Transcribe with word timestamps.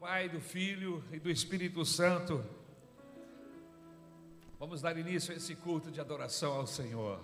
Pai, 0.00 0.30
do 0.30 0.40
Filho 0.40 1.04
e 1.12 1.20
do 1.20 1.30
Espírito 1.30 1.84
Santo. 1.84 2.42
Vamos 4.58 4.80
dar 4.80 4.96
início 4.96 5.30
a 5.30 5.36
esse 5.36 5.54
culto 5.54 5.90
de 5.90 6.00
adoração 6.00 6.54
ao 6.54 6.66
Senhor. 6.66 7.20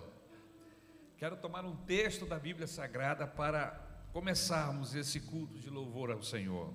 Quero 1.17 1.35
tomar 1.37 1.65
um 1.65 1.75
texto 1.75 2.23
da 2.23 2.37
Bíblia 2.37 2.67
Sagrada 2.67 3.25
para 3.25 3.71
começarmos 4.13 4.93
esse 4.93 5.19
culto 5.21 5.57
de 5.57 5.71
louvor 5.71 6.11
ao 6.11 6.21
Senhor. 6.21 6.71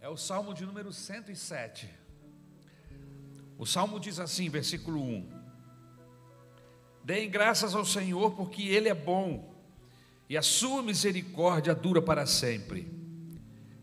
É 0.00 0.08
o 0.08 0.16
Salmo 0.16 0.54
de 0.54 0.64
número 0.64 0.90
107. 0.90 1.90
O 3.58 3.66
Salmo 3.66 4.00
diz 4.00 4.18
assim, 4.18 4.48
versículo 4.48 5.02
1: 5.02 5.28
Deem 7.04 7.28
graças 7.28 7.74
ao 7.74 7.84
Senhor, 7.84 8.34
porque 8.34 8.62
Ele 8.62 8.88
é 8.88 8.94
bom, 8.94 9.54
e 10.30 10.38
a 10.38 10.42
sua 10.42 10.82
misericórdia 10.82 11.74
dura 11.74 12.00
para 12.00 12.24
sempre. 12.24 12.99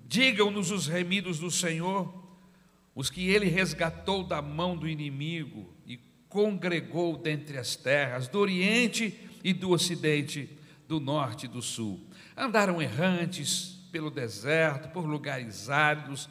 Digam-nos 0.08 0.72
os 0.72 0.88
remidos 0.88 1.40
do 1.40 1.52
Senhor, 1.52 2.14
os 2.96 3.10
que 3.10 3.30
ele 3.30 3.48
resgatou 3.48 4.24
da 4.24 4.42
mão 4.42 4.78
do 4.78 4.88
inimigo 4.88 5.74
e 5.86 6.00
congregou 6.30 7.18
dentre 7.18 7.58
as 7.58 7.76
terras, 7.76 8.30
do 8.30 8.40
Oriente 8.40 9.14
e 9.44 9.52
do 9.52 9.72
Ocidente, 9.72 10.58
do 10.88 11.00
Norte 11.00 11.46
e 11.46 11.50
do 11.50 11.62
Sul. 11.62 12.00
Andaram 12.38 12.82
errantes 12.82 13.78
pelo 13.92 14.10
deserto, 14.10 14.90
por 14.94 15.06
lugares 15.06 15.70
áridos, 15.70 16.30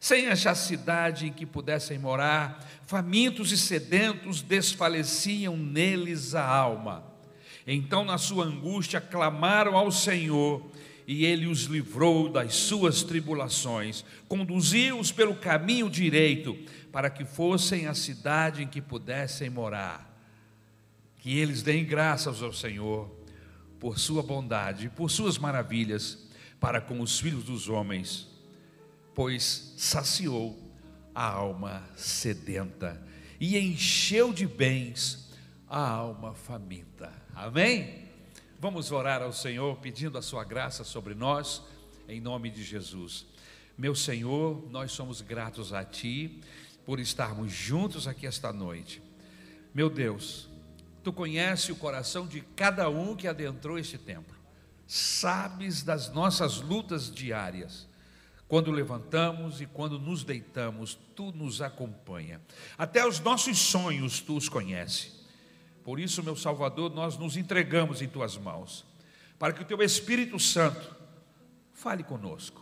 sem 0.00 0.28
achar 0.28 0.54
cidade 0.54 1.26
em 1.26 1.32
que 1.32 1.44
pudessem 1.44 1.98
morar, 1.98 2.64
famintos 2.86 3.52
e 3.52 3.58
sedentos 3.58 4.40
desfaleciam 4.40 5.56
neles 5.56 6.34
a 6.34 6.46
alma. 6.46 7.04
Então, 7.66 8.04
na 8.04 8.16
sua 8.16 8.46
angústia, 8.46 9.00
clamaram 9.00 9.76
ao 9.76 9.90
Senhor 9.90 10.70
e 11.08 11.24
ele 11.24 11.46
os 11.46 11.62
livrou 11.62 12.28
das 12.28 12.54
suas 12.54 13.02
tribulações, 13.02 14.04
conduziu-os 14.28 15.10
pelo 15.10 15.34
caminho 15.34 15.88
direito, 15.88 16.54
para 16.92 17.08
que 17.08 17.24
fossem 17.24 17.86
à 17.86 17.94
cidade 17.94 18.62
em 18.62 18.68
que 18.68 18.82
pudessem 18.82 19.48
morar. 19.48 20.06
Que 21.16 21.38
eles 21.38 21.62
deem 21.62 21.82
graças 21.82 22.42
ao 22.42 22.52
Senhor 22.52 23.10
por 23.80 23.98
sua 23.98 24.22
bondade, 24.22 24.90
por 24.90 25.10
suas 25.10 25.38
maravilhas 25.38 26.28
para 26.60 26.78
com 26.78 27.00
os 27.00 27.18
filhos 27.18 27.44
dos 27.44 27.70
homens, 27.70 28.28
pois 29.14 29.72
saciou 29.78 30.58
a 31.14 31.24
alma 31.24 31.88
sedenta 31.96 33.02
e 33.40 33.56
encheu 33.56 34.30
de 34.30 34.46
bens 34.46 35.32
a 35.66 35.88
alma 35.88 36.34
faminta. 36.34 37.10
Amém? 37.34 38.07
Vamos 38.60 38.90
orar 38.90 39.22
ao 39.22 39.32
Senhor 39.32 39.76
pedindo 39.76 40.18
a 40.18 40.22
sua 40.22 40.42
graça 40.42 40.82
sobre 40.82 41.14
nós, 41.14 41.62
em 42.08 42.20
nome 42.20 42.50
de 42.50 42.64
Jesus. 42.64 43.24
Meu 43.76 43.94
Senhor, 43.94 44.68
nós 44.68 44.90
somos 44.90 45.20
gratos 45.20 45.72
a 45.72 45.84
Ti 45.84 46.40
por 46.84 46.98
estarmos 46.98 47.52
juntos 47.52 48.08
aqui 48.08 48.26
esta 48.26 48.52
noite. 48.52 49.00
Meu 49.72 49.88
Deus, 49.88 50.48
Tu 51.04 51.12
conheces 51.12 51.68
o 51.68 51.76
coração 51.76 52.26
de 52.26 52.40
cada 52.40 52.90
um 52.90 53.14
que 53.14 53.28
adentrou 53.28 53.78
este 53.78 53.96
templo, 53.96 54.36
sabes 54.88 55.84
das 55.84 56.12
nossas 56.12 56.60
lutas 56.60 57.14
diárias. 57.14 57.86
Quando 58.48 58.72
levantamos 58.72 59.60
e 59.60 59.66
quando 59.66 60.00
nos 60.00 60.24
deitamos, 60.24 60.98
Tu 61.14 61.30
nos 61.30 61.62
acompanha. 61.62 62.40
Até 62.76 63.06
os 63.06 63.20
nossos 63.20 63.56
sonhos 63.56 64.18
Tu 64.18 64.36
os 64.36 64.48
conheces. 64.48 65.17
Por 65.88 65.98
isso, 65.98 66.22
meu 66.22 66.36
Salvador, 66.36 66.94
nós 66.94 67.16
nos 67.16 67.34
entregamos 67.34 68.02
em 68.02 68.08
tuas 68.08 68.36
mãos, 68.36 68.84
para 69.38 69.54
que 69.54 69.62
o 69.62 69.64
teu 69.64 69.82
Espírito 69.82 70.38
Santo 70.38 70.94
fale 71.72 72.02
conosco, 72.02 72.60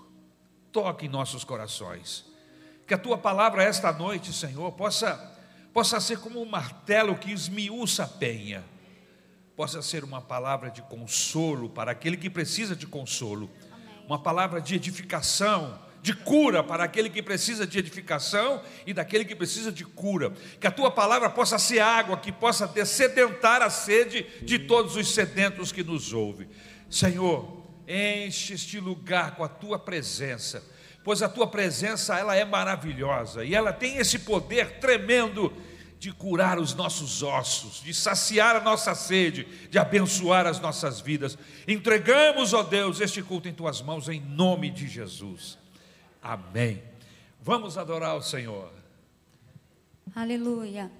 toque 0.70 1.06
em 1.06 1.08
nossos 1.08 1.42
corações. 1.42 2.24
Que 2.86 2.94
a 2.94 2.98
tua 2.98 3.18
palavra 3.18 3.64
esta 3.64 3.92
noite, 3.92 4.32
Senhor, 4.32 4.70
possa 4.74 5.16
possa 5.74 5.98
ser 5.98 6.20
como 6.20 6.40
um 6.40 6.48
martelo 6.48 7.18
que 7.18 7.32
esmiuça 7.32 8.04
a 8.04 8.06
penha. 8.06 8.64
Possa 9.56 9.82
ser 9.82 10.04
uma 10.04 10.22
palavra 10.22 10.70
de 10.70 10.80
consolo 10.82 11.68
para 11.68 11.90
aquele 11.90 12.16
que 12.16 12.30
precisa 12.30 12.76
de 12.76 12.86
consolo, 12.86 13.50
uma 14.06 14.20
palavra 14.20 14.60
de 14.60 14.76
edificação 14.76 15.76
de 16.06 16.14
cura 16.14 16.62
para 16.62 16.84
aquele 16.84 17.10
que 17.10 17.20
precisa 17.20 17.66
de 17.66 17.80
edificação 17.80 18.62
e 18.86 18.94
daquele 18.94 19.24
que 19.24 19.34
precisa 19.34 19.72
de 19.72 19.84
cura. 19.84 20.32
Que 20.60 20.68
a 20.68 20.70
tua 20.70 20.88
palavra 20.88 21.28
possa 21.28 21.58
ser 21.58 21.80
água 21.80 22.16
que 22.16 22.30
possa 22.30 22.64
descedentar 22.64 23.60
a 23.60 23.68
sede 23.68 24.24
de 24.40 24.56
todos 24.56 24.94
os 24.94 25.12
sedentos 25.12 25.72
que 25.72 25.82
nos 25.82 26.12
ouvem. 26.12 26.48
Senhor, 26.88 27.60
enche 27.88 28.54
este 28.54 28.78
lugar 28.78 29.34
com 29.34 29.42
a 29.42 29.48
tua 29.48 29.80
presença, 29.80 30.62
pois 31.02 31.22
a 31.22 31.28
tua 31.28 31.48
presença 31.48 32.16
ela 32.16 32.36
é 32.36 32.44
maravilhosa 32.44 33.44
e 33.44 33.52
ela 33.52 33.72
tem 33.72 33.96
esse 33.96 34.20
poder 34.20 34.78
tremendo 34.78 35.52
de 35.98 36.12
curar 36.12 36.56
os 36.60 36.72
nossos 36.72 37.24
ossos, 37.24 37.82
de 37.82 37.92
saciar 37.92 38.54
a 38.54 38.60
nossa 38.60 38.94
sede, 38.94 39.44
de 39.68 39.76
abençoar 39.76 40.46
as 40.46 40.60
nossas 40.60 41.00
vidas. 41.00 41.36
Entregamos, 41.66 42.54
ó 42.54 42.62
Deus, 42.62 43.00
este 43.00 43.24
culto 43.24 43.48
em 43.48 43.52
tuas 43.52 43.82
mãos 43.82 44.08
em 44.08 44.20
nome 44.20 44.70
de 44.70 44.86
Jesus. 44.86 45.65
Amém. 46.26 46.82
Vamos 47.40 47.78
adorar 47.78 48.16
o 48.16 48.22
Senhor. 48.22 48.72
Aleluia. 50.12 50.90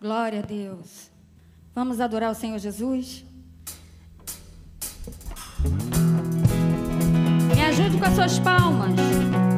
Glória 0.00 0.40
a 0.40 0.42
Deus. 0.42 1.08
Vamos 1.72 2.00
adorar 2.00 2.32
o 2.32 2.34
Senhor 2.34 2.58
Jesus? 2.58 3.24
Me 7.54 7.62
ajude 7.62 7.96
com 7.96 8.04
as 8.04 8.14
suas 8.14 8.38
palmas. 8.40 9.49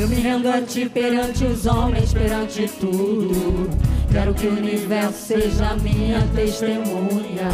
Eu 0.00 0.08
me 0.08 0.16
rendo 0.16 0.48
a 0.48 0.62
ti 0.62 0.88
perante 0.88 1.44
os 1.44 1.66
homens, 1.66 2.14
perante 2.14 2.66
tudo. 2.80 3.68
Quero 4.10 4.32
que 4.32 4.46
o 4.46 4.52
universo 4.52 5.26
seja 5.26 5.74
minha 5.74 6.26
testemunha. 6.34 7.50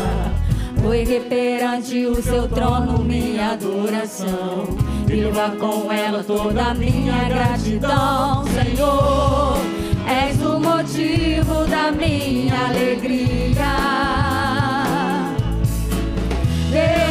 Vou 0.76 0.94
erguer 0.94 1.22
perante 1.22 2.06
o 2.06 2.22
seu 2.22 2.46
trono 2.48 3.02
minha 3.02 3.50
adoração. 3.50 4.64
Levar 5.08 5.56
com 5.56 5.90
ela 5.90 6.22
toda 6.22 6.66
a 6.66 6.74
minha 6.74 7.24
gratidão, 7.24 8.44
Senhor. 8.44 9.58
És 10.06 10.40
o 10.40 10.60
motivo 10.60 11.66
da 11.66 11.90
minha 11.90 12.68
alegria. 12.68 13.56
Deus 16.70 17.05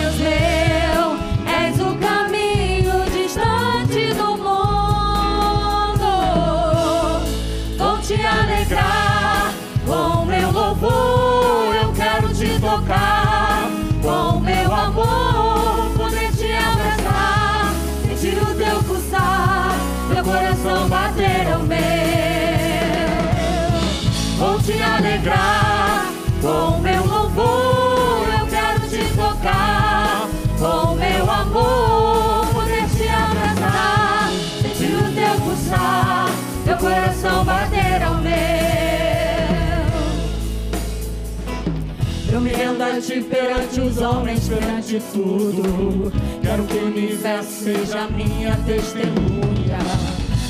Eu 42.35 42.41
me 42.41 42.49
rendo 42.49 42.83
a 42.83 42.99
ti 42.99 43.21
perante 43.21 43.79
os 43.79 43.97
homens, 43.97 44.49
perante 44.49 45.01
tudo. 45.13 46.11
Quero 46.41 46.65
que 46.65 46.75
o 46.75 46.87
universo 46.87 47.63
seja 47.63 48.09
minha 48.09 48.57
testemunha. 48.65 49.77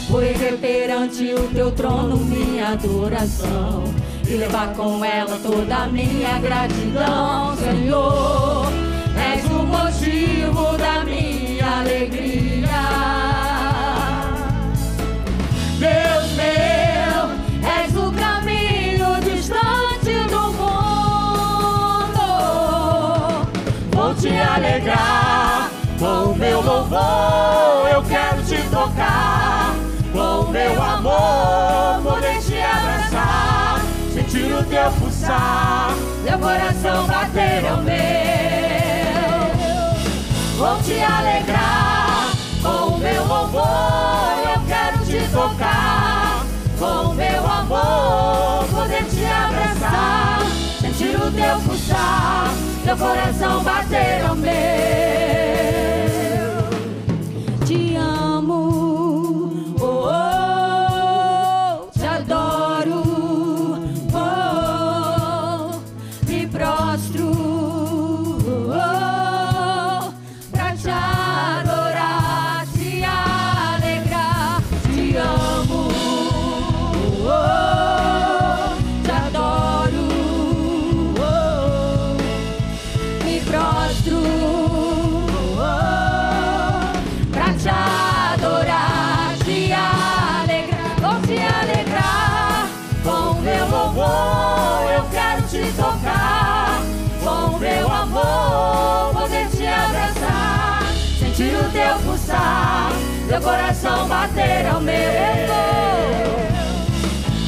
Vou 0.10 0.24
erguer 0.24 0.58
perante 0.58 1.32
o 1.36 1.48
teu 1.54 1.70
trono 1.70 2.18
minha 2.18 2.70
adoração 2.70 3.84
e 4.28 4.34
levar 4.34 4.74
com 4.74 5.06
ela 5.06 5.38
toda 5.38 5.76
a 5.84 5.88
minha 5.88 6.40
gratidão, 6.40 7.56
Senhor. 7.56 8.66
És 9.32 9.46
o 9.46 9.64
motivo 9.64 10.76
da 10.80 11.06
minha 11.06 11.82
alegria. 11.82 12.55
alegrar. 24.46 25.70
Com 26.00 26.32
o 26.32 26.36
meu 26.36 26.62
louvor 26.62 27.90
eu 27.92 28.04
quero 28.04 28.44
te 28.44 28.58
tocar. 28.70 29.74
Com 30.12 30.52
meu 30.52 30.82
amor 30.82 32.02
poder 32.04 32.40
te 32.42 32.58
abraçar. 32.58 33.82
Sentir 34.14 34.54
o 34.54 34.64
teu 34.64 34.92
pulsar, 34.92 35.94
meu 36.24 36.40
coração 36.40 37.06
bater 37.08 37.68
ao 37.68 37.82
meu. 37.82 37.96
Vou 40.58 40.82
te 40.84 41.00
alegrar. 41.02 42.30
Com 42.62 42.96
o 42.96 42.98
meu 42.98 43.26
louvor 43.26 44.38
eu 44.54 44.62
quero 44.68 45.06
te 45.06 45.28
tocar. 45.32 46.46
Com 46.80 47.14
meu 47.14 47.46
amor 47.46 48.66
poder 48.72 49.04
te 49.06 49.26
abraçar 49.26 50.25
teu 51.32 51.62
pulsar, 51.62 52.54
meu 52.84 52.98
coração 52.98 53.64
bater 53.64 54.26
ao 54.26 54.36
meu. 54.36 54.56
Meu 103.36 103.42
coração 103.42 104.08
bater 104.08 104.66
ao 104.66 104.80
meu. 104.80 104.96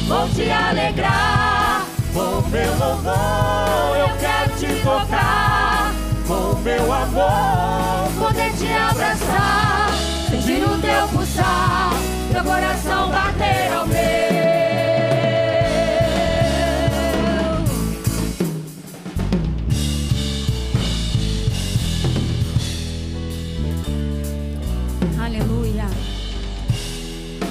Vou 0.06 0.28
te 0.28 0.50
alegrar 0.50 1.86
com 2.12 2.46
meu 2.50 2.70
louvor, 2.78 3.96
eu 3.96 4.16
quero 4.18 4.50
te 4.58 4.82
tocar 4.82 5.94
com 6.26 6.58
meu 6.60 6.92
amor, 6.92 8.10
poder 8.18 8.52
te 8.58 8.70
abraçar, 8.70 9.88
sentir 10.28 10.62
o 10.62 10.78
teu 10.78 11.08
pulsar, 11.08 11.90
meu 12.32 12.44
coração 12.44 13.10
bater 13.10 13.72
ao 13.72 13.86
meu. 13.86 14.37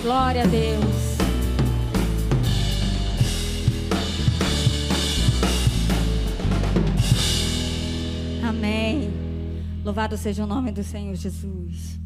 Glória 0.07 0.43
a 0.43 0.47
Deus. 0.47 1.17
Amém. 8.41 9.11
Louvado 9.83 10.15
seja 10.15 10.45
o 10.45 10.47
nome 10.47 10.71
do 10.71 10.81
Senhor 10.81 11.13
Jesus. 11.13 11.99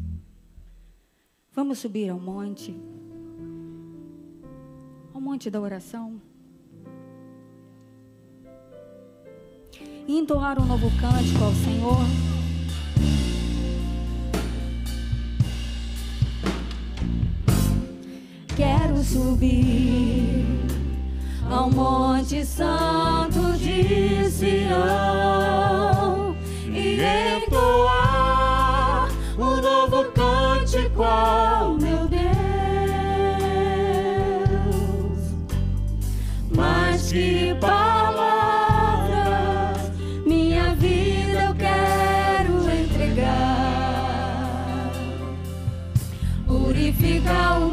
Vamos 1.52 1.78
subir 1.78 2.08
ao 2.10 2.18
monte. 2.18 2.76
Ao 5.14 5.20
monte 5.20 5.48
da 5.48 5.60
oração. 5.60 6.20
E 10.08 10.18
entoar 10.18 10.60
um 10.60 10.66
novo 10.66 10.90
cântico 11.00 11.44
ao 11.44 11.52
Senhor. 11.52 12.31
Quero 18.62 19.02
subir 19.02 20.46
ao 21.50 21.68
Monte 21.68 22.46
Santo 22.46 23.54
de 23.58 24.30
Sião 24.30 24.76
e 26.68 27.00
entoar 27.44 29.08
um 29.36 29.60
novo 29.60 30.04
cântico 30.12 31.02
ao 31.02 31.74
meu 31.74 32.06
Deus. 32.06 32.22
Mas 36.54 37.10
que 37.10 37.56
palavras 37.60 38.30
minha 40.24 40.72
vida 40.76 41.46
eu 41.48 41.54
quero 41.56 42.70
entregar, 42.70 43.32
purifica 46.46 47.58
o 47.58 47.71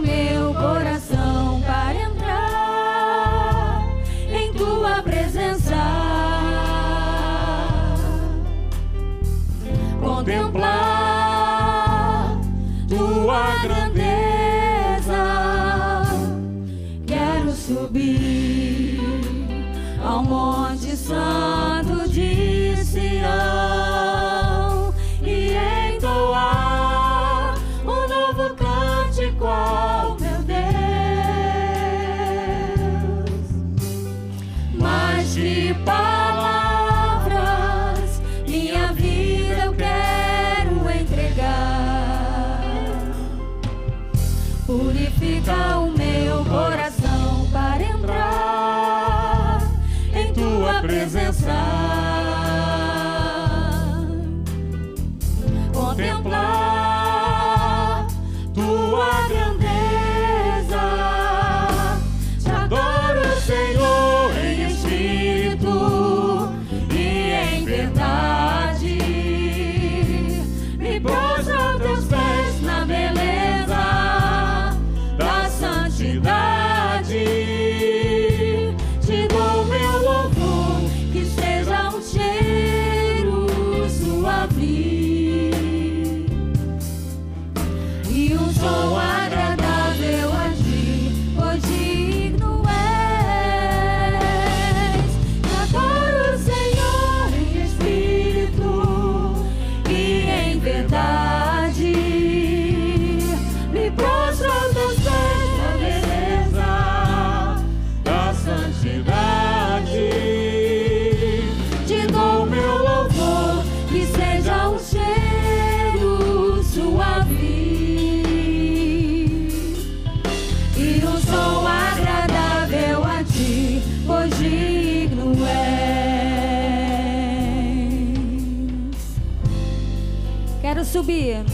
Quero 130.61 130.85
subir, 130.85 131.45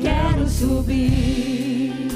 quero 0.00 0.48
subir 0.48 2.08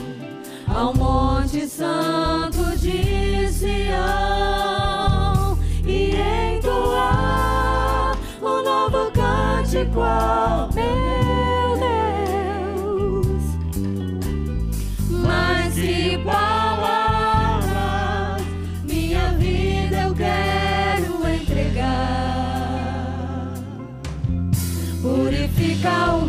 ao 0.67 0.95
Monte 0.95 1.67
Santo 1.67 2.77
de 2.79 3.49
Sião 3.53 3.79
e 5.87 6.15
entoar 6.57 8.17
um 8.41 8.63
novo 8.63 9.11
cântico. 9.13 10.01
musical. 25.83 26.22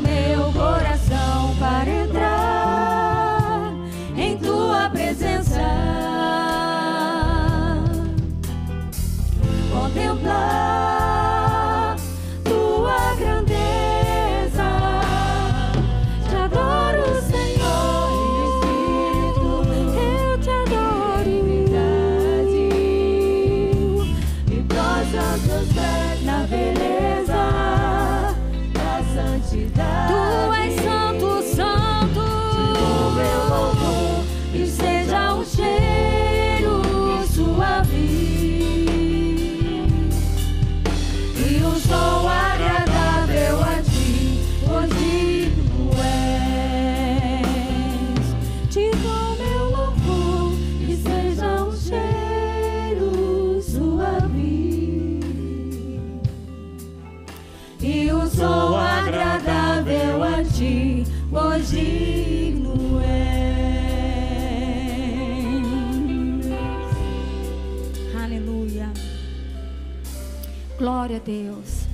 Deus. 71.26 71.88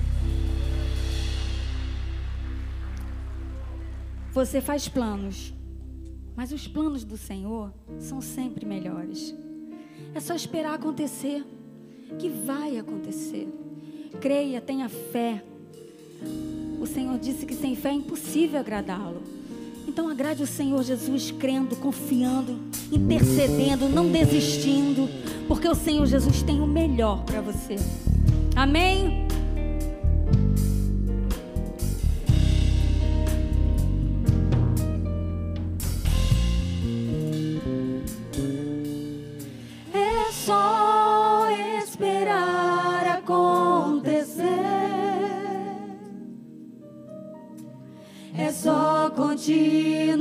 Você 4.34 4.62
faz 4.62 4.88
planos, 4.88 5.54
mas 6.36 6.52
os 6.52 6.68
planos 6.68 7.04
do 7.04 7.18
Senhor 7.18 7.74
são 8.00 8.22
sempre 8.22 8.66
melhores. 8.66 9.36
É 10.14 10.20
só 10.20 10.34
esperar 10.34 10.76
acontecer, 10.76 11.44
que 12.18 12.30
vai 12.30 12.78
acontecer. 12.78 13.48
Creia, 14.22 14.62
tenha 14.62 14.88
fé. 14.88 15.44
O 16.80 16.88
Senhor 16.88 17.18
disse 17.20 17.46
que 17.46 17.54
sem 17.54 17.76
fé 17.76 17.90
é 17.90 17.94
impossível 17.94 18.60
agradá-lo. 18.60 19.22
Então 19.88 20.08
agrade 20.08 20.44
o 20.44 20.48
Senhor 20.48 20.84
Jesus 20.84 21.32
crendo, 21.32 21.76
confiando, 21.76 22.60
intercedendo, 22.92 23.90
não 23.90 24.12
desistindo, 24.12 25.10
porque 25.48 25.68
o 25.68 25.76
Senhor 25.76 26.06
Jesus 26.06 26.42
tem 26.44 26.62
o 26.62 26.68
melhor 26.68 27.24
para 27.26 27.42
você. 27.42 27.76
Amém? 28.60 29.26
É 39.94 40.32
só 40.34 41.50
esperar 41.82 43.08
acontecer. 43.20 44.44
É 48.38 48.52
só 48.52 49.10
continuar 49.12 50.20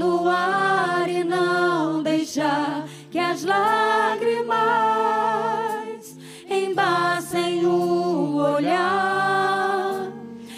e 1.09 1.25
não 1.25 2.05
deixar 2.05 2.87
que 3.11 3.19
as 3.19 3.43
lágrimas 3.43 4.57
embassem 6.49 7.67
o 7.67 7.98
olhar 8.57 10.13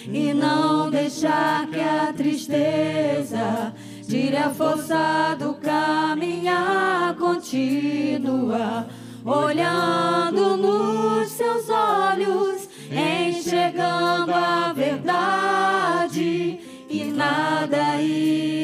e 0.07 0.33
não 0.33 0.91
deixar 0.91 1.67
que 1.69 1.81
a 1.81 2.13
tristeza 2.13 3.75
tire 4.07 4.37
a 4.37 4.51
força 4.51 5.37
do 5.39 5.55
caminhar 5.55 7.15
contínua, 7.17 8.87
olhando 9.25 10.57
nos 10.57 11.29
seus 11.29 11.69
olhos, 11.71 12.69
enxergando 12.91 14.33
a 14.33 14.73
verdade 14.73 16.61
e 16.89 17.05
nada 17.05 18.01
ir. 18.03 18.60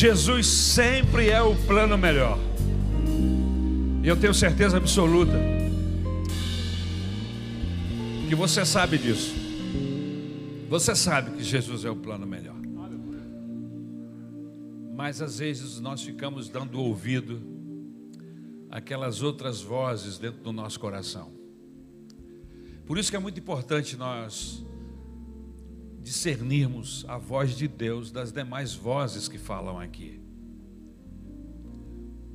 Jesus 0.00 0.46
sempre 0.46 1.28
é 1.28 1.42
o 1.42 1.54
plano 1.54 1.98
melhor. 1.98 2.38
E 4.02 4.08
eu 4.08 4.18
tenho 4.18 4.32
certeza 4.32 4.78
absoluta 4.78 5.38
que 8.26 8.34
você 8.34 8.64
sabe 8.64 8.96
disso. 8.96 9.34
Você 10.70 10.96
sabe 10.96 11.32
que 11.32 11.44
Jesus 11.44 11.84
é 11.84 11.90
o 11.90 11.96
plano 11.96 12.26
melhor. 12.26 12.56
Mas 14.96 15.20
às 15.20 15.38
vezes 15.38 15.78
nós 15.80 16.00
ficamos 16.00 16.48
dando 16.48 16.80
ouvido 16.80 17.38
àquelas 18.70 19.22
outras 19.22 19.60
vozes 19.60 20.16
dentro 20.16 20.40
do 20.42 20.50
nosso 20.50 20.80
coração. 20.80 21.30
Por 22.86 22.96
isso 22.96 23.10
que 23.10 23.18
é 23.18 23.20
muito 23.20 23.38
importante 23.38 23.98
nós 23.98 24.64
discernirmos 26.02 27.04
a 27.08 27.18
voz 27.18 27.56
de 27.56 27.68
Deus 27.68 28.10
das 28.10 28.32
demais 28.32 28.74
vozes 28.74 29.28
que 29.28 29.38
falam 29.38 29.78
aqui. 29.78 30.20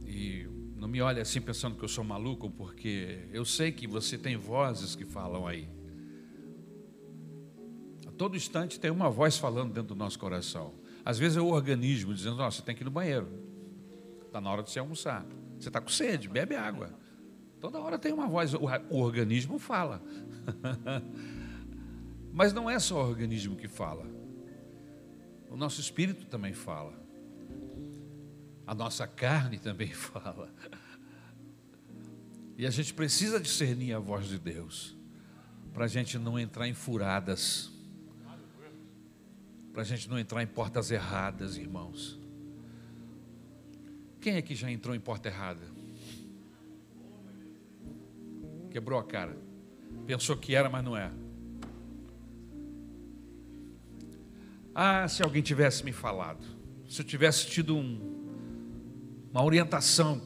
E 0.05 0.47
não 0.75 0.87
me 0.87 1.01
olhe 1.01 1.19
assim 1.19 1.41
pensando 1.41 1.75
que 1.75 1.83
eu 1.83 1.89
sou 1.89 2.03
maluco, 2.03 2.49
porque 2.49 3.27
eu 3.33 3.43
sei 3.43 3.71
que 3.71 3.87
você 3.87 4.17
tem 4.17 4.37
vozes 4.37 4.95
que 4.95 5.03
falam 5.03 5.47
aí. 5.47 5.67
A 8.07 8.11
todo 8.11 8.37
instante 8.37 8.79
tem 8.79 8.91
uma 8.91 9.09
voz 9.09 9.37
falando 9.37 9.73
dentro 9.73 9.95
do 9.95 9.95
nosso 9.95 10.19
coração. 10.19 10.73
Às 11.03 11.17
vezes 11.17 11.37
é 11.37 11.41
o 11.41 11.47
organismo 11.47 12.13
dizendo: 12.13 12.37
Nossa, 12.37 12.57
você 12.57 12.63
tem 12.63 12.75
que 12.75 12.83
ir 12.83 12.85
no 12.85 12.91
banheiro. 12.91 13.27
Está 14.25 14.39
na 14.39 14.51
hora 14.51 14.63
de 14.63 14.69
você 14.69 14.79
almoçar. 14.79 15.25
Você 15.59 15.69
está 15.69 15.81
com 15.81 15.89
sede, 15.89 16.29
bebe 16.29 16.55
água. 16.55 16.93
Toda 17.59 17.79
hora 17.79 17.97
tem 17.97 18.13
uma 18.13 18.27
voz, 18.27 18.53
o 18.53 18.59
o 18.89 18.99
organismo 18.99 19.57
fala. 19.57 20.01
Mas 22.35 22.51
não 22.51 22.69
é 22.69 22.77
só 22.79 23.01
o 23.01 23.07
organismo 23.07 23.55
que 23.55 23.69
fala. 23.69 24.05
O 25.49 25.55
nosso 25.55 25.79
espírito 25.79 26.25
também 26.25 26.51
fala. 26.51 26.93
A 28.67 28.75
nossa 28.75 29.07
carne 29.07 29.57
também 29.57 29.87
fala. 29.95 30.53
E 32.57 32.65
a 32.65 32.69
gente 32.69 32.93
precisa 32.93 33.39
discernir 33.39 33.93
a 33.93 33.99
voz 33.99 34.27
de 34.27 34.37
Deus. 34.37 34.97
Para 35.73 35.85
a 35.85 35.87
gente 35.87 36.19
não 36.19 36.37
entrar 36.37 36.67
em 36.67 36.73
furadas. 36.73 37.71
Para 39.71 39.83
a 39.83 39.85
gente 39.85 40.09
não 40.09 40.19
entrar 40.19 40.43
em 40.43 40.47
portas 40.47 40.91
erradas, 40.91 41.55
irmãos. 41.55 42.19
Quem 44.19 44.35
aqui 44.35 44.55
já 44.55 44.69
entrou 44.69 44.93
em 44.93 44.99
porta 44.99 45.29
errada? 45.29 45.63
Quebrou 48.69 48.99
a 48.99 49.05
cara. 49.05 49.37
Pensou 50.05 50.35
que 50.35 50.53
era, 50.53 50.69
mas 50.69 50.83
não 50.83 50.97
é. 50.97 51.13
Ah, 54.77 55.07
se 55.07 55.23
alguém 55.23 55.41
tivesse 55.41 55.85
me 55.85 55.93
falado, 55.93 56.45
se 56.85 57.01
eu 57.01 57.05
tivesse 57.05 57.47
tido 57.47 57.77
um, 57.77 59.29
uma 59.31 59.41
orientação, 59.41 60.21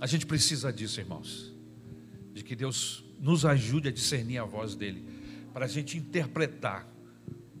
a 0.00 0.08
gente 0.08 0.26
precisa 0.26 0.72
disso, 0.72 0.98
irmãos, 0.98 1.54
de 2.34 2.42
que 2.42 2.56
Deus 2.56 3.04
nos 3.20 3.44
ajude 3.44 3.88
a 3.88 3.92
discernir 3.92 4.38
a 4.38 4.44
voz 4.44 4.74
dEle, 4.74 5.08
para 5.52 5.66
a 5.66 5.68
gente 5.68 5.96
interpretar 5.96 6.84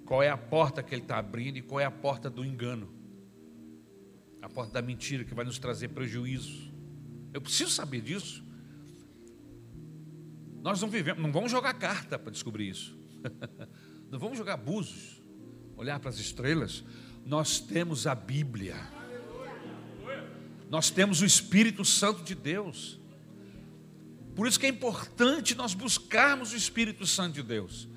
qual 0.04 0.20
é 0.20 0.28
a 0.28 0.36
porta 0.36 0.82
que 0.82 0.92
Ele 0.92 1.02
está 1.02 1.18
abrindo 1.18 1.58
e 1.58 1.62
qual 1.62 1.78
é 1.78 1.84
a 1.84 1.92
porta 1.92 2.28
do 2.28 2.44
engano, 2.44 2.92
a 4.42 4.48
porta 4.48 4.72
da 4.72 4.82
mentira 4.82 5.24
que 5.24 5.32
vai 5.32 5.44
nos 5.44 5.60
trazer 5.60 5.90
prejuízo. 5.90 6.72
Eu 7.32 7.40
preciso 7.40 7.70
saber 7.70 8.00
disso. 8.00 8.44
Nós 10.60 10.82
não 10.82 10.88
vivemos, 10.88 11.22
não 11.22 11.30
vamos 11.30 11.52
jogar 11.52 11.72
carta 11.74 12.18
para 12.18 12.32
descobrir 12.32 12.68
isso. 12.68 12.98
Não 14.08 14.20
vamos 14.20 14.38
jogar 14.38 14.54
abusos, 14.54 15.20
olhar 15.76 15.98
para 16.00 16.10
as 16.10 16.18
estrelas. 16.18 16.82
Nós 17.24 17.60
temos 17.60 18.06
a 18.06 18.14
Bíblia. 18.14 18.76
Nós 20.70 20.90
temos 20.90 21.20
o 21.20 21.24
Espírito 21.24 21.84
Santo 21.84 22.22
de 22.22 22.34
Deus. 22.34 22.98
Por 24.34 24.46
isso 24.46 24.58
que 24.58 24.66
é 24.66 24.68
importante 24.68 25.54
nós 25.54 25.74
buscarmos 25.74 26.52
o 26.52 26.56
Espírito 26.56 27.06
Santo 27.06 27.34
de 27.34 27.42
Deus. 27.42 27.88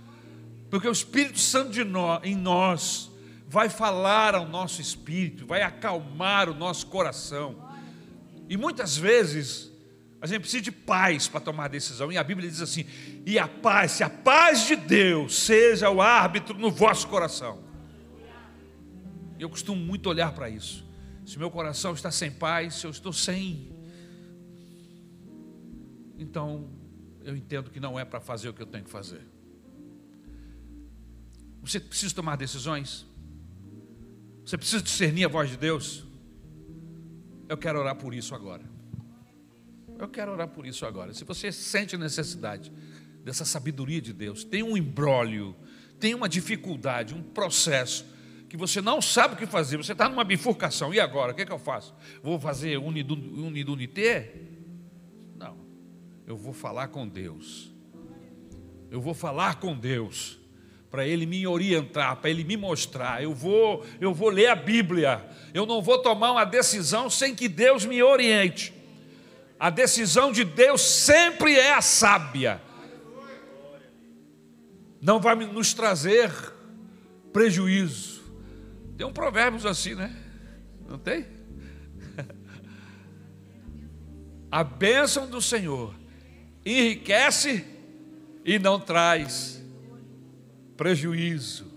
Porque 0.69 0.87
o 0.87 0.91
Espírito 0.91 1.39
Santo 1.39 1.71
de 1.71 1.83
nós, 1.83 2.21
em 2.23 2.35
nós 2.35 3.09
vai 3.47 3.67
falar 3.67 4.35
ao 4.35 4.47
nosso 4.47 4.79
espírito, 4.79 5.47
vai 5.47 5.63
acalmar 5.63 6.47
o 6.47 6.53
nosso 6.53 6.85
coração. 6.85 7.67
E 8.47 8.55
muitas 8.55 8.95
vezes 8.95 9.71
a 10.21 10.27
gente 10.27 10.41
precisa 10.41 10.61
de 10.61 10.71
paz 10.71 11.27
para 11.27 11.39
tomar 11.39 11.67
decisão. 11.67 12.11
E 12.11 12.17
a 12.17 12.23
Bíblia 12.23 12.47
diz 12.47 12.61
assim: 12.61 12.85
e 13.25 13.39
a 13.39 13.47
paz, 13.47 13.93
se 13.93 14.03
a 14.03 14.09
paz 14.09 14.67
de 14.67 14.75
Deus 14.75 15.35
seja 15.35 15.89
o 15.89 15.99
árbitro 15.99 16.57
no 16.57 16.69
vosso 16.69 17.07
coração. 17.07 17.68
Eu 19.39 19.49
costumo 19.49 19.81
muito 19.81 20.09
olhar 20.09 20.33
para 20.33 20.49
isso. 20.49 20.85
Se 21.25 21.39
meu 21.39 21.49
coração 21.49 21.93
está 21.93 22.11
sem 22.11 22.29
paz, 22.29 22.75
se 22.75 22.85
eu 22.85 22.91
estou 22.91 23.13
sem, 23.13 23.71
então 26.17 26.69
eu 27.23 27.35
entendo 27.35 27.71
que 27.71 27.79
não 27.79 27.97
é 27.97 28.03
para 28.03 28.19
fazer 28.19 28.49
o 28.49 28.53
que 28.53 28.61
eu 28.61 28.65
tenho 28.65 28.83
que 28.83 28.89
fazer. 28.89 29.21
Você 31.61 31.79
precisa 31.79 32.13
tomar 32.13 32.35
decisões. 32.35 33.05
Você 34.45 34.57
precisa 34.57 34.81
discernir 34.81 35.25
a 35.25 35.27
voz 35.27 35.49
de 35.49 35.57
Deus. 35.57 36.03
Eu 37.47 37.57
quero 37.57 37.79
orar 37.79 37.95
por 37.95 38.13
isso 38.13 38.35
agora. 38.35 38.63
Eu 39.97 40.07
quero 40.09 40.31
orar 40.31 40.47
por 40.47 40.65
isso 40.65 40.85
agora. 40.85 41.13
Se 41.13 41.23
você 41.23 41.51
sente 41.51 41.95
necessidade 41.97 42.71
dessa 43.23 43.45
sabedoria 43.45 44.01
de 44.01 44.11
Deus, 44.11 44.43
tem 44.43 44.63
um 44.63 44.75
embrólio, 44.75 45.55
tem 45.99 46.13
uma 46.15 46.27
dificuldade, 46.27 47.13
um 47.13 47.21
processo 47.21 48.05
que 48.49 48.57
você 48.57 48.81
não 48.81 48.99
sabe 48.99 49.35
o 49.35 49.37
que 49.37 49.45
fazer, 49.45 49.77
você 49.77 49.91
está 49.91 50.09
numa 50.09 50.23
bifurcação, 50.23 50.91
e 50.91 50.99
agora? 50.99 51.31
O 51.31 51.35
que, 51.35 51.43
é 51.43 51.45
que 51.45 51.51
eu 51.51 51.59
faço? 51.59 51.93
Vou 52.23 52.39
fazer 52.39 52.77
unidunité? 52.77 54.33
Não, 55.37 55.55
eu 56.25 56.35
vou 56.35 56.51
falar 56.51 56.87
com 56.87 57.07
Deus. 57.07 57.71
Eu 58.89 58.99
vou 58.99 59.13
falar 59.13 59.59
com 59.59 59.77
Deus 59.77 60.39
para 60.89 61.07
ele 61.07 61.27
me 61.27 61.45
orientar, 61.45 62.15
para 62.15 62.31
ele 62.31 62.43
me 62.43 62.57
mostrar. 62.57 63.21
Eu 63.21 63.35
vou, 63.35 63.85
eu 64.01 64.11
vou 64.11 64.29
ler 64.29 64.47
a 64.47 64.55
Bíblia. 64.55 65.23
Eu 65.53 65.67
não 65.67 65.79
vou 65.79 65.99
tomar 65.99 66.31
uma 66.31 66.43
decisão 66.43 67.07
sem 67.07 67.35
que 67.35 67.47
Deus 67.47 67.85
me 67.85 68.01
oriente. 68.01 68.73
A 69.59 69.69
decisão 69.69 70.31
de 70.31 70.43
Deus 70.43 70.81
sempre 70.81 71.55
é 71.55 71.73
a 71.73 71.81
sábia. 71.81 72.59
Não 74.99 75.19
vai 75.19 75.35
nos 75.35 75.71
trazer 75.75 76.31
prejuízo. 77.31 78.18
Tem 78.99 79.07
um 79.07 79.13
provérbio 79.13 79.65
assim, 79.65 79.95
né? 79.95 80.13
Não 80.85 80.97
tem? 80.97 81.25
A 84.51 84.61
bênção 84.61 85.29
do 85.29 85.41
Senhor 85.41 85.95
enriquece 86.65 87.65
e 88.43 88.59
não 88.59 88.77
traz 88.77 89.63
prejuízo, 90.75 91.71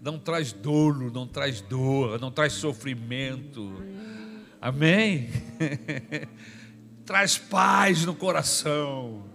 não 0.00 0.18
traz 0.18 0.50
dolo, 0.50 1.10
não 1.10 1.26
traz 1.26 1.60
dor, 1.60 2.18
não 2.18 2.30
traz 2.30 2.54
sofrimento. 2.54 3.70
Amém? 4.58 5.28
traz 7.04 7.36
paz 7.36 8.06
no 8.06 8.14
coração. 8.14 9.26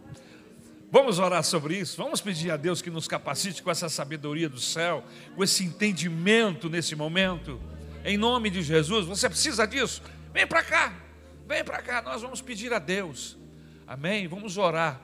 Vamos 0.91 1.19
orar 1.19 1.41
sobre 1.41 1.77
isso? 1.77 1.95
Vamos 1.95 2.19
pedir 2.19 2.51
a 2.51 2.58
Deus 2.58 2.82
que 2.82 2.89
nos 2.89 3.08
capacite 3.08 3.63
com 3.63 3.71
essa 3.71 3.88
sabedoria 3.88 4.49
do 4.49 4.60
céu, 4.60 5.06
com 5.38 5.41
esse 5.41 5.63
entendimento 5.63 6.69
nesse 6.69 6.97
momento. 6.97 7.62
Em 8.04 8.17
nome 8.17 8.49
de 8.49 8.62
Jesus, 8.62 9.06
você 9.06 9.30
precisa 9.30 9.65
disso? 9.65 10.01
Vem 10.34 10.45
para 10.45 10.62
cá, 10.62 10.93
vem 11.47 11.63
para 11.63 11.82
cá, 11.82 12.01
nós 12.01 12.21
vamos 12.21 12.41
pedir 12.41 12.73
a 12.73 12.80
Deus. 12.80 13.38
Amém? 13.88 14.27
Vamos 14.27 14.58
orar 14.58 14.99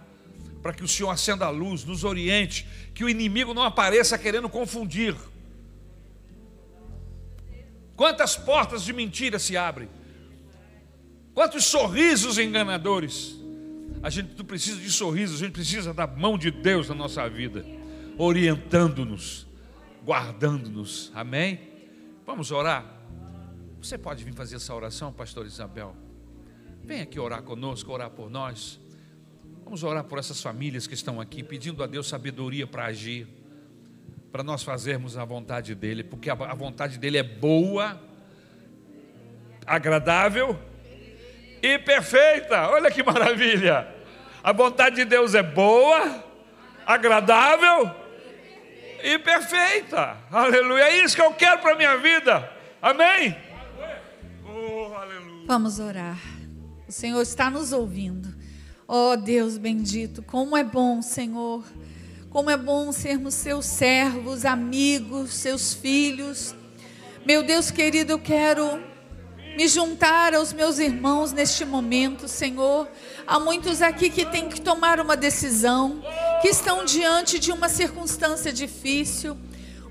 para 0.62 0.74
que 0.74 0.84
o 0.84 0.88
Senhor 0.90 1.10
acenda 1.10 1.46
a 1.46 1.50
luz, 1.50 1.86
nos 1.86 2.04
oriente, 2.04 2.68
que 2.94 3.06
o 3.06 3.10
inimigo 3.10 3.54
não 3.54 3.64
apareça 3.64 4.18
querendo 4.18 4.50
confundir. 4.50 5.16
Quantas 7.96 8.36
portas 8.36 8.84
de 8.84 8.92
mentira 8.92 9.40
se 9.40 9.56
abrem? 9.56 9.88
Quantos 11.34 11.64
sorrisos 11.64 12.38
enganadores? 12.38 13.47
A 14.02 14.10
gente 14.10 14.38
não 14.38 14.46
precisa 14.46 14.80
de 14.80 14.92
sorrisos, 14.92 15.42
a 15.42 15.46
gente 15.46 15.54
precisa 15.54 15.94
da 15.94 16.06
mão 16.06 16.38
de 16.38 16.52
Deus 16.52 16.90
na 16.90 16.96
nossa 16.96 17.28
vida, 17.28 17.66
orientando-nos, 18.18 19.48
guardando-nos. 20.06 21.12
Amém? 21.16 21.60
Vamos 22.26 22.52
orar. 22.52 22.86
Você 23.82 23.98
pode 23.98 24.24
vir 24.24 24.34
fazer 24.34 24.58
essa 24.58 24.74
oração, 24.74 25.12
pastor 25.12 25.46
Isabel? 25.46 25.96
Vem 26.84 27.02
aqui 27.02 27.20
orar 27.20 27.42
conosco, 27.42 27.92
orar 27.92 28.10
por 28.12 28.30
nós. 28.30 28.80
Vamos 29.64 29.84
orar 29.84 30.04
por 30.04 30.18
essas 30.20 30.42
famílias 30.42 30.88
que 30.88 30.94
estão 30.94 31.20
aqui, 31.20 31.44
pedindo 31.44 31.84
a 31.84 31.88
Deus 31.88 32.08
sabedoria 32.08 32.66
para 32.66 32.86
agir, 32.86 33.28
para 34.32 34.44
nós 34.44 34.64
fazermos 34.64 35.18
a 35.18 35.26
vontade 35.26 35.76
dEle, 35.76 36.04
porque 36.04 36.30
a 36.30 36.54
vontade 36.54 36.98
dEle 36.98 37.18
é 37.18 37.24
boa, 37.24 38.02
agradável 39.66 40.58
e 41.74 41.80
perfeita. 41.80 42.70
Olha 42.70 42.90
que 42.90 43.04
maravilha! 43.04 43.88
A 44.44 44.54
vontade 44.54 44.98
de 44.98 45.06
Deus 45.06 45.36
é 45.36 45.44
boa, 45.44 46.24
agradável 46.86 47.92
e 49.04 49.20
perfeita. 49.20 50.18
Aleluia. 50.32 50.84
É 50.84 51.04
isso 51.04 51.16
que 51.16 51.22
eu 51.22 51.34
quero 51.34 51.60
para 51.60 51.74
a 51.74 51.76
minha 51.76 51.98
vida. 51.98 52.50
Amém? 52.82 53.36
Oh, 54.46 54.90
Vamos 55.46 55.80
orar. 55.80 56.18
O 56.88 56.92
Senhor 56.92 57.22
está 57.22 57.50
nos 57.50 57.74
ouvindo. 57.74 58.34
Oh 58.88 59.18
Deus 59.18 59.58
bendito, 59.58 60.24
como 60.24 60.56
é 60.56 60.64
bom, 60.64 61.02
Senhor. 61.02 61.66
Como 62.30 62.50
é 62.50 62.56
bom 62.56 62.92
sermos 62.94 63.34
seus 63.34 63.66
servos, 63.66 64.46
amigos, 64.46 65.34
seus 65.34 65.74
filhos. 65.74 66.56
Meu 67.26 67.44
Deus 67.44 67.70
querido, 67.70 68.14
eu 68.14 68.20
quero 68.20 68.82
me 69.58 69.68
juntar 69.68 70.36
aos 70.36 70.54
meus 70.54 70.78
irmãos 70.78 71.32
neste 71.32 71.66
momento, 71.66 72.28
Senhor. 72.28 72.88
Há 73.26 73.40
muitos 73.40 73.82
aqui 73.82 74.08
que 74.08 74.24
têm 74.24 74.48
que 74.48 74.62
tomar 74.62 75.00
uma 75.00 75.18
decisão, 75.18 76.00
que 76.44 76.48
estão 76.48 76.86
diante 76.86 77.40
de 77.40 77.52
uma 77.52 77.68
circunstância 77.68 78.54
difícil, 78.54 79.36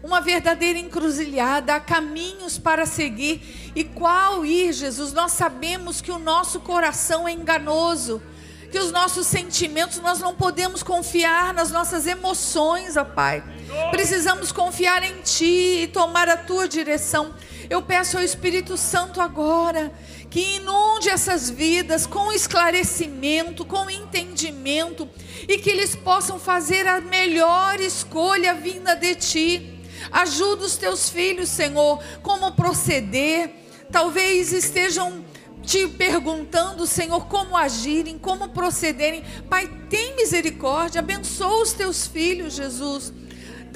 uma 0.05 0.21
verdadeira 0.21 0.79
encruzilhada, 0.79 1.75
há 1.75 1.81
caminhos 1.81 2.59
para 2.59 2.87
seguir. 2.87 3.73
E 3.75 3.83
qual 3.83 4.47
ir, 4.47 4.73
Jesus? 4.73 5.13
Nós 5.13 5.33
sabemos 5.33 6.01
que 6.01 6.13
o 6.13 6.19
nosso 6.21 6.61
coração 6.61 7.27
é 7.27 7.33
enganoso 7.33 8.23
que 8.71 8.79
os 8.79 8.91
nossos 8.91 9.27
sentimentos, 9.27 10.01
nós 10.01 10.19
não 10.19 10.35
podemos 10.35 10.83
confiar 10.83 11.55
nas 11.55 11.71
nossas 11.71 12.07
emoções, 12.07 12.97
ó 12.97 13.05
Pai. 13.05 13.43
Precisamos 13.91 14.53
confiar 14.53 15.03
em 15.03 15.23
Ti 15.23 15.83
e 15.83 15.87
tomar 15.87 16.29
a 16.29 16.37
Tua 16.37 16.69
direção. 16.69 17.33
Eu 17.69 17.83
peço 17.83 18.17
ao 18.17 18.23
Espírito 18.23 18.77
Santo 18.77 19.21
agora 19.21 19.93
que 20.31 20.57
inunde 20.57 21.09
essas 21.09 21.51
vidas 21.51 22.07
com 22.07 22.33
esclarecimento, 22.33 23.65
com 23.65 23.91
entendimento 23.91 25.09
e 25.49 25.59
que 25.59 25.71
eles 25.71 25.97
possam 25.97 26.39
fazer 26.39 26.87
a 26.87 27.01
melhor 27.01 27.81
escolha 27.81 28.55
vinda 28.55 28.95
de 28.95 29.15
Ti. 29.17 29.81
Ajuda 30.13 30.65
os 30.65 30.77
teus 30.77 31.09
filhos, 31.09 31.49
Senhor, 31.49 32.03
como 32.23 32.53
proceder. 32.53 33.51
Talvez 33.91 34.53
estejam 34.53 35.25
te 35.63 35.89
perguntando, 35.89 36.87
Senhor, 36.87 37.27
como 37.27 37.57
agirem, 37.57 38.19
como 38.19 38.49
procederem. 38.51 39.25
Pai, 39.51 39.69
tem 39.91 40.15
misericórdia, 40.15 41.01
abençoa 41.01 41.63
os 41.63 41.73
teus 41.73 42.07
filhos, 42.07 42.55
Jesus. 42.55 43.13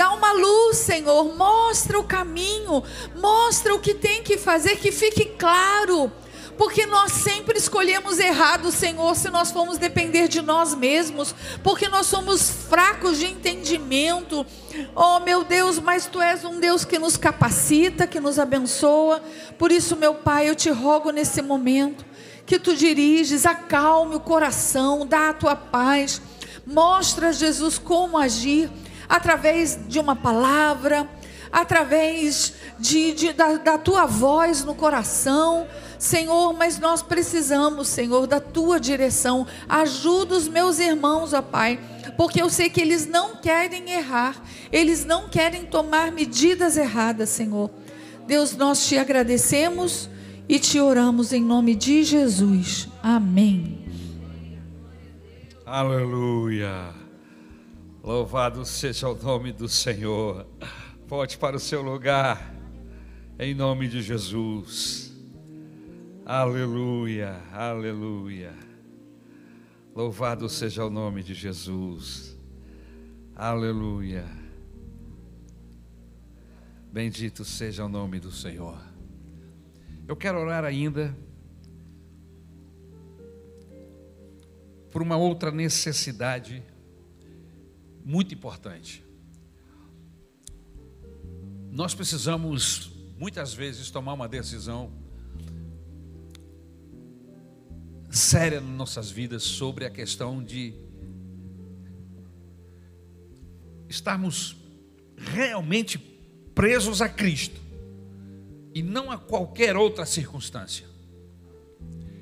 Dá 0.00 0.12
uma 0.12 0.32
luz, 0.32 0.78
Senhor, 0.78 1.36
mostra 1.36 1.98
o 1.98 2.04
caminho, 2.04 2.82
mostra 3.16 3.74
o 3.74 3.78
que 3.78 3.92
tem 3.92 4.22
que 4.22 4.38
fazer, 4.38 4.76
que 4.76 4.90
fique 4.90 5.26
claro. 5.38 6.10
Porque 6.56 6.86
nós 6.86 7.12
sempre 7.12 7.58
escolhemos 7.58 8.18
errado, 8.18 8.72
Senhor, 8.72 9.14
se 9.14 9.28
nós 9.28 9.50
formos 9.50 9.76
depender 9.76 10.26
de 10.26 10.40
nós 10.40 10.74
mesmos, 10.74 11.34
porque 11.62 11.86
nós 11.86 12.06
somos 12.06 12.48
fracos 12.48 13.18
de 13.18 13.26
entendimento. 13.26 14.46
Oh, 14.96 15.20
meu 15.20 15.44
Deus, 15.44 15.78
mas 15.78 16.06
tu 16.06 16.18
és 16.18 16.46
um 16.46 16.58
Deus 16.58 16.82
que 16.82 16.98
nos 16.98 17.18
capacita, 17.18 18.06
que 18.06 18.20
nos 18.20 18.38
abençoa. 18.38 19.22
Por 19.58 19.70
isso, 19.70 19.96
meu 19.96 20.14
Pai, 20.14 20.48
eu 20.48 20.54
te 20.54 20.70
rogo 20.70 21.10
nesse 21.10 21.42
momento 21.42 22.06
que 22.46 22.58
tu 22.58 22.74
diriges, 22.74 23.44
acalme 23.44 24.14
o 24.14 24.20
coração, 24.20 25.06
dá 25.06 25.28
a 25.28 25.34
tua 25.34 25.54
paz, 25.54 26.22
mostra 26.66 27.34
Jesus 27.34 27.78
como 27.78 28.16
agir 28.16 28.70
através 29.10 29.78
de 29.86 29.98
uma 29.98 30.16
palavra, 30.16 31.06
através 31.52 32.54
de, 32.78 33.12
de 33.12 33.32
da, 33.34 33.56
da 33.58 33.76
tua 33.76 34.06
voz 34.06 34.64
no 34.64 34.74
coração 34.74 35.66
Senhor, 36.00 36.54
mas 36.54 36.78
nós 36.78 37.02
precisamos, 37.02 37.86
Senhor, 37.86 38.26
da 38.26 38.40
tua 38.40 38.80
direção. 38.80 39.46
Ajuda 39.68 40.34
os 40.34 40.48
meus 40.48 40.78
irmãos, 40.78 41.34
ó 41.34 41.42
Pai, 41.42 41.78
porque 42.16 42.40
eu 42.40 42.48
sei 42.48 42.70
que 42.70 42.80
eles 42.80 43.06
não 43.06 43.36
querem 43.36 43.90
errar, 43.90 44.42
eles 44.72 45.04
não 45.04 45.28
querem 45.28 45.66
tomar 45.66 46.10
medidas 46.10 46.78
erradas, 46.78 47.28
Senhor. 47.28 47.70
Deus, 48.26 48.56
nós 48.56 48.88
te 48.88 48.96
agradecemos 48.96 50.08
e 50.48 50.58
te 50.58 50.80
oramos 50.80 51.34
em 51.34 51.44
nome 51.44 51.74
de 51.74 52.02
Jesus. 52.02 52.88
Amém. 53.02 53.84
Aleluia. 55.66 56.94
Louvado 58.10 58.64
seja 58.64 59.08
o 59.08 59.14
nome 59.14 59.52
do 59.52 59.68
Senhor. 59.68 60.44
Volte 61.06 61.38
para 61.38 61.54
o 61.54 61.60
seu 61.60 61.80
lugar, 61.80 62.52
em 63.38 63.54
nome 63.54 63.86
de 63.86 64.02
Jesus. 64.02 65.16
Aleluia, 66.26 67.40
aleluia. 67.52 68.52
Louvado 69.94 70.48
seja 70.48 70.84
o 70.84 70.90
nome 70.90 71.22
de 71.22 71.34
Jesus. 71.34 72.36
Aleluia. 73.36 74.26
Bendito 76.92 77.44
seja 77.44 77.84
o 77.84 77.88
nome 77.88 78.18
do 78.18 78.32
Senhor. 78.32 78.82
Eu 80.08 80.16
quero 80.16 80.40
orar 80.40 80.64
ainda 80.64 81.16
por 84.90 85.00
uma 85.00 85.16
outra 85.16 85.52
necessidade 85.52 86.69
muito 88.04 88.34
importante. 88.34 89.04
Nós 91.70 91.94
precisamos 91.94 92.90
muitas 93.18 93.54
vezes 93.54 93.90
tomar 93.90 94.14
uma 94.14 94.28
decisão 94.28 94.92
séria 98.10 98.60
nas 98.60 98.76
nossas 98.76 99.10
vidas 99.10 99.42
sobre 99.42 99.84
a 99.84 99.90
questão 99.90 100.42
de 100.42 100.74
estarmos 103.88 104.56
realmente 105.16 105.98
presos 106.54 107.00
a 107.00 107.08
Cristo 107.08 107.60
e 108.74 108.82
não 108.82 109.10
a 109.10 109.18
qualquer 109.18 109.76
outra 109.76 110.06
circunstância. 110.06 110.86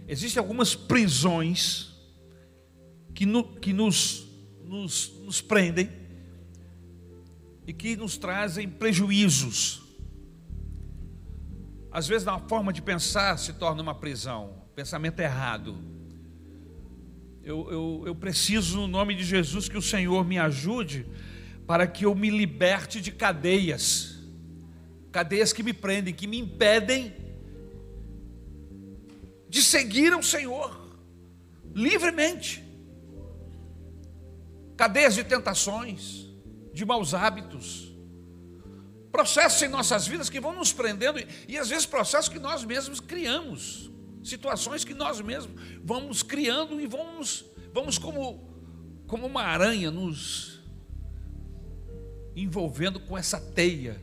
Existem 0.06 0.40
algumas 0.40 0.74
prisões 0.74 1.90
que, 3.14 3.26
no, 3.26 3.44
que 3.44 3.72
nos, 3.72 4.27
nos, 4.68 5.12
nos 5.24 5.40
prendem 5.40 5.90
e 7.66 7.72
que 7.72 7.96
nos 7.96 8.16
trazem 8.16 8.68
prejuízos. 8.68 9.82
Às 11.90 12.06
vezes, 12.06 12.24
na 12.24 12.38
forma 12.38 12.72
de 12.72 12.82
pensar 12.82 13.38
se 13.38 13.54
torna 13.54 13.82
uma 13.82 13.94
prisão 13.94 14.58
pensamento 14.78 15.18
errado. 15.18 15.76
Eu, 17.42 17.68
eu, 17.72 18.02
eu 18.06 18.14
preciso, 18.14 18.76
no 18.76 18.86
nome 18.86 19.14
de 19.16 19.24
Jesus, 19.24 19.68
que 19.68 19.76
o 19.76 19.82
Senhor 19.82 20.24
me 20.24 20.38
ajude 20.38 21.04
para 21.66 21.84
que 21.84 22.04
eu 22.04 22.14
me 22.14 22.30
liberte 22.30 23.00
de 23.00 23.10
cadeias, 23.10 24.20
cadeias 25.10 25.52
que 25.52 25.64
me 25.64 25.72
prendem, 25.72 26.14
que 26.14 26.28
me 26.28 26.38
impedem 26.38 27.12
de 29.48 29.62
seguir 29.62 30.14
o 30.14 30.22
Senhor 30.22 30.96
livremente. 31.74 32.67
Cadeias 34.78 35.16
de 35.16 35.24
tentações, 35.24 36.28
de 36.72 36.84
maus 36.84 37.12
hábitos, 37.12 37.92
processos 39.10 39.60
em 39.62 39.68
nossas 39.68 40.06
vidas 40.06 40.30
que 40.30 40.38
vão 40.38 40.54
nos 40.54 40.72
prendendo, 40.72 41.18
e 41.48 41.58
às 41.58 41.68
vezes 41.68 41.84
processos 41.84 42.28
que 42.28 42.38
nós 42.38 42.64
mesmos 42.64 43.00
criamos, 43.00 43.90
situações 44.22 44.84
que 44.84 44.94
nós 44.94 45.20
mesmos 45.20 45.60
vamos 45.82 46.22
criando 46.22 46.80
e 46.80 46.86
vamos, 46.86 47.44
vamos 47.74 47.98
como, 47.98 48.48
como 49.08 49.26
uma 49.26 49.42
aranha 49.42 49.90
nos 49.90 50.60
envolvendo 52.36 53.00
com 53.00 53.18
essa 53.18 53.40
teia. 53.40 54.00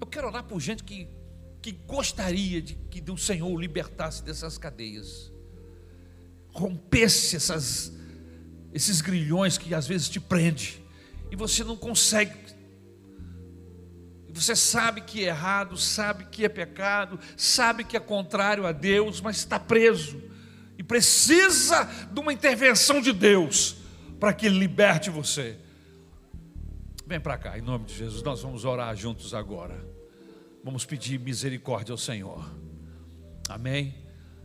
Eu 0.00 0.06
quero 0.06 0.28
orar 0.28 0.44
por 0.44 0.60
gente 0.60 0.82
que, 0.82 1.08
que 1.60 1.72
gostaria 1.72 2.62
de 2.62 2.74
que 2.74 3.04
o 3.10 3.18
Senhor 3.18 3.50
o 3.50 3.58
libertasse 3.58 4.24
dessas 4.24 4.56
cadeias, 4.56 5.30
rompesse 6.48 7.36
essas, 7.36 7.92
esses 8.74 9.00
grilhões 9.00 9.56
que 9.56 9.72
às 9.72 9.86
vezes 9.86 10.08
te 10.08 10.20
prende 10.20 10.82
e 11.30 11.36
você 11.36 11.64
não 11.64 11.76
consegue 11.76 12.44
você 14.34 14.56
sabe 14.56 15.00
que 15.00 15.24
é 15.24 15.28
errado, 15.28 15.76
sabe 15.76 16.24
que 16.24 16.44
é 16.44 16.48
pecado, 16.48 17.20
sabe 17.36 17.84
que 17.84 17.96
é 17.96 18.00
contrário 18.00 18.66
a 18.66 18.72
Deus, 18.72 19.20
mas 19.20 19.36
está 19.36 19.60
preso 19.60 20.20
e 20.76 20.82
precisa 20.82 21.84
de 22.12 22.18
uma 22.18 22.32
intervenção 22.32 23.00
de 23.00 23.12
Deus 23.12 23.76
para 24.18 24.32
que 24.32 24.46
Ele 24.46 24.58
liberte 24.58 25.08
você. 25.08 25.56
Vem 27.06 27.20
para 27.20 27.38
cá, 27.38 27.56
em 27.56 27.62
nome 27.62 27.84
de 27.84 27.94
Jesus, 27.94 28.22
nós 28.22 28.42
vamos 28.42 28.64
orar 28.64 28.96
juntos 28.96 29.34
agora. 29.34 29.86
Vamos 30.64 30.84
pedir 30.84 31.20
misericórdia 31.20 31.92
ao 31.92 31.98
Senhor. 31.98 32.44
Amém? 33.48 34.03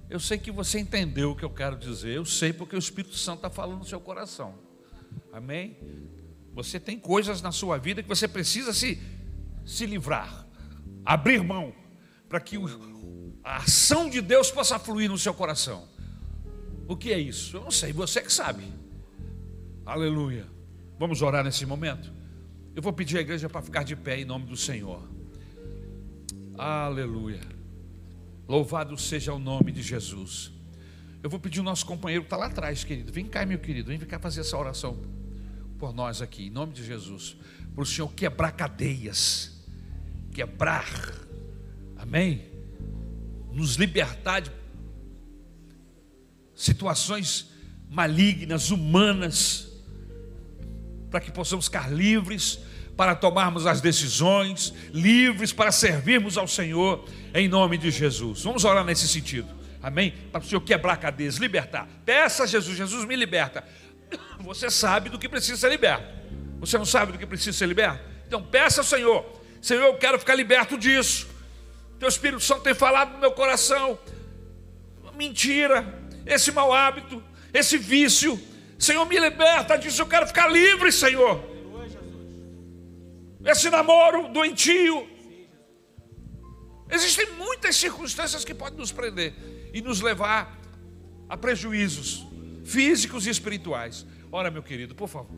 Eu 0.10 0.20
sei 0.20 0.38
que 0.38 0.52
você 0.52 0.80
entendeu 0.80 1.32
o 1.32 1.36
que 1.36 1.46
eu 1.46 1.50
quero 1.50 1.78
dizer, 1.78 2.16
eu 2.16 2.26
sei 2.26 2.52
porque 2.52 2.76
o 2.76 2.80
Espírito 2.80 3.16
Santo 3.16 3.38
está 3.38 3.50
falando 3.50 3.80
no 3.80 3.86
seu 3.86 4.00
coração. 4.00 4.56
Amém? 5.32 5.78
Você 6.54 6.80
tem 6.80 6.98
coisas 6.98 7.42
na 7.42 7.52
sua 7.52 7.78
vida 7.78 8.02
que 8.02 8.10
você 8.10 8.28
precisa 8.28 8.74
se 8.74 9.00
se 9.70 9.86
livrar, 9.86 10.48
abrir 11.06 11.44
mão, 11.44 11.72
para 12.28 12.40
que 12.40 12.58
a 13.44 13.58
ação 13.58 14.10
de 14.10 14.20
Deus 14.20 14.50
possa 14.50 14.80
fluir 14.80 15.10
no 15.10 15.18
seu 15.18 15.34
coração. 15.34 15.88
O 16.88 16.98
que 16.98 17.14
é 17.14 17.20
isso? 17.20 17.58
Eu 17.58 17.62
não 17.62 17.72
sei, 17.72 17.94
você 17.94 18.20
que 18.22 18.34
sabe. 18.34 18.64
Aleluia. 19.86 20.48
Vamos 20.98 21.22
orar 21.22 21.44
nesse 21.44 21.68
momento? 21.68 22.12
Eu 22.76 22.82
vou 22.82 22.92
pedir 22.92 23.20
à 23.20 23.22
igreja 23.22 23.48
para 23.48 23.62
ficar 23.62 23.84
de 23.84 23.96
pé 23.96 24.20
em 24.20 24.26
nome 24.26 24.48
do 24.48 24.58
Senhor. 24.58 25.08
Aleluia. 26.58 27.59
Louvado 28.50 28.98
seja 28.98 29.34
o 29.34 29.40
nome 29.40 29.72
de 29.72 29.82
Jesus. 29.82 30.52
Eu 31.24 31.30
vou 31.30 31.40
pedir 31.40 31.62
o 31.62 31.64
nosso 31.64 31.86
companheiro 31.86 32.24
que 32.24 32.28
está 32.28 32.36
lá 32.36 32.48
atrás, 32.48 32.84
querido. 32.84 33.14
Vem 33.14 33.26
cá, 33.26 33.46
meu 33.46 33.60
querido. 33.60 33.88
Vem 33.88 34.00
cá 34.00 34.20
fazer 34.20 34.42
essa 34.42 34.58
oração 34.58 34.98
por 35.78 35.94
nós 35.94 36.22
aqui, 36.22 36.48
em 36.48 36.50
nome 36.50 36.74
de 36.74 36.84
Jesus. 36.84 37.38
Para 37.74 37.84
o 37.84 37.86
Senhor 37.86 38.12
quebrar 38.14 38.52
cadeias 38.52 39.58
quebrar, 40.40 41.14
amém? 41.98 42.46
Nos 43.52 43.76
libertar 43.76 44.42
de 44.42 44.52
situações 46.56 47.52
malignas, 47.90 48.72
humanas, 48.72 49.68
para 51.10 51.20
que 51.20 51.32
possamos 51.32 51.66
ficar 51.66 51.92
livres 51.92 52.60
para 53.00 53.16
tomarmos 53.16 53.66
as 53.66 53.80
decisões, 53.80 54.74
livres 54.94 55.54
para 55.54 55.72
servirmos 55.72 56.38
ao 56.38 56.50
Senhor, 56.50 57.06
em 57.34 57.48
nome 57.48 57.78
de 57.78 57.90
Jesus. 57.90 58.44
Vamos 58.44 58.66
orar 58.66 58.84
nesse 58.84 59.08
sentido, 59.08 59.48
amém? 59.82 60.14
Para 60.34 60.42
o 60.42 60.44
Senhor 60.44 60.60
quebrar 60.60 60.98
cadeias, 60.98 61.38
libertar. 61.38 61.88
Peça 62.04 62.44
a 62.44 62.46
Jesus, 62.46 62.76
Jesus 62.76 63.06
me 63.06 63.16
liberta. 63.16 63.64
Você 64.42 64.70
sabe 64.70 65.10
do 65.10 65.18
que 65.18 65.30
precisa 65.30 65.56
ser 65.56 65.70
liberto. 65.70 66.04
Você 66.60 66.78
não 66.78 66.84
sabe 66.84 67.14
do 67.14 67.18
que 67.18 67.26
precisa 67.26 67.58
ser 67.58 67.68
liberto? 67.68 68.04
Então 68.28 68.44
peça 68.44 68.82
ao 68.82 68.86
Senhor 68.86 69.40
Senhor, 69.62 69.86
eu 69.86 69.94
quero 69.96 70.20
ficar 70.20 70.36
liberto 70.36 70.78
disso. 70.78 71.30
Teu 72.00 72.10
Espírito 72.10 72.42
Santo 72.42 72.64
tem 72.64 72.74
falado 72.74 73.14
no 73.14 73.20
meu 73.20 73.32
coração. 73.32 73.98
Mentira, 75.16 75.86
esse 76.26 76.52
mau 76.52 76.74
hábito, 76.74 77.24
esse 77.54 77.78
vício. 77.78 78.38
Senhor, 78.78 79.06
me 79.06 79.18
liberta 79.18 79.78
disso. 79.78 80.02
Eu 80.02 80.06
quero 80.06 80.28
ficar 80.28 80.50
livre, 80.50 80.92
Senhor. 80.92 81.59
Esse 83.50 83.70
namoro 83.70 84.32
doentio. 84.32 85.08
Existem 86.88 87.32
muitas 87.34 87.76
circunstâncias 87.76 88.46
que 88.46 88.54
podem 88.54 88.78
nos 88.78 88.92
prender 88.92 89.34
e 89.74 89.82
nos 89.82 90.02
levar 90.02 90.60
a 91.28 91.36
prejuízos 91.36 92.28
físicos 92.64 93.26
e 93.26 93.32
espirituais. 93.32 94.06
Ora, 94.32 94.52
meu 94.52 94.62
querido, 94.62 94.94
por 94.94 95.08
favor. 95.08 95.36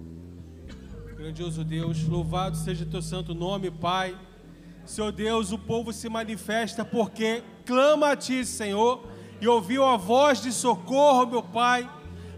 Grandioso 1.15 1.63
Deus, 1.63 2.05
louvado 2.05 2.57
seja 2.57 2.85
teu 2.85 3.01
santo 3.01 3.33
nome, 3.33 3.71
Pai. 3.71 4.17
Senhor 4.85 5.11
Deus, 5.13 5.53
o 5.53 5.57
povo 5.57 5.93
se 5.93 6.09
manifesta 6.09 6.83
porque 6.83 7.41
clama 7.65 8.11
a 8.11 8.15
Ti, 8.17 8.43
Senhor, 8.45 9.07
e 9.39 9.47
ouviu 9.47 9.85
a 9.85 9.95
voz 9.95 10.41
de 10.41 10.51
socorro, 10.51 11.27
meu 11.27 11.43
Pai. 11.43 11.89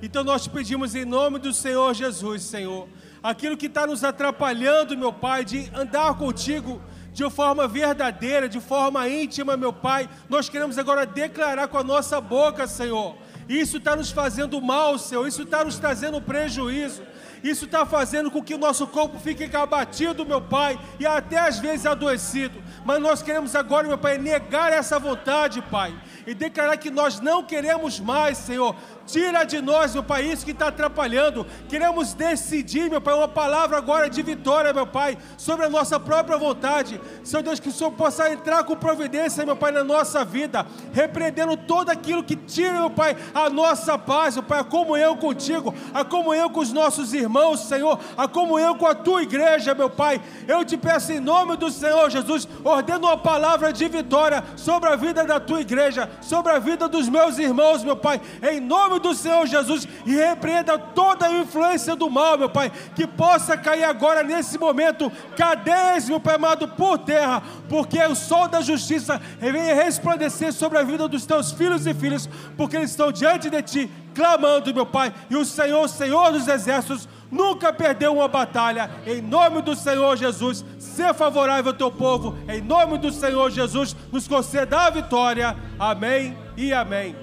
Então 0.04 0.24
nós 0.24 0.48
pedimos 0.48 0.94
em 0.94 1.06
nome 1.06 1.40
do 1.40 1.52
Senhor 1.52 1.94
Jesus, 1.96 2.44
Senhor, 2.44 2.88
aquilo 3.24 3.56
que 3.56 3.68
está 3.68 3.88
nos 3.88 4.04
atrapalhando, 4.04 4.98
meu 4.98 5.14
Pai, 5.14 5.46
de 5.46 5.72
andar 5.74 6.14
contigo 6.16 6.82
de 7.14 7.30
forma 7.30 7.68
verdadeira, 7.68 8.50
de 8.50 8.60
forma 8.60 9.08
íntima, 9.08 9.56
meu 9.56 9.72
Pai, 9.72 10.10
nós 10.28 10.50
queremos 10.50 10.78
agora 10.78 11.06
declarar 11.06 11.68
com 11.68 11.78
a 11.78 11.84
nossa 11.84 12.20
boca, 12.20 12.68
Senhor. 12.68 13.16
Isso 13.48 13.78
está 13.78 13.96
nos 13.96 14.12
fazendo 14.12 14.60
mal, 14.62 14.98
Senhor, 14.98 15.28
isso 15.28 15.44
está 15.44 15.64
nos 15.64 15.78
trazendo 15.78 16.20
prejuízo. 16.22 17.04
Isso 17.44 17.66
está 17.66 17.86
fazendo 17.86 18.32
com 18.32 18.42
que 18.42 18.56
o 18.56 18.58
nosso 18.58 18.88
corpo 18.88 19.20
fique 19.20 19.54
abatido, 19.54 20.26
meu 20.26 20.42
Pai, 20.42 20.80
e 20.98 21.06
até 21.06 21.38
às 21.38 21.60
vezes 21.60 21.86
adoecido. 21.86 22.64
Mas 22.86 23.02
nós 23.02 23.22
queremos 23.22 23.54
agora, 23.54 23.86
meu 23.86 23.98
Pai, 23.98 24.18
negar 24.18 24.72
essa 24.72 24.98
vontade, 24.98 25.62
Pai, 25.64 25.94
e 26.26 26.34
declarar 26.34 26.78
que 26.78 26.90
nós 26.90 27.20
não 27.20 27.44
queremos 27.44 28.00
mais, 28.00 28.38
Senhor, 28.38 28.76
Tira 29.06 29.44
de 29.44 29.62
nós, 29.62 29.94
meu 29.94 30.04
Pai, 30.04 30.24
isso 30.24 30.46
que 30.46 30.52
está 30.52 30.68
atrapalhando. 30.68 31.46
Queremos 31.68 32.14
decidir, 32.14 32.90
meu 32.90 33.02
Pai, 33.02 33.14
uma 33.14 33.28
palavra 33.28 33.78
agora 33.78 34.10
de 34.10 34.22
vitória, 34.22 34.72
meu 34.72 34.88
Pai, 34.88 35.18
sobre 35.38 35.66
a 35.66 35.70
nossa 35.70 36.00
própria 36.00 36.38
vontade. 36.38 37.00
Senhor 37.24 37.44
Deus, 37.44 37.60
que 37.60 37.68
o 37.68 37.72
Senhor 37.72 37.92
possa 37.92 38.32
entrar 38.32 38.64
com 38.64 38.76
providência, 38.78 39.46
meu 39.46 39.58
Pai, 39.58 39.72
na 39.72 39.84
nossa 39.84 40.24
vida, 40.24 40.66
repreendendo 40.94 41.58
todo 41.58 41.90
aquilo 41.90 42.24
que 42.24 42.36
tira, 42.36 42.80
meu 42.80 42.90
Pai, 42.90 43.18
a 43.34 43.50
nossa 43.50 43.98
paz, 43.98 44.36
meu 44.36 44.44
Pai, 44.44 44.62
a 44.62 44.64
comunhão 44.64 45.18
contigo, 45.18 45.74
a 45.94 46.06
comunhão 46.06 46.50
com 46.50 46.62
os 46.62 46.72
nossos 46.72 47.14
irmãos, 47.14 47.60
Senhor, 47.60 48.00
a 48.16 48.28
comunhão 48.28 48.78
com 48.78 48.88
a 48.88 48.96
tua 48.96 49.22
igreja, 49.22 49.76
meu 49.76 49.90
Pai. 49.90 50.22
Eu 50.48 50.64
te 50.64 50.78
peço 50.78 51.12
em 51.12 51.20
nome 51.20 51.58
do 51.58 51.70
Senhor 51.70 52.10
Jesus, 52.10 52.48
ordeno 52.64 53.08
uma 53.08 53.18
palavra 53.18 53.74
de 53.74 53.86
vitória 53.90 54.42
sobre 54.56 54.90
a 54.90 54.96
vida 54.96 55.26
da 55.26 55.42
tua 55.42 55.60
igreja, 55.60 56.10
sobre 56.22 56.52
a 56.52 56.60
vida 56.60 56.88
dos 56.88 57.10
meus 57.10 57.38
irmãos, 57.38 57.84
meu 57.84 57.96
Pai, 57.96 58.22
em 58.42 58.60
nome 58.60 59.00
do 59.00 59.14
Senhor 59.14 59.46
Jesus 59.46 59.88
e 60.06 60.14
repreenda 60.14 60.78
toda 60.78 61.28
a 61.28 61.32
influência 61.32 61.96
do 61.96 62.10
mal, 62.10 62.38
meu 62.38 62.50
Pai, 62.50 62.72
que 62.96 63.06
possa 63.06 63.58
cair 63.58 63.84
agora 63.84 64.24
nesse 64.24 64.58
momento 64.58 65.12
cadeias, 65.36 66.08
meu 66.08 66.20
Pai 66.20 66.36
amado, 66.36 66.68
por 66.68 66.98
terra, 66.98 67.44
porque 67.70 68.02
o 68.04 68.16
sol 68.16 68.48
da 68.48 68.62
justiça 68.62 69.22
venha 69.40 69.76
resplandecer 69.76 70.54
sobre 70.54 70.78
a 70.78 70.84
vida 70.84 71.08
dos 71.08 71.26
teus 71.26 71.52
filhos 71.52 71.86
e 71.86 71.94
filhas, 71.94 72.30
porque 72.58 72.76
eles 72.76 72.92
estão 72.92 73.12
diante 73.12 73.50
de 73.50 73.62
ti, 73.62 73.92
clamando, 74.14 74.74
meu 74.74 74.86
Pai, 74.86 75.14
e 75.30 75.36
o 75.36 75.46
Senhor, 75.46 75.88
Senhor 75.88 76.32
dos 76.32 76.48
exércitos, 76.48 77.08
nunca 77.34 77.74
perdeu 77.74 78.14
uma 78.14 78.28
batalha. 78.28 78.90
Em 79.06 79.22
nome 79.22 79.62
do 79.62 79.76
Senhor 79.76 80.16
Jesus, 80.16 80.64
ser 80.78 81.14
favorável 81.14 81.72
ao 81.72 81.78
teu 81.78 81.92
povo. 81.92 82.38
Em 82.48 82.62
nome 82.62 83.00
do 83.00 83.12
Senhor 83.12 83.50
Jesus, 83.50 83.96
nos 84.12 84.28
conceda 84.28 84.82
a 84.82 84.90
vitória. 84.92 85.58
Amém 85.80 86.38
e 86.56 86.72
amém. 86.72 87.16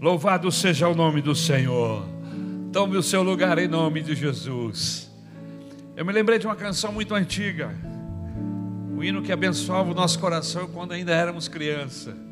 Louvado 0.00 0.52
seja 0.52 0.88
o 0.88 0.94
nome 0.94 1.20
do 1.20 1.34
Senhor. 1.34 2.06
Tome 2.72 2.96
o 2.96 3.02
seu 3.02 3.20
lugar 3.24 3.58
em 3.58 3.66
nome 3.66 4.00
de 4.00 4.14
Jesus. 4.14 5.10
Eu 5.96 6.04
me 6.04 6.12
lembrei 6.12 6.38
de 6.38 6.46
uma 6.46 6.54
canção 6.54 6.92
muito 6.92 7.12
antiga, 7.12 7.74
o 8.96 9.02
hino 9.02 9.20
que 9.20 9.32
abençoava 9.32 9.90
o 9.90 9.94
nosso 9.94 10.20
coração 10.20 10.68
quando 10.68 10.92
ainda 10.92 11.12
éramos 11.12 11.48
criança. 11.48 12.27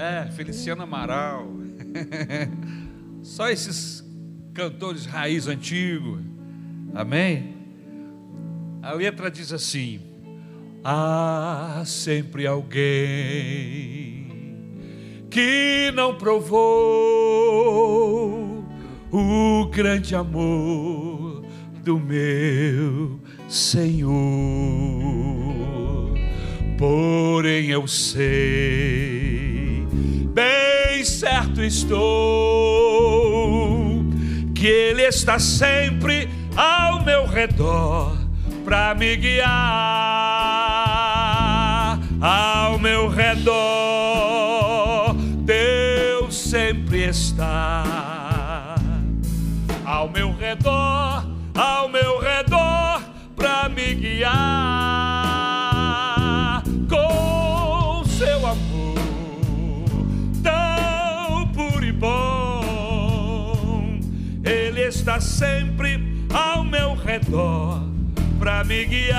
É, 0.00 0.30
Feliciano 0.30 0.82
Amaral. 0.82 1.46
Só 3.22 3.50
esses 3.50 4.02
cantores 4.54 5.04
raiz 5.04 5.46
antigo. 5.46 6.18
Amém? 6.94 7.54
A 8.80 8.94
letra 8.94 9.30
diz 9.30 9.52
assim: 9.52 10.00
Há 10.82 11.82
sempre 11.84 12.46
alguém 12.46 12.80
que 15.28 15.92
não 15.94 16.16
provou 16.16 16.64
o 19.12 19.66
grande 19.66 20.14
amor 20.14 21.44
do 21.84 22.00
meu 22.00 23.20
Senhor. 23.50 24.10
Porém 26.78 27.68
eu 27.68 27.86
sei, 27.86 29.29
bem 30.32 31.04
certo 31.04 31.62
estou, 31.62 32.04
que 34.54 34.66
Ele 34.66 35.02
está 35.02 35.38
sempre 35.38 36.28
ao 36.56 37.02
meu 37.02 37.26
redor 37.26 38.16
para 38.64 38.94
me 38.94 39.16
guiar. 39.16 39.48
Ao 42.20 42.78
meu 42.78 43.08
redor, 43.08 43.54
Deus 45.38 46.36
sempre 46.36 47.08
está. 47.08 48.76
Ao 49.84 50.08
meu 50.08 50.36
redor, 50.36 51.26
ao 51.54 51.88
meu 51.88 52.20
redor, 52.20 53.02
para 53.34 53.68
me 53.68 53.94
guiar 53.94 54.89
sempre 65.40 66.24
ao 66.34 66.62
meu 66.62 66.94
redor 66.94 67.82
para 68.38 68.62
me 68.62 68.84
guiar. 68.84 69.16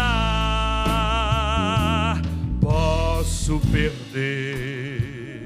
Posso 2.62 3.60
perder 3.72 5.42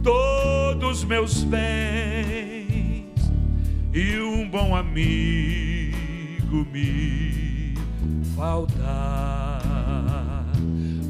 todos 0.00 1.02
meus 1.02 1.42
bens 1.42 3.10
e 3.92 4.16
um 4.20 4.48
bom 4.48 4.76
amigo 4.76 6.64
me 6.72 7.74
faltar. 8.36 9.60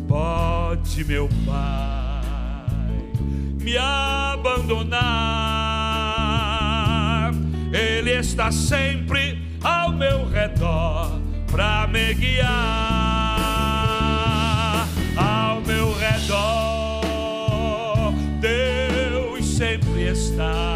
Pode, 0.08 1.04
meu 1.04 1.28
Pai, 1.44 2.22
me 3.60 3.76
abandonar. 3.76 5.81
Ele 7.72 8.10
está 8.10 8.52
sempre 8.52 9.42
ao 9.62 9.90
meu 9.92 10.28
redor 10.28 11.18
para 11.50 11.86
me 11.86 12.12
guiar. 12.12 12.48
Ao 15.16 15.60
meu 15.62 15.94
redor, 15.94 17.02
Deus 18.40 19.46
sempre 19.46 20.08
está. 20.08 20.71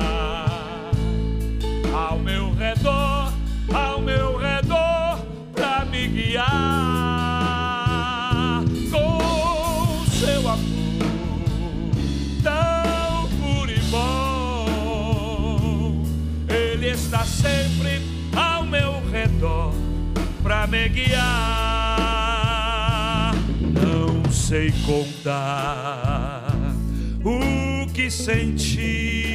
Redor 19.37 19.73
para 20.43 20.67
me 20.67 20.89
guiar. 20.89 21.25
Não 23.61 24.25
sei 24.33 24.73
contar 24.87 26.55
o 27.23 27.87
que 27.93 28.11
senti 28.11 29.29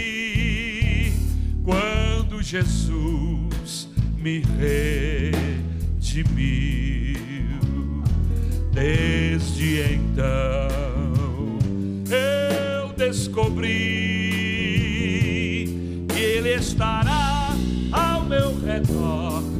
quando 1.63 2.41
Jesus 2.41 3.87
me 4.17 4.43
redimiu. 4.59 6.41
Desde 8.73 9.81
então 9.93 11.59
eu 12.09 12.91
descobri 12.93 13.69
que 16.09 16.19
Ele 16.19 16.55
estará 16.55 17.49
ao 17.91 18.23
meu 18.25 18.59
redor 18.61 19.50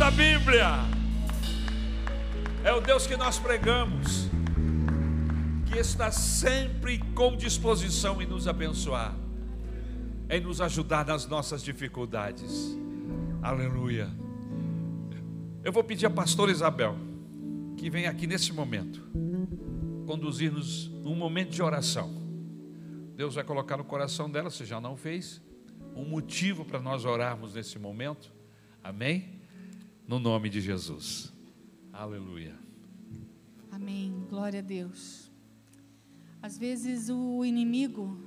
da 0.00 0.10
Bíblia. 0.10 0.66
É 2.64 2.72
o 2.72 2.80
Deus 2.80 3.06
que 3.06 3.18
nós 3.18 3.38
pregamos, 3.38 4.30
que 5.66 5.78
está 5.78 6.10
sempre 6.10 7.00
com 7.14 7.36
disposição 7.36 8.22
em 8.22 8.26
nos 8.26 8.48
abençoar, 8.48 9.14
em 10.30 10.40
nos 10.40 10.62
ajudar 10.62 11.04
nas 11.04 11.26
nossas 11.26 11.62
dificuldades. 11.62 12.74
Aleluia. 13.42 14.08
Eu 15.62 15.70
vou 15.70 15.84
pedir 15.84 16.06
a 16.06 16.10
pastora 16.10 16.50
Isabel 16.50 16.96
que 17.76 17.90
vem 17.90 18.06
aqui 18.06 18.26
nesse 18.26 18.54
momento 18.54 19.06
conduzir-nos 20.06 20.88
num 20.88 21.14
momento 21.14 21.50
de 21.50 21.62
oração. 21.62 22.10
Deus 23.16 23.34
vai 23.34 23.44
colocar 23.44 23.76
no 23.76 23.84
coração 23.84 24.30
dela, 24.30 24.48
se 24.48 24.64
já 24.64 24.80
não 24.80 24.96
fez, 24.96 25.42
um 25.94 26.06
motivo 26.06 26.64
para 26.64 26.80
nós 26.80 27.04
orarmos 27.04 27.52
nesse 27.52 27.78
momento. 27.78 28.32
Amém? 28.82 29.39
No 30.10 30.18
nome 30.18 30.50
de 30.50 30.60
Jesus. 30.60 31.32
Aleluia. 31.92 32.58
Amém. 33.70 34.26
Glória 34.28 34.58
a 34.58 34.60
Deus. 34.60 35.30
Às 36.42 36.58
vezes 36.58 37.08
o 37.08 37.44
inimigo 37.44 38.18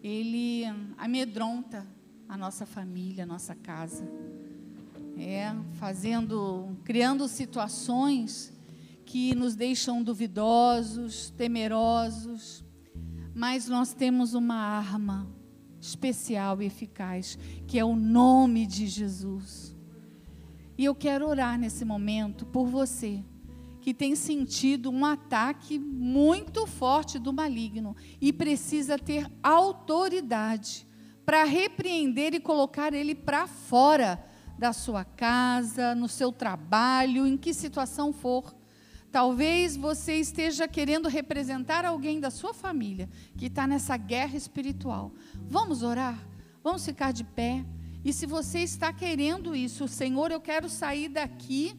ele 0.00 0.62
amedronta 0.96 1.84
a 2.28 2.36
nossa 2.36 2.64
família, 2.64 3.24
a 3.24 3.26
nossa 3.26 3.52
casa. 3.52 4.08
É, 5.18 5.52
fazendo, 5.72 6.68
criando 6.84 7.26
situações 7.26 8.52
que 9.04 9.34
nos 9.34 9.56
deixam 9.56 10.04
duvidosos, 10.04 11.30
temerosos, 11.30 12.64
mas 13.34 13.66
nós 13.66 13.92
temos 13.92 14.34
uma 14.34 14.54
arma 14.54 15.28
especial 15.80 16.62
e 16.62 16.66
eficaz, 16.66 17.36
que 17.66 17.76
é 17.76 17.84
o 17.84 17.96
nome 17.96 18.64
de 18.68 18.86
Jesus. 18.86 19.71
E 20.82 20.84
eu 20.84 20.96
quero 20.96 21.28
orar 21.28 21.56
nesse 21.56 21.84
momento 21.84 22.44
por 22.44 22.66
você 22.66 23.22
que 23.80 23.94
tem 23.94 24.16
sentido 24.16 24.90
um 24.90 25.04
ataque 25.04 25.78
muito 25.78 26.66
forte 26.66 27.20
do 27.20 27.32
maligno 27.32 27.94
e 28.20 28.32
precisa 28.32 28.98
ter 28.98 29.30
autoridade 29.40 30.84
para 31.24 31.44
repreender 31.44 32.34
e 32.34 32.40
colocar 32.40 32.92
ele 32.94 33.14
para 33.14 33.46
fora 33.46 34.26
da 34.58 34.72
sua 34.72 35.04
casa, 35.04 35.94
no 35.94 36.08
seu 36.08 36.32
trabalho, 36.32 37.28
em 37.28 37.36
que 37.36 37.54
situação 37.54 38.12
for. 38.12 38.52
Talvez 39.12 39.76
você 39.76 40.14
esteja 40.16 40.66
querendo 40.66 41.08
representar 41.08 41.84
alguém 41.84 42.18
da 42.18 42.28
sua 42.28 42.52
família 42.52 43.08
que 43.36 43.46
está 43.46 43.68
nessa 43.68 43.96
guerra 43.96 44.36
espiritual. 44.36 45.12
Vamos 45.48 45.84
orar? 45.84 46.18
Vamos 46.60 46.84
ficar 46.84 47.12
de 47.12 47.22
pé? 47.22 47.64
E 48.04 48.12
se 48.12 48.26
você 48.26 48.60
está 48.60 48.92
querendo 48.92 49.54
isso, 49.54 49.86
Senhor, 49.86 50.30
eu 50.30 50.40
quero 50.40 50.68
sair 50.68 51.08
daqui 51.08 51.74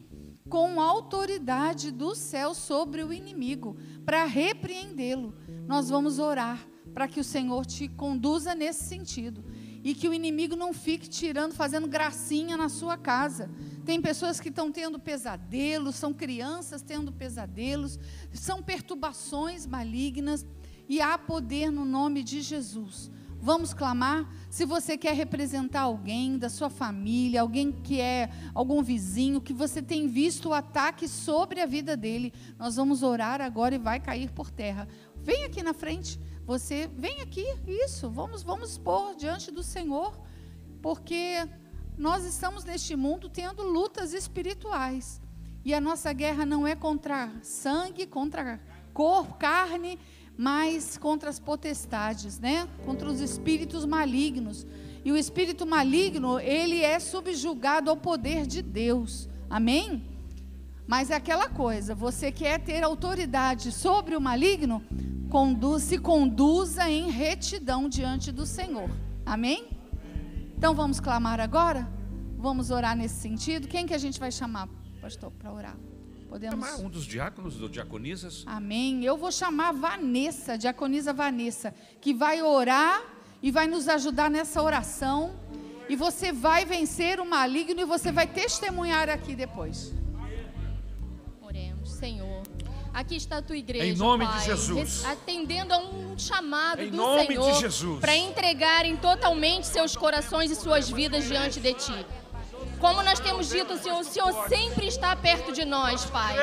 com 0.48 0.80
autoridade 0.80 1.90
do 1.90 2.14
céu 2.14 2.54
sobre 2.54 3.02
o 3.02 3.12
inimigo, 3.12 3.76
para 4.04 4.24
repreendê-lo. 4.24 5.34
Nós 5.66 5.88
vamos 5.88 6.18
orar 6.18 6.66
para 6.92 7.08
que 7.08 7.20
o 7.20 7.24
Senhor 7.24 7.64
te 7.66 7.88
conduza 7.88 8.54
nesse 8.54 8.84
sentido 8.84 9.44
e 9.82 9.94
que 9.94 10.08
o 10.08 10.14
inimigo 10.14 10.56
não 10.56 10.72
fique 10.72 11.08
tirando, 11.08 11.52
fazendo 11.52 11.86
gracinha 11.86 12.56
na 12.56 12.68
sua 12.68 12.96
casa. 12.96 13.50
Tem 13.84 14.00
pessoas 14.00 14.40
que 14.40 14.48
estão 14.48 14.72
tendo 14.72 14.98
pesadelos, 14.98 15.96
são 15.96 16.12
crianças 16.12 16.82
tendo 16.82 17.12
pesadelos, 17.12 17.98
são 18.32 18.62
perturbações 18.62 19.66
malignas 19.66 20.46
e 20.88 21.00
há 21.00 21.18
poder 21.18 21.70
no 21.70 21.84
nome 21.84 22.22
de 22.22 22.40
Jesus. 22.40 23.10
Vamos 23.44 23.74
clamar. 23.74 24.26
Se 24.48 24.64
você 24.64 24.96
quer 24.96 25.12
representar 25.14 25.82
alguém 25.82 26.38
da 26.38 26.48
sua 26.48 26.70
família, 26.70 27.42
alguém 27.42 27.70
que 27.72 28.00
é 28.00 28.30
algum 28.54 28.82
vizinho, 28.82 29.38
que 29.38 29.52
você 29.52 29.82
tem 29.82 30.08
visto 30.08 30.48
o 30.48 30.54
ataque 30.54 31.06
sobre 31.06 31.60
a 31.60 31.66
vida 31.66 31.94
dele, 31.94 32.32
nós 32.58 32.76
vamos 32.76 33.02
orar 33.02 33.42
agora 33.42 33.74
e 33.74 33.78
vai 33.78 34.00
cair 34.00 34.30
por 34.30 34.50
terra. 34.50 34.88
Vem 35.16 35.44
aqui 35.44 35.62
na 35.62 35.74
frente. 35.74 36.18
você 36.46 36.90
vem 36.96 37.20
aqui, 37.20 37.44
isso, 37.66 38.08
vamos, 38.08 38.42
vamos 38.42 38.70
expor 38.70 39.14
diante 39.14 39.50
do 39.50 39.62
Senhor, 39.62 40.18
porque 40.80 41.46
nós 41.98 42.24
estamos 42.24 42.64
neste 42.64 42.96
mundo 42.96 43.28
tendo 43.28 43.62
lutas 43.62 44.14
espirituais. 44.14 45.20
E 45.62 45.74
a 45.74 45.82
nossa 45.82 46.10
guerra 46.14 46.46
não 46.46 46.66
é 46.66 46.74
contra 46.74 47.30
sangue, 47.42 48.06
contra 48.06 48.58
corpo, 48.94 49.34
carne, 49.34 49.98
mas 50.36 50.98
contra 50.98 51.30
as 51.30 51.38
potestades, 51.38 52.38
né? 52.38 52.68
Contra 52.84 53.08
os 53.08 53.20
espíritos 53.20 53.84
malignos. 53.84 54.66
E 55.04 55.12
o 55.12 55.16
espírito 55.16 55.66
maligno, 55.66 56.40
ele 56.40 56.80
é 56.80 56.98
subjugado 56.98 57.90
ao 57.90 57.96
poder 57.96 58.46
de 58.46 58.62
Deus. 58.62 59.28
Amém? 59.48 60.02
Mas 60.86 61.10
é 61.10 61.14
aquela 61.14 61.48
coisa, 61.48 61.94
você 61.94 62.30
quer 62.30 62.60
ter 62.60 62.82
autoridade 62.82 63.72
sobre 63.72 64.16
o 64.16 64.20
maligno, 64.20 64.82
conduz, 65.30 65.82
se 65.84 65.98
conduza 65.98 66.88
em 66.90 67.10
retidão 67.10 67.88
diante 67.88 68.30
do 68.30 68.44
Senhor. 68.44 68.90
Amém? 69.24 69.68
Então 70.56 70.74
vamos 70.74 71.00
clamar 71.00 71.40
agora? 71.40 71.88
Vamos 72.36 72.70
orar 72.70 72.94
nesse 72.94 73.16
sentido? 73.16 73.66
Quem 73.66 73.86
que 73.86 73.94
a 73.94 73.98
gente 73.98 74.20
vai 74.20 74.30
chamar, 74.30 74.68
pastor, 75.00 75.30
para 75.30 75.52
orar? 75.52 75.76
Podemos 76.34 76.66
chamar 76.66 76.84
um 76.84 76.90
dos 76.90 77.04
diáconos 77.04 77.62
ou 77.62 77.68
diaconisas? 77.68 78.42
Amém. 78.44 79.04
Eu 79.04 79.16
vou 79.16 79.30
chamar 79.30 79.70
Vanessa, 79.70 80.58
diaconisa 80.58 81.12
Vanessa, 81.12 81.72
que 82.00 82.12
vai 82.12 82.42
orar 82.42 83.00
e 83.40 83.52
vai 83.52 83.68
nos 83.68 83.86
ajudar 83.86 84.28
nessa 84.28 84.60
oração. 84.60 85.38
E 85.88 85.94
você 85.94 86.32
vai 86.32 86.64
vencer 86.64 87.20
o 87.20 87.24
maligno 87.24 87.80
e 87.80 87.84
você 87.84 88.10
vai 88.10 88.26
testemunhar 88.26 89.08
aqui 89.08 89.36
depois. 89.36 89.92
Oremos, 91.40 91.92
Senhor. 91.92 92.42
Aqui 92.92 93.14
está 93.14 93.36
a 93.36 93.42
tua 93.42 93.56
igreja. 93.56 93.86
Em 93.86 93.94
nome 93.94 94.26
Pai, 94.26 94.40
de 94.40 94.46
Jesus. 94.46 95.04
Atendendo 95.04 95.72
a 95.72 95.78
um 95.78 96.18
chamado 96.18 96.82
em 96.82 96.90
do 96.90 96.96
nome 96.96 97.26
Senhor 97.28 97.52
de 97.52 97.60
Jesus. 97.60 98.00
para 98.00 98.16
entregarem 98.16 98.96
totalmente 98.96 99.68
seus 99.68 99.96
corações 99.96 100.50
e 100.50 100.56
suas 100.56 100.90
vidas 100.90 101.28
diante 101.28 101.60
de 101.60 101.74
ti. 101.74 102.06
Como 102.84 103.02
nós 103.02 103.18
temos 103.18 103.48
dito, 103.48 103.78
Senhor, 103.78 103.98
o 103.98 104.04
Senhor 104.04 104.46
sempre 104.46 104.86
está 104.86 105.16
perto 105.16 105.52
de 105.52 105.64
nós, 105.64 106.04
Pai. 106.04 106.36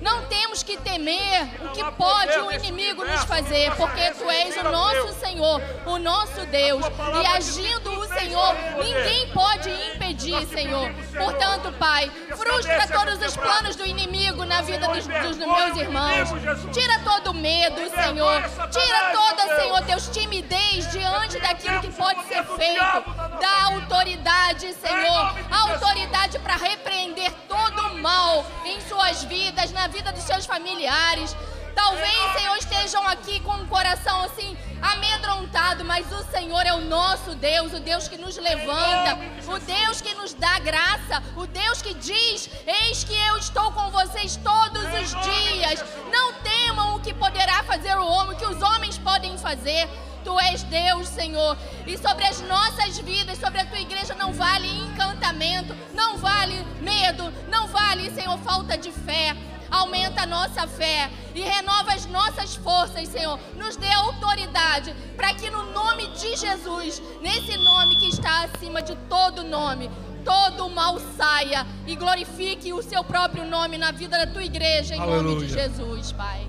Não 0.00 0.24
temos 0.24 0.62
que 0.62 0.78
temer 0.78 1.46
o 1.66 1.68
que 1.68 1.84
pode 1.98 2.32
o 2.38 2.50
inimigo 2.50 3.04
nos 3.04 3.22
fazer, 3.24 3.70
porque 3.76 4.10
Tu 4.12 4.30
és 4.30 4.56
o 4.56 4.70
nosso 4.70 5.12
Senhor, 5.20 5.60
o 5.84 5.98
nosso 5.98 6.46
Deus. 6.46 6.82
E 7.22 7.26
agindo 7.36 7.92
o 7.92 8.08
Senhor, 8.08 8.54
ninguém 8.82 9.28
pode 9.34 9.68
impedir, 9.68 10.46
Senhor. 10.46 10.90
Portanto, 11.14 11.70
Pai, 11.78 12.10
frustra 12.38 12.88
todos 12.88 13.20
os 13.20 13.36
planos 13.36 13.76
do 13.76 13.84
inimigo 13.84 14.46
na 14.46 14.62
vida 14.62 14.88
dos, 14.88 15.06
dos 15.06 15.36
meus 15.36 15.76
irmãos. 15.76 16.30
Tira 16.72 17.00
todo 17.00 17.32
o 17.32 17.34
medo, 17.34 17.82
Senhor. 17.90 18.42
Tira 18.70 19.10
toda, 19.12 19.56
Senhor, 19.60 19.82
Deus, 19.82 20.08
timidez 20.08 20.90
diante 20.90 21.38
daquilo 21.38 21.82
que 21.82 21.92
pode 21.92 22.24
ser 22.24 22.42
feito. 22.44 23.04
Dá 23.38 23.64
autoridade, 23.74 24.72
Senhor. 24.72 25.34
Autoridade 25.50 25.81
autoridade 25.82 26.38
para 26.38 26.56
repreender 26.56 27.32
todo 27.48 27.80
o 27.88 27.98
mal 27.98 28.46
em 28.64 28.80
suas 28.82 29.24
vidas, 29.24 29.72
na 29.72 29.88
vida 29.88 30.12
dos 30.12 30.22
seus 30.22 30.46
familiares. 30.46 31.36
Talvez, 31.74 32.32
Senhor, 32.36 32.56
estejam 32.56 33.06
aqui 33.08 33.40
com 33.40 33.52
o 33.52 33.66
coração 33.66 34.22
assim 34.22 34.56
amedrontado, 34.80 35.84
mas 35.84 36.10
o 36.12 36.22
Senhor 36.30 36.64
é 36.66 36.72
o 36.74 36.80
nosso 36.82 37.34
Deus, 37.34 37.72
o 37.72 37.80
Deus 37.80 38.06
que 38.08 38.16
nos 38.16 38.36
levanta, 38.36 39.18
o 39.48 39.58
Deus 39.58 40.00
que 40.00 40.14
nos 40.14 40.34
dá 40.34 40.58
graça, 40.60 41.22
o 41.36 41.46
Deus 41.46 41.82
que 41.82 41.94
diz: 41.94 42.48
Eis 42.66 43.02
que 43.02 43.14
eu 43.14 43.36
estou 43.38 43.72
com 43.72 43.90
vocês 43.90 44.36
todos 44.36 44.84
os 44.84 45.10
dias. 45.10 45.84
Não 46.12 46.34
temam 46.34 46.96
o 46.96 47.00
que 47.00 47.12
poderá 47.14 47.64
fazer 47.64 47.96
o 47.96 48.06
homem, 48.06 48.34
o 48.34 48.38
que 48.38 48.46
os 48.46 48.62
homens 48.62 48.98
podem 48.98 49.36
fazer. 49.38 49.88
Tu 50.24 50.40
és 50.40 50.62
Deus, 50.64 51.08
Senhor. 51.08 51.56
E 51.86 51.96
sobre 51.98 52.24
as 52.24 52.40
nossas 52.42 52.98
vidas, 52.98 53.38
sobre 53.38 53.60
a 53.60 53.66
tua 53.66 53.80
igreja, 53.80 54.14
não 54.14 54.32
vale 54.32 54.68
encantamento, 54.68 55.74
não 55.94 56.16
vale 56.16 56.54
medo, 56.80 57.32
não 57.48 57.66
vale, 57.66 58.10
Senhor, 58.10 58.38
falta 58.38 58.76
de 58.76 58.90
fé. 58.90 59.36
Aumenta 59.70 60.22
a 60.22 60.26
nossa 60.26 60.66
fé 60.66 61.10
e 61.34 61.40
renova 61.40 61.94
as 61.94 62.04
nossas 62.06 62.54
forças, 62.54 63.08
Senhor. 63.08 63.38
Nos 63.56 63.74
dê 63.76 63.90
autoridade 63.90 64.94
para 65.16 65.32
que 65.34 65.48
no 65.48 65.72
nome 65.72 66.08
de 66.08 66.36
Jesus, 66.36 67.02
nesse 67.22 67.56
nome 67.56 67.98
que 67.98 68.08
está 68.08 68.44
acima 68.44 68.82
de 68.82 68.94
todo 69.08 69.42
nome, 69.42 69.90
todo 70.24 70.66
o 70.66 70.70
mal 70.70 71.00
saia 71.16 71.66
e 71.86 71.96
glorifique 71.96 72.72
o 72.72 72.82
seu 72.82 73.02
próprio 73.02 73.46
nome 73.46 73.78
na 73.78 73.92
vida 73.92 74.18
da 74.18 74.26
tua 74.26 74.44
igreja, 74.44 74.94
em 74.94 75.00
Aleluia. 75.00 75.22
nome 75.22 75.46
de 75.46 75.52
Jesus, 75.52 76.12
Pai. 76.12 76.46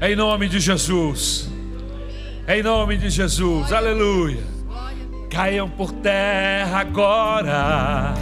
Em 0.00 0.16
nome 0.16 0.48
de 0.48 0.58
Jesus. 0.58 1.48
Em 2.46 2.60
nome 2.60 2.96
de 2.96 3.08
Jesus, 3.08 3.72
aleluia. 3.72 4.42
Caiam 5.30 5.70
por 5.70 5.92
terra 5.92 6.80
agora 6.80 8.14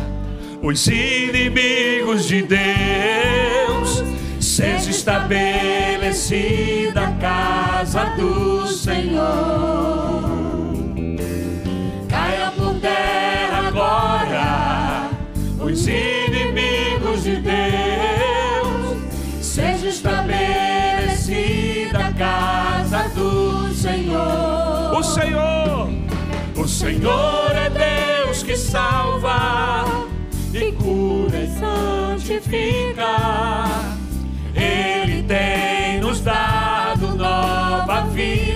os 0.62 0.86
inimigos 0.86 2.26
de 2.26 2.42
Deus. 2.42 4.04
Seja 4.38 4.90
estabelecida 4.90 7.00
a 7.00 7.12
casa 7.12 8.04
do 8.16 8.66
Senhor. 8.66 10.22
Caiam 12.06 12.52
por 12.52 12.78
terra 12.78 13.68
agora 13.68 15.08
os 15.58 15.88
inimigos 15.88 17.24
de 17.24 17.36
Deus. 17.36 18.19
Senhor, 25.02 25.88
o 26.56 26.68
Senhor 26.68 27.52
é 27.54 27.70
Deus 27.70 28.42
que 28.42 28.56
salva 28.56 29.84
e 30.52 30.72
cura 30.72 31.38
e 31.38 31.48
santifica. 31.58 33.16
Ele 34.54 35.22
tem 35.22 36.00
nos 36.00 36.20
dado 36.20 37.16
nova 37.16 38.02
vida. 38.12 38.49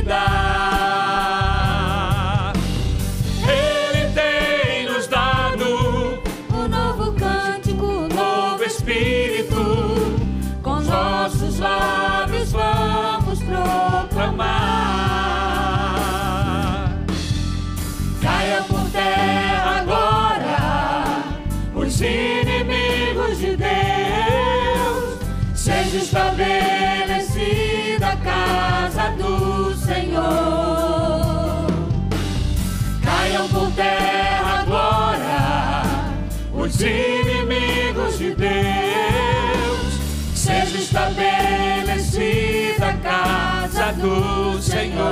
Estabelecida 41.05 42.97
casa 43.03 43.93
do 43.93 44.61
Senhor. 44.63 45.05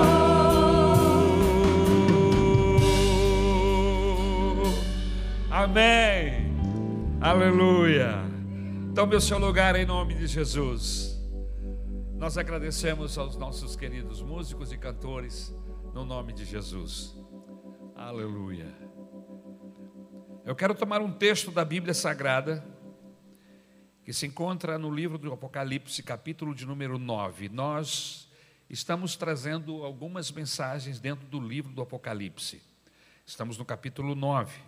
Amém. 5.51 6.51
Aleluia. 7.21 8.23
Tome 8.95 9.17
o 9.17 9.21
seu 9.21 9.39
lugar 9.39 9.77
em 9.77 9.85
nome 9.85 10.15
de 10.15 10.27
Jesus. 10.27 11.21
Nós 12.17 12.39
agradecemos 12.39 13.19
aos 13.19 13.37
nossos 13.37 13.77
queridos 13.77 14.23
músicos 14.23 14.73
e 14.73 14.79
cantores, 14.79 15.55
no 15.93 16.05
nome 16.05 16.33
de 16.33 16.45
Jesus. 16.45 17.15
Aleluia. 17.95 18.67
Eu 20.45 20.55
quero 20.57 20.75
tomar 20.75 21.01
um 21.01 21.13
texto 21.13 21.51
da 21.51 21.65
Bíblia 21.65 21.95
Sagrada, 21.95 22.65
que 24.05 24.13
se 24.13 24.27
encontra 24.27 24.79
no 24.79 24.93
livro 24.93 25.17
do 25.17 25.33
Apocalipse, 25.33 26.03
capítulo 26.03 26.55
de 26.55 26.67
número 26.67 26.99
9. 26.99 27.49
Nós 27.49 28.29
estamos 28.69 29.15
trazendo 29.15 29.85
algumas 29.85 30.33
mensagens 30.33 30.99
dentro 30.99 31.27
do 31.29 31.39
livro 31.39 31.73
do 31.73 31.83
Apocalipse. 31.83 32.61
Estamos 33.25 33.57
no 33.57 33.65
capítulo 33.65 34.17
9. 34.17 34.61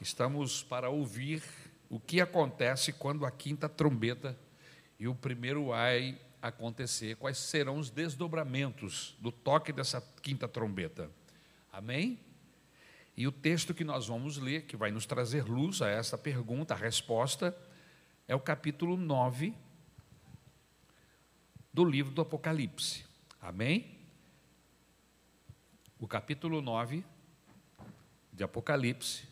Estamos 0.00 0.62
para 0.62 0.88
ouvir 0.88 1.42
o 1.90 1.98
que 1.98 2.20
acontece 2.20 2.92
quando 2.92 3.26
a 3.26 3.30
quinta 3.30 3.68
trombeta 3.68 4.38
e 5.00 5.08
o 5.08 5.14
primeiro 5.16 5.72
ai 5.72 6.16
acontecer, 6.40 7.16
quais 7.16 7.38
serão 7.38 7.78
os 7.78 7.90
desdobramentos 7.90 9.16
do 9.18 9.32
toque 9.32 9.72
dessa 9.72 10.00
quinta 10.22 10.46
trombeta. 10.46 11.10
Amém? 11.72 12.20
E 13.16 13.26
o 13.26 13.32
texto 13.32 13.74
que 13.74 13.82
nós 13.82 14.06
vamos 14.06 14.38
ler, 14.38 14.62
que 14.62 14.76
vai 14.76 14.92
nos 14.92 15.06
trazer 15.06 15.44
luz 15.44 15.82
a 15.82 15.88
essa 15.88 16.16
pergunta, 16.16 16.74
a 16.74 16.76
resposta, 16.76 17.56
é 18.28 18.36
o 18.36 18.40
capítulo 18.40 18.96
9 18.96 19.52
do 21.72 21.84
livro 21.84 22.12
do 22.12 22.22
Apocalipse. 22.22 23.04
Amém? 23.40 23.98
o 25.98 26.06
capítulo 26.06 26.62
9 26.62 27.04
de 28.32 28.44
Apocalipse. 28.44 29.26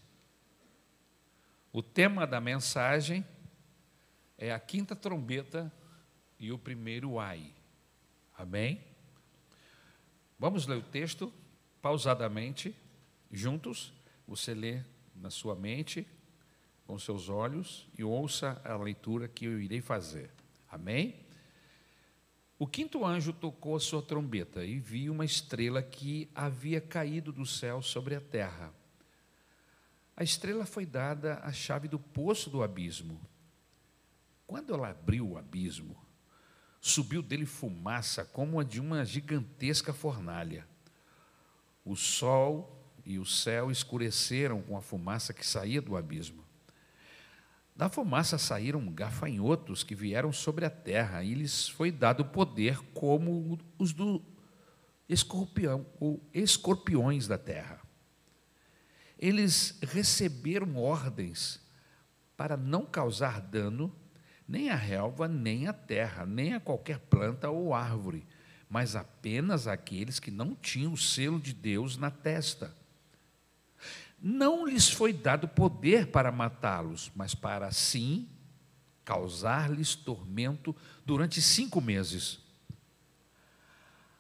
O 1.72 1.80
tema 1.82 2.26
da 2.26 2.40
mensagem 2.40 3.24
é 4.36 4.53
a 4.53 4.59
quinta 4.59 4.97
trombeta 4.97 5.72
e 6.38 6.51
o 6.51 6.59
primeiro 6.59 7.20
ai. 7.20 7.53
Amém? 8.36 8.82
Vamos 10.38 10.66
ler 10.66 10.78
o 10.78 10.82
texto 10.82 11.32
pausadamente, 11.80 12.74
juntos. 13.30 13.92
Você 14.26 14.53
lê 14.53 14.82
na 15.14 15.30
sua 15.30 15.55
mente, 15.55 16.07
com 16.87 16.99
seus 16.99 17.28
olhos, 17.28 17.89
e 17.99 18.05
ouça 18.05 18.61
a 18.64 18.76
leitura 18.76 19.26
que 19.28 19.45
eu 19.45 19.61
irei 19.61 19.80
fazer. 19.80 20.30
Amém? 20.70 21.26
O 22.59 22.66
quinto 22.66 23.05
anjo 23.05 23.32
tocou 23.32 23.76
a 23.76 23.80
sua 23.80 24.01
trombeta 24.01 24.64
e 24.64 24.78
viu 24.78 25.12
uma 25.12 25.24
estrela 25.24 25.82
que 25.82 26.30
havia 26.34 26.80
caído 26.80 27.30
do 27.30 27.45
céu 27.45 27.82
sobre 27.82 28.14
a 28.14 28.20
terra. 28.20 28.72
A 30.16 30.24
estrela 30.24 30.64
foi 30.64 30.87
dada 30.87 31.39
a 31.43 31.53
chave 31.53 31.87
do 31.89 31.99
poço 31.99 32.49
do 32.49 32.62
abismo. 32.62 33.20
Quando 34.47 34.72
ela 34.72 34.89
abriu 34.89 35.28
o 35.28 35.37
abismo, 35.37 35.95
subiu 36.80 37.20
dele 37.20 37.45
fumaça 37.45 38.24
como 38.24 38.59
a 38.59 38.64
de 38.64 38.80
uma 38.80 39.05
gigantesca 39.05 39.93
fornalha. 39.93 40.66
O 41.84 41.95
sol 41.95 42.91
e 43.05 43.18
o 43.18 43.26
céu 43.26 43.70
escureceram 43.70 44.62
com 44.62 44.78
a 44.78 44.80
fumaça 44.80 45.34
que 45.34 45.47
saía 45.47 45.82
do 45.82 45.95
abismo. 45.95 46.45
Da 47.76 47.90
fumaça 47.90 48.38
saíram 48.38 48.90
gafanhotos 48.90 49.82
que 49.82 49.94
vieram 49.94 50.32
sobre 50.32 50.64
a 50.64 50.70
terra, 50.70 51.22
e 51.22 51.34
lhes 51.34 51.68
foi 51.68 51.92
dado 51.92 52.24
poder 52.24 52.78
como 52.94 53.58
os 53.78 53.92
do 53.92 54.22
escorpião 55.06 55.84
ou 56.00 56.26
escorpiões 56.32 57.28
da 57.28 57.36
terra. 57.36 57.80
Eles 59.18 59.78
receberam 59.82 60.76
ordens 60.76 61.60
para 62.34 62.56
não 62.56 62.86
causar 62.86 63.40
dano 63.40 63.94
nem 64.48 64.70
à 64.70 64.76
relva, 64.76 65.28
nem 65.28 65.66
à 65.66 65.72
terra, 65.72 66.24
nem 66.24 66.54
a 66.54 66.60
qualquer 66.60 66.98
planta 66.98 67.50
ou 67.50 67.74
árvore, 67.74 68.26
mas 68.70 68.96
apenas 68.96 69.66
àqueles 69.66 70.18
que 70.18 70.30
não 70.30 70.54
tinham 70.54 70.92
o 70.92 70.96
selo 70.96 71.38
de 71.38 71.52
Deus 71.52 71.98
na 71.98 72.10
testa 72.10 72.74
não 74.26 74.66
lhes 74.66 74.90
foi 74.90 75.12
dado 75.12 75.46
poder 75.46 76.08
para 76.08 76.32
matá-los, 76.32 77.12
mas 77.14 77.32
para 77.32 77.70
sim 77.70 78.28
causar-lhes 79.04 79.94
tormento 79.94 80.74
durante 81.04 81.40
cinco 81.40 81.80
meses. 81.80 82.40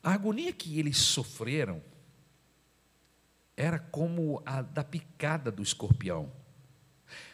A 0.00 0.12
agonia 0.12 0.52
que 0.52 0.78
eles 0.78 0.96
sofreram 0.96 1.82
era 3.56 3.80
como 3.80 4.40
a 4.46 4.62
da 4.62 4.84
picada 4.84 5.50
do 5.50 5.60
escorpião. 5.60 6.32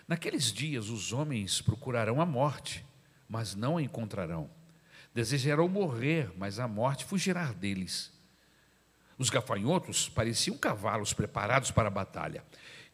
Naqueles 0.08 0.50
dias 0.50 0.88
os 0.88 1.12
homens 1.12 1.60
procurarão 1.60 2.22
a 2.22 2.26
morte, 2.26 2.86
mas 3.28 3.54
não 3.54 3.76
a 3.76 3.82
encontrarão. 3.82 4.48
Desejarão 5.14 5.68
morrer, 5.68 6.32
mas 6.38 6.58
a 6.58 6.66
morte 6.66 7.04
fugirá 7.04 7.52
deles. 7.52 8.10
Os 9.18 9.30
gafanhotos 9.30 10.08
pareciam 10.08 10.56
cavalos 10.56 11.12
preparados 11.12 11.70
para 11.70 11.88
a 11.88 11.90
batalha. 11.90 12.44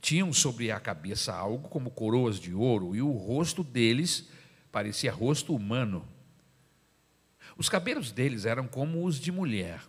Tinham 0.01 0.33
sobre 0.33 0.71
a 0.71 0.79
cabeça 0.79 1.35
algo 1.35 1.69
como 1.69 1.91
coroas 1.91 2.39
de 2.39 2.55
ouro, 2.55 2.95
e 2.95 3.03
o 3.03 3.13
rosto 3.13 3.65
deles 3.65 4.29
parecia 4.71 5.13
rosto 5.13 5.55
humano. 5.55 6.07
Os 7.57 7.69
cabelos 7.69 8.13
deles 8.13 8.45
eram 8.45 8.67
como 8.67 9.05
os 9.05 9.19
de 9.19 9.33
mulher, 9.33 9.83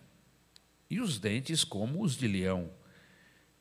e 0.88 1.00
os 1.00 1.18
dentes 1.18 1.62
como 1.62 2.02
os 2.02 2.16
de 2.16 2.26
leão. 2.26 2.70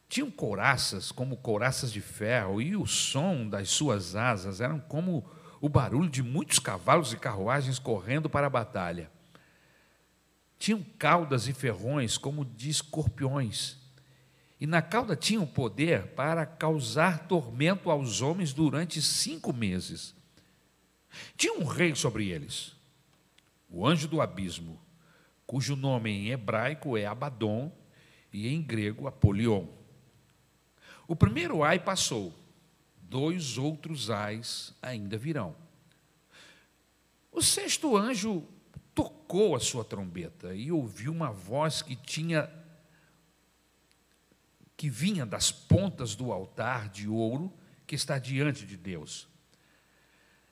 Tinham 0.08 0.32
couraças 0.32 1.12
como 1.12 1.38
couraças 1.38 1.92
de 1.92 2.02
ferro, 2.02 2.62
e 2.62 2.76
o 2.76 2.88
som 2.88 3.48
das 3.48 3.70
suas 3.70 4.16
asas 4.16 4.60
eram 4.62 4.80
como 4.80 5.30
o 5.62 5.70
barulho 5.70 6.10
de 6.10 6.24
muitos 6.24 6.58
cavalos 6.58 7.14
e 7.14 7.18
carruagens 7.18 7.78
correndo 7.78 8.30
para 8.30 8.48
a 8.48 8.50
batalha 8.50 9.12
tinham 10.60 10.84
caudas 11.00 11.48
e 11.48 11.54
ferrões 11.54 12.18
como 12.18 12.44
de 12.44 12.70
escorpiões. 12.70 13.78
E 14.60 14.68
na 14.68 14.82
cauda 14.82 15.16
tinham 15.16 15.48
poder 15.48 16.08
para 16.08 16.46
causar 16.46 17.28
tormento 17.28 17.90
aos 17.90 18.22
homens 18.22 18.52
durante 18.52 19.02
cinco 19.02 19.54
meses. 19.54 20.14
Tinha 21.38 21.54
um 21.54 21.64
rei 21.64 21.96
sobre 21.96 22.28
eles, 22.28 22.76
o 23.70 23.88
anjo 23.88 24.08
do 24.08 24.22
abismo, 24.22 24.80
cujo 25.48 25.78
nome 25.78 26.12
em 26.12 26.30
hebraico 26.30 26.98
é 26.98 27.06
Abaddon 27.06 27.72
e 28.32 28.50
em 28.50 28.62
grego 28.62 29.08
Apolion. 29.08 29.66
O 31.08 31.16
primeiro 31.16 31.64
ai 31.64 31.80
passou, 31.80 32.38
dois 33.02 33.58
outros 33.58 34.12
ais 34.12 34.76
ainda 34.82 35.18
virão. 35.18 35.56
O 37.32 37.42
sexto 37.42 37.96
anjo 37.96 38.46
tocou 39.04 39.56
a 39.56 39.60
sua 39.60 39.86
trombeta 39.86 40.54
e 40.54 40.72
ouviu 40.72 41.12
uma 41.14 41.32
voz 41.32 41.82
que 41.82 41.96
tinha 41.96 42.50
que 44.76 44.90
vinha 44.90 45.26
das 45.26 45.52
pontas 45.52 46.16
do 46.16 46.32
altar 46.32 46.90
de 46.90 47.08
ouro 47.08 47.52
que 47.86 47.96
está 47.96 48.18
diante 48.18 48.66
de 48.66 48.78
Deus. 48.78 49.28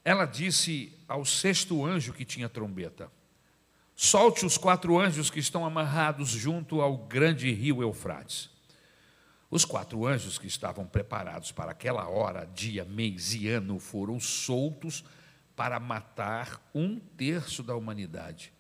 Ela 0.04 0.26
disse 0.26 0.94
ao 1.08 1.26
sexto 1.26 1.86
anjo 1.86 2.14
que 2.14 2.24
tinha 2.24 2.48
trombeta: 2.48 3.12
Solte 3.96 4.46
os 4.46 4.58
quatro 4.58 4.98
anjos 4.98 5.30
que 5.30 5.40
estão 5.40 5.66
amarrados 5.66 6.30
junto 6.30 6.82
ao 6.82 6.98
grande 6.98 7.52
rio 7.52 7.82
Eufrates. 7.82 8.50
Os 9.50 9.66
quatro 9.66 10.06
anjos 10.06 10.38
que 10.38 10.48
estavam 10.48 10.86
preparados 10.86 11.52
para 11.52 11.72
aquela 11.72 12.08
hora, 12.08 12.46
dia, 12.46 12.84
mês 12.86 13.34
e 13.34 13.48
ano 13.48 13.80
foram 13.80 14.20
soltos 14.20 15.04
para 15.58 15.80
matar 15.80 16.62
um 16.72 17.00
terço 17.00 17.64
da 17.64 17.76
humanidade. 17.76 18.54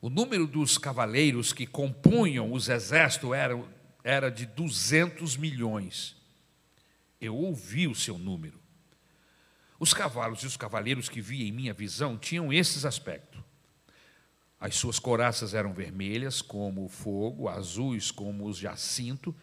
O 0.00 0.08
número 0.08 0.46
dos 0.46 0.78
cavaleiros 0.78 1.52
que 1.52 1.66
compunham 1.66 2.52
os 2.52 2.68
exércitos 2.68 3.32
era, 3.32 3.60
era 4.04 4.30
de 4.30 4.46
200 4.46 5.36
milhões. 5.36 6.16
Eu 7.20 7.36
ouvi 7.36 7.88
o 7.88 7.96
seu 7.96 8.16
número. 8.16 8.60
Os 9.76 9.92
cavalos 9.92 10.44
e 10.44 10.46
os 10.46 10.56
cavaleiros 10.56 11.08
que 11.08 11.20
vi 11.20 11.48
em 11.48 11.52
minha 11.52 11.74
visão 11.74 12.16
tinham 12.16 12.52
esses 12.52 12.84
aspectos. 12.84 13.42
As 14.60 14.76
suas 14.76 15.00
coraças 15.00 15.52
eram 15.52 15.74
vermelhas 15.74 16.40
como 16.40 16.84
o 16.84 16.88
fogo, 16.88 17.48
azuis 17.48 18.12
como 18.12 18.46
os 18.46 18.56
jacinto 18.56 19.34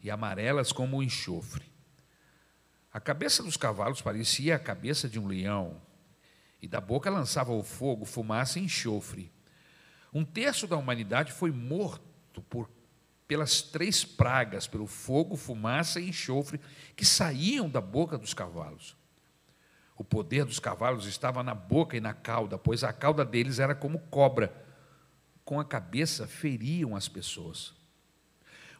e 0.00 0.12
amarelas 0.12 0.70
como 0.70 0.98
o 0.98 1.02
enxofre. 1.02 1.64
A 2.92 3.00
cabeça 3.00 3.42
dos 3.42 3.56
cavalos 3.56 4.00
parecia 4.00 4.54
a 4.54 4.60
cabeça 4.60 5.08
de 5.08 5.18
um 5.18 5.26
leão, 5.26 5.87
e 6.60 6.66
da 6.66 6.80
boca 6.80 7.10
lançava 7.10 7.52
o 7.52 7.62
fogo, 7.62 8.04
fumaça 8.04 8.58
e 8.58 8.64
enxofre. 8.64 9.32
Um 10.12 10.24
terço 10.24 10.66
da 10.66 10.76
humanidade 10.76 11.32
foi 11.32 11.50
morto 11.52 12.42
por, 12.42 12.68
pelas 13.26 13.62
três 13.62 14.04
pragas, 14.04 14.66
pelo 14.66 14.86
fogo, 14.86 15.36
fumaça 15.36 16.00
e 16.00 16.08
enxofre 16.08 16.60
que 16.96 17.04
saíam 17.04 17.68
da 17.68 17.80
boca 17.80 18.18
dos 18.18 18.34
cavalos. 18.34 18.96
O 19.96 20.04
poder 20.04 20.44
dos 20.44 20.58
cavalos 20.60 21.06
estava 21.06 21.42
na 21.42 21.54
boca 21.54 21.96
e 21.96 22.00
na 22.00 22.14
cauda, 22.14 22.56
pois 22.56 22.84
a 22.84 22.92
cauda 22.92 23.24
deles 23.24 23.58
era 23.58 23.74
como 23.74 23.98
cobra. 23.98 24.52
Com 25.44 25.58
a 25.58 25.64
cabeça 25.64 26.26
feriam 26.26 26.94
as 26.94 27.08
pessoas. 27.08 27.74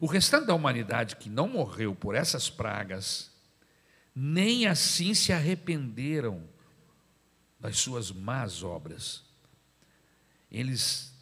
O 0.01 0.07
restante 0.07 0.47
da 0.47 0.55
humanidade 0.55 1.16
que 1.16 1.29
não 1.29 1.49
morreu 1.49 1.95
por 1.95 2.14
essas 2.14 2.49
pragas, 2.49 3.33
nem 4.14 4.66
assim 4.66 5.12
se 5.12 5.33
arrependeram 5.33 6.49
das 7.61 7.79
suas 7.79 8.11
más 8.13 8.63
obras. 8.63 9.25
Eles 10.51 11.13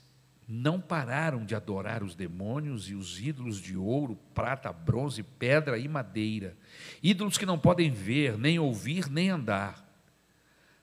não 0.48 0.80
pararam 0.80 1.44
de 1.44 1.54
adorar 1.54 2.02
os 2.02 2.14
demônios 2.14 2.88
e 2.88 2.94
os 2.94 3.20
ídolos 3.20 3.60
de 3.60 3.76
ouro, 3.76 4.16
prata, 4.32 4.72
bronze, 4.72 5.22
pedra 5.22 5.76
e 5.76 5.88
madeira, 5.88 6.56
ídolos 7.02 7.36
que 7.36 7.46
não 7.46 7.58
podem 7.58 7.90
ver, 7.90 8.38
nem 8.38 8.58
ouvir, 8.58 9.10
nem 9.10 9.30
andar. 9.30 9.84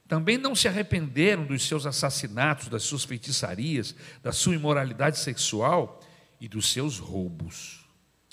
Também 0.06 0.38
não 0.38 0.54
se 0.54 0.68
arrependeram 0.68 1.45
dos 1.45 1.66
seus 1.66 1.86
assassinatos, 1.86 2.68
das 2.68 2.84
suas 2.84 3.06
feitiçarias, 3.06 3.95
da 4.22 4.34
sua 4.34 4.56
imoralidade 4.56 5.18
sexual 5.18 6.01
e 6.41 6.47
dos 6.47 6.72
seus 6.72 6.99
roubos. 6.99 7.86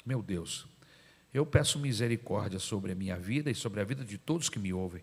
Meu 0.05 0.21
Deus, 0.21 0.67
eu 1.33 1.47
peço 1.47 1.79
misericórdia 1.79 2.59
sobre 2.59 2.91
a 2.91 2.95
minha 2.95 3.17
vida 3.17 3.51
e 3.51 3.55
sobre 3.55 3.81
a 3.81 3.85
vida 3.85 4.05
de 4.05 4.19
todos 4.19 4.49
que 4.49 4.59
me 4.59 4.73
ouvem. 4.73 5.03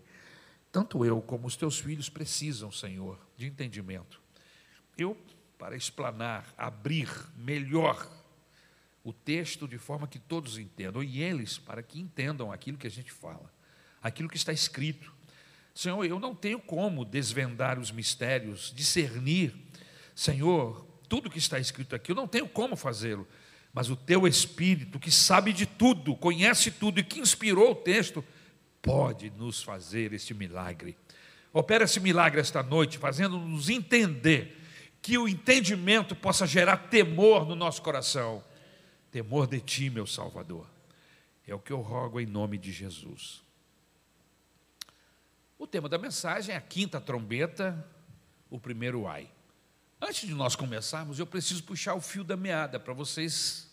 Tanto 0.70 1.04
eu 1.04 1.20
como 1.22 1.46
os 1.46 1.56
teus 1.56 1.78
filhos 1.78 2.08
precisam, 2.08 2.70
Senhor, 2.70 3.18
de 3.36 3.46
entendimento. 3.46 4.20
Eu, 4.96 5.16
para 5.56 5.76
explanar, 5.76 6.52
abrir 6.56 7.08
melhor 7.36 8.08
o 9.02 9.12
texto 9.12 9.66
de 9.66 9.78
forma 9.78 10.06
que 10.06 10.18
todos 10.18 10.58
entendam, 10.58 11.02
e 11.02 11.22
eles 11.22 11.56
para 11.56 11.82
que 11.82 11.98
entendam 11.98 12.52
aquilo 12.52 12.76
que 12.76 12.86
a 12.86 12.90
gente 12.90 13.10
fala, 13.10 13.50
aquilo 14.02 14.28
que 14.28 14.36
está 14.36 14.52
escrito. 14.52 15.12
Senhor, 15.74 16.04
eu 16.04 16.18
não 16.18 16.34
tenho 16.34 16.58
como 16.60 17.04
desvendar 17.04 17.78
os 17.78 17.90
mistérios, 17.90 18.72
discernir, 18.74 19.54
Senhor, 20.14 20.84
tudo 21.08 21.30
que 21.30 21.38
está 21.38 21.58
escrito 21.58 21.94
aqui, 21.94 22.12
eu 22.12 22.16
não 22.16 22.28
tenho 22.28 22.48
como 22.48 22.76
fazê-lo, 22.76 23.26
mas 23.72 23.88
o 23.88 23.96
teu 23.96 24.26
Espírito, 24.26 24.98
que 24.98 25.10
sabe 25.10 25.52
de 25.52 25.64
tudo, 25.64 26.14
conhece 26.16 26.70
tudo 26.70 27.00
e 27.00 27.04
que 27.04 27.20
inspirou 27.20 27.70
o 27.70 27.76
texto, 27.76 28.24
pode 28.82 29.30
nos 29.30 29.62
fazer 29.62 30.12
este 30.12 30.34
milagre. 30.34 30.96
Opera 31.52 31.84
esse 31.84 32.00
milagre 32.00 32.40
esta 32.40 32.62
noite, 32.62 32.98
fazendo-nos 32.98 33.68
entender 33.68 34.56
que 35.00 35.16
o 35.16 35.28
entendimento 35.28 36.14
possa 36.14 36.46
gerar 36.46 36.88
temor 36.88 37.46
no 37.46 37.54
nosso 37.54 37.82
coração. 37.82 38.44
Temor 39.10 39.46
de 39.46 39.60
ti, 39.60 39.90
meu 39.90 40.06
Salvador. 40.06 40.66
É 41.46 41.54
o 41.54 41.58
que 41.58 41.72
eu 41.72 41.80
rogo 41.80 42.20
em 42.20 42.26
nome 42.26 42.58
de 42.58 42.70
Jesus. 42.70 43.42
O 45.58 45.66
tema 45.66 45.88
da 45.88 45.98
mensagem 45.98 46.54
é 46.54 46.58
a 46.58 46.60
quinta 46.60 47.00
trombeta, 47.00 47.86
o 48.50 48.60
primeiro 48.60 49.08
ai. 49.08 49.28
Antes 50.00 50.28
de 50.28 50.34
nós 50.34 50.54
começarmos, 50.54 51.18
eu 51.18 51.26
preciso 51.26 51.64
puxar 51.64 51.94
o 51.94 52.00
fio 52.00 52.22
da 52.22 52.36
meada 52.36 52.78
para 52.78 52.92
vocês 52.94 53.68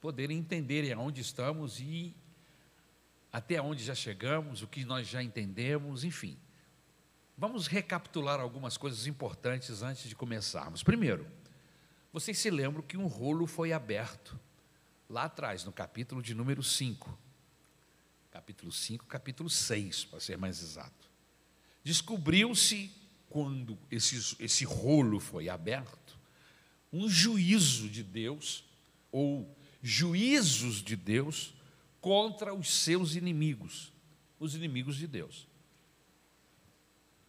poderem 0.00 0.38
entenderem 0.38 0.92
aonde 0.92 1.20
estamos 1.20 1.80
e 1.80 2.14
até 3.38 3.60
onde 3.60 3.84
já 3.84 3.94
chegamos, 3.94 4.62
o 4.62 4.66
que 4.66 4.84
nós 4.84 5.06
já 5.06 5.22
entendemos, 5.22 6.04
enfim. 6.04 6.38
Vamos 7.36 7.66
recapitular 7.66 8.40
algumas 8.40 8.76
coisas 8.76 9.06
importantes 9.06 9.82
antes 9.82 10.08
de 10.08 10.14
começarmos. 10.14 10.82
Primeiro, 10.82 11.26
vocês 12.12 12.38
se 12.38 12.50
lembram 12.50 12.82
que 12.82 12.96
um 12.96 13.06
rolo 13.06 13.46
foi 13.46 13.72
aberto 13.72 14.38
lá 15.08 15.24
atrás, 15.24 15.64
no 15.64 15.72
capítulo 15.72 16.22
de 16.22 16.34
número 16.34 16.62
5 16.62 17.18
capítulo 18.38 18.70
5, 18.70 19.04
capítulo 19.06 19.50
6, 19.50 20.04
para 20.04 20.20
ser 20.20 20.38
mais 20.38 20.62
exato. 20.62 21.10
Descobriu-se, 21.82 22.90
quando 23.28 23.76
esse, 23.90 24.36
esse 24.38 24.64
rolo 24.64 25.18
foi 25.18 25.48
aberto, 25.48 26.16
um 26.92 27.08
juízo 27.08 27.88
de 27.88 28.02
Deus, 28.02 28.64
ou 29.10 29.52
juízos 29.82 30.82
de 30.82 30.94
Deus, 30.94 31.52
contra 32.08 32.54
os 32.54 32.70
seus 32.70 33.16
inimigos, 33.16 33.92
os 34.40 34.54
inimigos 34.54 34.96
de 34.96 35.06
Deus. 35.06 35.46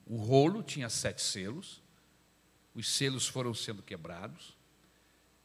O 0.06 0.16
rolo 0.16 0.64
tinha 0.64 0.88
sete 0.88 1.22
selos, 1.22 1.84
os 2.74 2.88
selos 2.88 3.28
foram 3.28 3.54
sendo 3.54 3.84
quebrados, 3.84 4.56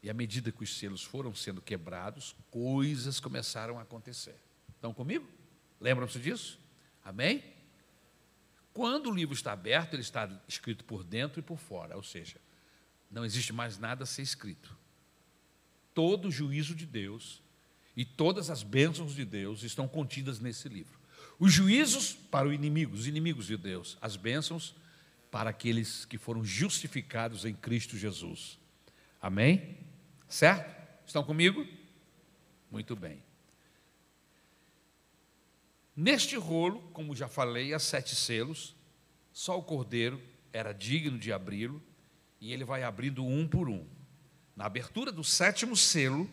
e 0.01 0.09
à 0.09 0.15
medida 0.15 0.53
que 0.53 0.63
os 0.63 0.79
selos 0.79 1.03
foram 1.03 1.35
sendo 1.35 1.61
quebrados, 1.61 2.37
coisas 2.49 3.19
começaram 3.19 3.77
a 3.77 3.83
acontecer. 3.83 4.37
Estão 4.73 4.95
comigo? 4.95 5.29
Lembram-se 5.81 6.21
disso? 6.21 6.61
Amém? 7.05 7.43
Quando 8.73 9.11
o 9.11 9.13
livro 9.13 9.35
está 9.35 9.51
aberto, 9.51 9.95
ele 9.95 10.03
está 10.03 10.31
escrito 10.47 10.85
por 10.85 11.03
dentro 11.03 11.41
e 11.41 11.43
por 11.43 11.59
fora, 11.59 11.97
ou 11.97 12.05
seja, 12.05 12.37
não 13.11 13.25
existe 13.25 13.53
mais 13.53 13.79
nada 13.79 14.05
a 14.05 14.07
ser 14.07 14.23
escrito. 14.23 14.79
Todo 15.93 16.29
o 16.29 16.31
juízo 16.31 16.73
de 16.73 16.87
Deus 16.87 17.43
e 17.97 18.05
todas 18.05 18.51
as 18.51 18.63
bênçãos 18.63 19.15
de 19.15 19.25
Deus 19.25 19.63
estão 19.63 19.87
contidas 19.87 20.41
nesse 20.41 20.69
livro. 20.69 20.99
Os 21.39 21.53
juízos 21.53 22.13
para 22.31 22.49
o 22.49 22.53
inimigo, 22.53 22.95
os 22.95 23.07
inimigos 23.07 23.47
de 23.47 23.57
Deus, 23.57 23.99
as 24.01 24.17
bênçãos 24.17 24.75
para 25.31 25.51
aqueles 25.51 26.05
que 26.05 26.17
foram 26.17 26.45
justificados 26.45 27.45
em 27.45 27.55
Cristo 27.55 27.97
Jesus. 27.97 28.59
Amém? 29.21 29.79
Certo? 30.29 30.75
Estão 31.07 31.25
comigo? 31.25 31.67
Muito 32.71 32.95
bem. 32.95 33.23
Neste 35.97 36.37
rolo, 36.37 36.83
como 36.93 37.15
já 37.15 37.29
falei, 37.29 37.73
há 37.73 37.79
sete 37.79 38.17
selos, 38.17 38.75
só 39.33 39.59
o 39.59 39.63
cordeiro 39.63 40.21
era 40.53 40.73
digno 40.73 41.19
de 41.19 41.33
abri-lo, 41.33 41.83
e 42.41 42.53
ele 42.53 42.65
vai 42.65 42.83
abrindo 42.83 43.25
um 43.25 43.47
por 43.47 43.69
um. 43.69 43.87
Na 44.57 44.67
abertura 44.67 45.11
do 45.11 45.25
sétimo 45.25 45.77
selo, 45.77 46.29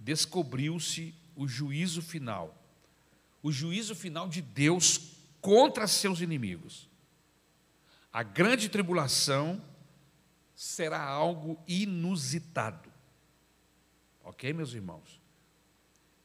descobriu-se 0.00 1.14
o 1.36 1.46
juízo 1.46 2.02
final 2.02 2.60
o 3.42 3.50
juízo 3.50 3.94
final 3.94 4.28
de 4.28 4.42
Deus 4.42 5.16
contra 5.40 5.86
seus 5.86 6.20
inimigos. 6.20 6.88
A 8.12 8.22
grande 8.22 8.68
tribulação 8.68 9.62
será 10.54 11.02
algo 11.02 11.62
inusitado. 11.66 12.90
Ok, 14.22 14.52
meus 14.52 14.74
irmãos? 14.74 15.20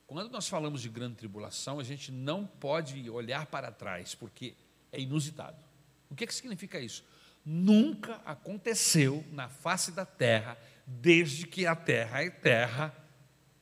Quando 0.07 0.30
nós 0.30 0.47
falamos 0.47 0.82
de 0.82 0.89
grande 0.89 1.15
tribulação, 1.15 1.80
a 1.80 1.84
gente 1.84 2.11
não 2.11 2.45
pode 2.45 3.09
olhar 3.09 3.45
para 3.47 3.71
trás, 3.71 4.13
porque 4.13 4.55
é 4.91 4.99
inusitado. 4.99 5.57
O 6.09 6.15
que, 6.15 6.28
que 6.28 6.34
significa 6.34 6.80
isso? 6.80 7.03
Nunca 7.43 8.15
aconteceu 8.26 9.26
na 9.32 9.47
face 9.47 9.91
da 9.91 10.05
terra, 10.05 10.57
desde 10.86 11.47
que 11.47 11.65
a 11.65 11.76
terra 11.76 12.23
é 12.23 12.30
terra, 12.30 13.05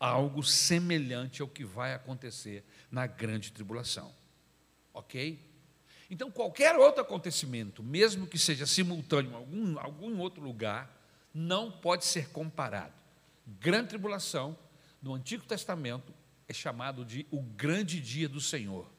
algo 0.03 0.43
semelhante 0.43 1.41
ao 1.41 1.47
que 1.47 1.63
vai 1.63 1.93
acontecer 1.93 2.65
na 2.91 3.07
grande 3.07 3.53
tribulação. 3.53 4.13
Ok? 4.93 5.39
Então, 6.09 6.29
qualquer 6.29 6.75
outro 6.75 7.01
acontecimento, 7.01 7.81
mesmo 7.81 8.27
que 8.27 8.37
seja 8.37 8.65
simultâneo 8.65 9.31
em 9.31 9.35
algum, 9.35 9.79
algum 9.79 10.19
outro 10.19 10.43
lugar, 10.43 10.93
não 11.33 11.71
pode 11.71 12.03
ser 12.03 12.29
comparado. 12.29 12.93
Grande 13.47 13.89
tribulação, 13.89 14.57
no 15.01 15.13
Antigo 15.13 15.45
Testamento, 15.45 16.13
é 16.49 16.53
chamado 16.53 17.05
de 17.05 17.25
o 17.31 17.41
grande 17.41 18.01
dia 18.01 18.27
do 18.27 18.41
Senhor, 18.41 18.91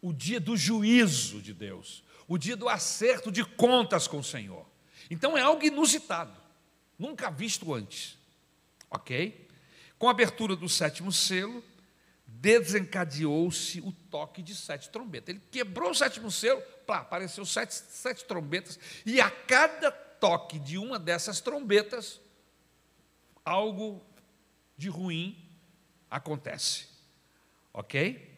o 0.00 0.12
dia 0.12 0.40
do 0.40 0.56
juízo 0.56 1.40
de 1.40 1.54
Deus, 1.54 2.02
o 2.26 2.36
dia 2.36 2.56
do 2.56 2.68
acerto 2.68 3.30
de 3.30 3.44
contas 3.44 4.08
com 4.08 4.18
o 4.18 4.24
Senhor. 4.24 4.66
Então 5.08 5.38
é 5.38 5.42
algo 5.42 5.64
inusitado, 5.64 6.36
nunca 6.98 7.30
visto 7.30 7.72
antes, 7.72 8.18
ok? 8.90 9.42
Com 10.02 10.08
a 10.08 10.10
abertura 10.10 10.56
do 10.56 10.68
sétimo 10.68 11.12
selo, 11.12 11.62
desencadeou-se 12.26 13.80
o 13.82 13.92
toque 13.92 14.42
de 14.42 14.52
sete 14.52 14.90
trombetas. 14.90 15.28
Ele 15.28 15.42
quebrou 15.48 15.92
o 15.92 15.94
sétimo 15.94 16.28
selo, 16.28 16.60
pá, 16.84 16.98
apareceu 16.98 17.46
sete, 17.46 17.72
sete 17.72 18.24
trombetas, 18.24 18.80
e 19.06 19.20
a 19.20 19.30
cada 19.30 19.92
toque 19.92 20.58
de 20.58 20.76
uma 20.76 20.98
dessas 20.98 21.40
trombetas, 21.40 22.20
algo 23.44 24.04
de 24.76 24.88
ruim 24.88 25.48
acontece. 26.10 26.88
Ok? 27.72 28.36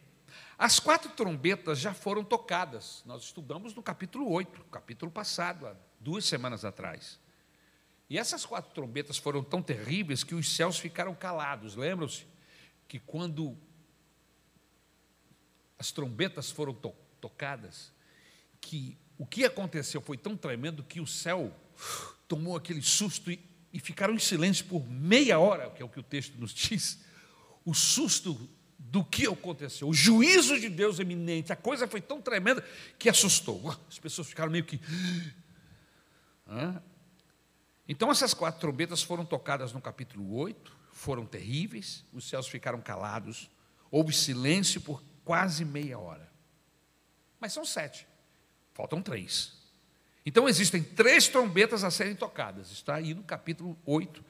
As 0.59 0.79
quatro 0.79 1.13
trombetas 1.13 1.79
já 1.79 1.95
foram 1.95 2.23
tocadas. 2.23 3.03
Nós 3.07 3.23
estudamos 3.23 3.75
no 3.75 3.83
capítulo 3.83 4.31
8, 4.31 4.65
capítulo 4.65 5.11
passado, 5.11 5.67
há 5.67 5.75
duas 5.99 6.27
semanas 6.27 6.63
atrás. 6.63 7.19
E 8.09 8.19
essas 8.19 8.45
quatro 8.45 8.73
trombetas 8.75 9.17
foram 9.17 9.43
tão 9.43 9.63
terríveis 9.63 10.23
que 10.23 10.35
os 10.35 10.55
céus 10.55 10.79
ficaram 10.79 11.15
calados. 11.15 11.75
Lembram-se 11.75 12.27
que 12.87 12.99
quando 12.99 13.57
as 15.79 15.91
trombetas 15.91 16.51
foram 16.51 16.75
to 16.75 16.95
tocadas, 17.21 17.91
que 18.61 18.99
o 19.17 19.25
que 19.25 19.47
aconteceu 19.47 20.01
foi 20.01 20.19
tão 20.19 20.37
tremendo 20.37 20.83
que 20.83 21.01
o 21.01 21.07
céu 21.07 21.55
tomou 22.29 22.55
aquele 22.55 22.83
susto 22.83 23.31
e, 23.31 23.41
e 23.73 23.81
ficaram 23.81 24.15
em 24.15 24.19
silêncio 24.19 24.67
por 24.67 24.87
meia 24.87 25.39
hora, 25.39 25.71
que 25.71 25.81
é 25.81 25.85
o 25.85 25.89
que 25.89 25.99
o 25.99 26.03
texto 26.03 26.39
nos 26.39 26.53
diz 26.55 27.03
o 27.65 27.73
susto 27.73 28.39
do 28.79 29.03
que 29.03 29.27
aconteceu, 29.27 29.89
o 29.89 29.95
juízo 29.95 30.61
de 30.61 30.69
Deus 30.69 30.99
eminente, 30.99 31.53
a 31.53 31.57
coisa 31.57 31.89
foi 31.89 32.01
tão 32.01 32.21
tremenda 32.21 32.63
que 32.99 33.09
assustou. 33.09 33.75
As 33.89 33.99
pessoas 33.99 34.29
ficaram 34.29 34.53
meio 34.53 34.65
que. 34.65 34.79
Então, 37.89 38.11
essas 38.11 38.33
quatro 38.33 38.61
trombetas 38.61 39.03
foram 39.03 39.25
tocadas 39.25 39.73
no 39.73 39.81
capítulo 39.81 40.35
8, 40.37 40.75
foram 40.93 41.27
terríveis, 41.27 42.05
os 42.13 42.27
céus 42.29 42.49
ficaram 42.49 42.81
calados, 42.81 43.51
houve 43.91 44.13
silêncio 44.13 44.81
por 44.81 45.03
quase 45.25 45.65
meia 45.65 45.99
hora. 45.99 46.33
Mas 47.39 47.53
são 47.53 47.65
sete, 47.65 48.07
faltam 48.73 49.03
três. 49.03 49.53
Então, 50.25 50.49
existem 50.49 50.83
três 50.83 51.29
trombetas 51.29 51.85
a 51.85 51.91
serem 51.91 52.17
tocadas, 52.17 52.71
está 52.71 52.95
aí 52.95 53.13
no 53.13 53.23
capítulo 53.23 53.77
8, 53.85 54.25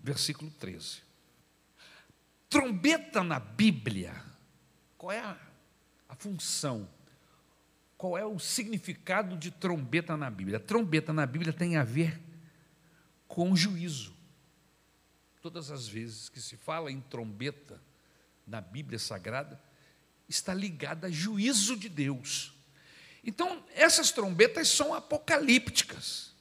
versículo 0.00 0.50
13. 0.50 1.02
Trombeta 2.48 3.22
na 3.22 3.38
Bíblia, 3.38 4.20
qual 4.98 5.12
é 5.12 5.20
a, 5.20 5.36
a 6.08 6.16
função? 6.16 6.88
Qual 7.96 8.18
é 8.18 8.26
o 8.26 8.38
significado 8.38 9.36
de 9.36 9.52
trombeta 9.52 10.16
na 10.16 10.28
Bíblia? 10.28 10.58
Trombeta 10.58 11.12
na 11.12 11.26
Bíblia 11.26 11.52
tem 11.52 11.76
a 11.76 11.84
ver 11.84 12.20
com 13.28 13.54
juízo. 13.54 14.14
Todas 15.40 15.70
as 15.70 15.86
vezes 15.86 16.28
que 16.28 16.40
se 16.40 16.56
fala 16.56 16.90
em 16.90 17.00
trombeta 17.00 17.80
na 18.46 18.60
Bíblia 18.60 18.98
Sagrada, 18.98 19.60
está 20.28 20.54
ligada 20.54 21.08
a 21.08 21.10
juízo 21.10 21.76
de 21.76 21.88
Deus. 21.88 22.52
Então, 23.24 23.64
essas 23.74 24.12
trombetas 24.12 24.68
são 24.68 24.94
apocalípticas. 24.94 26.32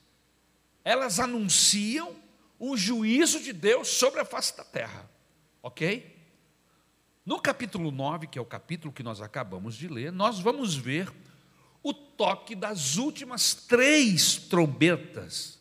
Elas 0.83 1.19
anunciam 1.19 2.15
o 2.59 2.77
juízo 2.77 3.39
de 3.41 3.51
Deus 3.51 3.87
sobre 3.87 4.19
a 4.19 4.25
face 4.25 4.55
da 4.55 4.63
terra. 4.63 5.09
Ok? 5.63 6.15
No 7.25 7.41
capítulo 7.41 7.91
9, 7.91 8.27
que 8.27 8.37
é 8.37 8.41
o 8.41 8.45
capítulo 8.45 8.93
que 8.93 9.01
nós 9.01 9.19
acabamos 9.19 9.75
de 9.75 9.87
ler, 9.87 10.11
nós 10.11 10.39
vamos 10.39 10.75
ver 10.75 11.11
o 11.81 11.91
toque 11.91 12.55
das 12.55 12.97
últimas 12.97 13.55
três 13.55 14.35
trombetas 14.37 15.59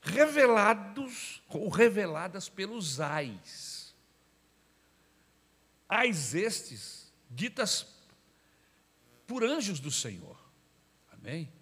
revelados 0.00 1.42
ou 1.48 1.68
reveladas 1.68 2.48
pelos 2.48 3.00
ais. 3.00 3.94
Ais 5.88 6.34
estes, 6.34 7.12
ditas 7.28 7.86
por 9.26 9.44
anjos 9.44 9.80
do 9.80 9.90
Senhor. 9.90 10.38
Amém? 11.12 11.52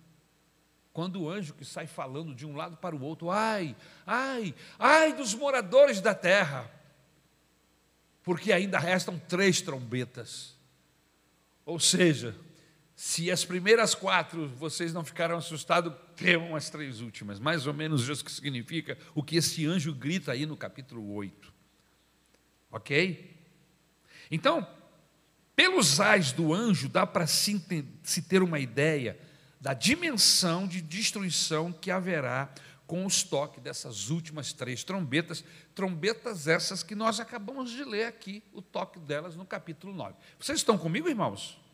Quando 0.93 1.23
o 1.23 1.31
anjo 1.31 1.55
que 1.55 1.65
sai 1.65 1.87
falando 1.87 2.35
de 2.35 2.47
um 2.47 2.57
lado 2.57 2.77
para 2.77 2.95
o 2.95 3.03
outro, 3.03 3.31
ai, 3.31 3.77
ai, 4.07 4.55
ai 4.79 5.13
dos 5.13 5.35
moradores 5.35 6.01
da 6.01 6.15
terra, 6.15 6.71
porque 8.23 8.53
ainda 8.53 8.79
restam 8.79 9.19
três 9.19 9.61
trombetas. 9.63 10.57
Ou 11.65 11.79
seja, 11.79 12.35
se 13.01 13.31
as 13.31 13.45
primeiras 13.45 13.95
quatro 13.95 14.49
vocês 14.49 14.93
não 14.93 15.05
ficaram 15.05 15.37
assustados, 15.37 15.95
temam 16.17 16.57
as 16.57 16.69
três 16.69 17.01
últimas. 17.01 17.39
Mais 17.39 17.65
ou 17.65 17.73
menos 17.73 18.09
isso 18.09 18.25
que 18.25 18.33
significa 18.33 18.99
o 19.15 19.23
que 19.23 19.37
esse 19.37 19.65
anjo 19.67 19.95
grita 19.95 20.33
aí 20.33 20.45
no 20.45 20.57
capítulo 20.57 21.15
8. 21.15 21.55
Ok? 22.73 23.39
Então, 24.29 24.67
pelos 25.55 26.01
ais 26.01 26.33
do 26.33 26.53
anjo, 26.53 26.89
dá 26.89 27.07
para 27.07 27.25
se, 27.29 27.63
ter 28.29 28.43
uma 28.43 28.59
ideia 28.59 29.17
da 29.61 29.75
dimensão 29.75 30.67
de 30.67 30.83
destruição 30.83 31.73
que 31.73 31.93
haverá 31.93 32.53
com 32.85 33.07
os 33.07 33.23
toques 33.23 33.63
dessas 33.63 34.11
últimas 34.11 34.53
três 34.53 34.83
trombetas, 34.83 35.45
trombetas 35.73 36.49
essas 36.49 36.83
que 36.83 36.97
nós 36.97 37.21
acabamos 37.21 37.71
de 37.71 37.85
ler 37.85 38.07
aqui, 38.07 38.43
o 38.53 38.61
toque 38.61 38.99
delas 38.99 39.37
no 39.37 39.47
capítulo 39.47 39.95
9. 39.95 40.17
Vocês 40.37 40.59
estão 40.59 40.77
comigo, 40.77 41.09
irmãos? 41.09 41.68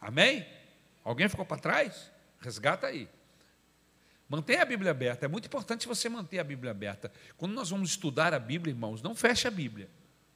Amém? 0.00 0.46
Alguém 1.04 1.28
ficou 1.28 1.44
para 1.44 1.58
trás? 1.58 2.10
Resgata 2.40 2.86
aí. 2.86 3.08
Mantenha 4.28 4.62
a 4.62 4.64
Bíblia 4.64 4.92
aberta. 4.92 5.26
É 5.26 5.28
muito 5.28 5.46
importante 5.46 5.88
você 5.88 6.08
manter 6.08 6.38
a 6.38 6.44
Bíblia 6.44 6.70
aberta. 6.70 7.12
Quando 7.36 7.52
nós 7.52 7.70
vamos 7.70 7.90
estudar 7.90 8.32
a 8.32 8.38
Bíblia, 8.38 8.72
irmãos, 8.72 9.02
não 9.02 9.14
feche 9.14 9.48
a 9.48 9.50
Bíblia. 9.50 9.90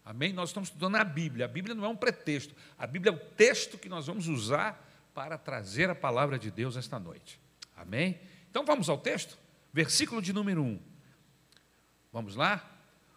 Amém? 0.05 0.33
Nós 0.33 0.51
estamos 0.51 0.69
estudando 0.69 0.97
a 0.97 1.05
Bíblia. 1.05 1.45
A 1.45 1.49
Bíblia 1.49 1.75
não 1.75 1.85
é 1.85 1.89
um 1.89 1.97
pretexto. 1.97 2.55
A 2.77 2.87
Bíblia 2.87 3.12
é 3.12 3.15
o 3.15 3.19
texto 3.19 3.79
que 3.79 3.89
nós 3.89 4.07
vamos 4.07 4.27
usar 4.27 4.85
para 5.15 5.39
trazer 5.39 5.89
a 5.89 5.95
palavra 5.95 6.39
de 6.39 6.51
Deus 6.51 6.77
esta 6.77 6.99
noite. 6.99 7.41
Amém? 7.77 8.21
Então 8.51 8.67
vamos 8.67 8.89
ao 8.89 8.99
texto? 8.99 9.39
Versículo 9.73 10.21
de 10.21 10.33
número 10.33 10.62
1. 10.62 10.81
Vamos 12.12 12.35
lá? 12.35 12.74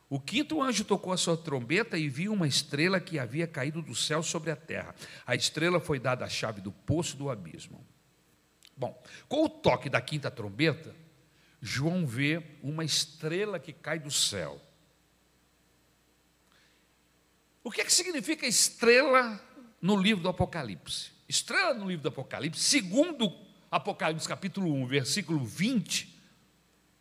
O 0.09 0.19
quinto 0.19 0.61
anjo 0.61 0.85
tocou 0.85 1.11
a 1.11 1.17
sua 1.17 1.35
trombeta 1.35 1.97
e 1.97 2.07
viu 2.07 2.31
uma 2.31 2.47
estrela 2.47 2.99
que 2.99 3.19
havia 3.19 3.45
caído 3.45 3.81
do 3.81 3.93
céu 3.93 4.23
sobre 4.23 4.51
a 4.51 4.55
terra. 4.55 4.95
A 5.25 5.35
estrela 5.35 5.81
foi 5.81 5.99
dada 5.99 6.23
a 6.23 6.29
chave 6.29 6.61
do 6.61 6.71
poço 6.71 7.17
do 7.17 7.29
abismo. 7.29 7.85
Bom, 8.75 9.01
com 9.27 9.43
o 9.43 9.49
toque 9.49 9.89
da 9.89 9.99
quinta 9.99 10.31
trombeta, 10.31 10.95
João 11.61 12.05
vê 12.05 12.41
uma 12.63 12.85
estrela 12.85 13.59
que 13.59 13.73
cai 13.73 13.99
do 13.99 14.11
céu. 14.11 14.61
O 17.63 17.71
que, 17.71 17.81
é 17.81 17.83
que 17.83 17.91
significa 17.91 18.47
estrela 18.47 19.41
no 19.81 19.97
livro 19.97 20.23
do 20.23 20.29
Apocalipse? 20.29 21.11
Estrela 21.27 21.73
no 21.73 21.87
livro 21.87 22.03
do 22.03 22.09
Apocalipse, 22.09 22.61
segundo 22.61 23.29
Apocalipse 23.69 24.25
capítulo 24.25 24.71
1, 24.73 24.87
versículo 24.87 25.43
20, 25.43 26.17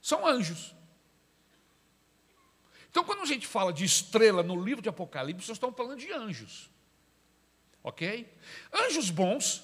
são 0.03 0.27
anjos. 0.27 0.76
Então, 2.97 3.05
quando 3.05 3.21
a 3.21 3.27
gente 3.27 3.47
fala 3.47 3.75
de 3.75 3.85
estrela 3.85 4.43
no 4.43 4.59
livro 4.59 4.81
de 4.81 4.89
Apocalipse, 4.89 5.47
nós 5.49 5.59
estamos 5.59 5.77
falando 5.77 5.99
de 5.99 6.11
anjos. 6.11 6.71
Ok? 7.85 8.27
Anjos 8.73 9.11
bons 9.11 9.63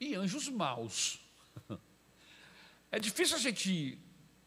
e 0.00 0.14
anjos 0.14 0.48
maus. 0.48 1.20
É 2.90 2.98
difícil 2.98 3.36
a 3.36 3.40
gente 3.40 3.98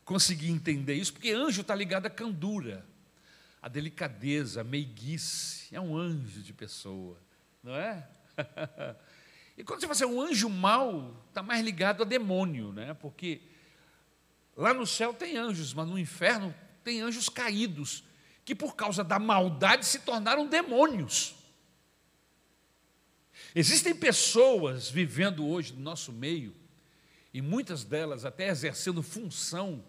conseguir 0.04 0.50
entender 0.50 0.96
isso, 0.96 1.14
porque 1.14 1.30
anjo 1.30 1.62
está 1.62 1.76
ligado 1.76 2.08
à 2.08 2.10
candura, 2.10 2.84
à 3.62 3.68
delicadeza, 3.68 4.62
à 4.62 4.64
meiguice. 4.64 5.76
É 5.76 5.80
um 5.80 5.96
anjo 5.96 6.42
de 6.42 6.54
pessoa, 6.54 7.22
não 7.62 7.76
é? 7.76 8.10
E 9.56 9.64
quando 9.64 9.80
você 9.82 9.88
fala 9.88 9.94
assim, 9.94 10.06
um 10.06 10.22
anjo 10.22 10.50
mau, 10.50 11.24
está 11.28 11.44
mais 11.44 11.64
ligado 11.64 12.02
a 12.02 12.06
demônio, 12.06 12.72
né? 12.72 12.96
Porque 12.96 13.42
lá 14.56 14.74
no 14.74 14.88
céu 14.88 15.14
tem 15.14 15.36
anjos, 15.36 15.74
mas 15.74 15.88
no 15.88 16.00
inferno 16.00 16.54
tem 16.88 17.02
anjos 17.02 17.28
caídos, 17.28 18.02
que 18.46 18.56
por 18.56 18.74
causa 18.74 19.04
da 19.04 19.20
maldade 19.20 19.86
se 19.86 20.00
tornaram 20.00 20.48
demônios. 20.48 21.36
Existem 23.54 23.94
pessoas 23.94 24.90
vivendo 24.90 25.46
hoje 25.46 25.74
no 25.74 25.82
nosso 25.82 26.14
meio, 26.14 26.56
e 27.34 27.42
muitas 27.42 27.84
delas 27.84 28.24
até 28.24 28.48
exercendo 28.48 29.04
função 29.04 29.84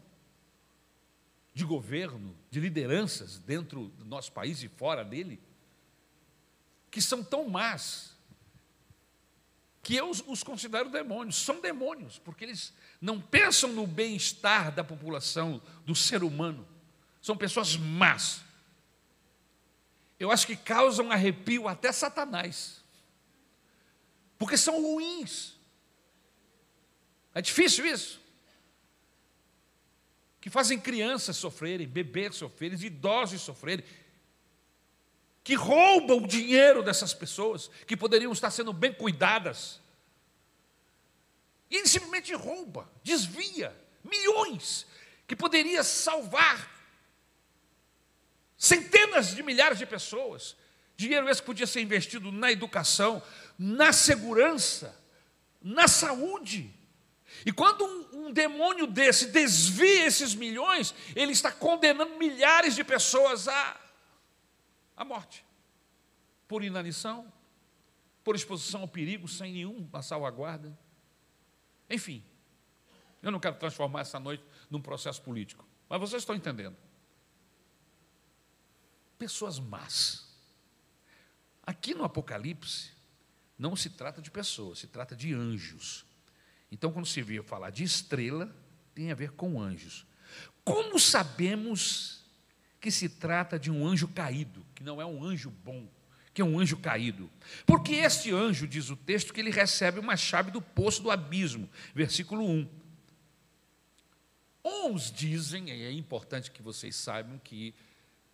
de 1.54 1.64
governo, 1.64 2.36
de 2.50 2.58
lideranças 2.58 3.38
dentro 3.38 3.90
do 3.90 4.04
nosso 4.04 4.32
país 4.32 4.60
e 4.64 4.68
fora 4.68 5.04
dele, 5.04 5.40
que 6.90 7.00
são 7.00 7.22
tão 7.22 7.48
más, 7.48 8.12
que 9.84 9.94
eu 9.94 10.10
os 10.10 10.42
considero 10.42 10.90
demônios. 10.90 11.36
São 11.36 11.60
demônios, 11.60 12.18
porque 12.18 12.44
eles 12.44 12.74
não 13.00 13.20
pensam 13.20 13.72
no 13.72 13.86
bem-estar 13.86 14.74
da 14.74 14.82
população, 14.82 15.62
do 15.86 15.94
ser 15.94 16.24
humano. 16.24 16.66
São 17.20 17.36
pessoas 17.36 17.76
más. 17.76 18.42
Eu 20.18 20.30
acho 20.30 20.46
que 20.46 20.56
causam 20.56 21.12
arrepio 21.12 21.68
até 21.68 21.92
Satanás. 21.92 22.82
Porque 24.38 24.56
são 24.56 24.80
ruins. 24.82 25.54
É 27.34 27.40
difícil 27.40 27.86
isso. 27.86 28.20
Que 30.40 30.50
fazem 30.50 30.78
crianças 30.78 31.36
sofrerem, 31.36 31.86
bebês 31.86 32.36
sofrerem, 32.36 32.78
idosos 32.80 33.42
sofrerem. 33.42 33.84
Que 35.44 35.54
roubam 35.54 36.18
o 36.18 36.26
dinheiro 36.26 36.82
dessas 36.82 37.14
pessoas 37.14 37.70
que 37.86 37.96
poderiam 37.96 38.32
estar 38.32 38.50
sendo 38.50 38.72
bem 38.72 38.92
cuidadas. 38.92 39.80
E 41.70 41.76
ele 41.76 41.88
simplesmente 41.88 42.32
rouba, 42.34 42.90
desvia 43.02 43.76
milhões 44.02 44.86
que 45.26 45.36
poderia 45.36 45.84
salvar 45.84 46.77
centenas 48.58 49.34
de 49.34 49.42
milhares 49.42 49.78
de 49.78 49.86
pessoas. 49.86 50.56
Dinheiro 50.96 51.28
esse 51.30 51.40
podia 51.40 51.66
ser 51.66 51.80
investido 51.80 52.32
na 52.32 52.50
educação, 52.50 53.22
na 53.56 53.92
segurança, 53.92 55.00
na 55.62 55.86
saúde. 55.86 56.74
E 57.46 57.52
quando 57.52 57.84
um, 57.84 58.26
um, 58.26 58.32
demônio 58.32 58.86
desse 58.86 59.28
desvia 59.28 60.06
esses 60.06 60.34
milhões, 60.34 60.92
ele 61.14 61.30
está 61.30 61.52
condenando 61.52 62.18
milhares 62.18 62.74
de 62.74 62.82
pessoas 62.82 63.46
à, 63.46 63.80
à 64.96 65.04
morte, 65.04 65.44
por 66.48 66.64
inanição, 66.64 67.32
por 68.24 68.34
exposição 68.34 68.80
ao 68.80 68.88
perigo 68.88 69.28
sem 69.28 69.52
nenhuma 69.52 70.02
salvaguarda. 70.02 70.76
Enfim, 71.88 72.24
eu 73.22 73.30
não 73.30 73.38
quero 73.38 73.56
transformar 73.56 74.00
essa 74.00 74.18
noite 74.18 74.42
num 74.68 74.80
processo 74.80 75.22
político, 75.22 75.64
mas 75.88 76.00
vocês 76.00 76.22
estão 76.22 76.34
entendendo 76.34 76.76
pessoas 79.18 79.58
más. 79.58 80.26
Aqui 81.62 81.94
no 81.94 82.04
Apocalipse, 82.04 82.92
não 83.58 83.74
se 83.74 83.90
trata 83.90 84.22
de 84.22 84.30
pessoas, 84.30 84.78
se 84.78 84.86
trata 84.86 85.16
de 85.16 85.34
anjos. 85.34 86.06
Então, 86.70 86.92
quando 86.92 87.06
se 87.06 87.20
vê 87.22 87.42
falar 87.42 87.70
de 87.70 87.82
estrela, 87.82 88.54
tem 88.94 89.10
a 89.10 89.14
ver 89.14 89.32
com 89.32 89.60
anjos. 89.60 90.06
Como 90.64 90.98
sabemos 90.98 92.24
que 92.80 92.90
se 92.90 93.08
trata 93.08 93.58
de 93.58 93.70
um 93.70 93.86
anjo 93.86 94.06
caído, 94.08 94.64
que 94.74 94.84
não 94.84 95.00
é 95.00 95.04
um 95.04 95.24
anjo 95.24 95.50
bom, 95.50 95.88
que 96.32 96.40
é 96.40 96.44
um 96.44 96.58
anjo 96.58 96.76
caído? 96.76 97.28
Porque 97.66 97.94
este 97.94 98.30
anjo, 98.32 98.66
diz 98.66 98.90
o 98.90 98.96
texto, 98.96 99.32
que 99.32 99.40
ele 99.40 99.50
recebe 99.50 99.98
uma 99.98 100.16
chave 100.16 100.50
do 100.50 100.62
poço 100.62 101.02
do 101.02 101.10
abismo, 101.10 101.68
versículo 101.94 102.44
1. 102.44 102.68
Uns 104.64 105.10
dizem, 105.10 105.70
e 105.70 105.82
é 105.82 105.92
importante 105.92 106.50
que 106.50 106.62
vocês 106.62 106.94
saibam 106.94 107.38
que 107.38 107.74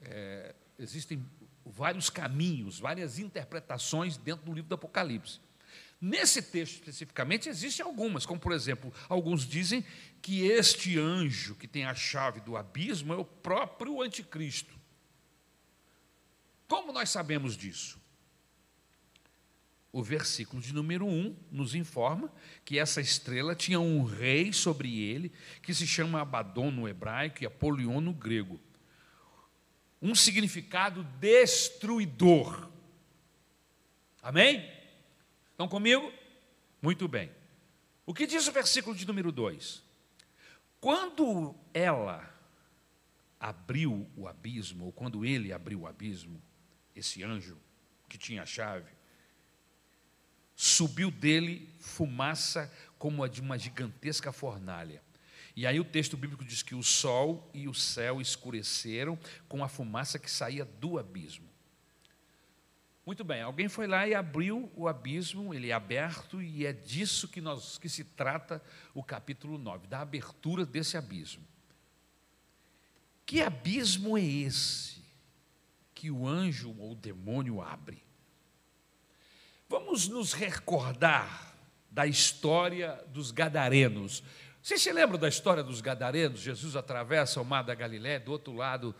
é, 0.00 0.54
existem 0.78 1.24
vários 1.64 2.10
caminhos, 2.10 2.78
várias 2.78 3.18
interpretações 3.18 4.16
dentro 4.16 4.44
do 4.44 4.52
livro 4.52 4.68
do 4.68 4.74
Apocalipse. 4.74 5.40
Nesse 6.00 6.42
texto 6.42 6.74
especificamente 6.74 7.48
existem 7.48 7.84
algumas, 7.84 8.26
como 8.26 8.38
por 8.38 8.52
exemplo, 8.52 8.92
alguns 9.08 9.46
dizem 9.46 9.84
que 10.20 10.42
este 10.42 10.98
anjo 10.98 11.54
que 11.54 11.66
tem 11.66 11.84
a 11.84 11.94
chave 11.94 12.40
do 12.40 12.56
abismo 12.56 13.14
é 13.14 13.16
o 13.16 13.24
próprio 13.24 14.02
anticristo. 14.02 14.74
Como 16.68 16.92
nós 16.92 17.08
sabemos 17.08 17.56
disso? 17.56 17.98
O 19.90 20.02
versículo 20.02 20.60
de 20.60 20.74
número 20.74 21.06
1 21.06 21.36
nos 21.52 21.74
informa 21.74 22.30
que 22.64 22.78
essa 22.78 23.00
estrela 23.00 23.54
tinha 23.54 23.78
um 23.78 24.02
rei 24.02 24.52
sobre 24.52 25.00
ele, 25.00 25.32
que 25.62 25.72
se 25.72 25.86
chama 25.86 26.20
Abaddon 26.20 26.70
no 26.70 26.88
hebraico 26.88 27.42
e 27.42 27.46
Apolion 27.46 28.00
no 28.00 28.12
grego 28.12 28.60
um 30.04 30.14
significado 30.14 31.02
destruidor. 31.18 32.68
Amém? 34.22 34.70
Estão 35.50 35.66
comigo? 35.66 36.12
Muito 36.82 37.08
bem. 37.08 37.32
O 38.04 38.12
que 38.12 38.26
diz 38.26 38.46
o 38.46 38.52
versículo 38.52 38.94
de 38.94 39.06
número 39.06 39.32
2? 39.32 39.82
Quando 40.78 41.54
ela 41.72 42.30
abriu 43.40 44.06
o 44.14 44.28
abismo, 44.28 44.84
ou 44.84 44.92
quando 44.92 45.24
ele 45.24 45.54
abriu 45.54 45.80
o 45.80 45.86
abismo, 45.86 46.38
esse 46.94 47.22
anjo 47.22 47.58
que 48.06 48.18
tinha 48.18 48.42
a 48.42 48.46
chave, 48.46 48.92
subiu 50.54 51.10
dele 51.10 51.74
fumaça 51.80 52.70
como 52.98 53.24
a 53.24 53.28
de 53.28 53.40
uma 53.40 53.58
gigantesca 53.58 54.30
fornalha. 54.32 55.02
E 55.56 55.66
aí 55.66 55.78
o 55.78 55.84
texto 55.84 56.16
bíblico 56.16 56.44
diz 56.44 56.62
que 56.62 56.74
o 56.74 56.82
sol 56.82 57.48
e 57.54 57.68
o 57.68 57.74
céu 57.74 58.20
escureceram 58.20 59.18
com 59.48 59.62
a 59.62 59.68
fumaça 59.68 60.18
que 60.18 60.30
saía 60.30 60.64
do 60.64 60.98
abismo. 60.98 61.48
Muito 63.06 63.22
bem, 63.22 63.42
alguém 63.42 63.68
foi 63.68 63.86
lá 63.86 64.08
e 64.08 64.14
abriu 64.14 64.72
o 64.74 64.88
abismo, 64.88 65.52
ele 65.52 65.68
é 65.68 65.74
aberto, 65.74 66.40
e 66.40 66.64
é 66.64 66.72
disso 66.72 67.28
que, 67.28 67.40
nós, 67.40 67.76
que 67.76 67.88
se 67.88 68.02
trata 68.02 68.62
o 68.94 69.02
capítulo 69.02 69.58
9, 69.58 69.86
da 69.86 70.00
abertura 70.00 70.64
desse 70.64 70.96
abismo. 70.96 71.44
Que 73.26 73.42
abismo 73.42 74.16
é 74.16 74.24
esse 74.24 75.04
que 75.94 76.10
o 76.10 76.26
anjo 76.26 76.74
ou 76.78 76.92
o 76.92 76.96
demônio 76.96 77.60
abre? 77.60 78.02
Vamos 79.68 80.08
nos 80.08 80.32
recordar 80.32 81.54
da 81.90 82.06
história 82.06 83.04
dos 83.08 83.30
gadarenos. 83.30 84.22
Vocês 84.64 84.80
se 84.80 84.90
lembram 84.90 85.18
da 85.18 85.28
história 85.28 85.62
dos 85.62 85.82
gadarenos? 85.82 86.40
Jesus 86.40 86.74
atravessa 86.74 87.38
o 87.38 87.44
mar 87.44 87.62
da 87.62 87.74
Galiléia, 87.74 88.18
do 88.18 88.32
outro 88.32 88.54
lado 88.54 88.94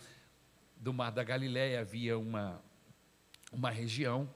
do 0.76 0.92
mar 0.92 1.10
da 1.10 1.24
Galiléia 1.24 1.80
havia 1.80 2.18
uma, 2.18 2.62
uma 3.50 3.70
região 3.70 4.28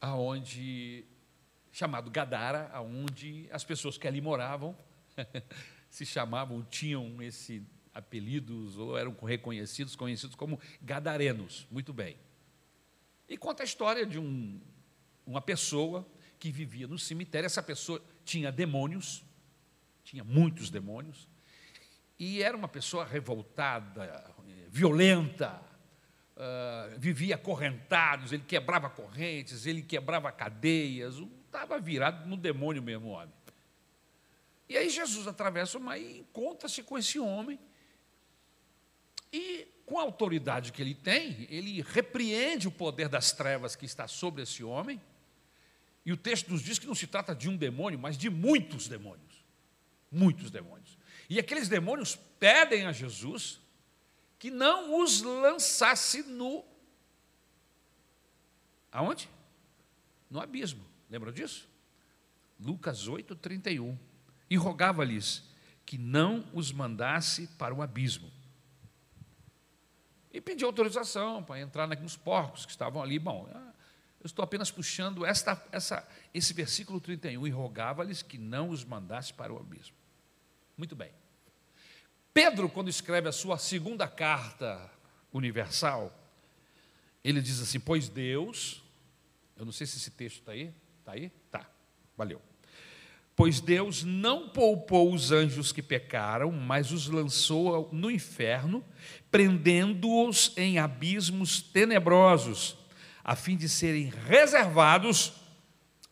aonde 0.00 1.04
chamado 1.72 2.12
Gadara, 2.12 2.70
aonde 2.72 3.48
as 3.50 3.64
pessoas 3.64 3.98
que 3.98 4.06
ali 4.06 4.20
moravam 4.20 4.78
se 5.90 6.06
chamavam, 6.06 6.62
tinham 6.62 7.20
esse 7.20 7.60
apelidos 7.92 8.78
ou 8.78 8.96
eram 8.96 9.16
reconhecidos, 9.20 9.96
conhecidos 9.96 10.36
como 10.36 10.60
gadarenos. 10.80 11.66
Muito 11.72 11.92
bem. 11.92 12.16
E 13.28 13.36
conta 13.36 13.64
a 13.64 13.66
história 13.66 14.06
de 14.06 14.20
um, 14.20 14.60
uma 15.26 15.40
pessoa 15.40 16.06
que 16.38 16.52
vivia 16.52 16.86
no 16.86 17.00
cemitério. 17.00 17.46
Essa 17.46 17.64
pessoa 17.64 18.00
tinha 18.24 18.52
demônios, 18.52 19.25
tinha 20.06 20.22
muitos 20.22 20.70
demônios, 20.70 21.28
e 22.16 22.40
era 22.40 22.56
uma 22.56 22.68
pessoa 22.68 23.04
revoltada, 23.04 24.24
violenta, 24.68 25.60
uh, 26.36 26.96
vivia 26.96 27.34
acorrentados, 27.34 28.32
ele 28.32 28.44
quebrava 28.44 28.88
correntes, 28.88 29.66
ele 29.66 29.82
quebrava 29.82 30.30
cadeias, 30.30 31.16
estava 31.44 31.80
virado 31.80 32.28
no 32.28 32.36
demônio 32.36 32.80
mesmo, 32.80 33.08
homem. 33.08 33.34
E 34.68 34.76
aí 34.76 34.88
Jesus 34.88 35.26
atravessa 35.26 35.76
o 35.76 35.80
mar 35.80 35.98
e 35.98 36.20
encontra-se 36.20 36.84
com 36.84 36.96
esse 36.96 37.18
homem, 37.18 37.58
e 39.32 39.66
com 39.84 39.98
a 39.98 40.02
autoridade 40.02 40.70
que 40.70 40.80
ele 40.80 40.94
tem, 40.94 41.48
ele 41.50 41.82
repreende 41.82 42.68
o 42.68 42.72
poder 42.72 43.08
das 43.08 43.32
trevas 43.32 43.74
que 43.74 43.84
está 43.84 44.06
sobre 44.06 44.44
esse 44.44 44.62
homem, 44.62 45.00
e 46.04 46.12
o 46.12 46.16
texto 46.16 46.48
nos 46.48 46.62
diz 46.62 46.78
que 46.78 46.86
não 46.86 46.94
se 46.94 47.08
trata 47.08 47.34
de 47.34 47.48
um 47.48 47.56
demônio, 47.56 47.98
mas 47.98 48.16
de 48.16 48.30
muitos 48.30 48.86
demônios 48.86 49.25
muitos 50.16 50.50
demônios. 50.50 50.96
E 51.28 51.38
aqueles 51.38 51.68
demônios 51.68 52.16
pedem 52.38 52.86
a 52.86 52.92
Jesus 52.92 53.60
que 54.38 54.50
não 54.50 55.00
os 55.02 55.22
lançasse 55.22 56.22
no. 56.22 56.64
Aonde? 58.92 59.28
No 60.30 60.40
abismo. 60.40 60.84
Lembram 61.10 61.32
disso? 61.32 61.68
Lucas 62.58 63.08
8, 63.08 63.34
31. 63.36 63.98
E 64.48 64.56
rogava-lhes 64.56 65.42
que 65.84 65.98
não 65.98 66.48
os 66.52 66.72
mandasse 66.72 67.46
para 67.58 67.74
o 67.74 67.82
abismo. 67.82 68.30
E 70.32 70.40
pediu 70.40 70.68
autorização 70.68 71.42
para 71.42 71.60
entrar 71.60 71.86
nos 71.86 72.16
porcos 72.16 72.64
que 72.64 72.70
estavam 72.70 73.02
ali. 73.02 73.18
Bom, 73.18 73.48
eu 74.20 74.26
estou 74.26 74.42
apenas 74.42 74.70
puxando 74.70 75.24
esta, 75.24 75.62
essa, 75.72 76.06
esse 76.32 76.52
versículo 76.52 77.00
31. 77.00 77.46
E 77.46 77.50
rogava-lhes 77.50 78.22
que 78.22 78.38
não 78.38 78.68
os 78.68 78.84
mandasse 78.84 79.32
para 79.32 79.52
o 79.52 79.58
abismo. 79.58 79.95
Muito 80.76 80.94
bem. 80.94 81.10
Pedro, 82.34 82.68
quando 82.68 82.90
escreve 82.90 83.28
a 83.28 83.32
sua 83.32 83.56
segunda 83.56 84.06
carta 84.06 84.90
universal, 85.32 86.12
ele 87.24 87.40
diz 87.40 87.60
assim: 87.60 87.80
Pois 87.80 88.08
Deus, 88.08 88.82
eu 89.56 89.64
não 89.64 89.72
sei 89.72 89.86
se 89.86 89.96
esse 89.96 90.10
texto 90.10 90.40
está 90.40 90.52
aí, 90.52 90.74
está 91.00 91.12
aí? 91.12 91.30
Tá, 91.50 91.66
valeu. 92.16 92.42
Pois 93.34 93.60
Deus 93.60 94.02
não 94.02 94.48
poupou 94.48 95.12
os 95.12 95.32
anjos 95.32 95.72
que 95.72 95.82
pecaram, 95.82 96.50
mas 96.50 96.90
os 96.90 97.06
lançou 97.06 97.88
no 97.92 98.10
inferno, 98.10 98.84
prendendo-os 99.30 100.52
em 100.56 100.78
abismos 100.78 101.60
tenebrosos, 101.60 102.76
a 103.22 103.36
fim 103.36 103.56
de 103.56 103.68
serem 103.68 104.10
reservados 104.26 105.34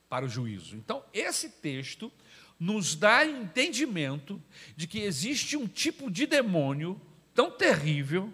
para 0.09 0.27
o 0.27 0.29
juízo. 0.29 0.77
Então, 0.77 1.03
esse 1.13 1.49
texto 1.49 2.13
nos 2.65 2.95
dá 2.95 3.27
entendimento 3.27 4.43
de 4.75 4.87
que 4.87 5.01
existe 5.01 5.55
um 5.55 5.69
tipo 5.69 6.11
de 6.11 6.27
demônio 6.27 6.99
tão 7.35 7.51
terrível, 7.51 8.33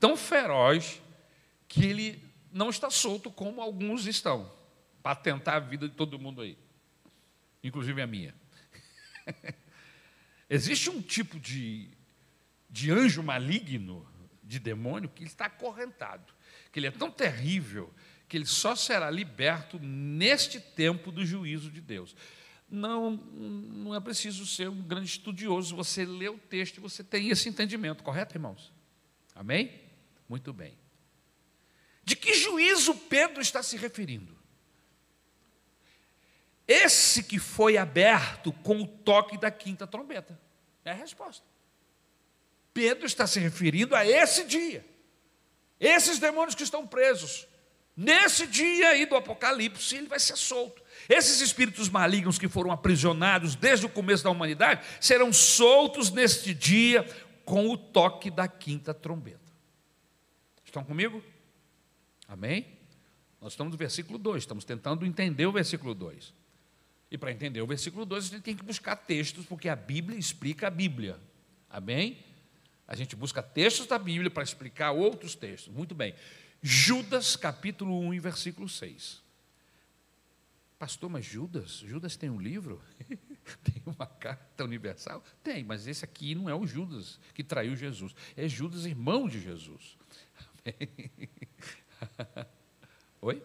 tão 0.00 0.16
feroz, 0.16 1.02
que 1.68 1.84
ele 1.84 2.22
não 2.50 2.70
está 2.70 2.88
solto 2.88 3.30
como 3.30 3.60
alguns 3.60 4.06
estão, 4.06 4.50
para 5.02 5.14
tentar 5.14 5.56
a 5.56 5.60
vida 5.60 5.86
de 5.86 5.94
todo 5.94 6.18
mundo 6.18 6.40
aí, 6.40 6.56
inclusive 7.62 8.00
a 8.00 8.06
minha. 8.06 8.34
existe 10.48 10.88
um 10.88 11.02
tipo 11.02 11.38
de, 11.38 11.90
de 12.70 12.90
anjo 12.90 13.22
maligno, 13.22 14.08
de 14.42 14.58
demônio, 14.58 15.10
que 15.10 15.22
está 15.22 15.46
acorrentado, 15.46 16.32
que 16.72 16.78
ele 16.78 16.86
é 16.86 16.90
tão 16.90 17.10
terrível 17.10 17.92
que 18.26 18.38
ele 18.38 18.46
só 18.46 18.74
será 18.74 19.10
liberto 19.10 19.78
neste 19.78 20.60
tempo 20.60 21.12
do 21.12 21.26
juízo 21.26 21.70
de 21.70 21.82
Deus 21.82 22.16
não, 22.68 23.12
não 23.12 23.94
é 23.94 24.00
preciso 24.00 24.46
ser 24.46 24.68
um 24.68 24.82
grande 24.82 25.08
estudioso, 25.08 25.76
você 25.76 26.04
lê 26.04 26.28
o 26.28 26.38
texto 26.38 26.78
e 26.78 26.80
você 26.80 27.04
tem 27.04 27.28
esse 27.28 27.48
entendimento, 27.48 28.02
correto, 28.02 28.36
irmãos? 28.36 28.72
Amém? 29.34 29.80
Muito 30.28 30.52
bem. 30.52 30.76
De 32.02 32.16
que 32.16 32.34
juízo 32.34 32.94
Pedro 32.94 33.40
está 33.40 33.62
se 33.62 33.76
referindo? 33.76 34.36
Esse 36.66 37.22
que 37.22 37.38
foi 37.38 37.76
aberto 37.76 38.52
com 38.52 38.82
o 38.82 38.86
toque 38.86 39.38
da 39.38 39.50
quinta 39.50 39.86
trombeta. 39.86 40.38
É 40.84 40.90
a 40.90 40.94
resposta. 40.94 41.44
Pedro 42.72 43.06
está 43.06 43.26
se 43.26 43.38
referindo 43.38 43.94
a 43.94 44.04
esse 44.04 44.44
dia. 44.44 44.84
Esses 45.78 46.18
demônios 46.18 46.54
que 46.54 46.62
estão 46.62 46.86
presos. 46.86 47.46
Nesse 47.96 48.46
dia 48.46 48.90
aí 48.90 49.06
do 49.06 49.16
Apocalipse, 49.16 49.96
ele 49.96 50.08
vai 50.08 50.20
ser 50.20 50.36
solto. 50.36 50.82
Esses 51.08 51.40
espíritos 51.40 51.88
malignos 51.88 52.38
que 52.38 52.48
foram 52.48 52.72
aprisionados 52.72 53.54
desde 53.54 53.86
o 53.86 53.88
começo 53.88 54.24
da 54.24 54.30
humanidade 54.30 54.84
serão 55.00 55.32
soltos 55.32 56.10
neste 56.10 56.52
dia 56.52 57.04
com 57.44 57.70
o 57.70 57.78
toque 57.78 58.30
da 58.30 58.48
quinta 58.48 58.92
trombeta. 58.92 59.52
Estão 60.64 60.82
comigo? 60.82 61.22
Amém? 62.26 62.66
Nós 63.40 63.52
estamos 63.52 63.72
no 63.72 63.78
versículo 63.78 64.18
2, 64.18 64.42
estamos 64.42 64.64
tentando 64.64 65.06
entender 65.06 65.46
o 65.46 65.52
versículo 65.52 65.94
2. 65.94 66.34
E 67.10 67.16
para 67.16 67.30
entender 67.30 67.62
o 67.62 67.66
versículo 67.66 68.04
2, 68.04 68.24
a 68.24 68.28
gente 68.28 68.42
tem 68.42 68.56
que 68.56 68.64
buscar 68.64 68.96
textos, 68.96 69.46
porque 69.46 69.68
a 69.68 69.76
Bíblia 69.76 70.18
explica 70.18 70.66
a 70.66 70.70
Bíblia. 70.70 71.20
Amém? 71.70 72.18
A 72.88 72.96
gente 72.96 73.14
busca 73.14 73.42
textos 73.42 73.86
da 73.86 73.98
Bíblia 73.98 74.30
para 74.30 74.42
explicar 74.42 74.90
outros 74.90 75.34
textos. 75.34 75.72
Muito 75.72 75.94
bem. 75.94 76.14
Judas, 76.60 77.36
capítulo 77.36 78.00
1, 78.00 78.20
versículo 78.20 78.68
6. 78.68 79.22
Pastor, 80.78 81.08
mas 81.08 81.24
Judas? 81.24 81.78
Judas 81.78 82.16
tem 82.16 82.28
um 82.28 82.40
livro? 82.40 82.82
tem 83.64 83.82
uma 83.86 84.06
carta 84.06 84.64
universal? 84.64 85.24
Tem, 85.42 85.64
mas 85.64 85.86
esse 85.86 86.04
aqui 86.04 86.34
não 86.34 86.50
é 86.50 86.54
o 86.54 86.66
Judas 86.66 87.18
que 87.32 87.42
traiu 87.42 87.74
Jesus. 87.74 88.14
É 88.36 88.46
Judas, 88.46 88.84
irmão 88.84 89.26
de 89.26 89.40
Jesus. 89.40 89.96
Oi? 93.22 93.42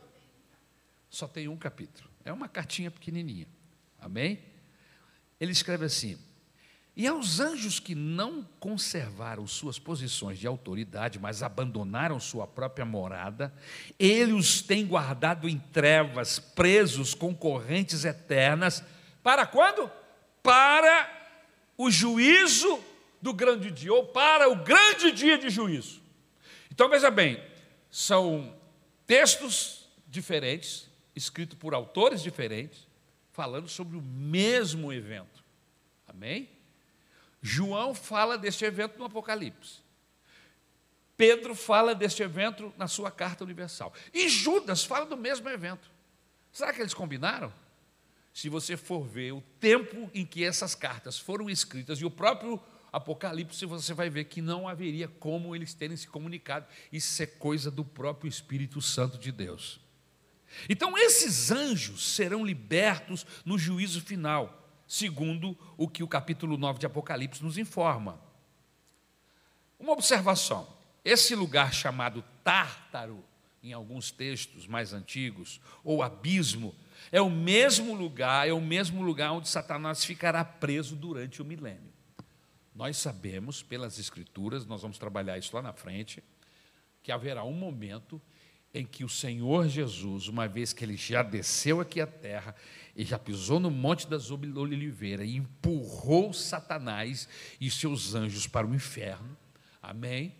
Só 1.10 1.28
tem 1.28 1.48
um 1.48 1.58
capítulo. 1.58 2.10
É 2.26 2.34
uma 2.34 2.50
cartinha 2.50 2.92
pequenininha. 2.92 3.48
Amém? 4.00 4.40
Ele 5.40 5.52
escreve 5.52 5.86
assim: 5.86 6.18
e 6.96 7.08
aos 7.08 7.40
anjos 7.40 7.80
que 7.80 7.96
não 7.96 8.44
conservaram 8.60 9.48
suas 9.48 9.80
posições 9.80 10.38
de 10.38 10.46
autoridade, 10.46 11.20
mas 11.20 11.42
abandonaram 11.42 12.20
sua 12.20 12.46
própria 12.46 12.86
morada, 12.86 13.54
ele 13.98 14.34
os 14.34 14.62
tem 14.62 14.86
guardado 14.86 15.48
em 15.48 15.58
trevas, 15.58 16.38
presos 16.38 17.14
com 17.14 17.34
correntes 17.34 18.04
eternas. 18.04 18.84
Para 19.24 19.46
quando? 19.46 19.90
Para 20.44 21.10
o 21.78 21.90
juízo 21.90 22.84
do 23.22 23.34
grande 23.34 23.72
dia, 23.72 23.94
ou 23.94 24.08
para 24.08 24.50
o 24.50 24.56
grande 24.56 25.12
dia 25.12 25.38
de 25.38 25.50
juízo. 25.50 26.02
Então 26.70 26.90
veja 26.90 27.10
bem, 27.10 27.42
são 27.90 28.54
textos 29.08 29.90
diferentes, 30.08 30.90
escritos 31.16 31.58
por 31.58 31.74
autores 31.74 32.22
diferentes, 32.22 32.86
falando 33.32 33.70
sobre 33.70 33.96
o 33.96 34.02
mesmo 34.02 34.92
evento. 34.92 35.42
Amém? 36.06 36.50
João 37.42 37.94
fala 37.94 38.38
deste 38.38 38.64
evento 38.64 38.98
no 39.00 39.06
Apocalipse. 39.06 39.80
Pedro 41.18 41.54
fala 41.56 41.94
deste 41.94 42.24
evento 42.24 42.74
na 42.78 42.88
sua 42.88 43.12
carta 43.12 43.44
universal. 43.44 43.94
E 44.14 44.28
Judas 44.28 44.84
fala 44.84 45.06
do 45.06 45.18
mesmo 45.18 45.50
evento. 45.50 45.90
Será 46.52 46.74
que 46.74 46.82
eles 46.82 46.94
combinaram? 46.94 47.54
Se 48.34 48.50
você 48.50 48.78
for 48.78 49.06
ver 49.06 49.34
o 49.34 49.42
tempo 49.60 50.10
em 50.14 50.26
que 50.26 50.44
essas 50.44 50.74
cartas 50.74 51.20
foram 51.20 51.50
escritas 51.50 52.00
e 52.00 52.06
o 52.06 52.12
próprio 52.12 52.60
Apocalipse, 52.92 53.66
você 53.66 53.94
vai 53.94 54.10
ver 54.10 54.26
que 54.26 54.42
não 54.42 54.68
haveria 54.68 55.08
como 55.08 55.56
eles 55.56 55.74
terem 55.74 55.96
se 55.96 56.08
comunicado. 56.08 56.66
Isso 56.92 57.22
é 57.22 57.26
coisa 57.26 57.72
do 57.72 57.86
próprio 57.86 58.28
Espírito 58.28 58.82
Santo 58.82 59.18
de 59.18 59.32
Deus. 59.32 59.80
Então, 60.68 60.98
esses 60.98 61.52
anjos 61.52 62.16
serão 62.16 62.46
libertos 62.46 63.26
no 63.46 63.58
juízo 63.58 64.02
final, 64.02 64.61
segundo 64.92 65.58
o 65.78 65.88
que 65.88 66.04
o 66.04 66.08
capítulo 66.08 66.58
9 66.58 66.78
de 66.78 66.86
Apocalipse 66.86 67.42
nos 67.42 67.58
informa. 67.58 68.20
Uma 69.80 69.94
observação: 69.94 70.68
esse 71.06 71.34
lugar 71.34 71.74
chamado 71.74 72.22
Tártaro, 72.44 73.24
em 73.64 73.72
alguns 73.72 74.12
textos 74.12 74.68
mais 74.68 74.92
antigos, 74.92 75.62
ou 75.82 76.04
abismo, 76.04 76.76
é 77.10 77.22
o 77.22 77.30
mesmo 77.30 77.94
lugar, 77.94 78.50
é 78.50 78.52
o 78.52 78.60
mesmo 78.60 79.02
lugar 79.02 79.32
onde 79.32 79.48
Satanás 79.48 80.04
ficará 80.04 80.44
preso 80.44 80.94
durante 80.94 81.42
o 81.42 81.46
milênio. 81.46 81.94
Nós 82.76 82.98
sabemos 82.98 83.64
pelas 83.64 83.98
escrituras, 83.98 84.66
nós 84.66 84.82
vamos 84.82 84.98
trabalhar 84.98 85.38
isso 85.38 85.56
lá 85.56 85.62
na 85.62 85.72
frente, 85.72 86.22
que 87.02 87.14
haverá 87.14 87.46
um 87.46 87.54
momento 87.54 88.22
em 88.74 88.86
que 88.86 89.06
o 89.06 89.10
Senhor 89.10 89.70
Jesus, 89.70 90.28
uma 90.28 90.50
vez 90.50 90.74
que 90.74 90.84
ele 90.84 90.98
já 90.98 91.24
desceu 91.24 91.80
aqui 91.80 92.02
à 92.02 92.08
terra 92.08 92.54
e 92.96 93.04
já 93.04 93.18
pisou 93.18 93.60
no 93.60 93.72
Monte 93.72 94.08
das 94.08 94.32
Oliveiras 94.32 95.28
e 95.28 95.38
empurrou 95.38 96.34
Satanás 96.34 97.28
e 97.60 97.70
seus 97.70 98.16
anjos 98.16 98.48
para 98.48 98.68
o 98.68 98.76
inferno, 98.76 99.38
amém? 99.82 100.36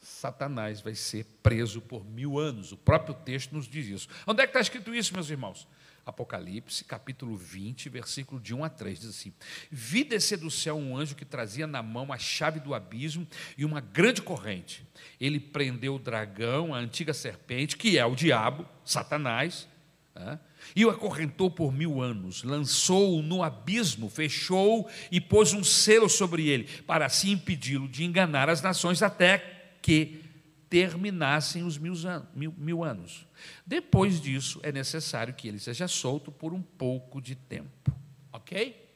Satanás 0.00 0.80
vai 0.80 0.94
ser 0.94 1.24
preso 1.42 1.80
por 1.80 2.04
mil 2.04 2.38
anos. 2.38 2.72
O 2.72 2.76
próprio 2.76 3.14
texto 3.14 3.52
nos 3.52 3.68
diz 3.68 3.86
isso. 3.86 4.08
Onde 4.26 4.42
é 4.42 4.46
que 4.46 4.50
está 4.50 4.60
escrito 4.60 4.94
isso, 4.94 5.12
meus 5.12 5.28
irmãos? 5.28 5.66
Apocalipse, 6.06 6.84
capítulo 6.84 7.36
20, 7.36 7.90
versículo 7.90 8.40
de 8.40 8.54
1 8.54 8.64
a 8.64 8.70
3, 8.70 9.00
diz 9.00 9.10
assim: 9.10 9.32
Vi 9.70 10.04
descer 10.04 10.38
do 10.38 10.50
céu 10.50 10.76
um 10.76 10.96
anjo 10.96 11.14
que 11.14 11.24
trazia 11.24 11.66
na 11.66 11.82
mão 11.82 12.10
a 12.10 12.18
chave 12.18 12.60
do 12.60 12.74
abismo 12.74 13.26
e 13.58 13.64
uma 13.64 13.80
grande 13.80 14.22
corrente. 14.22 14.86
Ele 15.20 15.38
prendeu 15.38 15.96
o 15.96 15.98
dragão, 15.98 16.74
a 16.74 16.78
antiga 16.78 17.12
serpente, 17.12 17.76
que 17.76 17.98
é 17.98 18.06
o 18.06 18.14
diabo, 18.14 18.66
Satanás, 18.84 19.68
né? 20.14 20.40
E 20.74 20.84
o 20.84 20.90
acorrentou 20.90 21.50
por 21.50 21.72
mil 21.72 22.00
anos, 22.00 22.42
lançou-o 22.42 23.22
no 23.22 23.42
abismo, 23.42 24.08
fechou 24.08 24.88
e 25.10 25.20
pôs 25.20 25.52
um 25.52 25.64
selo 25.64 26.08
sobre 26.08 26.48
ele, 26.48 26.64
para 26.86 27.06
assim 27.06 27.32
impedi-lo 27.32 27.88
de 27.88 28.04
enganar 28.04 28.48
as 28.48 28.62
nações 28.62 29.02
até 29.02 29.38
que 29.80 30.24
terminassem 30.68 31.62
os 31.62 31.78
mil, 31.78 31.94
mil, 32.34 32.54
mil 32.56 32.84
anos. 32.84 33.26
Depois 33.66 34.20
disso, 34.20 34.60
é 34.62 34.70
necessário 34.70 35.34
que 35.34 35.48
ele 35.48 35.58
seja 35.58 35.88
solto 35.88 36.30
por 36.30 36.52
um 36.52 36.62
pouco 36.62 37.20
de 37.20 37.34
tempo. 37.34 37.92
Ok? 38.32 38.88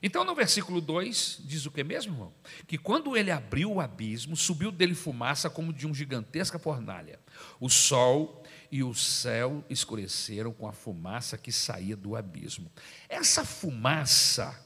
Então, 0.00 0.24
no 0.24 0.34
versículo 0.34 0.80
2, 0.80 1.40
diz 1.44 1.66
o 1.66 1.72
que 1.72 1.82
mesmo, 1.82 2.14
irmão? 2.14 2.32
Que 2.68 2.78
quando 2.78 3.16
ele 3.16 3.32
abriu 3.32 3.72
o 3.72 3.80
abismo, 3.80 4.36
subiu 4.36 4.70
dele 4.70 4.94
fumaça 4.94 5.50
como 5.50 5.72
de 5.72 5.86
uma 5.86 5.94
gigantesca 5.94 6.58
fornalha. 6.58 7.18
O 7.58 7.68
sol 7.68 8.44
e 8.70 8.82
o 8.82 8.94
céu 8.94 9.64
escureceram 9.68 10.52
com 10.52 10.68
a 10.68 10.72
fumaça 10.72 11.38
que 11.38 11.50
saía 11.50 11.96
do 11.96 12.14
abismo. 12.14 12.70
Essa 13.08 13.44
fumaça, 13.44 14.58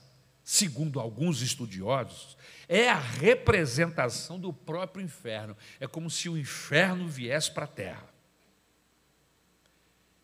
segundo 0.43 0.99
alguns 0.99 1.41
estudiosos, 1.41 2.37
é 2.69 2.89
a 2.89 2.99
representação 2.99 4.39
do 4.39 4.53
próprio 4.53 5.05
inferno. 5.05 5.57
É 5.79 5.87
como 5.87 6.11
se 6.11 6.29
o 6.29 6.37
inferno 6.37 7.07
viesse 7.07 7.51
para 7.51 7.65
a 7.65 7.69
terra. 7.69 8.13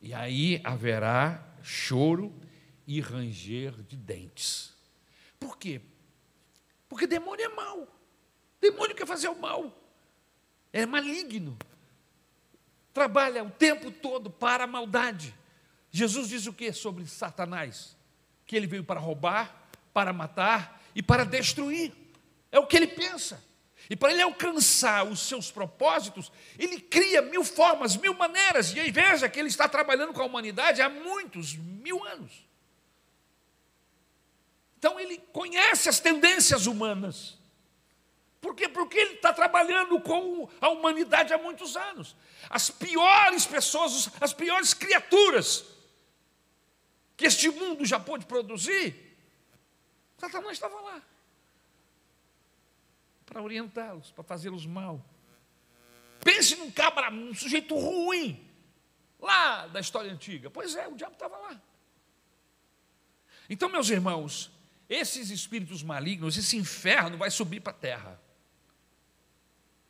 E 0.00 0.14
aí 0.14 0.60
haverá 0.64 1.44
choro 1.62 2.34
e 2.86 3.00
ranger 3.00 3.72
de 3.82 3.96
dentes. 3.96 4.72
Por 5.38 5.58
quê? 5.58 5.80
Porque 6.88 7.06
demônio 7.06 7.44
é 7.44 7.48
mau. 7.48 7.86
Demônio 8.60 8.96
quer 8.96 9.06
fazer 9.06 9.28
o 9.28 9.38
mal. 9.38 9.76
É 10.72 10.86
maligno. 10.86 11.56
Trabalha 12.92 13.44
o 13.44 13.50
tempo 13.50 13.90
todo 13.90 14.30
para 14.30 14.64
a 14.64 14.66
maldade. 14.66 15.34
Jesus 15.90 16.28
diz 16.28 16.46
o 16.46 16.52
que 16.52 16.72
sobre 16.72 17.06
Satanás? 17.06 17.96
Que 18.46 18.56
ele 18.56 18.66
veio 18.66 18.84
para 18.84 19.00
roubar, 19.00 19.68
para 19.92 20.12
matar 20.12 20.82
e 20.94 21.02
para 21.02 21.24
destruir. 21.24 21.92
É 22.50 22.58
o 22.58 22.66
que 22.66 22.76
ele 22.76 22.86
pensa. 22.86 23.42
E 23.90 23.96
para 23.96 24.12
ele 24.12 24.20
alcançar 24.20 25.06
os 25.06 25.20
seus 25.20 25.50
propósitos, 25.50 26.30
ele 26.58 26.78
cria 26.78 27.22
mil 27.22 27.42
formas, 27.42 27.96
mil 27.96 28.12
maneiras. 28.14 28.74
E 28.74 28.80
aí 28.80 28.90
veja 28.90 29.28
que 29.28 29.38
ele 29.38 29.48
está 29.48 29.66
trabalhando 29.66 30.12
com 30.12 30.20
a 30.20 30.26
humanidade 30.26 30.82
há 30.82 30.88
muitos, 30.88 31.54
mil 31.54 32.04
anos. 32.04 32.46
Então 34.78 35.00
ele 35.00 35.18
conhece 35.32 35.88
as 35.88 36.00
tendências 36.00 36.66
humanas. 36.66 37.37
Por 38.40 38.54
quê? 38.54 38.68
Porque 38.68 38.96
ele 38.96 39.14
está 39.14 39.32
trabalhando 39.32 40.00
com 40.00 40.48
a 40.60 40.68
humanidade 40.68 41.32
há 41.32 41.38
muitos 41.38 41.76
anos. 41.76 42.14
As 42.48 42.70
piores 42.70 43.46
pessoas, 43.46 44.10
as 44.20 44.32
piores 44.32 44.72
criaturas 44.74 45.64
que 47.16 47.26
este 47.26 47.50
mundo 47.50 47.84
já 47.84 47.98
pôde 47.98 48.26
produzir, 48.26 49.16
Satanás 50.18 50.52
estava 50.52 50.80
lá 50.80 51.02
para 53.26 53.42
orientá-los, 53.42 54.10
para 54.12 54.24
fazê-los 54.24 54.64
mal. 54.64 55.04
Pense 56.20 56.56
num 56.56 56.70
cabra, 56.70 57.10
um 57.10 57.34
sujeito 57.34 57.74
ruim, 57.76 58.48
lá 59.20 59.66
da 59.66 59.80
história 59.80 60.10
antiga. 60.10 60.48
Pois 60.48 60.74
é, 60.74 60.88
o 60.88 60.94
diabo 60.94 61.12
estava 61.14 61.36
lá. 61.36 61.60
Então, 63.50 63.68
meus 63.68 63.90
irmãos, 63.90 64.50
esses 64.88 65.30
espíritos 65.30 65.82
malignos, 65.82 66.36
esse 66.36 66.56
inferno 66.56 67.18
vai 67.18 67.30
subir 67.30 67.60
para 67.60 67.72
a 67.72 67.76
terra. 67.76 68.27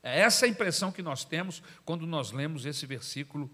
É 0.03 0.21
essa 0.21 0.47
a 0.47 0.49
impressão 0.49 0.93
que 0.93 1.03
nós 1.03 1.25
temos 1.25 1.63
quando 1.85 2.07
nós 2.07 2.31
lemos 2.31 2.65
esse 2.65 2.87
versículo, 2.87 3.51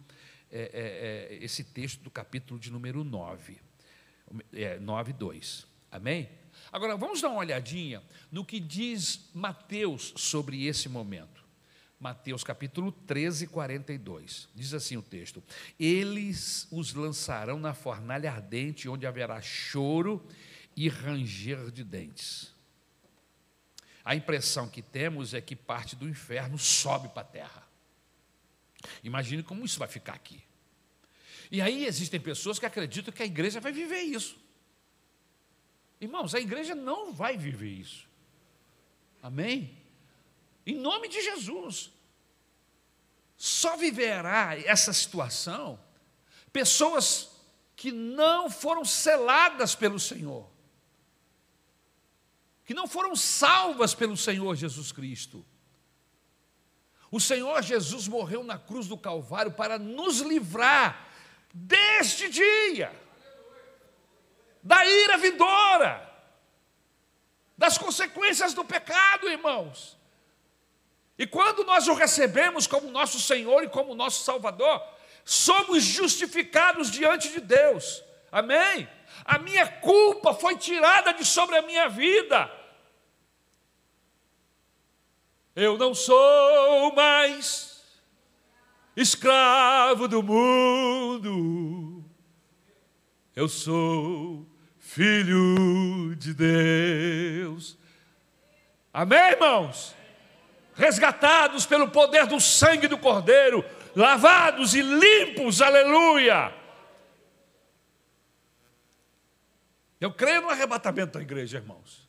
é, 0.51 0.61
é, 0.61 1.37
é, 1.37 1.45
esse 1.45 1.65
texto 1.65 2.03
do 2.03 2.11
capítulo 2.11 2.61
de 2.61 2.71
número 2.71 3.03
9, 3.03 3.59
é, 4.53 4.79
9, 4.79 5.13
2. 5.13 5.67
Amém? 5.91 6.29
Agora, 6.73 6.97
vamos 6.97 7.21
dar 7.21 7.31
uma 7.31 7.39
olhadinha 7.39 8.03
no 8.31 8.45
que 8.45 8.61
diz 8.61 9.31
Mateus 9.33 10.13
sobre 10.17 10.67
esse 10.67 10.89
momento. 10.89 11.45
Mateus 11.99 12.45
capítulo 12.45 12.93
13, 12.93 13.47
42. 13.47 14.49
Diz 14.55 14.75
assim 14.75 14.97
o 14.97 15.03
texto: 15.03 15.43
Eles 15.79 16.69
os 16.71 16.93
lançarão 16.93 17.59
na 17.59 17.73
fornalha 17.73 18.31
ardente, 18.31 18.89
onde 18.89 19.07
haverá 19.07 19.41
choro 19.41 20.27
e 20.77 20.89
ranger 20.89 21.71
de 21.71 21.83
dentes. 21.83 22.54
A 24.05 24.15
impressão 24.15 24.69
que 24.69 24.83
temos 24.83 25.33
é 25.33 25.41
que 25.41 25.57
parte 25.57 25.97
do 25.97 26.09
inferno 26.09 26.59
sobe 26.59 27.09
para 27.09 27.23
a 27.23 27.25
terra. 27.25 27.69
Imagine 29.03 29.43
como 29.43 29.65
isso 29.65 29.79
vai 29.79 29.89
ficar 29.89 30.13
aqui. 30.13 30.43
E 31.51 31.63
aí 31.63 31.87
existem 31.87 32.21
pessoas 32.21 32.59
que 32.59 32.67
acreditam 32.67 33.15
que 33.15 33.23
a 33.23 33.27
igreja 33.27 33.61
vai 33.61 33.73
viver 33.73 34.01
isso. 34.01 34.37
Irmãos, 36.01 36.35
a 36.35 36.41
igreja 36.41 36.75
não 36.75 37.13
vai 37.13 37.37
viver 37.37 37.71
isso. 37.71 38.07
Amém? 39.23 39.75
Em 40.67 40.77
nome 40.77 41.09
de 41.09 41.23
Jesus. 41.23 41.91
Só 43.37 43.77
viverá 43.77 44.59
essa 44.65 44.93
situação 44.93 45.79
pessoas 46.53 47.31
que 47.75 47.91
não 47.91 48.49
foram 48.49 48.85
seladas 48.85 49.75
pelo 49.75 49.99
Senhor, 49.99 50.49
que 52.65 52.75
não 52.75 52.87
foram 52.87 53.15
salvas 53.15 53.95
pelo 53.95 54.17
Senhor 54.17 54.55
Jesus 54.57 54.93
Cristo. 54.93 55.45
O 57.11 57.21
Senhor 57.21 57.63
Jesus 57.63 58.09
morreu 58.09 58.43
na 58.43 58.59
cruz 58.59 58.89
do 58.89 58.97
Calvário 58.97 59.53
para 59.53 59.79
nos 59.79 60.21
livrar 60.21 61.09
deste 61.53 62.29
dia 62.29 63.05
da 64.65 64.85
ira 64.87 65.19
vindoura, 65.19 66.11
das 67.57 67.77
consequências 67.77 68.55
do 68.55 68.65
pecado, 68.65 69.29
irmãos. 69.29 69.99
E 71.19 71.27
quando 71.27 71.65
nós 71.65 71.87
o 71.87 71.93
recebemos 71.93 72.67
como 72.67 72.91
nosso 72.91 73.21
Senhor 73.21 73.63
e 73.63 73.69
como 73.69 73.95
nosso 73.95 74.25
Salvador, 74.25 74.83
somos 75.23 75.85
justificados 75.85 76.91
diante 76.91 77.29
de 77.29 77.41
Deus. 77.41 78.03
Amém? 78.33 78.89
A 79.25 79.39
minha 79.39 79.67
culpa 79.67 80.35
foi 80.35 80.57
tirada 80.57 81.13
de 81.13 81.25
sobre 81.25 81.57
a 81.57 81.63
minha 81.63 81.89
vida. 81.89 82.51
Eu 85.57 85.79
não 85.79 85.95
sou 85.95 86.93
mais 86.95 87.83
escravo 88.97 90.07
do 90.09 90.23
mundo. 90.23 92.05
Eu 93.35 93.49
sou 93.49 94.47
Filho 94.79 96.15
de 96.17 96.35
Deus. 96.35 97.77
Amém, 98.93 99.19
irmãos? 99.19 99.93
Resgatados 100.77 101.67
pelo 101.67 101.89
poder 101.89 102.27
do 102.27 102.39
sangue 102.39 102.87
do 102.87 102.99
Cordeiro, 102.99 103.65
lavados 103.97 104.75
e 104.75 104.83
limpos, 104.83 105.61
aleluia. 105.61 106.55
Eu 110.05 110.13
creio 110.13 110.43
no 110.43 110.51
arrebatamento 110.51 111.15
da 111.15 111.23
igreja, 111.23 111.57
irmãos. 111.57 112.07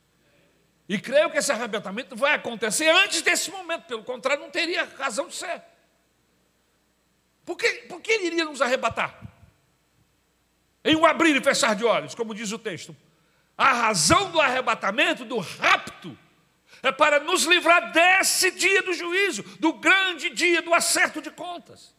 E 0.89 0.99
creio 0.99 1.31
que 1.31 1.37
esse 1.37 1.49
arrebatamento 1.49 2.13
vai 2.13 2.33
acontecer 2.33 2.89
antes 2.89 3.21
desse 3.21 3.49
momento, 3.49 3.83
pelo 3.83 4.03
contrário, 4.03 4.43
não 4.43 4.51
teria 4.51 4.83
razão 4.97 5.29
de 5.29 5.35
ser. 5.35 5.63
Por 7.45 7.55
que, 7.55 7.71
por 7.87 8.01
que 8.01 8.11
ele 8.11 8.25
iria 8.25 8.43
nos 8.43 8.61
arrebatar? 8.61 9.17
Em 10.83 10.93
um 10.93 11.05
abrir 11.05 11.37
e 11.37 11.41
fechar 11.41 11.73
de 11.73 11.85
olhos, 11.85 12.13
como 12.13 12.35
diz 12.35 12.51
o 12.51 12.59
texto. 12.59 12.93
A 13.57 13.71
razão 13.71 14.29
do 14.29 14.41
arrebatamento, 14.41 15.23
do 15.23 15.37
rapto, 15.37 16.19
é 16.83 16.91
para 16.91 17.21
nos 17.21 17.45
livrar 17.45 17.93
desse 17.93 18.51
dia 18.51 18.81
do 18.83 18.91
juízo, 18.91 19.41
do 19.57 19.71
grande 19.71 20.29
dia 20.31 20.61
do 20.61 20.73
acerto 20.73 21.21
de 21.21 21.31
contas. 21.31 21.94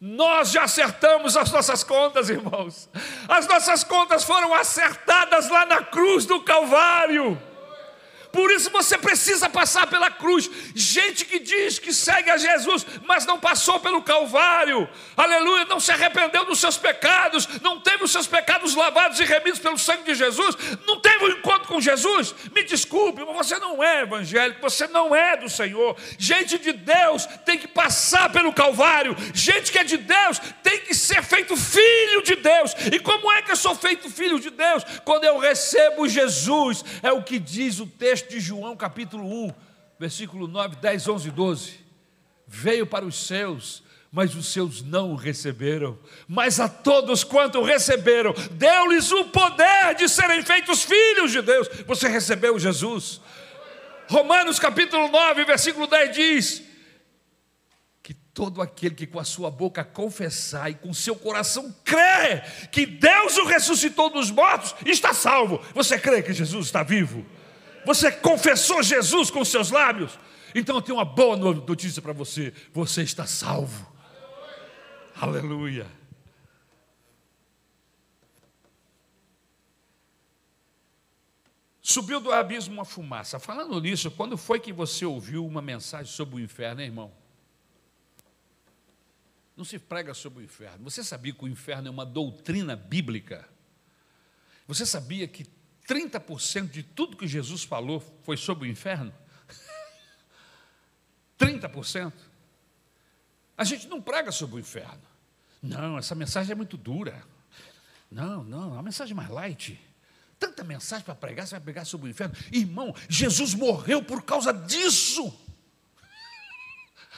Nós 0.00 0.50
já 0.50 0.64
acertamos 0.64 1.36
as 1.36 1.50
nossas 1.50 1.82
contas, 1.82 2.28
irmãos. 2.28 2.88
As 3.28 3.46
nossas 3.46 3.82
contas 3.82 4.24
foram 4.24 4.52
acertadas 4.54 5.48
lá 5.48 5.64
na 5.64 5.82
cruz 5.82 6.26
do 6.26 6.40
Calvário. 6.42 7.40
Por 8.36 8.50
isso 8.50 8.68
você 8.68 8.98
precisa 8.98 9.48
passar 9.48 9.86
pela 9.86 10.10
cruz. 10.10 10.50
Gente 10.74 11.24
que 11.24 11.38
diz 11.38 11.78
que 11.78 11.90
segue 11.90 12.30
a 12.30 12.36
Jesus, 12.36 12.84
mas 13.06 13.24
não 13.24 13.40
passou 13.40 13.80
pelo 13.80 14.02
Calvário, 14.02 14.86
aleluia, 15.16 15.64
não 15.64 15.80
se 15.80 15.90
arrependeu 15.90 16.44
dos 16.44 16.60
seus 16.60 16.76
pecados, 16.76 17.48
não 17.62 17.80
teve 17.80 18.04
os 18.04 18.12
seus 18.12 18.26
pecados 18.26 18.74
lavados 18.74 19.18
e 19.20 19.24
remidos 19.24 19.58
pelo 19.58 19.78
sangue 19.78 20.02
de 20.02 20.14
Jesus, 20.14 20.54
não 20.86 21.00
teve 21.00 21.24
um 21.24 21.28
encontro 21.28 21.66
com 21.66 21.80
Jesus. 21.80 22.34
Me 22.54 22.62
desculpe, 22.62 23.24
mas 23.24 23.34
você 23.34 23.58
não 23.58 23.82
é 23.82 24.02
evangélico, 24.02 24.60
você 24.60 24.86
não 24.86 25.16
é 25.16 25.38
do 25.38 25.48
Senhor. 25.48 25.96
Gente 26.18 26.58
de 26.58 26.74
Deus 26.74 27.24
tem 27.46 27.56
que 27.56 27.66
passar 27.66 28.30
pelo 28.30 28.52
Calvário, 28.52 29.16
gente 29.32 29.72
que 29.72 29.78
é 29.78 29.84
de 29.84 29.96
Deus 29.96 30.38
tem 30.62 30.80
que 30.80 30.94
ser 30.94 31.22
feito 31.22 31.56
filho 31.56 32.22
de 32.22 32.36
Deus. 32.36 32.74
E 32.92 32.98
como 32.98 33.32
é 33.32 33.40
que 33.40 33.52
eu 33.52 33.56
sou 33.56 33.74
feito 33.74 34.10
filho 34.10 34.38
de 34.38 34.50
Deus? 34.50 34.84
Quando 35.06 35.24
eu 35.24 35.38
recebo 35.38 36.06
Jesus, 36.06 36.84
é 37.02 37.10
o 37.10 37.22
que 37.22 37.38
diz 37.38 37.80
o 37.80 37.86
texto 37.86 38.25
texto 38.26 38.30
de 38.30 38.40
João, 38.40 38.76
capítulo 38.76 39.46
1, 39.46 39.54
versículo 39.98 40.46
9, 40.48 40.76
10, 40.76 41.08
11 41.08 41.28
e 41.28 41.30
12. 41.30 41.86
Veio 42.46 42.86
para 42.86 43.04
os 43.04 43.26
seus, 43.26 43.82
mas 44.10 44.34
os 44.34 44.52
seus 44.52 44.82
não 44.82 45.12
o 45.12 45.16
receberam. 45.16 45.98
Mas 46.28 46.60
a 46.60 46.68
todos 46.68 47.24
quanto 47.24 47.62
receberam, 47.62 48.34
deu-lhes 48.52 49.10
o 49.12 49.26
poder 49.26 49.94
de 49.96 50.08
serem 50.08 50.42
feitos 50.42 50.82
filhos 50.82 51.32
de 51.32 51.40
Deus. 51.40 51.68
Você 51.86 52.08
recebeu 52.08 52.58
Jesus. 52.58 53.20
Romanos 54.08 54.58
capítulo 54.58 55.08
9, 55.08 55.44
versículo 55.44 55.86
10 55.86 56.14
diz: 56.14 56.62
que 58.02 58.14
todo 58.14 58.62
aquele 58.62 58.94
que 58.94 59.06
com 59.06 59.18
a 59.18 59.24
sua 59.24 59.50
boca 59.50 59.82
confessar 59.82 60.70
e 60.70 60.74
com 60.74 60.94
seu 60.94 61.16
coração 61.16 61.74
crê 61.84 62.40
que 62.70 62.86
Deus 62.86 63.36
o 63.36 63.46
ressuscitou 63.46 64.10
dos 64.10 64.30
mortos, 64.30 64.74
está 64.84 65.12
salvo. 65.12 65.60
Você 65.74 65.98
crê 65.98 66.22
que 66.22 66.32
Jesus 66.32 66.66
está 66.66 66.84
vivo? 66.84 67.26
Você 67.86 68.10
confessou 68.10 68.82
Jesus 68.82 69.30
com 69.30 69.44
seus 69.44 69.70
lábios? 69.70 70.18
Então 70.52 70.74
eu 70.74 70.82
tenho 70.82 70.98
uma 70.98 71.04
boa 71.04 71.36
notícia 71.36 72.02
para 72.02 72.12
você: 72.12 72.52
você 72.72 73.02
está 73.02 73.26
salvo. 73.26 73.94
Aleluia. 75.14 75.86
Subiu 81.80 82.18
do 82.18 82.32
abismo 82.32 82.74
uma 82.74 82.84
fumaça. 82.84 83.38
Falando 83.38 83.80
nisso, 83.80 84.10
quando 84.10 84.36
foi 84.36 84.58
que 84.58 84.72
você 84.72 85.06
ouviu 85.06 85.46
uma 85.46 85.62
mensagem 85.62 86.12
sobre 86.12 86.34
o 86.34 86.40
inferno, 86.40 86.80
hein, 86.80 86.88
irmão? 86.88 87.12
Não 89.56 89.64
se 89.64 89.78
prega 89.78 90.12
sobre 90.12 90.40
o 90.40 90.44
inferno. 90.44 90.82
Você 90.82 91.04
sabia 91.04 91.32
que 91.32 91.44
o 91.44 91.48
inferno 91.48 91.86
é 91.86 91.90
uma 91.90 92.04
doutrina 92.04 92.74
bíblica? 92.74 93.48
Você 94.66 94.84
sabia 94.84 95.28
que 95.28 95.44
30% 95.88 96.70
de 96.70 96.82
tudo 96.82 97.16
que 97.16 97.26
Jesus 97.26 97.64
falou 97.64 98.00
foi 98.24 98.36
sobre 98.36 98.68
o 98.68 98.70
inferno? 98.70 99.14
30%? 101.38 102.12
A 103.56 103.64
gente 103.64 103.88
não 103.88 104.02
prega 104.02 104.30
sobre 104.30 104.56
o 104.56 104.58
inferno. 104.58 105.02
Não, 105.62 105.96
essa 105.98 106.14
mensagem 106.14 106.52
é 106.52 106.54
muito 106.54 106.76
dura. 106.76 107.24
Não, 108.10 108.44
não, 108.44 108.70
é 108.70 108.72
uma 108.74 108.82
mensagem 108.82 109.14
mais 109.14 109.30
light. 109.30 109.80
Tanta 110.38 110.62
mensagem 110.62 111.04
para 111.04 111.14
pregar, 111.14 111.46
você 111.46 111.54
vai 111.54 111.60
pregar 111.60 111.86
sobre 111.86 112.08
o 112.08 112.10
inferno. 112.10 112.34
Irmão, 112.52 112.94
Jesus 113.08 113.54
morreu 113.54 114.02
por 114.02 114.22
causa 114.22 114.52
disso. 114.52 115.34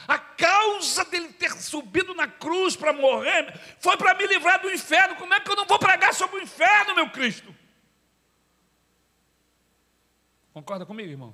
A 0.07 0.17
causa 0.17 1.03
dele 1.05 1.33
ter 1.33 1.51
subido 1.51 2.15
na 2.15 2.27
cruz 2.27 2.75
para 2.75 2.93
morrer 2.93 3.53
foi 3.79 3.97
para 3.97 4.15
me 4.15 4.25
livrar 4.25 4.61
do 4.61 4.71
inferno. 4.71 5.17
Como 5.17 5.33
é 5.33 5.39
que 5.39 5.51
eu 5.51 5.55
não 5.55 5.65
vou 5.65 5.77
pregar 5.77 6.13
sobre 6.13 6.37
o 6.39 6.41
inferno, 6.41 6.95
meu 6.95 7.09
Cristo? 7.11 7.53
Concorda 10.59 10.85
comigo, 10.85 11.09
irmão? 11.09 11.33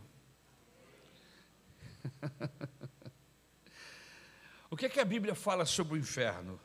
o 4.69 4.77
que, 4.77 4.85
é 4.85 4.89
que 4.89 4.99
a 4.99 5.05
Bíblia 5.05 5.33
fala 5.33 5.65
sobre 5.65 5.95
o 5.95 5.97
inferno? 5.97 6.59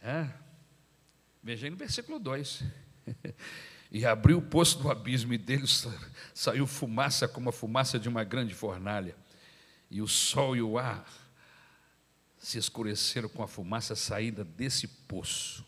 É? 0.00 0.26
Veja 1.42 1.66
aí 1.66 1.70
no 1.70 1.76
versículo 1.76 2.18
2. 2.18 2.64
e 3.92 4.06
abriu 4.06 4.38
o 4.38 4.42
poço 4.42 4.78
do 4.78 4.90
abismo, 4.90 5.34
e 5.34 5.38
dele 5.38 5.66
saiu 6.32 6.66
fumaça 6.66 7.28
como 7.28 7.50
a 7.50 7.52
fumaça 7.52 7.98
de 7.98 8.08
uma 8.08 8.24
grande 8.24 8.54
fornalha. 8.54 9.14
E 9.90 10.00
o 10.00 10.08
sol 10.08 10.56
e 10.56 10.62
o 10.62 10.78
ar 10.78 11.06
se 12.38 12.56
escureceram 12.56 13.28
com 13.28 13.42
a 13.42 13.48
fumaça 13.48 13.94
saída 13.94 14.42
desse 14.42 14.88
poço. 14.88 15.62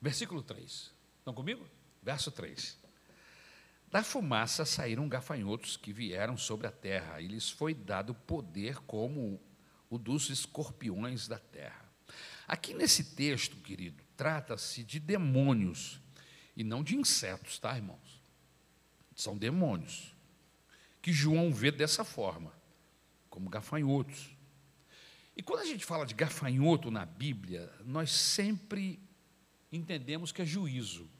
Versículo 0.00 0.40
3. 0.40 0.92
Estão 1.18 1.34
comigo? 1.34 1.68
Verso 2.06 2.30
3. 2.30 2.78
Da 3.90 4.00
fumaça 4.00 4.64
saíram 4.64 5.08
gafanhotos 5.08 5.76
que 5.76 5.92
vieram 5.92 6.36
sobre 6.36 6.68
a 6.68 6.70
terra, 6.70 7.20
e 7.20 7.26
lhes 7.26 7.50
foi 7.50 7.74
dado 7.74 8.14
poder 8.14 8.78
como 8.82 9.40
o 9.90 9.98
dos 9.98 10.30
escorpiões 10.30 11.26
da 11.26 11.40
terra. 11.40 11.84
Aqui 12.46 12.74
nesse 12.74 13.16
texto, 13.16 13.56
querido, 13.56 14.04
trata-se 14.16 14.84
de 14.84 15.00
demônios 15.00 16.00
e 16.56 16.62
não 16.62 16.84
de 16.84 16.94
insetos, 16.94 17.58
tá, 17.58 17.74
irmãos? 17.74 18.22
São 19.16 19.36
demônios 19.36 20.14
que 21.02 21.12
João 21.12 21.52
vê 21.52 21.72
dessa 21.72 22.04
forma, 22.04 22.52
como 23.28 23.50
gafanhotos. 23.50 24.30
E 25.36 25.42
quando 25.42 25.62
a 25.62 25.66
gente 25.66 25.84
fala 25.84 26.06
de 26.06 26.14
gafanhoto 26.14 26.88
na 26.88 27.04
Bíblia, 27.04 27.68
nós 27.84 28.12
sempre 28.12 29.00
entendemos 29.72 30.30
que 30.30 30.42
é 30.42 30.44
juízo 30.44 31.10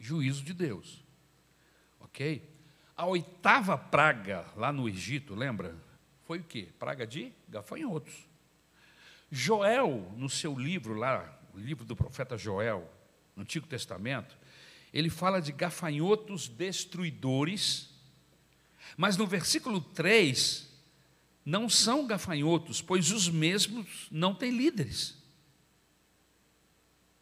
juízo 0.00 0.42
de 0.42 0.54
Deus. 0.54 1.04
Ok? 2.00 2.42
A 2.96 3.06
oitava 3.06 3.78
praga 3.78 4.44
lá 4.56 4.72
no 4.72 4.88
Egito, 4.88 5.34
lembra? 5.34 5.76
Foi 6.24 6.38
o 6.38 6.44
quê? 6.44 6.68
Praga 6.78 7.06
de 7.06 7.32
gafanhotos. 7.48 8.28
Joel, 9.30 10.12
no 10.16 10.28
seu 10.28 10.58
livro 10.58 10.94
lá, 10.94 11.40
o 11.54 11.58
livro 11.58 11.84
do 11.84 11.94
profeta 11.94 12.36
Joel, 12.36 12.90
no 13.36 13.42
Antigo 13.42 13.66
Testamento, 13.66 14.36
ele 14.92 15.08
fala 15.08 15.40
de 15.40 15.52
gafanhotos 15.52 16.48
destruidores, 16.48 17.90
mas 18.96 19.16
no 19.16 19.26
versículo 19.26 19.80
3, 19.80 20.68
não 21.44 21.68
são 21.68 22.06
gafanhotos, 22.06 22.82
pois 22.82 23.10
os 23.10 23.28
mesmos 23.28 24.08
não 24.10 24.34
têm 24.34 24.50
líderes. 24.50 25.16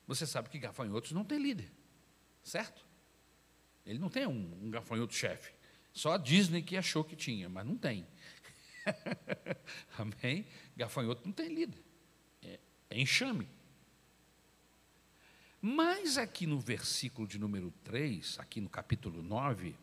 Você 0.06 0.26
sabe 0.26 0.48
que 0.48 0.59
gafanhotos 0.59 1.12
não 1.12 1.24
têm 1.24 1.38
líder. 1.38 1.70
Certo? 2.48 2.82
Ele 3.84 3.98
não 3.98 4.08
tem 4.08 4.26
um, 4.26 4.64
um 4.64 4.70
gafanhoto 4.70 5.14
chefe. 5.14 5.52
Só 5.92 6.14
a 6.14 6.16
Disney 6.16 6.62
que 6.62 6.78
achou 6.78 7.04
que 7.04 7.14
tinha, 7.14 7.46
mas 7.46 7.66
não 7.66 7.76
tem. 7.76 8.06
Amém? 9.98 10.46
Gafanhoto 10.74 11.26
não 11.26 11.32
tem 11.32 11.48
líder. 11.48 11.78
É, 12.42 12.58
é 12.88 12.98
enxame. 12.98 13.46
Mas 15.60 16.16
aqui 16.16 16.46
no 16.46 16.58
versículo 16.58 17.28
de 17.28 17.38
número 17.38 17.70
3, 17.84 18.38
aqui 18.38 18.62
no 18.62 18.70
capítulo 18.70 19.22
9, 19.22 19.76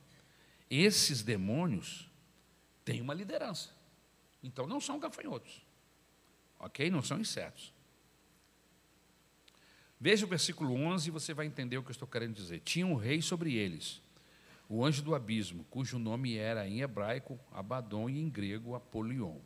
esses 0.67 1.21
demônios 1.21 2.09
têm 2.83 2.99
uma 2.99 3.13
liderança. 3.13 3.69
Então 4.41 4.65
não 4.65 4.81
são 4.81 4.97
gafanhotos. 4.97 5.61
Ok? 6.59 6.89
Não 6.89 7.03
são 7.03 7.19
insetos. 7.19 7.74
Veja 9.99 10.25
o 10.25 10.29
versículo 10.29 10.73
11 10.73 11.07
e 11.07 11.11
você 11.11 11.33
vai 11.33 11.45
entender 11.45 11.77
o 11.77 11.83
que 11.83 11.89
eu 11.89 11.93
estou 11.93 12.07
querendo 12.07 12.33
dizer. 12.33 12.59
Tinha 12.61 12.85
um 12.85 12.95
rei 12.95 13.21
sobre 13.21 13.55
eles, 13.55 14.01
o 14.67 14.83
anjo 14.83 15.01
do 15.01 15.15
abismo, 15.15 15.65
cujo 15.69 15.97
nome 15.97 16.35
era 16.35 16.67
em 16.67 16.81
hebraico 16.81 17.39
Abaddon 17.51 18.09
e 18.09 18.19
em 18.19 18.29
grego 18.29 18.75
Apolion. 18.75 19.37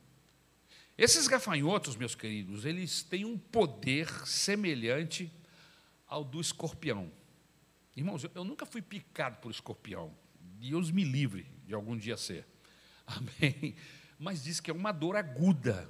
Esses 0.98 1.28
gafanhotos, 1.28 1.96
meus 1.96 2.14
queridos, 2.14 2.66
eles 2.66 3.04
têm 3.04 3.24
um 3.24 3.38
poder 3.38 4.10
semelhante 4.28 5.32
ao 6.06 6.26
do 6.26 6.42
escorpião. 6.42 7.12
Irmãos, 7.96 8.24
eu, 8.24 8.32
eu 8.36 8.44
nunca 8.44 8.66
fui 8.66 8.82
picado 8.82 9.38
por 9.38 9.52
escorpião. 9.52 10.14
Deus 10.60 10.92
me 10.92 11.04
livre 11.04 11.46
de 11.66 11.74
algum 11.74 11.96
dia 11.96 12.18
ser. 12.18 12.46
Amém. 13.08 13.76
Mas 14.18 14.44
diz 14.44 14.60
que 14.60 14.70
é 14.70 14.74
uma 14.74 14.92
dor 14.92 15.16
aguda 15.16 15.90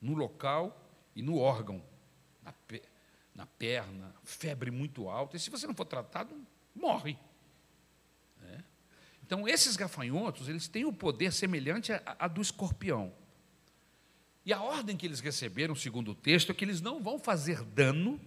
no 0.00 0.14
local 0.14 0.90
e 1.14 1.22
no 1.22 1.38
órgão, 1.38 1.82
na, 2.46 2.52
pe 2.52 2.82
na 3.34 3.44
perna, 3.44 4.14
febre 4.24 4.70
muito 4.70 5.10
alta. 5.10 5.36
E 5.36 5.40
se 5.40 5.50
você 5.50 5.66
não 5.66 5.74
for 5.74 5.84
tratado, 5.84 6.34
morre. 6.74 7.18
É. 8.42 8.62
Então, 9.22 9.46
esses 9.46 9.76
gafanhotos, 9.76 10.48
eles 10.48 10.66
têm 10.68 10.86
o 10.86 10.92
poder 10.92 11.32
semelhante 11.32 11.92
a 11.92 12.28
do 12.28 12.40
escorpião. 12.40 13.12
E 14.44 14.52
a 14.52 14.62
ordem 14.62 14.96
que 14.96 15.04
eles 15.04 15.18
receberam, 15.20 15.74
segundo 15.74 16.12
o 16.12 16.14
texto, 16.14 16.52
é 16.52 16.54
que 16.54 16.64
eles 16.64 16.80
não 16.80 17.02
vão 17.02 17.18
fazer 17.18 17.62
dano 17.62 18.20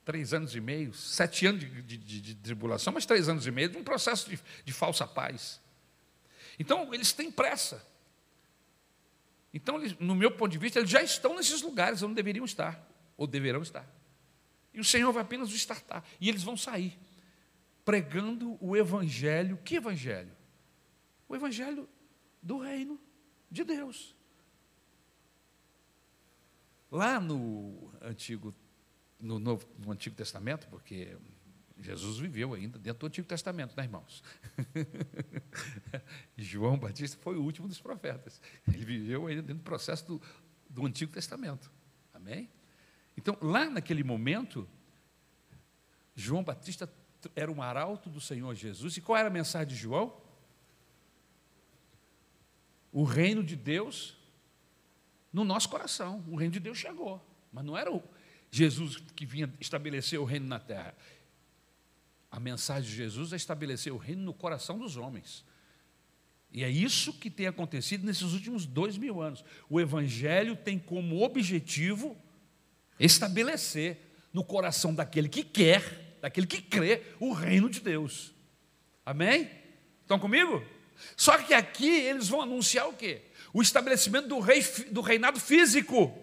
três 0.05 0.35
anos 0.35 0.53
e 0.55 0.61
meio, 0.61 0.93
sete 0.93 1.47
anos 1.47 1.61
de, 1.61 1.81
de, 1.81 1.97
de, 1.97 2.21
de 2.21 2.35
tribulação, 2.35 2.93
mas 2.93 3.07
três 3.07 3.27
anos 3.27 3.47
e 3.47 3.51
meio 3.51 3.69
de 3.69 3.77
um 3.77 3.83
processo 3.83 4.29
de, 4.63 4.71
falsa 4.71 5.07
paz. 5.07 5.59
Então, 6.59 6.93
eles 6.93 7.11
têm 7.11 7.31
pressa. 7.31 7.83
Então, 9.51 9.81
no 9.99 10.13
meu 10.13 10.29
ponto 10.29 10.51
de 10.51 10.59
vista, 10.59 10.77
eles 10.77 10.91
já 10.91 11.01
estão 11.01 11.35
nesses 11.35 11.63
lugares 11.63 12.03
onde 12.03 12.13
deveriam 12.13 12.45
estar, 12.45 12.87
ou 13.17 13.25
deverão 13.25 13.63
estar. 13.63 13.98
E 14.79 14.81
o 14.81 14.85
Senhor 14.85 15.11
vai 15.11 15.23
apenas 15.23 15.49
os 15.49 15.55
startar. 15.55 16.05
E 16.21 16.29
eles 16.29 16.41
vão 16.41 16.55
sair 16.55 16.97
pregando 17.83 18.57
o 18.63 18.77
Evangelho. 18.77 19.57
Que 19.57 19.75
Evangelho? 19.75 20.31
O 21.27 21.35
Evangelho 21.35 21.89
do 22.41 22.59
reino 22.59 22.97
de 23.51 23.65
Deus. 23.65 24.15
Lá 26.89 27.19
no 27.19 27.91
Antigo, 28.01 28.55
no, 29.19 29.37
Novo, 29.37 29.67
no 29.77 29.91
Antigo 29.91 30.15
Testamento, 30.15 30.65
porque 30.69 31.17
Jesus 31.77 32.17
viveu 32.17 32.53
ainda 32.53 32.79
dentro 32.79 33.01
do 33.01 33.07
Antigo 33.07 33.27
Testamento, 33.27 33.75
né, 33.75 33.83
irmãos? 33.83 34.23
João 36.37 36.79
Batista 36.79 37.17
foi 37.21 37.35
o 37.35 37.43
último 37.43 37.67
dos 37.67 37.81
profetas. 37.81 38.41
Ele 38.65 38.85
viveu 38.85 39.27
ainda 39.27 39.41
dentro 39.41 39.61
do 39.61 39.65
processo 39.65 40.07
do, 40.07 40.21
do 40.69 40.85
Antigo 40.85 41.11
Testamento. 41.11 41.69
Amém? 42.13 42.49
Então, 43.19 43.37
lá 43.41 43.69
naquele 43.69 44.01
momento, 44.01 44.65
João 46.15 46.41
Batista 46.41 46.89
era 47.35 47.51
um 47.51 47.61
arauto 47.61 48.09
do 48.09 48.21
Senhor 48.21 48.55
Jesus. 48.55 48.95
E 48.95 49.01
qual 49.01 49.17
era 49.17 49.27
a 49.27 49.31
mensagem 49.31 49.67
de 49.67 49.75
João? 49.75 50.15
O 52.93 53.03
reino 53.03 53.43
de 53.43 53.57
Deus 53.57 54.17
no 55.33 55.43
nosso 55.43 55.67
coração. 55.67 56.23
O 56.29 56.37
reino 56.37 56.53
de 56.53 56.61
Deus 56.61 56.77
chegou. 56.77 57.21
Mas 57.51 57.65
não 57.65 57.77
era 57.77 57.93
o 57.93 58.01
Jesus 58.49 58.95
que 58.95 59.25
vinha 59.25 59.53
estabelecer 59.59 60.17
o 60.17 60.23
reino 60.23 60.47
na 60.47 60.57
terra. 60.57 60.95
A 62.31 62.39
mensagem 62.39 62.89
de 62.89 62.95
Jesus 62.95 63.33
é 63.33 63.35
estabelecer 63.35 63.91
o 63.91 63.97
reino 63.97 64.23
no 64.23 64.33
coração 64.33 64.79
dos 64.79 64.95
homens. 64.95 65.43
E 66.53 66.63
é 66.63 66.69
isso 66.69 67.11
que 67.11 67.29
tem 67.29 67.47
acontecido 67.47 68.05
nesses 68.05 68.31
últimos 68.31 68.65
dois 68.65 68.97
mil 68.97 69.21
anos. 69.21 69.43
O 69.69 69.77
Evangelho 69.77 70.55
tem 70.55 70.79
como 70.79 71.21
objetivo 71.21 72.17
estabelecer 72.99 73.97
no 74.33 74.43
coração 74.43 74.93
daquele 74.93 75.29
que 75.29 75.43
quer, 75.43 76.17
daquele 76.21 76.45
que 76.45 76.61
crê, 76.61 77.03
o 77.19 77.31
reino 77.31 77.69
de 77.69 77.79
Deus. 77.79 78.33
Amém? 79.05 79.49
Estão 80.01 80.19
comigo? 80.19 80.63
Só 81.15 81.37
que 81.37 81.53
aqui 81.53 81.89
eles 81.89 82.27
vão 82.27 82.41
anunciar 82.41 82.87
o 82.87 82.93
quê? 82.93 83.21
O 83.53 83.61
estabelecimento 83.61 84.27
do, 84.27 84.39
rei, 84.39 84.61
do 84.91 85.01
reinado 85.01 85.39
físico. 85.39 86.15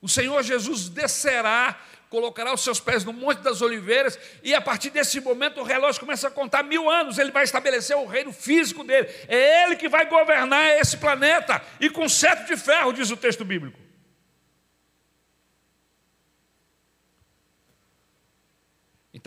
O 0.00 0.08
Senhor 0.08 0.42
Jesus 0.42 0.88
descerá 0.88 1.80
colocará 2.08 2.54
os 2.54 2.62
seus 2.62 2.80
pés 2.80 3.04
no 3.04 3.12
Monte 3.12 3.40
das 3.40 3.60
Oliveiras, 3.60 4.18
e 4.42 4.54
a 4.54 4.60
partir 4.60 4.90
desse 4.90 5.20
momento 5.20 5.60
o 5.60 5.64
relógio 5.64 6.00
começa 6.00 6.28
a 6.28 6.30
contar 6.30 6.62
mil 6.62 6.88
anos, 6.88 7.18
ele 7.18 7.30
vai 7.30 7.44
estabelecer 7.44 7.96
o 7.96 8.06
reino 8.06 8.32
físico 8.32 8.84
dele, 8.84 9.08
é 9.28 9.64
ele 9.64 9.76
que 9.76 9.88
vai 9.88 10.08
governar 10.08 10.78
esse 10.78 10.96
planeta, 10.96 11.62
e 11.80 11.90
com 11.90 12.08
cetro 12.08 12.46
de 12.46 12.56
ferro, 12.56 12.92
diz 12.92 13.10
o 13.10 13.16
texto 13.16 13.44
bíblico. 13.44 13.85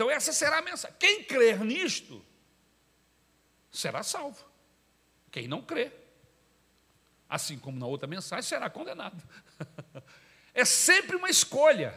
Então, 0.00 0.10
essa 0.10 0.32
será 0.32 0.56
a 0.56 0.62
mensagem. 0.62 0.96
Quem 0.98 1.22
crer 1.24 1.62
nisto 1.62 2.24
será 3.70 4.02
salvo. 4.02 4.42
Quem 5.30 5.46
não 5.46 5.60
crer, 5.60 5.92
assim 7.28 7.58
como 7.58 7.78
na 7.78 7.84
outra 7.84 8.08
mensagem, 8.08 8.48
será 8.48 8.70
condenado. 8.70 9.22
É 10.52 10.64
sempre 10.64 11.14
uma 11.16 11.28
escolha. 11.30 11.94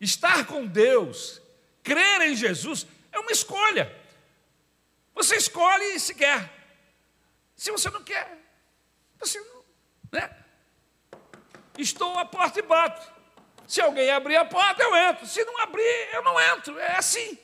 Estar 0.00 0.46
com 0.46 0.66
Deus, 0.66 1.40
crer 1.84 2.22
em 2.22 2.34
Jesus, 2.34 2.84
é 3.12 3.18
uma 3.18 3.30
escolha. 3.30 3.94
Você 5.14 5.36
escolhe 5.36 6.00
se 6.00 6.14
quer. 6.14 6.52
Se 7.54 7.70
você 7.70 7.90
não 7.90 8.02
quer, 8.02 8.36
você 9.20 9.38
não. 9.38 9.64
Né? 10.10 10.44
Estou 11.78 12.18
à 12.18 12.24
porta 12.24 12.58
e 12.58 12.62
bato. 12.62 13.13
Se 13.66 13.80
alguém 13.80 14.10
abrir 14.10 14.36
a 14.36 14.44
porta, 14.44 14.82
eu 14.82 14.94
entro. 14.94 15.26
Se 15.26 15.44
não 15.44 15.60
abrir, 15.60 16.08
eu 16.12 16.22
não 16.22 16.40
entro. 16.40 16.78
É 16.78 16.96
assim. 16.96 17.38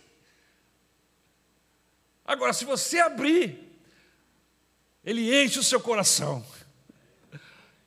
Agora, 2.24 2.52
se 2.52 2.64
você 2.64 3.00
abrir, 3.00 3.70
ele 5.04 5.42
enche 5.42 5.58
o 5.58 5.64
seu 5.64 5.80
coração. 5.80 6.44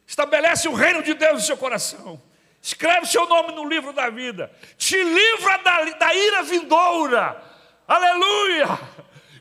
Estabelece 0.05 0.68
o 0.68 0.73
reino 0.73 1.01
de 1.01 1.14
Deus 1.14 1.34
no 1.34 1.41
seu 1.41 1.57
coração. 1.57 2.22
Escreve 2.61 3.05
seu 3.07 3.27
nome 3.27 3.53
no 3.53 3.68
livro 3.68 3.91
da 3.93 4.10
vida. 4.10 4.51
Te 4.77 5.01
livra 5.01 5.57
da, 5.57 5.84
da 5.84 6.14
ira 6.14 6.43
vindoura. 6.43 7.43
Aleluia! 7.88 8.68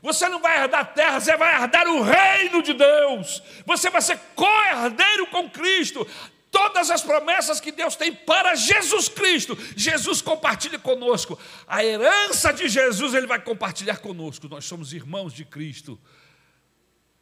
Você 0.01 0.27
não 0.27 0.41
vai 0.41 0.61
herdar 0.61 0.93
terra, 0.93 1.21
você 1.21 1.37
vai 1.37 1.61
herdar 1.61 1.87
o 1.87 2.01
reino 2.01 2.61
de 2.61 2.73
Deus. 2.73 3.41
Você 3.65 3.89
vai 3.89 4.01
ser 4.01 4.19
co-herdeiro 4.35 5.27
com 5.27 5.49
Cristo. 5.49 6.05
Todas 6.53 6.91
as 6.91 7.01
promessas 7.01 7.59
que 7.59 7.71
Deus 7.71 7.95
tem 7.95 8.13
para 8.13 8.53
Jesus 8.53 9.09
Cristo, 9.09 9.57
Jesus 9.75 10.21
compartilha 10.21 10.77
conosco. 10.77 11.37
A 11.65 11.83
herança 11.83 12.53
de 12.53 12.69
Jesus 12.69 13.15
Ele 13.15 13.25
vai 13.25 13.41
compartilhar 13.41 13.97
conosco. 13.97 14.47
Nós 14.47 14.63
somos 14.63 14.93
irmãos 14.93 15.33
de 15.33 15.45
Cristo, 15.45 15.99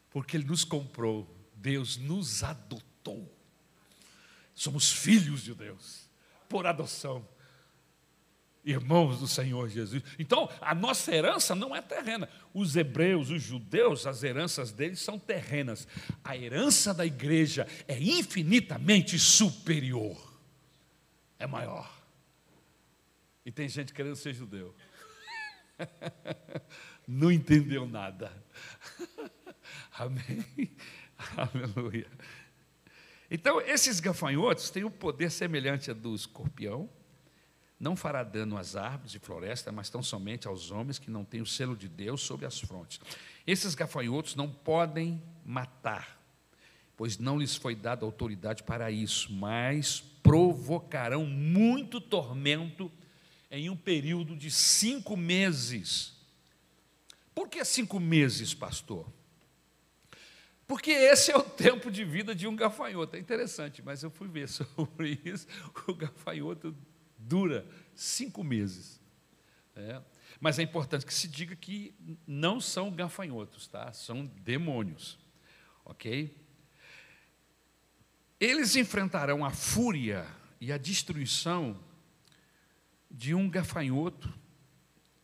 porque 0.09 0.35
Ele 0.35 0.43
nos 0.43 0.65
comprou, 0.65 1.33
Deus 1.55 1.95
nos 1.95 2.43
adotou. 2.43 3.33
Somos 4.53 4.91
filhos 4.91 5.43
de 5.43 5.55
Deus, 5.55 6.09
por 6.49 6.67
adoção. 6.67 7.25
Irmãos 8.63 9.19
do 9.19 9.27
Senhor 9.27 9.67
Jesus. 9.69 10.03
Então, 10.19 10.49
a 10.61 10.73
nossa 10.75 11.13
herança 11.13 11.55
não 11.55 11.75
é 11.75 11.81
terrena. 11.81 12.29
Os 12.53 12.75
hebreus, 12.75 13.29
os 13.29 13.41
judeus, 13.41 14.05
as 14.05 14.23
heranças 14.23 14.71
deles 14.71 14.99
são 14.99 15.17
terrenas. 15.17 15.87
A 16.23 16.37
herança 16.37 16.93
da 16.93 17.05
igreja 17.05 17.67
é 17.87 17.97
infinitamente 17.99 19.17
superior, 19.17 20.39
é 21.39 21.47
maior. 21.47 21.91
E 23.45 23.51
tem 23.51 23.67
gente 23.67 23.93
querendo 23.93 24.15
ser 24.15 24.33
judeu. 24.33 24.75
Não 27.07 27.31
entendeu 27.31 27.87
nada. 27.87 28.31
Amém. 29.97 30.45
Aleluia. 31.35 32.07
Então, 33.29 33.59
esses 33.61 33.99
gafanhotos 33.99 34.69
têm 34.69 34.83
um 34.83 34.91
poder 34.91 35.31
semelhante 35.31 35.89
ao 35.89 35.95
do 35.95 36.13
escorpião 36.13 36.89
não 37.81 37.95
fará 37.95 38.23
dano 38.23 38.57
às 38.57 38.75
árvores 38.75 39.15
e 39.15 39.19
florestas, 39.19 39.73
mas 39.73 39.89
tão 39.89 40.03
somente 40.03 40.47
aos 40.47 40.69
homens 40.69 40.99
que 40.99 41.09
não 41.09 41.25
têm 41.25 41.41
o 41.41 41.47
selo 41.47 41.75
de 41.75 41.89
Deus 41.89 42.21
sobre 42.21 42.45
as 42.45 42.59
frontes. 42.59 43.01
Esses 43.45 43.73
gafanhotos 43.73 44.35
não 44.35 44.47
podem 44.47 45.19
matar, 45.43 46.21
pois 46.95 47.17
não 47.17 47.39
lhes 47.39 47.55
foi 47.55 47.73
dada 47.73 48.05
autoridade 48.05 48.61
para 48.61 48.91
isso, 48.91 49.33
mas 49.33 49.99
provocarão 50.21 51.25
muito 51.25 51.99
tormento 51.99 52.91
em 53.49 53.67
um 53.67 53.75
período 53.75 54.35
de 54.35 54.51
cinco 54.51 55.17
meses. 55.17 56.13
Por 57.33 57.49
que 57.49 57.65
cinco 57.65 57.99
meses, 57.99 58.53
pastor? 58.53 59.11
Porque 60.67 60.91
esse 60.91 61.31
é 61.31 61.35
o 61.35 61.41
tempo 61.41 61.89
de 61.89 62.05
vida 62.05 62.35
de 62.35 62.47
um 62.47 62.55
gafanhoto. 62.55 63.15
É 63.15 63.19
interessante, 63.19 63.81
mas 63.81 64.03
eu 64.03 64.11
fui 64.11 64.27
ver 64.27 64.47
sobre 64.53 65.19
isso. 65.25 65.47
O 65.87 65.95
gafanhoto 65.95 66.75
dura 67.31 67.65
cinco 67.95 68.43
meses. 68.43 68.99
É. 69.73 70.01
Mas 70.37 70.59
é 70.59 70.63
importante 70.63 71.05
que 71.05 71.13
se 71.13 71.29
diga 71.29 71.55
que 71.55 71.95
não 72.27 72.59
são 72.59 72.91
gafanhotos, 72.91 73.67
tá? 73.67 73.93
São 73.93 74.25
demônios, 74.25 75.17
ok? 75.85 76.35
Eles 78.37 78.75
enfrentarão 78.75 79.45
a 79.45 79.51
fúria 79.51 80.27
e 80.59 80.73
a 80.73 80.77
destruição 80.77 81.79
de 83.09 83.33
um 83.33 83.49
gafanhoto 83.49 84.33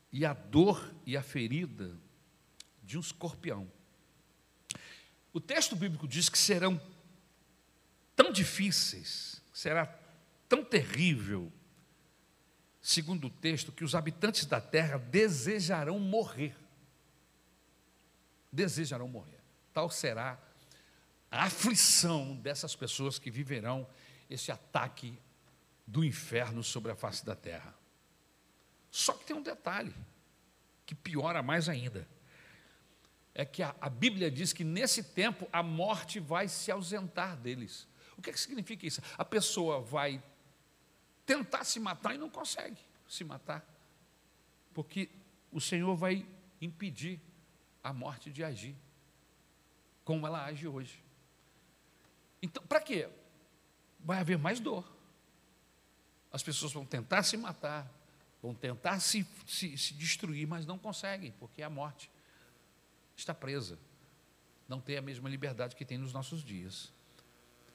e 0.10 0.26
a 0.26 0.32
dor 0.32 0.94
e 1.06 1.18
a 1.18 1.22
ferida 1.22 1.94
de 2.84 2.98
um 2.98 3.02
escorpião. 3.02 3.70
O 5.34 5.42
texto 5.42 5.76
bíblico 5.76 6.08
diz 6.08 6.30
que 6.30 6.38
serão 6.38 6.80
tão 8.16 8.32
difíceis, 8.32 9.42
será 9.52 9.86
tão 10.48 10.64
terrível 10.64 11.52
segundo 12.88 13.28
o 13.28 13.30
texto, 13.30 13.74
que 13.74 13.84
os 13.84 13.94
habitantes 13.94 14.46
da 14.46 14.62
terra 14.62 14.98
desejarão 14.98 16.00
morrer. 16.00 16.56
Desejarão 18.50 19.10
morrer. 19.10 19.42
Tal 19.74 19.90
será 19.90 20.40
a 21.30 21.44
aflição 21.44 22.38
dessas 22.38 22.78
pessoas 22.78 23.20
que 23.20 23.30
viverão 23.30 23.86
esse 24.30 24.54
ataque 24.54 25.20
do 25.86 26.02
inferno 26.02 26.64
sobre 26.64 26.90
a 26.90 26.96
face 26.96 27.26
da 27.26 27.36
terra. 27.36 27.76
Só 28.90 29.12
que 29.12 29.26
tem 29.26 29.36
um 29.36 29.44
detalhe 29.44 29.94
que 30.86 30.96
piora 30.96 31.44
mais 31.44 31.68
ainda. 31.68 32.08
É 33.36 33.44
que 33.44 33.62
a, 33.62 33.76
a 33.82 33.90
Bíblia 33.90 34.32
diz 34.32 34.54
que 34.54 34.64
nesse 34.64 35.04
tempo 35.04 35.46
a 35.52 35.62
morte 35.62 36.22
vai 36.22 36.48
se 36.48 36.72
ausentar 36.72 37.36
deles. 37.36 37.86
O 38.18 38.22
que, 38.22 38.30
é 38.30 38.34
que 38.34 38.40
significa 38.40 38.88
isso? 38.88 39.02
A 39.18 39.26
pessoa 39.26 39.82
vai 39.82 40.24
tentar 41.28 41.66
se 41.66 41.78
matar 41.78 42.16
e 42.16 42.18
não 42.18 42.30
consegue 42.30 42.80
se 43.08 43.24
matar, 43.24 43.64
porque 44.74 45.10
o 45.52 45.60
Senhor 45.60 45.94
vai 45.96 46.26
impedir 46.62 47.20
a 47.84 47.92
morte 47.92 48.32
de 48.32 48.44
agir, 48.44 48.76
como 50.04 50.26
ela 50.26 50.46
age 50.46 50.68
hoje. 50.68 51.04
Então, 52.42 52.64
para 52.66 52.80
quê? 52.80 53.10
Vai 54.00 54.20
haver 54.20 54.38
mais 54.38 54.60
dor. 54.60 54.90
As 56.32 56.42
pessoas 56.42 56.72
vão 56.72 56.86
tentar 56.86 57.24
se 57.24 57.36
matar, 57.36 57.92
vão 58.42 58.54
tentar 58.54 59.00
se, 59.02 59.28
se, 59.46 59.78
se 59.78 59.94
destruir, 59.94 60.48
mas 60.48 60.66
não 60.66 60.78
conseguem, 60.78 61.32
porque 61.34 61.62
a 61.62 61.70
morte 61.70 62.10
está 63.18 63.34
presa. 63.34 63.78
Não 64.68 64.80
tem 64.80 64.98
a 64.98 65.02
mesma 65.02 65.30
liberdade 65.30 65.76
que 65.76 65.86
tem 65.86 65.98
nos 65.98 66.14
nossos 66.14 66.44
dias. 66.44 66.92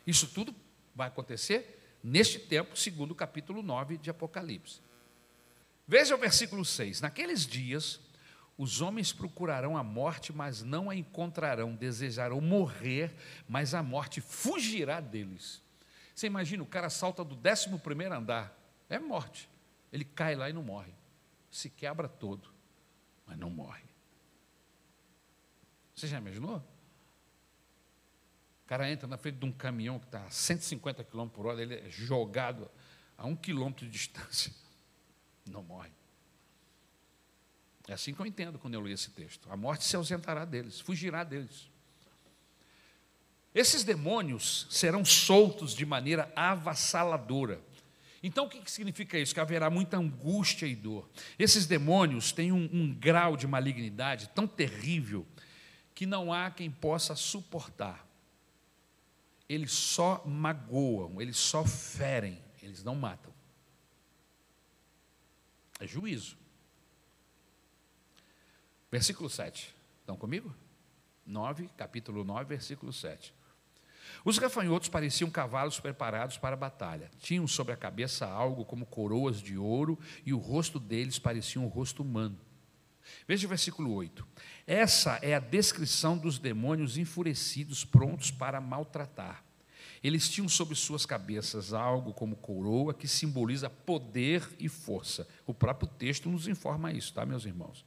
Isso 0.07 0.27
tudo 0.29 0.55
vai 0.95 1.09
acontecer 1.09 1.82
neste 2.03 2.39
tempo, 2.39 2.77
segundo 2.77 3.13
o 3.13 3.15
capítulo 3.15 3.63
9 3.63 3.99
de 3.99 4.11
Apocalipse. 4.11 4.81
Veja 5.87 6.15
o 6.15 6.19
versículo 6.19 6.65
6: 6.65 7.01
Naqueles 7.01 7.47
dias, 7.47 8.01
os 8.57 8.81
homens 8.81 9.13
procurarão 9.13 9.77
a 9.77 9.83
morte, 9.83 10.33
mas 10.33 10.63
não 10.63 10.91
a 10.91 10.97
encontrarão, 10.97 11.75
desejarão 11.75 12.41
morrer, 12.41 13.15
mas 13.49 13.75
a 13.75 13.83
morte 13.83 14.21
fugirá 14.21 15.01
deles. 15.01 15.63
Você 16.15 16.27
imagina, 16.27 16.63
o 16.63 16.67
cara 16.67 16.91
salta 16.91 17.25
do 17.25 17.37
11 17.37 17.79
primeiro 17.79 18.15
andar, 18.15 18.57
é 18.89 18.99
morte. 18.99 19.49
Ele 19.93 20.05
cai 20.05 20.35
lá 20.35 20.49
e 20.49 20.53
não 20.53 20.63
morre. 20.63 20.93
Se 21.51 21.69
quebra 21.69 22.09
todo, 22.09 22.49
mas 23.27 23.39
não 23.39 23.51
morre. 23.51 23.85
Você 25.95 26.07
já 26.07 26.19
imaginou? 26.19 26.63
Cara 28.73 28.91
entra 28.91 29.07
na 29.07 29.19
frente 29.19 29.37
de 29.37 29.45
um 29.45 29.53
caminhão 29.53 29.99
que 29.99 30.07
está 30.07 30.25
a 30.25 30.31
150 30.31 31.05
km 31.05 31.27
por 31.27 31.45
hora, 31.45 31.61
ele 31.61 31.75
é 31.75 31.91
jogado 31.91 32.71
a 33.19 33.27
um 33.27 33.37
quilômetro 33.37 33.85
de 33.85 33.93
distância. 33.93 34.51
Não 35.45 35.63
morre. 35.63 35.91
É 37.87 37.93
assim 37.93 38.15
que 38.15 38.21
eu 38.21 38.25
entendo 38.25 38.59
quando 38.59 38.73
eu 38.73 38.81
leio 38.81 38.95
esse 38.95 39.11
texto. 39.11 39.47
A 39.53 39.59
morte 39.59 39.85
se 39.85 39.95
ausentará 39.95 40.47
deles, 40.47 40.81
fugirá 40.81 41.23
deles. 41.23 41.69
Esses 43.55 43.85
demônios 43.85 44.67
serão 44.71 45.05
soltos 45.05 45.75
de 45.75 45.85
maneira 45.85 46.33
avassaladora. 46.35 47.61
Então, 48.23 48.47
o 48.47 48.49
que 48.49 48.71
significa 48.71 49.19
isso? 49.19 49.35
Que 49.35 49.41
haverá 49.41 49.69
muita 49.69 49.99
angústia 49.99 50.65
e 50.65 50.75
dor. 50.75 51.11
Esses 51.39 51.67
demônios 51.67 52.33
têm 52.33 52.51
um, 52.51 52.71
um 52.73 52.95
grau 52.95 53.37
de 53.37 53.47
malignidade 53.47 54.31
tão 54.31 54.47
terrível 54.47 55.27
que 55.95 56.07
não 56.07 56.33
há 56.33 56.51
quem 56.51 56.71
possa 56.71 57.15
suportar. 57.15 58.11
Eles 59.49 59.73
só 59.73 60.25
magoam, 60.27 61.21
eles 61.21 61.37
só 61.37 61.65
ferem, 61.65 62.43
eles 62.63 62.83
não 62.83 62.95
matam. 62.95 63.33
É 65.81 65.87
juízo. 65.87 66.37
Versículo 68.91 69.29
7. 69.29 69.75
Estão 70.01 70.17
comigo? 70.17 70.55
9, 71.27 71.69
capítulo 71.77 72.25
9, 72.25 72.45
versículo 72.45 72.93
7. 72.93 73.35
Os 74.25 74.39
gafanhotos 74.39 74.89
pareciam 74.89 75.31
cavalos 75.31 75.81
preparados 75.81 76.37
para 76.37 76.55
a 76.55 76.59
batalha. 76.59 77.11
Tinham 77.19 77.47
sobre 77.49 77.73
a 77.73 77.77
cabeça 77.77 78.27
algo 78.27 78.65
como 78.65 78.87
coroas 78.87 79.41
de 79.41 79.57
ouro 79.57 79.99
e 80.25 80.33
o 80.33 80.39
rosto 80.39 80.79
deles 80.79 81.19
parecia 81.19 81.61
um 81.61 81.67
rosto 81.67 82.03
humano. 82.03 82.39
Veja 83.27 83.47
o 83.47 83.49
versículo 83.49 83.93
8. 83.93 84.27
Essa 84.67 85.19
é 85.23 85.35
a 85.35 85.41
descrição 85.41 86.17
dos 86.17 86.39
demônios 86.39 86.97
enfurecidos, 86.97 87.85
prontos 87.85 88.31
para 88.31 88.61
maltratar. 88.61 89.45
Eles 90.03 90.29
tinham 90.29 90.49
sobre 90.49 90.75
suas 90.75 91.07
cabeças 91.07 91.73
algo 91.73 92.13
como 92.13 92.37
coroa 92.37 92.93
que 92.93 93.07
simboliza 93.07 93.71
poder 93.71 94.49
e 94.59 94.69
força. 94.69 95.29
O 95.47 95.55
próprio 95.55 95.89
texto 95.89 96.29
nos 96.29 96.49
informa 96.49 96.93
isso, 96.93 97.13
tá, 97.13 97.25
meus 97.25 97.45
irmãos? 97.45 97.85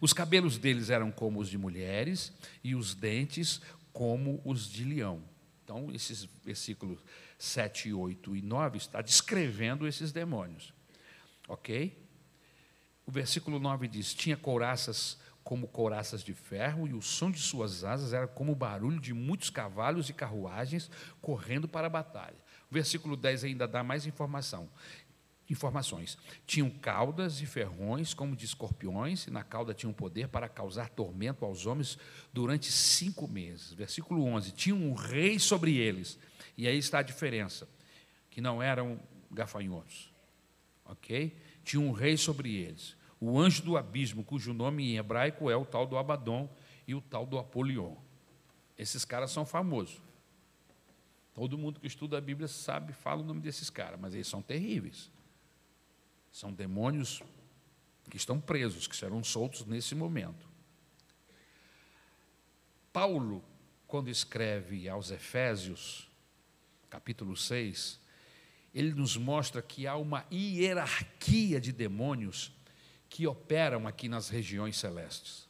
Os 0.00 0.12
cabelos 0.12 0.56
deles 0.56 0.88
eram 0.88 1.10
como 1.10 1.40
os 1.40 1.48
de 1.48 1.58
mulheres 1.58 2.32
e 2.62 2.74
os 2.74 2.94
dentes 2.94 3.60
como 3.92 4.40
os 4.44 4.68
de 4.68 4.84
leão. 4.84 5.22
Então, 5.64 5.92
esses 5.92 6.24
versículos 6.44 6.98
7, 7.38 7.92
8 7.92 8.36
e 8.36 8.42
9 8.42 8.78
está 8.78 9.02
descrevendo 9.02 9.86
esses 9.86 10.12
demônios. 10.12 10.72
Ok? 11.46 12.07
O 13.08 13.10
versículo 13.10 13.58
9 13.58 13.88
diz: 13.88 14.12
Tinha 14.12 14.36
couraças 14.36 15.16
como 15.42 15.66
couraças 15.66 16.22
de 16.22 16.34
ferro, 16.34 16.86
e 16.86 16.92
o 16.92 17.00
som 17.00 17.30
de 17.30 17.38
suas 17.38 17.82
asas 17.82 18.12
era 18.12 18.28
como 18.28 18.52
o 18.52 18.54
barulho 18.54 19.00
de 19.00 19.14
muitos 19.14 19.48
cavalos 19.48 20.10
e 20.10 20.12
carruagens 20.12 20.90
correndo 21.22 21.66
para 21.66 21.86
a 21.86 21.90
batalha. 21.90 22.36
O 22.70 22.74
versículo 22.74 23.16
10 23.16 23.44
ainda 23.44 23.66
dá 23.66 23.82
mais 23.82 24.04
informação. 24.04 24.68
Informações. 25.48 26.18
Tinham 26.46 26.68
caudas 26.68 27.40
e 27.40 27.46
ferrões 27.46 28.12
como 28.12 28.36
de 28.36 28.44
escorpiões, 28.44 29.26
e 29.26 29.30
na 29.30 29.42
cauda 29.42 29.72
tinham 29.72 29.94
poder 29.94 30.28
para 30.28 30.46
causar 30.46 30.90
tormento 30.90 31.46
aos 31.46 31.64
homens 31.64 31.96
durante 32.30 32.70
cinco 32.70 33.26
meses. 33.26 33.72
Versículo 33.72 34.22
11. 34.22 34.52
Tinha 34.52 34.76
um 34.76 34.92
rei 34.92 35.38
sobre 35.38 35.74
eles. 35.78 36.18
E 36.58 36.68
aí 36.68 36.76
está 36.76 36.98
a 36.98 37.02
diferença: 37.02 37.66
que 38.28 38.42
não 38.42 38.62
eram 38.62 39.00
gafanhotos. 39.30 40.12
Ok? 40.84 41.34
Tinha 41.64 41.80
um 41.80 41.92
rei 41.92 42.18
sobre 42.18 42.54
eles 42.54 42.97
o 43.20 43.38
anjo 43.38 43.62
do 43.62 43.76
abismo, 43.76 44.24
cujo 44.24 44.52
nome 44.52 44.92
em 44.92 44.96
hebraico 44.96 45.50
é 45.50 45.56
o 45.56 45.64
tal 45.64 45.86
do 45.86 45.96
Abaddon 45.96 46.48
e 46.86 46.94
o 46.94 47.00
tal 47.00 47.26
do 47.26 47.38
Apolion. 47.38 47.96
Esses 48.76 49.04
caras 49.04 49.30
são 49.30 49.44
famosos. 49.44 50.00
Todo 51.34 51.58
mundo 51.58 51.80
que 51.80 51.86
estuda 51.86 52.18
a 52.18 52.20
Bíblia 52.20 52.48
sabe, 52.48 52.92
fala 52.92 53.22
o 53.22 53.24
nome 53.24 53.40
desses 53.40 53.70
caras, 53.70 53.98
mas 54.00 54.14
eles 54.14 54.26
são 54.26 54.40
terríveis. 54.42 55.10
São 56.32 56.52
demônios 56.52 57.22
que 58.08 58.16
estão 58.16 58.40
presos, 58.40 58.86
que 58.86 58.96
serão 58.96 59.22
soltos 59.22 59.66
nesse 59.66 59.94
momento. 59.94 60.48
Paulo, 62.92 63.44
quando 63.86 64.08
escreve 64.08 64.88
aos 64.88 65.10
Efésios, 65.10 66.08
capítulo 66.88 67.36
6, 67.36 68.00
ele 68.74 68.92
nos 68.92 69.16
mostra 69.16 69.60
que 69.60 69.86
há 69.86 69.96
uma 69.96 70.26
hierarquia 70.32 71.60
de 71.60 71.72
demônios 71.72 72.52
que 73.08 73.26
operam 73.26 73.86
aqui 73.86 74.08
nas 74.08 74.28
regiões 74.28 74.76
celestes. 74.76 75.48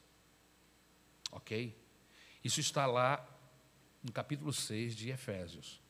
Ok? 1.33 1.77
Isso 2.43 2.61
está 2.61 2.87
lá 2.87 3.27
no 4.03 4.13
capítulo 4.13 4.53
6 4.53 4.95
de 4.95 5.11
Efésios, 5.11 5.81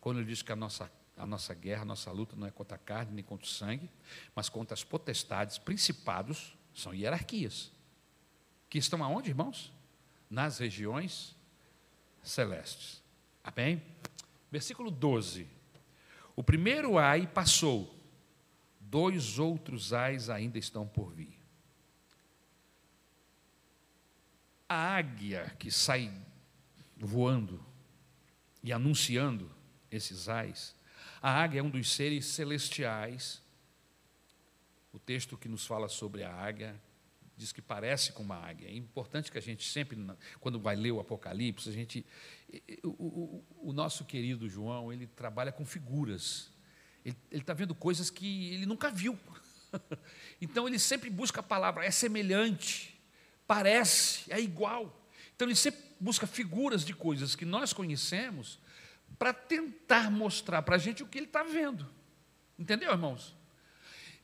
quando 0.00 0.18
ele 0.20 0.28
diz 0.28 0.42
que 0.42 0.52
a 0.52 0.56
nossa, 0.56 0.90
a 1.16 1.26
nossa 1.26 1.54
guerra, 1.54 1.82
a 1.82 1.86
nossa 1.86 2.10
luta 2.12 2.36
não 2.36 2.46
é 2.46 2.50
contra 2.50 2.76
a 2.76 2.78
carne 2.78 3.12
nem 3.12 3.24
contra 3.24 3.46
o 3.46 3.50
sangue, 3.50 3.90
mas 4.34 4.48
contra 4.48 4.74
as 4.74 4.84
potestades, 4.84 5.58
principados, 5.58 6.56
são 6.74 6.94
hierarquias. 6.94 7.72
Que 8.68 8.78
estão 8.78 9.02
aonde, 9.02 9.30
irmãos? 9.30 9.72
Nas 10.28 10.58
regiões 10.58 11.34
celestes. 12.22 13.02
Amém? 13.42 13.82
Versículo 14.50 14.90
12. 14.90 15.48
O 16.36 16.42
primeiro 16.42 16.98
ai 16.98 17.26
passou, 17.26 17.94
dois 18.94 19.40
outros 19.40 19.92
ais 19.92 20.30
ainda 20.30 20.56
estão 20.56 20.86
por 20.86 21.12
vir. 21.12 21.36
A 24.68 24.94
águia 24.94 25.52
que 25.58 25.68
sai 25.68 26.16
voando 26.96 27.60
e 28.62 28.72
anunciando 28.72 29.50
esses 29.90 30.28
ais, 30.28 30.76
a 31.20 31.28
águia 31.42 31.58
é 31.58 31.62
um 31.64 31.70
dos 31.70 31.90
seres 31.90 32.24
celestiais. 32.26 33.42
O 34.92 34.98
texto 35.00 35.36
que 35.36 35.48
nos 35.48 35.66
fala 35.66 35.88
sobre 35.88 36.22
a 36.22 36.32
águia 36.32 36.80
diz 37.36 37.50
que 37.50 37.60
parece 37.60 38.12
com 38.12 38.22
uma 38.22 38.36
águia. 38.36 38.68
É 38.68 38.76
importante 38.76 39.28
que 39.32 39.38
a 39.38 39.42
gente 39.42 39.68
sempre, 39.68 39.98
quando 40.38 40.60
vai 40.60 40.76
ler 40.76 40.92
o 40.92 41.00
Apocalipse, 41.00 41.68
a 41.68 41.72
gente, 41.72 42.06
o, 42.84 42.90
o, 42.90 43.44
o 43.70 43.72
nosso 43.72 44.04
querido 44.04 44.48
João, 44.48 44.92
ele 44.92 45.08
trabalha 45.08 45.50
com 45.50 45.66
figuras. 45.66 46.53
Ele 47.04 47.16
está 47.32 47.52
vendo 47.52 47.74
coisas 47.74 48.08
que 48.08 48.54
ele 48.54 48.66
nunca 48.66 48.90
viu. 48.90 49.18
Então 50.40 50.68
ele 50.68 50.78
sempre 50.78 51.08
busca 51.08 51.40
a 51.40 51.42
palavra, 51.42 51.84
é 51.86 51.90
semelhante, 51.90 53.00
parece, 53.46 54.30
é 54.30 54.38
igual. 54.38 55.08
Então 55.34 55.48
ele 55.48 55.54
sempre 55.54 55.80
busca 55.98 56.26
figuras 56.26 56.84
de 56.84 56.92
coisas 56.92 57.34
que 57.34 57.44
nós 57.44 57.72
conhecemos 57.72 58.58
para 59.18 59.32
tentar 59.32 60.10
mostrar 60.10 60.62
para 60.62 60.76
a 60.76 60.78
gente 60.78 61.02
o 61.02 61.06
que 61.06 61.18
ele 61.18 61.26
está 61.26 61.42
vendo. 61.42 61.88
Entendeu, 62.58 62.90
irmãos? 62.92 63.34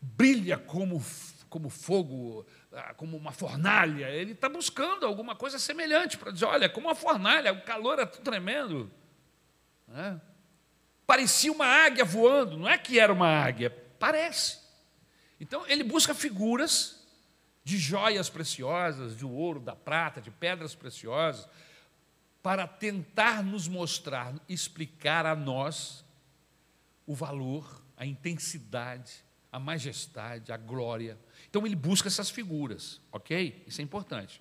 Brilha 0.01 0.59
como, 0.59 1.03
como 1.49 1.69
fogo, 1.69 2.47
ah, 2.73 2.95
como 2.95 3.17
uma 3.17 3.33
fornalha. 3.33 4.09
Ele 4.09 4.33
está 4.33 4.49
buscando 4.49 5.07
alguma 5.07 5.35
coisa 5.35 5.59
semelhante 5.59 6.17
para 6.19 6.33
dizer: 6.33 6.45
olha, 6.47 6.69
como 6.69 6.89
uma 6.89 6.95
fornalha, 6.95 7.53
o 7.53 7.63
calor 7.63 7.99
é 7.99 8.07
tremendo. 8.07 8.91
É? 9.89 10.30
Parecia 11.11 11.51
uma 11.51 11.67
águia 11.67 12.05
voando, 12.05 12.57
não 12.57 12.69
é 12.69 12.79
que 12.79 13.01
era 13.01 13.13
uma 13.13 13.27
águia, 13.27 13.69
parece. 13.99 14.61
Então 15.41 15.67
ele 15.67 15.83
busca 15.83 16.15
figuras 16.15 17.05
de 17.65 17.79
joias 17.79 18.31
preciosas, 18.31 19.17
de 19.17 19.25
ouro, 19.25 19.59
da 19.59 19.75
prata, 19.75 20.21
de 20.21 20.31
pedras 20.31 20.73
preciosas, 20.73 21.49
para 22.41 22.65
tentar 22.65 23.43
nos 23.43 23.67
mostrar, 23.67 24.33
explicar 24.49 25.27
a 25.27 25.35
nós 25.35 26.05
o 27.05 27.13
valor, 27.13 27.83
a 27.97 28.07
intensidade, 28.07 29.25
a 29.51 29.59
majestade, 29.59 30.53
a 30.53 30.57
glória. 30.57 31.19
Então 31.49 31.67
ele 31.67 31.75
busca 31.75 32.07
essas 32.07 32.31
figuras, 32.31 33.01
ok? 33.11 33.65
Isso 33.67 33.81
é 33.81 33.85
importante. 33.85 34.41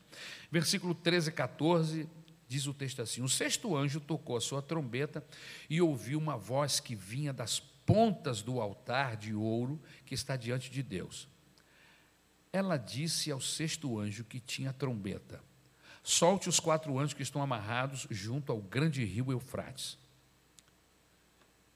Versículo 0.51 0.93
13 0.93 1.29
e 1.29 1.33
14 1.33 2.09
diz 2.49 2.65
o 2.65 2.73
texto 2.73 3.01
assim: 3.01 3.21
O 3.21 3.29
sexto 3.29 3.77
anjo 3.77 4.01
tocou 4.01 4.35
a 4.35 4.41
sua 4.41 4.61
trombeta 4.61 5.23
e 5.69 5.79
ouviu 5.79 6.17
uma 6.17 6.35
voz 6.35 6.79
que 6.79 6.95
vinha 6.95 7.31
das 7.31 7.59
pontas 7.59 8.41
do 8.41 8.59
altar 8.59 9.15
de 9.15 9.33
ouro 9.33 9.79
que 10.05 10.15
está 10.15 10.35
diante 10.35 10.69
de 10.69 10.81
Deus. 10.81 11.29
Ela 12.51 12.75
disse 12.75 13.31
ao 13.31 13.39
sexto 13.39 13.99
anjo 13.99 14.23
que 14.23 14.39
tinha 14.39 14.73
trombeta: 14.73 15.39
Solte 16.03 16.49
os 16.49 16.59
quatro 16.59 16.97
anjos 16.97 17.13
que 17.13 17.21
estão 17.21 17.41
amarrados 17.41 18.07
junto 18.09 18.51
ao 18.51 18.59
grande 18.59 19.05
rio 19.05 19.31
Eufrates. 19.31 19.97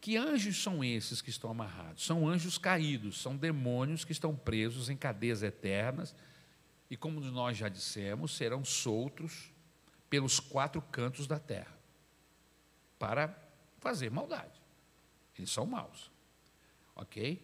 Que 0.02 0.18
anjos 0.18 0.62
são 0.62 0.84
esses 0.84 1.22
que 1.22 1.30
estão 1.30 1.52
amarrados? 1.52 2.04
São 2.04 2.28
anjos 2.28 2.58
caídos, 2.58 3.22
são 3.22 3.38
demônios 3.38 4.04
que 4.04 4.12
estão 4.12 4.36
presos 4.36 4.90
em 4.90 4.98
cadeias 4.98 5.44
eternas 5.44 6.14
e, 6.90 6.98
como 6.98 7.22
nós 7.22 7.56
já 7.56 7.70
dissemos, 7.70 8.36
serão 8.36 8.66
soltos 8.66 9.53
pelos 10.14 10.40
quatro 10.40 10.80
cantos 10.80 11.26
da 11.26 11.40
terra 11.40 11.76
para 13.00 13.36
fazer 13.80 14.12
maldade. 14.12 14.62
Eles 15.36 15.50
são 15.50 15.66
maus. 15.66 16.12
Ok? 16.96 17.44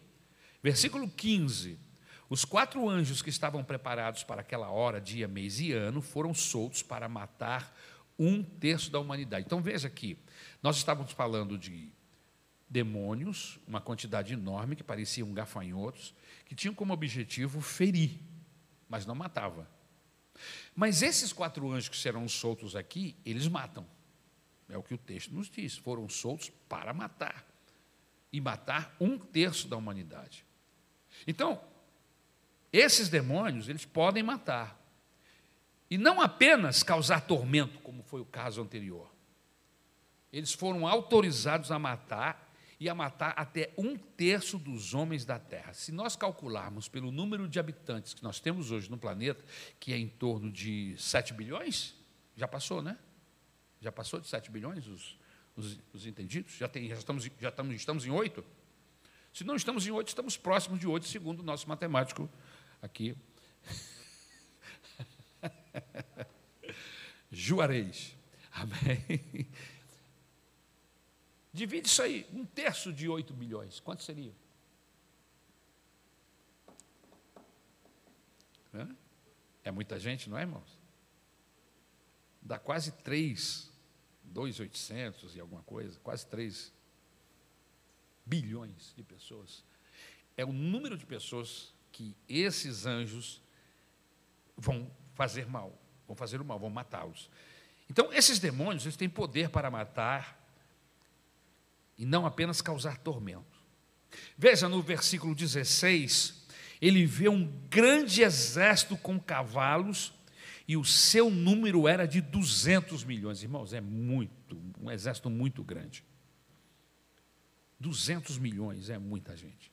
Versículo 0.62 1.10
15 1.10 1.76
os 2.28 2.44
quatro 2.44 2.88
anjos 2.88 3.22
que 3.22 3.28
estavam 3.28 3.64
preparados 3.64 4.22
para 4.22 4.42
aquela 4.42 4.70
hora, 4.70 5.00
dia, 5.00 5.26
mês 5.26 5.58
e 5.58 5.72
ano, 5.72 6.00
foram 6.00 6.32
soltos 6.32 6.80
para 6.80 7.08
matar 7.08 7.76
um 8.16 8.40
terço 8.40 8.88
da 8.88 9.00
humanidade. 9.00 9.46
Então 9.46 9.60
veja 9.60 9.88
aqui, 9.88 10.16
nós 10.62 10.76
estávamos 10.76 11.10
falando 11.10 11.58
de 11.58 11.92
demônios, 12.68 13.58
uma 13.66 13.80
quantidade 13.80 14.32
enorme 14.32 14.76
que 14.76 14.84
pareciam 14.84 15.34
gafanhotos, 15.34 16.14
que 16.46 16.54
tinham 16.54 16.72
como 16.72 16.92
objetivo 16.92 17.60
ferir, 17.60 18.20
mas 18.88 19.04
não 19.04 19.16
matava. 19.16 19.79
Mas 20.74 21.02
esses 21.02 21.32
quatro 21.32 21.70
anjos 21.70 21.88
que 21.88 21.96
serão 21.96 22.28
soltos 22.28 22.74
aqui, 22.76 23.16
eles 23.24 23.48
matam. 23.48 23.86
É 24.68 24.78
o 24.78 24.82
que 24.82 24.94
o 24.94 24.98
texto 24.98 25.32
nos 25.32 25.50
diz. 25.50 25.76
Foram 25.76 26.08
soltos 26.08 26.50
para 26.68 26.92
matar. 26.92 27.44
E 28.32 28.40
matar 28.40 28.94
um 29.00 29.18
terço 29.18 29.66
da 29.66 29.76
humanidade. 29.76 30.44
Então, 31.26 31.60
esses 32.72 33.08
demônios, 33.08 33.68
eles 33.68 33.84
podem 33.84 34.22
matar. 34.22 34.80
E 35.90 35.98
não 35.98 36.20
apenas 36.20 36.82
causar 36.84 37.22
tormento, 37.22 37.80
como 37.80 38.02
foi 38.04 38.20
o 38.20 38.24
caso 38.24 38.62
anterior. 38.62 39.12
Eles 40.32 40.52
foram 40.52 40.86
autorizados 40.86 41.72
a 41.72 41.78
matar 41.78 42.49
e 42.80 42.88
a 42.88 42.94
matar 42.94 43.34
até 43.36 43.74
um 43.76 43.94
terço 43.94 44.58
dos 44.58 44.94
homens 44.94 45.26
da 45.26 45.38
Terra. 45.38 45.74
Se 45.74 45.92
nós 45.92 46.16
calcularmos 46.16 46.88
pelo 46.88 47.12
número 47.12 47.46
de 47.46 47.60
habitantes 47.60 48.14
que 48.14 48.22
nós 48.22 48.40
temos 48.40 48.70
hoje 48.70 48.90
no 48.90 48.96
planeta, 48.96 49.44
que 49.78 49.92
é 49.92 49.98
em 49.98 50.08
torno 50.08 50.50
de 50.50 50.96
7 50.96 51.34
bilhões, 51.34 51.94
já 52.34 52.48
passou, 52.48 52.80
né? 52.80 52.96
Já 53.82 53.92
passou 53.92 54.18
de 54.18 54.26
7 54.26 54.50
bilhões 54.50 54.86
os, 54.86 55.18
os, 55.54 55.78
os 55.92 56.06
entendidos? 56.06 56.54
Já, 56.54 56.68
tem, 56.68 56.88
já, 56.88 56.94
estamos, 56.94 57.24
já 57.38 57.50
estamos, 57.50 57.74
estamos 57.74 58.06
em 58.06 58.10
8? 58.10 58.42
Se 59.30 59.44
não 59.44 59.56
estamos 59.56 59.86
em 59.86 59.90
8, 59.90 60.08
estamos 60.08 60.38
próximos 60.38 60.80
de 60.80 60.86
8, 60.86 61.06
segundo 61.06 61.40
o 61.40 61.42
nosso 61.42 61.68
matemático 61.68 62.30
aqui. 62.80 63.14
Juarez. 67.30 68.16
Amém. 68.50 69.46
Divide 71.52 71.88
isso 71.88 72.02
aí, 72.02 72.26
um 72.32 72.44
terço 72.44 72.92
de 72.92 73.08
8 73.08 73.34
bilhões. 73.34 73.80
Quanto 73.80 74.02
seria? 74.02 74.32
É 79.64 79.70
muita 79.70 79.98
gente, 79.98 80.30
não 80.30 80.38
é, 80.38 80.42
irmãos? 80.42 80.78
Dá 82.40 82.58
quase 82.58 82.92
3, 82.92 83.70
2,800 84.24 85.34
e 85.34 85.40
alguma 85.40 85.62
coisa, 85.62 85.98
quase 86.00 86.26
3 86.26 86.72
bilhões 88.24 88.94
de 88.96 89.02
pessoas. 89.02 89.64
É 90.36 90.44
o 90.44 90.52
número 90.52 90.96
de 90.96 91.04
pessoas 91.04 91.74
que 91.90 92.16
esses 92.28 92.86
anjos 92.86 93.42
vão 94.56 94.90
fazer 95.14 95.46
mal, 95.46 95.76
vão 96.06 96.16
fazer 96.16 96.40
o 96.40 96.44
mal, 96.44 96.58
vão 96.58 96.70
matá-los. 96.70 97.28
Então, 97.90 98.12
esses 98.12 98.38
demônios, 98.38 98.84
eles 98.84 98.96
têm 98.96 99.08
poder 99.08 99.50
para 99.50 99.70
matar 99.70 100.39
e 102.00 102.06
não 102.06 102.24
apenas 102.24 102.62
causar 102.62 102.96
tormento. 102.96 103.60
Veja 104.36 104.70
no 104.70 104.80
versículo 104.80 105.34
16, 105.34 106.46
ele 106.80 107.04
vê 107.04 107.28
um 107.28 107.44
grande 107.68 108.22
exército 108.22 108.96
com 108.96 109.20
cavalos 109.20 110.10
e 110.66 110.78
o 110.78 110.84
seu 110.84 111.30
número 111.30 111.86
era 111.86 112.08
de 112.08 112.22
200 112.22 113.04
milhões. 113.04 113.42
Irmãos, 113.42 113.74
é 113.74 113.82
muito, 113.82 114.58
um 114.80 114.90
exército 114.90 115.28
muito 115.28 115.62
grande. 115.62 116.02
200 117.78 118.38
milhões 118.38 118.88
é 118.88 118.98
muita 118.98 119.36
gente. 119.36 119.70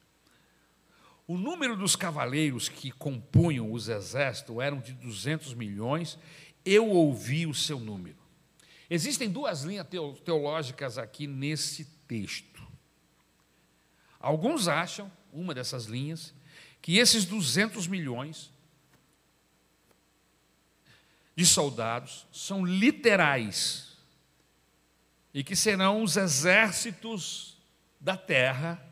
O 1.25 1.37
número 1.37 1.77
dos 1.77 1.95
cavaleiros 1.95 2.67
que 2.67 2.91
compunham 2.91 3.71
os 3.71 3.87
exércitos 3.87 4.59
eram 4.59 4.81
de 4.81 4.91
200 4.91 5.53
milhões. 5.53 6.19
Eu 6.65 6.89
ouvi 6.89 7.47
o 7.47 7.53
seu 7.53 7.79
número. 7.79 8.17
Existem 8.89 9.29
duas 9.29 9.63
linhas 9.63 9.87
teológicas 10.25 10.97
aqui 10.97 11.25
nesse 11.25 11.96
texto. 12.07 12.65
Alguns 14.19 14.67
acham, 14.67 15.11
uma 15.31 15.53
dessas 15.53 15.85
linhas, 15.85 16.33
que 16.81 16.97
esses 16.97 17.25
200 17.25 17.87
milhões 17.87 18.51
de 21.35 21.45
soldados 21.45 22.25
são 22.31 22.65
literais 22.65 23.95
e 25.33 25.43
que 25.43 25.55
serão 25.55 26.01
os 26.01 26.17
exércitos 26.17 27.57
da 27.99 28.17
terra, 28.17 28.83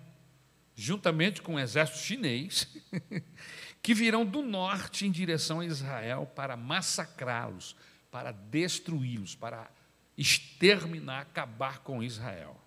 juntamente 0.76 1.42
com 1.42 1.56
o 1.56 1.60
exército 1.60 2.00
chinês, 2.00 2.68
que 3.82 3.94
virão 3.94 4.26
do 4.26 4.42
norte 4.44 5.06
em 5.06 5.12
direção 5.12 5.60
a 5.60 5.66
Israel 5.66 6.32
para 6.36 6.56
massacrá-los, 6.56 7.76
para 8.12 8.32
destruí-los, 8.32 9.36
para 9.36 9.70
exterminar, 10.18 11.22
acabar 11.22 11.80
com 11.80 12.04
Israel. 12.04 12.65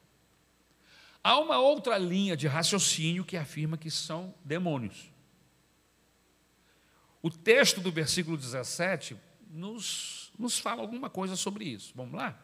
Há 1.28 1.38
uma 1.38 1.59
outra 1.59 1.98
linha 1.98 2.34
de 2.34 2.46
raciocínio 2.46 3.22
que 3.22 3.36
afirma 3.36 3.76
que 3.76 3.90
são 3.90 4.34
demônios. 4.42 5.12
O 7.20 7.28
texto 7.28 7.82
do 7.82 7.92
versículo 7.92 8.34
17 8.34 9.14
nos, 9.50 10.32
nos 10.38 10.59
fala 10.59 10.80
alguma 10.80 11.10
coisa 11.10 11.36
sobre 11.36 11.66
isso. 11.66 11.92
Vamos 11.94 12.14
lá? 12.14 12.42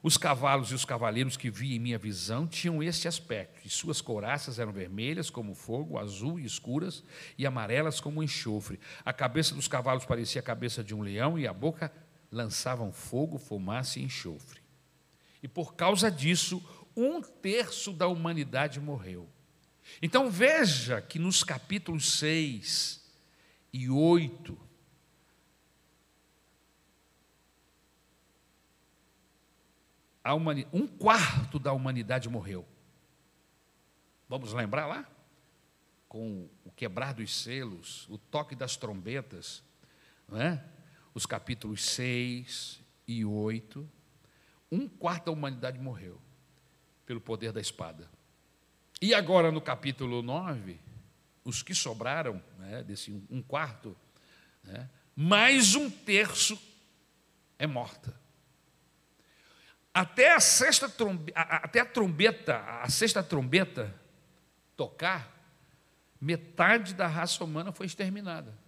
Os 0.00 0.16
cavalos 0.16 0.70
e 0.70 0.74
os 0.76 0.84
cavaleiros 0.84 1.36
que 1.36 1.50
vi 1.50 1.74
em 1.74 1.80
minha 1.80 1.98
visão 1.98 2.46
tinham 2.46 2.80
este 2.80 3.08
aspecto, 3.08 3.66
e 3.66 3.68
suas 3.68 4.00
couraças 4.00 4.60
eram 4.60 4.70
vermelhas 4.70 5.28
como 5.28 5.52
fogo, 5.52 5.98
azul 5.98 6.38
e 6.38 6.44
escuras, 6.44 7.02
e 7.36 7.44
amarelas 7.44 8.00
como 8.00 8.22
enxofre. 8.22 8.78
A 9.04 9.12
cabeça 9.12 9.56
dos 9.56 9.66
cavalos 9.66 10.04
parecia 10.04 10.40
a 10.40 10.44
cabeça 10.44 10.84
de 10.84 10.94
um 10.94 11.02
leão, 11.02 11.36
e 11.36 11.48
a 11.48 11.52
boca 11.52 11.92
lançavam 12.30 12.92
fogo, 12.92 13.38
fumaça 13.38 13.98
e 13.98 14.04
enxofre. 14.04 14.62
E 15.42 15.48
por 15.48 15.74
causa 15.74 16.10
disso, 16.10 16.62
um 16.96 17.20
terço 17.20 17.92
da 17.92 18.06
humanidade 18.06 18.80
morreu. 18.80 19.28
Então 20.00 20.30
veja 20.30 21.00
que 21.00 21.18
nos 21.18 21.42
capítulos 21.42 22.18
6 22.18 23.04
e 23.72 23.90
8, 23.90 24.58
um 30.72 30.86
quarto 30.86 31.58
da 31.58 31.72
humanidade 31.72 32.28
morreu. 32.28 32.66
Vamos 34.28 34.52
lembrar 34.52 34.86
lá? 34.86 35.06
Com 36.08 36.48
o 36.64 36.70
quebrar 36.70 37.12
dos 37.12 37.34
selos, 37.42 38.08
o 38.08 38.16
toque 38.16 38.54
das 38.54 38.76
trombetas, 38.76 39.62
é? 40.32 40.60
os 41.12 41.26
capítulos 41.26 41.84
6 41.84 42.80
e 43.06 43.24
8, 43.24 43.86
um 44.72 44.88
quarto 44.88 45.26
da 45.26 45.32
humanidade 45.32 45.78
morreu 45.78 46.23
pelo 47.06 47.20
poder 47.20 47.52
da 47.52 47.60
espada. 47.60 48.08
E 49.00 49.14
agora 49.14 49.50
no 49.50 49.60
capítulo 49.60 50.22
9, 50.22 50.78
os 51.44 51.62
que 51.62 51.74
sobraram, 51.74 52.42
né, 52.58 52.82
desse 52.82 53.12
um 53.30 53.42
quarto, 53.42 53.96
né, 54.62 54.88
mais 55.14 55.74
um 55.74 55.90
terço 55.90 56.58
é 57.58 57.66
morta. 57.66 58.18
Até 59.92 60.34
a 60.34 60.40
sexta 60.40 60.88
trombeta, 60.88 61.40
até 61.40 61.80
a 61.80 61.86
trombeta, 61.86 62.58
a 62.82 62.88
sexta 62.88 63.22
trombeta 63.22 63.94
tocar, 64.76 65.30
metade 66.20 66.94
da 66.94 67.06
raça 67.06 67.44
humana 67.44 67.70
foi 67.70 67.86
exterminada. 67.86 68.58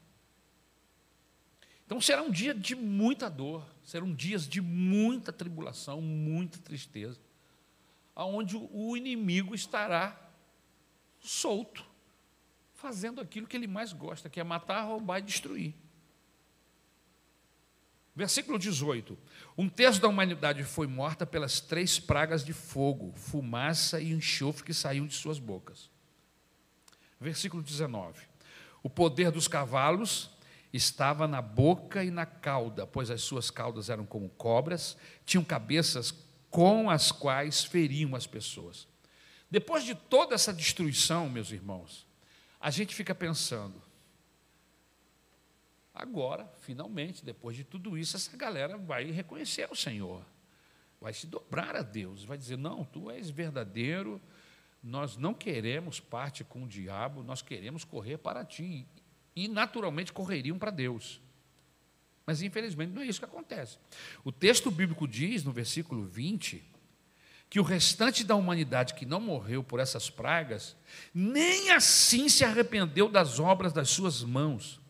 Então 1.84 2.00
será 2.00 2.22
um 2.22 2.30
dia 2.30 2.52
de 2.52 2.74
muita 2.74 3.28
dor, 3.28 3.66
serão 3.82 4.12
dias 4.12 4.46
de 4.46 4.60
muita 4.60 5.32
tribulação, 5.32 6.00
muita 6.00 6.58
tristeza, 6.58 7.18
aonde 8.16 8.56
o 8.56 8.96
inimigo 8.96 9.54
estará 9.54 10.18
solto, 11.20 11.84
fazendo 12.74 13.20
aquilo 13.20 13.46
que 13.46 13.56
ele 13.56 13.66
mais 13.66 13.92
gosta, 13.92 14.30
que 14.30 14.40
é 14.40 14.44
matar, 14.44 14.82
roubar 14.84 15.18
e 15.18 15.22
destruir. 15.22 15.74
Versículo 18.14 18.58
18: 18.58 19.18
Um 19.58 19.68
terço 19.68 20.00
da 20.00 20.08
humanidade 20.08 20.64
foi 20.64 20.86
morta 20.86 21.26
pelas 21.26 21.60
três 21.60 21.98
pragas 21.98 22.42
de 22.42 22.54
fogo, 22.54 23.12
fumaça 23.14 24.00
e 24.00 24.10
enxofre 24.10 24.64
que 24.64 24.72
saíam 24.72 25.06
de 25.06 25.14
suas 25.14 25.38
bocas. 25.38 25.90
Versículo 27.20 27.62
19: 27.62 28.26
O 28.82 28.88
poder 28.88 29.30
dos 29.30 29.46
cavalos 29.46 30.30
estava 30.72 31.28
na 31.28 31.42
boca 31.42 32.02
e 32.02 32.10
na 32.10 32.24
cauda, 32.24 32.86
pois 32.86 33.10
as 33.10 33.20
suas 33.20 33.50
caudas 33.50 33.90
eram 33.90 34.06
como 34.06 34.30
cobras, 34.30 34.96
tinham 35.26 35.44
cabeças 35.44 36.10
com 36.56 36.88
as 36.88 37.12
quais 37.12 37.64
feriam 37.64 38.16
as 38.16 38.26
pessoas. 38.26 38.88
Depois 39.50 39.84
de 39.84 39.94
toda 39.94 40.34
essa 40.34 40.54
destruição, 40.54 41.28
meus 41.28 41.52
irmãos, 41.52 42.06
a 42.58 42.70
gente 42.70 42.94
fica 42.94 43.14
pensando, 43.14 43.74
Agora, 45.94 46.50
finalmente, 46.60 47.22
depois 47.22 47.56
de 47.56 47.64
tudo 47.64 47.96
isso, 47.96 48.16
essa 48.16 48.34
galera 48.38 48.78
vai 48.78 49.10
reconhecer 49.10 49.68
o 49.70 49.76
Senhor, 49.76 50.22
vai 50.98 51.12
se 51.12 51.26
dobrar 51.26 51.76
a 51.76 51.82
Deus, 51.82 52.24
vai 52.24 52.38
dizer: 52.38 52.56
Não, 52.56 52.84
tu 52.84 53.10
és 53.10 53.30
verdadeiro, 53.30 54.20
nós 54.82 55.16
não 55.16 55.32
queremos 55.32 56.00
parte 56.00 56.44
com 56.44 56.64
o 56.64 56.68
diabo, 56.68 57.22
nós 57.22 57.40
queremos 57.42 57.82
correr 57.82 58.18
para 58.18 58.44
ti. 58.44 58.86
E 59.34 59.48
naturalmente 59.48 60.12
correriam 60.12 60.58
para 60.58 60.70
Deus. 60.70 61.20
Mas 62.26 62.42
infelizmente 62.42 62.92
não 62.92 63.02
é 63.02 63.06
isso 63.06 63.20
que 63.20 63.24
acontece. 63.24 63.78
O 64.24 64.32
texto 64.32 64.70
bíblico 64.70 65.06
diz, 65.06 65.44
no 65.44 65.52
versículo 65.52 66.04
20, 66.04 66.62
que 67.48 67.60
o 67.60 67.62
restante 67.62 68.24
da 68.24 68.34
humanidade 68.34 68.94
que 68.94 69.06
não 69.06 69.20
morreu 69.20 69.62
por 69.62 69.78
essas 69.78 70.10
pragas, 70.10 70.76
nem 71.14 71.70
assim 71.70 72.28
se 72.28 72.44
arrependeu 72.44 73.08
das 73.08 73.38
obras 73.38 73.72
das 73.72 73.88
suas 73.88 74.24
mãos 74.24 74.80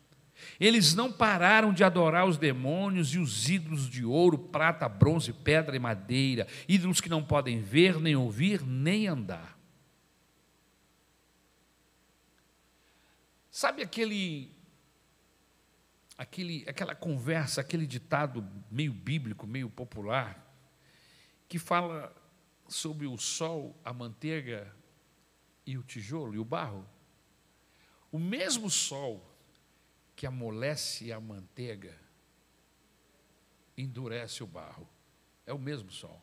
eles 0.59 0.95
não 0.95 1.11
pararam 1.11 1.73
de 1.73 1.83
adorar 1.83 2.27
os 2.27 2.37
demônios 2.37 3.13
e 3.13 3.19
os 3.19 3.49
ídolos 3.49 3.89
de 3.89 4.03
ouro, 4.03 4.37
prata, 4.37 4.87
bronze, 4.87 5.31
pedra 5.31 5.75
e 5.75 5.79
madeira, 5.79 6.47
ídolos 6.67 7.01
que 7.01 7.09
não 7.09 7.23
podem 7.23 7.61
ver, 7.61 7.99
nem 7.99 8.15
ouvir, 8.15 8.61
nem 8.63 9.07
andar. 9.07 9.57
Sabe 13.51 13.81
aquele 13.81 14.51
aquele 16.17 16.65
aquela 16.67 16.95
conversa, 16.95 17.61
aquele 17.61 17.85
ditado 17.85 18.45
meio 18.71 18.91
bíblico, 18.91 19.45
meio 19.45 19.69
popular, 19.69 20.43
que 21.47 21.59
fala 21.59 22.15
sobre 22.67 23.05
o 23.05 23.17
sol, 23.17 23.79
a 23.85 23.93
manteiga 23.93 24.73
e 25.65 25.77
o 25.77 25.83
tijolo 25.83 26.33
e 26.33 26.39
o 26.39 26.45
barro? 26.45 26.87
O 28.11 28.17
mesmo 28.17 28.69
sol 28.69 29.37
que 30.15 30.25
amolece 30.25 31.11
a 31.11 31.19
manteiga, 31.19 31.95
endurece 33.77 34.43
o 34.43 34.47
barro. 34.47 34.89
É 35.45 35.53
o 35.53 35.59
mesmo 35.59 35.91
sol. 35.91 36.19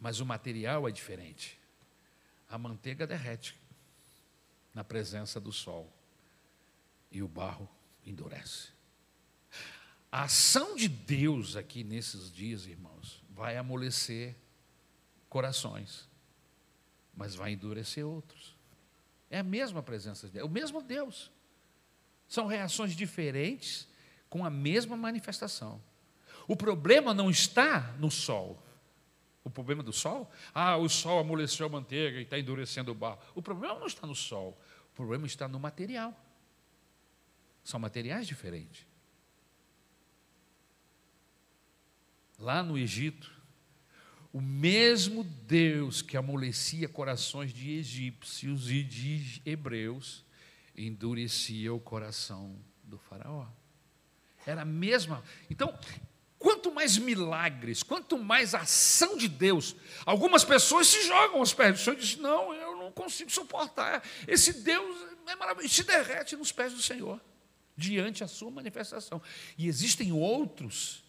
Mas 0.00 0.18
o 0.18 0.26
material 0.26 0.88
é 0.88 0.90
diferente. 0.90 1.60
A 2.48 2.56
manteiga 2.56 3.06
derrete 3.06 3.60
na 4.72 4.82
presença 4.82 5.38
do 5.38 5.52
sol 5.52 5.92
e 7.10 7.22
o 7.22 7.28
barro 7.28 7.68
endurece. 8.06 8.68
A 10.10 10.22
ação 10.22 10.76
de 10.76 10.88
Deus 10.88 11.56
aqui 11.56 11.84
nesses 11.84 12.32
dias, 12.32 12.66
irmãos, 12.66 13.22
vai 13.28 13.56
amolecer 13.56 14.34
corações, 15.28 16.08
mas 17.14 17.34
vai 17.34 17.52
endurecer 17.52 18.06
outros. 18.06 18.56
É 19.28 19.40
a 19.40 19.42
mesma 19.42 19.82
presença 19.82 20.26
de 20.26 20.34
Deus, 20.34 20.42
é 20.42 20.46
o 20.46 20.50
mesmo 20.50 20.80
Deus. 20.80 21.30
São 22.28 22.46
reações 22.46 22.94
diferentes 22.96 23.86
com 24.30 24.44
a 24.44 24.50
mesma 24.50 24.96
manifestação. 24.96 25.80
O 26.48 26.56
problema 26.56 27.12
não 27.12 27.28
está 27.28 27.94
no 27.98 28.10
sol. 28.10 28.62
O 29.44 29.50
problema 29.50 29.82
do 29.82 29.92
sol? 29.92 30.30
Ah, 30.54 30.76
o 30.76 30.88
sol 30.88 31.20
amoleceu 31.20 31.66
a 31.66 31.68
manteiga 31.68 32.18
e 32.18 32.22
está 32.22 32.38
endurecendo 32.38 32.90
o 32.90 32.94
barro. 32.94 33.18
O 33.34 33.42
problema 33.42 33.78
não 33.78 33.86
está 33.86 34.06
no 34.06 34.14
sol. 34.14 34.58
O 34.92 34.96
problema 34.96 35.26
está 35.26 35.46
no 35.46 35.60
material. 35.60 36.14
São 37.66 37.80
materiais 37.80 38.28
diferentes. 38.28 38.86
Lá 42.38 42.62
no 42.62 42.78
Egito, 42.78 43.28
o 44.32 44.40
mesmo 44.40 45.24
Deus 45.24 46.00
que 46.00 46.16
amolecia 46.16 46.88
corações 46.88 47.52
de 47.52 47.72
egípcios 47.72 48.70
e 48.70 48.84
de 48.84 49.42
hebreus, 49.44 50.24
endurecia 50.76 51.74
o 51.74 51.80
coração 51.80 52.56
do 52.84 52.98
faraó. 52.98 53.48
Era 54.46 54.62
a 54.62 54.64
mesma. 54.64 55.24
Então, 55.50 55.76
quanto 56.38 56.72
mais 56.72 56.96
milagres, 56.96 57.82
quanto 57.82 58.16
mais 58.16 58.54
ação 58.54 59.16
de 59.16 59.26
Deus, 59.26 59.74
algumas 60.04 60.44
pessoas 60.44 60.86
se 60.86 61.04
jogam 61.04 61.40
aos 61.40 61.52
pés 61.52 61.72
do 61.72 61.78
Senhor 61.82 61.96
e 61.96 62.00
dizem: 62.00 62.22
Não, 62.22 62.54
eu 62.54 62.76
não 62.76 62.92
consigo 62.92 63.32
suportar. 63.32 64.04
Esse 64.28 64.52
Deus 64.52 65.04
é 65.26 65.34
maravilhoso. 65.34 65.74
Se 65.74 65.82
derrete 65.82 66.36
nos 66.36 66.52
pés 66.52 66.72
do 66.72 66.80
Senhor, 66.80 67.20
diante 67.76 68.24
a 68.24 68.28
sua 68.28 68.50
manifestação. 68.50 69.20
E 69.58 69.66
existem 69.68 70.12
outros 70.12 71.04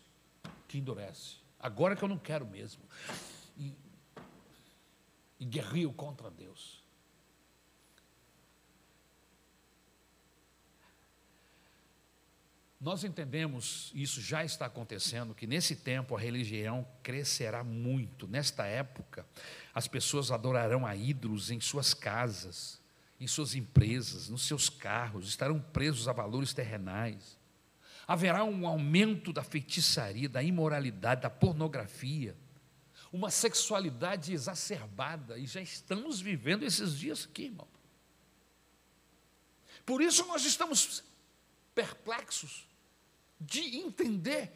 que 0.68 0.78
endurecem. 0.78 1.38
Agora 1.60 1.96
que 1.96 2.04
eu 2.04 2.10
não 2.10 2.18
quero 2.18 2.46
mesmo. 2.46 2.84
E, 3.58 3.74
e 5.40 5.94
contra 5.94 6.30
Deus. 6.30 6.86
Nós 12.80 13.04
entendemos, 13.04 13.92
isso 13.96 14.22
já 14.22 14.46
está 14.46 14.68
acontecendo, 14.68 15.34
que 15.34 15.48
nesse 15.48 15.76
tempo 15.78 16.16
a 16.16 16.20
religião 16.20 16.88
crescerá 17.02 17.64
muito. 17.64 18.28
Nesta 18.28 18.66
época, 18.68 19.26
as 19.74 19.88
pessoas 19.88 20.32
adorarão 20.32 20.86
a 20.86 20.96
ídolos 20.96 21.50
em 21.50 21.60
suas 21.60 21.96
casas, 21.96 22.80
em 23.20 23.28
suas 23.28 23.56
empresas, 23.56 24.30
nos 24.30 24.44
seus 24.44 24.70
carros, 24.70 25.28
estarão 25.28 25.60
presos 25.60 26.08
a 26.08 26.14
valores 26.14 26.54
terrenais. 26.54 27.38
Haverá 28.08 28.44
um 28.44 28.68
aumento 28.68 29.34
da 29.34 29.44
feitiçaria, 29.44 30.30
da 30.30 30.42
imoralidade, 30.42 31.22
da 31.22 31.30
pornografia, 31.30 32.36
uma 33.12 33.30
sexualidade 33.30 34.34
exacerbada, 34.34 35.38
e 35.38 35.46
já 35.46 35.62
estamos 35.62 36.22
vivendo 36.22 36.64
esses 36.64 36.98
dias 36.98 37.28
aqui, 37.30 37.46
irmão. 37.46 37.68
Por 39.86 40.02
isso 40.02 40.26
nós 40.28 40.46
estamos 40.46 41.04
perplexos 41.74 42.68
de 43.40 43.78
entender 43.78 44.52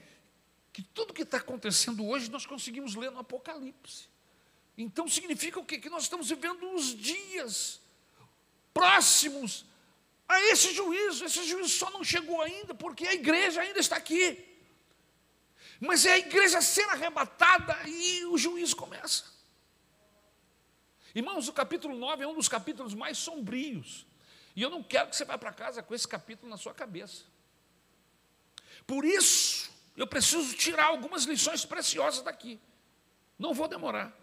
que 0.74 0.82
tudo 0.82 1.14
que 1.14 1.24
está 1.24 1.38
acontecendo 1.38 2.06
hoje 2.06 2.30
nós 2.30 2.46
conseguimos 2.46 2.96
ler 2.96 3.12
no 3.12 3.20
Apocalipse. 3.20 4.10
Então 4.78 5.08
significa 5.08 5.60
o 5.60 5.66
quê? 5.66 5.78
Que 5.78 5.90
nós 5.90 6.04
estamos 6.04 6.30
vivendo 6.30 6.66
uns 6.66 6.96
dias 6.96 7.81
próximos 8.74 9.66
a 10.28 10.40
esse 10.52 10.74
juízo. 10.74 11.26
Esse 11.26 11.44
juízo 11.48 11.70
só 11.70 11.90
não 11.92 12.04
chegou 12.04 12.42
ainda 12.42 12.74
porque 12.74 13.08
a 13.08 13.14
igreja 13.14 13.62
ainda 13.62 13.80
está 13.80 13.98
aqui. 13.98 14.48
Mas 15.80 16.06
é 16.06 16.14
a 16.14 16.20
igreja 16.20 16.62
sendo 16.62 16.92
arrebatada 16.92 17.76
e 17.88 18.26
o 18.26 18.38
juízo 18.38 18.76
começa. 18.76 19.26
Irmãos, 21.14 21.48
o 21.48 21.54
capítulo 21.54 21.98
9 21.98 22.24
é 22.24 22.28
um 22.28 22.36
dos 22.36 22.48
capítulos 22.48 22.94
mais 22.94 23.18
sombrios. 23.18 24.06
E 24.56 24.62
eu 24.62 24.70
não 24.70 24.84
quero 24.84 25.10
que 25.10 25.16
você 25.16 25.26
vá 25.26 25.38
para 25.38 25.52
casa 25.52 25.82
com 25.82 25.94
esse 25.94 26.08
capítulo 26.08 26.50
na 26.50 26.58
sua 26.58 26.74
cabeça. 26.74 27.24
Por 28.86 29.06
isso, 29.06 29.72
eu 29.96 30.08
preciso 30.08 30.56
tirar 30.56 30.86
algumas 30.86 31.24
lições 31.24 31.66
preciosas 31.66 32.22
daqui. 32.22 32.60
Não 33.38 33.54
vou 33.54 33.68
demorar. 33.68 34.16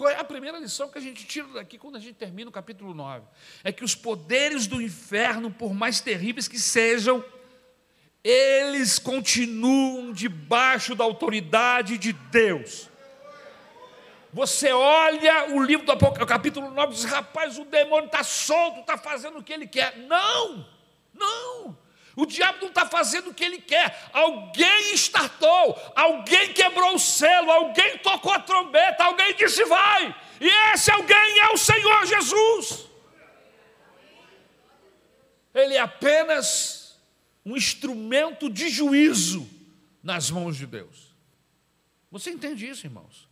Qual 0.00 0.08
é 0.08 0.16
a 0.16 0.24
primeira 0.24 0.58
lição 0.58 0.88
que 0.88 0.96
a 0.96 1.00
gente 1.00 1.26
tira 1.26 1.46
daqui 1.48 1.76
quando 1.76 1.96
a 1.96 2.00
gente 2.00 2.14
termina 2.14 2.48
o 2.48 2.52
capítulo 2.52 2.94
9? 2.94 3.22
É 3.62 3.70
que 3.70 3.84
os 3.84 3.94
poderes 3.94 4.66
do 4.66 4.80
inferno, 4.80 5.50
por 5.50 5.74
mais 5.74 6.00
terríveis 6.00 6.48
que 6.48 6.58
sejam, 6.58 7.22
eles 8.24 8.98
continuam 8.98 10.10
debaixo 10.10 10.94
da 10.94 11.04
autoridade 11.04 11.98
de 11.98 12.14
Deus. 12.14 12.88
Você 14.32 14.72
olha 14.72 15.54
o 15.54 15.62
livro 15.62 15.84
do 15.84 15.92
Apocalipse, 15.92 16.26
capítulo 16.26 16.70
9, 16.70 16.92
e 16.92 16.94
diz: 16.94 17.04
rapaz, 17.04 17.58
o 17.58 17.66
demônio 17.66 18.06
está 18.06 18.24
solto, 18.24 18.80
está 18.80 18.96
fazendo 18.96 19.40
o 19.40 19.44
que 19.44 19.52
ele 19.52 19.66
quer. 19.66 19.98
Não, 19.98 20.66
não. 21.12 21.76
O 22.16 22.26
diabo 22.26 22.58
não 22.60 22.68
está 22.68 22.86
fazendo 22.86 23.30
o 23.30 23.34
que 23.34 23.44
ele 23.44 23.58
quer. 23.58 24.10
Alguém 24.12 24.94
startou, 24.94 25.76
alguém 25.94 26.52
quebrou 26.52 26.94
o 26.94 26.98
selo, 26.98 27.50
alguém 27.50 27.98
tocou 27.98 28.32
a 28.32 28.40
trombeta, 28.40 29.04
alguém 29.04 29.34
disse 29.34 29.64
vai. 29.64 30.14
E 30.40 30.48
esse 30.72 30.90
alguém 30.90 31.40
é 31.40 31.52
o 31.52 31.56
Senhor 31.56 32.06
Jesus. 32.06 32.86
Ele 35.54 35.74
é 35.74 35.80
apenas 35.80 36.98
um 37.44 37.56
instrumento 37.56 38.50
de 38.50 38.68
juízo 38.68 39.48
nas 40.02 40.30
mãos 40.30 40.56
de 40.56 40.66
Deus. 40.66 41.14
Você 42.10 42.30
entende 42.30 42.68
isso, 42.68 42.86
irmãos? 42.86 43.28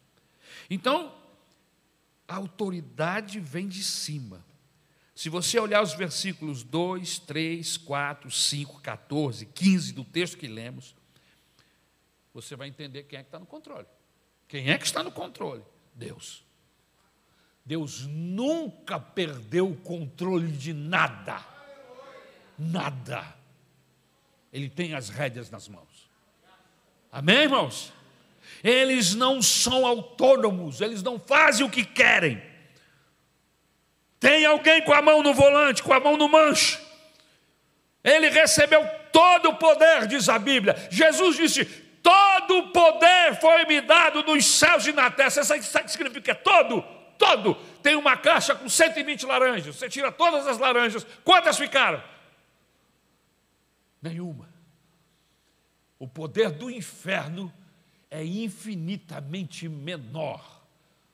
Então, 0.70 1.14
a 2.26 2.36
autoridade 2.36 3.40
vem 3.40 3.66
de 3.68 3.82
cima. 3.82 4.44
Se 5.18 5.28
você 5.28 5.58
olhar 5.58 5.82
os 5.82 5.94
versículos 5.94 6.62
2, 6.62 7.18
3, 7.18 7.76
4, 7.76 8.30
5, 8.30 8.80
14, 8.80 9.46
15 9.46 9.92
do 9.92 10.04
texto 10.04 10.38
que 10.38 10.46
lemos, 10.46 10.94
você 12.32 12.54
vai 12.54 12.68
entender 12.68 13.02
quem 13.02 13.18
é 13.18 13.22
que 13.22 13.26
está 13.26 13.40
no 13.40 13.44
controle. 13.44 13.88
Quem 14.46 14.70
é 14.70 14.78
que 14.78 14.86
está 14.86 15.02
no 15.02 15.10
controle? 15.10 15.64
Deus. 15.92 16.44
Deus 17.64 18.06
nunca 18.06 19.00
perdeu 19.00 19.68
o 19.68 19.76
controle 19.78 20.52
de 20.52 20.72
nada. 20.72 21.44
Nada. 22.56 23.36
Ele 24.52 24.70
tem 24.70 24.94
as 24.94 25.08
rédeas 25.08 25.50
nas 25.50 25.66
mãos. 25.66 26.08
Amém, 27.10 27.38
irmãos? 27.38 27.92
Eles 28.62 29.16
não 29.16 29.42
são 29.42 29.84
autônomos, 29.84 30.80
eles 30.80 31.02
não 31.02 31.18
fazem 31.18 31.66
o 31.66 31.70
que 31.70 31.84
querem. 31.84 32.40
Tem 34.20 34.44
alguém 34.44 34.82
com 34.82 34.92
a 34.92 35.00
mão 35.00 35.22
no 35.22 35.32
volante, 35.32 35.82
com 35.82 35.92
a 35.92 36.00
mão 36.00 36.16
no 36.16 36.28
manche. 36.28 36.78
Ele 38.02 38.28
recebeu 38.28 38.84
todo 39.12 39.50
o 39.50 39.56
poder, 39.56 40.06
diz 40.06 40.28
a 40.28 40.38
Bíblia. 40.38 40.74
Jesus 40.90 41.36
disse: 41.36 41.64
Todo 42.02 42.58
o 42.58 42.72
poder 42.72 43.38
foi 43.40 43.64
me 43.66 43.80
dado 43.80 44.22
nos 44.22 44.44
céus 44.44 44.86
e 44.86 44.92
na 44.92 45.10
terra. 45.10 45.30
Você 45.30 45.44
sabe 45.44 45.60
o 45.60 45.84
que 45.84 45.90
significa? 45.90 46.34
Todo, 46.34 46.82
todo. 47.16 47.54
Tem 47.82 47.94
uma 47.94 48.16
caixa 48.16 48.54
com 48.54 48.68
120 48.68 49.26
laranjas. 49.26 49.76
Você 49.76 49.88
tira 49.88 50.10
todas 50.10 50.46
as 50.46 50.58
laranjas. 50.58 51.06
Quantas 51.24 51.56
ficaram? 51.56 52.02
Nenhuma. 54.00 54.48
O 55.98 56.06
poder 56.06 56.50
do 56.50 56.70
inferno 56.70 57.52
é 58.10 58.24
infinitamente 58.24 59.68
menor 59.68 60.57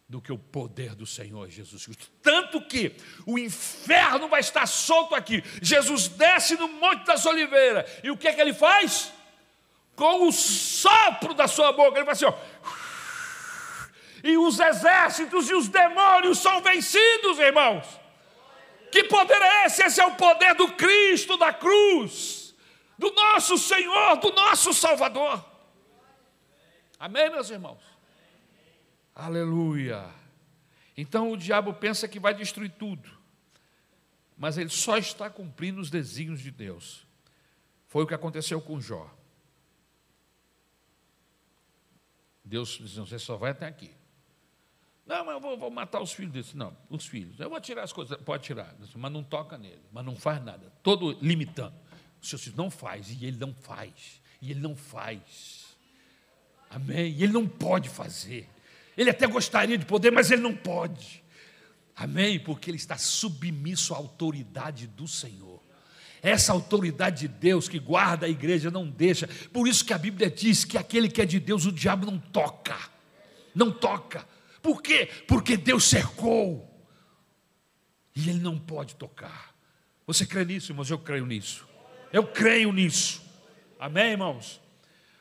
do 0.09 0.21
que 0.21 0.33
o 0.33 0.39
poder 0.39 0.95
do 0.95 1.07
Senhor 1.07 1.49
Jesus 1.49 1.85
Cristo. 1.85 2.11
Tanto 2.23 2.61
que 2.61 2.95
o 3.27 3.39
inferno 3.39 4.29
vai 4.29 4.41
estar 4.41 4.67
solto 4.67 5.15
aqui. 5.15 5.43
Jesus 5.63 6.09
desce 6.09 6.57
no 6.57 6.69
Monte 6.69 7.05
das 7.07 7.25
Oliveiras. 7.25 7.91
E 8.03 8.11
o 8.11 8.17
que 8.17 8.29
é 8.29 8.33
que 8.33 8.41
ele 8.41 8.53
faz? 8.53 9.13
Com 9.97 10.29
o 10.29 10.33
sopro 10.33 11.35
da 11.35 11.49
sua 11.49 11.73
boca, 11.73 11.99
ele 11.99 12.05
faz 12.05 12.23
assim, 12.23 12.27
ó. 12.27 12.35
E 14.23 14.37
os 14.37 14.59
exércitos 14.59 15.51
e 15.51 15.55
os 15.55 15.69
demônios 15.69 16.39
são 16.39 16.61
vencidos, 16.63 17.39
irmãos. 17.39 17.87
Que 18.91 19.05
poder 19.05 19.41
é 19.41 19.67
esse? 19.67 19.83
Esse 19.83 20.01
é 20.01 20.07
o 20.07 20.15
poder 20.15 20.55
do 20.55 20.73
Cristo 20.73 21.37
da 21.37 21.53
cruz, 21.53 22.55
do 22.99 23.11
nosso 23.13 23.59
Senhor, 23.59 24.17
do 24.17 24.33
nosso 24.33 24.73
Salvador. 24.73 25.45
Amém, 26.99 27.29
meus 27.31 27.51
irmãos? 27.51 27.94
Aleluia. 29.15 30.11
Então 30.97 31.31
o 31.31 31.37
diabo 31.37 31.73
pensa 31.75 32.09
que 32.09 32.19
vai 32.19 32.35
destruir 32.35 32.73
tudo, 32.73 33.11
mas 34.37 34.59
ele 34.59 34.71
só 34.71 34.97
está 34.97 35.31
cumprindo 35.31 35.81
os 35.81 35.91
desígnios 35.91 36.41
de 36.41 36.51
Deus. 36.51 37.07
Foi 37.87 38.03
o 38.03 38.07
que 38.07 38.15
aconteceu 38.15 38.61
com 38.61 38.81
Jó. 38.81 39.09
Deus 42.45 42.71
disse: 42.71 43.01
você 43.01 43.19
só 43.19 43.37
vai 43.37 43.53
até 43.53 43.67
aqui. 43.67 43.91
Não, 45.07 45.25
mas 45.25 45.35
eu 45.35 45.41
vou, 45.41 45.59
vou 45.59 45.71
matar 45.71 46.01
os 46.01 46.13
filhos 46.13 46.33
desse. 46.33 46.57
Não, 46.57 46.77
os 46.89 47.07
filhos. 47.07 47.39
Eu 47.39 47.51
vou 47.51 47.61
tirar 47.61 47.83
as 47.83 47.93
coisas. 47.93 48.17
Pode 48.23 48.43
tirar, 48.43 48.75
mas 48.97 49.13
não 49.13 49.23
toca 49.23 49.59
nele, 49.59 49.83
mas 49.93 50.05
não 50.05 50.17
faz 50.17 50.43
nada. 50.43 50.73
Todo 50.83 51.13
limitando. 51.21 51.75
O 52.23 52.27
Senhor 52.27 52.41
diz, 52.41 52.55
não 52.55 52.71
faz, 52.71 53.11
e 53.11 53.27
ele 53.27 53.37
não 53.37 53.53
faz, 53.55 54.23
e 54.41 54.51
ele 54.51 54.61
não 54.61 54.75
faz. 54.75 55.77
Amém? 56.71 57.13
E 57.13 57.23
ele 57.23 57.33
não 57.33 57.47
pode 57.47 57.89
fazer. 57.89 58.49
Ele 58.97 59.11
até 59.11 59.27
gostaria 59.27 59.77
de 59.77 59.85
poder, 59.85 60.11
mas 60.11 60.31
ele 60.31 60.43
não 60.43 60.55
pode. 60.55 61.23
Amém? 61.97 62.39
Porque 62.39 62.71
ele 62.71 62.77
está 62.77 62.97
submisso 62.97 63.95
à 63.95 63.97
autoridade 63.97 64.87
do 64.87 65.07
Senhor. 65.07 65.63
Essa 66.23 66.53
autoridade 66.53 67.23
de 67.23 67.29
Deus 67.29 67.69
que 67.69 67.79
guarda 67.79 68.27
a 68.27 68.29
igreja 68.29 68.71
não 68.71 68.89
deixa. 68.89 69.29
Por 69.53 69.69
isso 69.69 69.85
que 69.85 69.93
a 69.93 69.99
Bíblia 69.99 70.31
diz 70.31 70.65
que 70.65 70.79
aquele 70.79 71.09
que 71.09 71.21
é 71.21 71.27
de 71.27 71.39
Deus, 71.39 71.67
o 71.67 71.73
diabo 71.73 72.07
não 72.07 72.19
toca. 72.19 72.79
Não 73.55 73.71
toca. 73.71 74.27
Por 74.63 74.81
quê? 74.83 75.09
Porque 75.29 75.57
Deus 75.57 75.85
cercou. 75.85 76.71
E 78.17 78.31
ele 78.31 78.41
não 78.41 78.59
pode 78.59 78.95
tocar. 78.95 79.55
Você 80.07 80.25
crê 80.25 80.45
nisso, 80.45 80.73
irmãos? 80.73 80.91
Eu 80.91 80.99
creio 80.99 81.27
nisso. 81.27 81.67
Eu 82.13 82.27
creio 82.27 82.73
nisso. 82.73 83.23
Amém, 83.79 84.13
irmãos? 84.13 84.61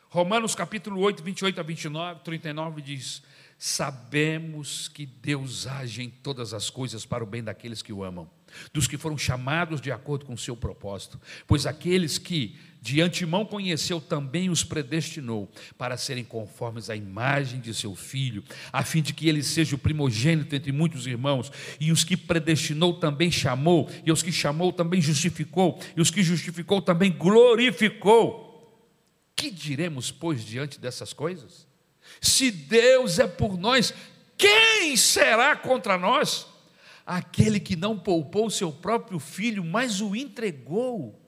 Romanos 0.09 0.55
capítulo 0.55 1.01
8, 1.01 1.23
28 1.23 1.59
a 1.59 1.63
29, 1.63 2.19
39 2.21 2.81
diz: 2.81 3.23
Sabemos 3.65 4.89
que 4.89 5.05
Deus 5.05 5.67
age 5.67 6.03
em 6.03 6.09
todas 6.09 6.53
as 6.53 6.69
coisas 6.69 7.05
para 7.05 7.23
o 7.23 7.25
bem 7.25 7.41
daqueles 7.41 7.81
que 7.81 7.93
o 7.93 8.03
amam, 8.03 8.29
dos 8.73 8.89
que 8.89 8.97
foram 8.97 9.17
chamados 9.17 9.79
de 9.79 9.89
acordo 9.89 10.25
com 10.25 10.33
o 10.33 10.37
seu 10.37 10.53
propósito, 10.53 11.17
pois 11.47 11.65
aqueles 11.65 12.17
que 12.17 12.57
de 12.81 12.99
antemão 12.99 13.45
conheceu 13.45 14.01
também 14.01 14.49
os 14.49 14.65
predestinou 14.65 15.49
para 15.77 15.95
serem 15.95 16.25
conformes 16.25 16.89
à 16.89 16.95
imagem 16.97 17.61
de 17.61 17.73
seu 17.73 17.95
filho, 17.95 18.43
a 18.69 18.83
fim 18.83 19.01
de 19.01 19.13
que 19.13 19.29
ele 19.29 19.41
seja 19.41 19.77
o 19.77 19.79
primogênito 19.79 20.53
entre 20.53 20.73
muitos 20.73 21.07
irmãos, 21.07 21.49
e 21.79 21.89
os 21.89 22.03
que 22.03 22.17
predestinou 22.17 22.99
também 22.99 23.31
chamou, 23.31 23.89
e 24.05 24.11
os 24.11 24.21
que 24.21 24.33
chamou 24.33 24.73
também 24.73 24.99
justificou, 24.99 25.79
e 25.95 26.01
os 26.01 26.11
que 26.11 26.21
justificou 26.21 26.81
também 26.81 27.13
glorificou. 27.13 28.91
Que 29.33 29.49
diremos, 29.49 30.11
pois, 30.11 30.43
diante 30.43 30.81
dessas 30.81 31.13
coisas? 31.13 31.71
Se 32.21 32.51
Deus 32.51 33.19
é 33.19 33.27
por 33.27 33.57
nós, 33.57 33.93
quem 34.37 34.95
será 34.95 35.55
contra 35.55 35.97
nós? 35.97 36.47
Aquele 37.05 37.59
que 37.59 37.75
não 37.75 37.97
poupou 37.97 38.49
seu 38.49 38.71
próprio 38.71 39.19
filho, 39.19 39.63
mas 39.63 40.01
o 40.01 40.15
entregou. 40.15 41.19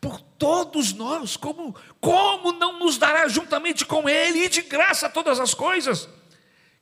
por 0.00 0.20
todos 0.20 0.92
nós, 0.92 1.36
como, 1.36 1.74
como 2.00 2.52
não 2.52 2.80
nos 2.80 2.98
dará 2.98 3.28
juntamente 3.28 3.84
com 3.84 4.08
Ele 4.08 4.44
e 4.44 4.48
de 4.48 4.62
graça 4.62 5.08
todas 5.08 5.38
as 5.38 5.54
coisas? 5.54 6.08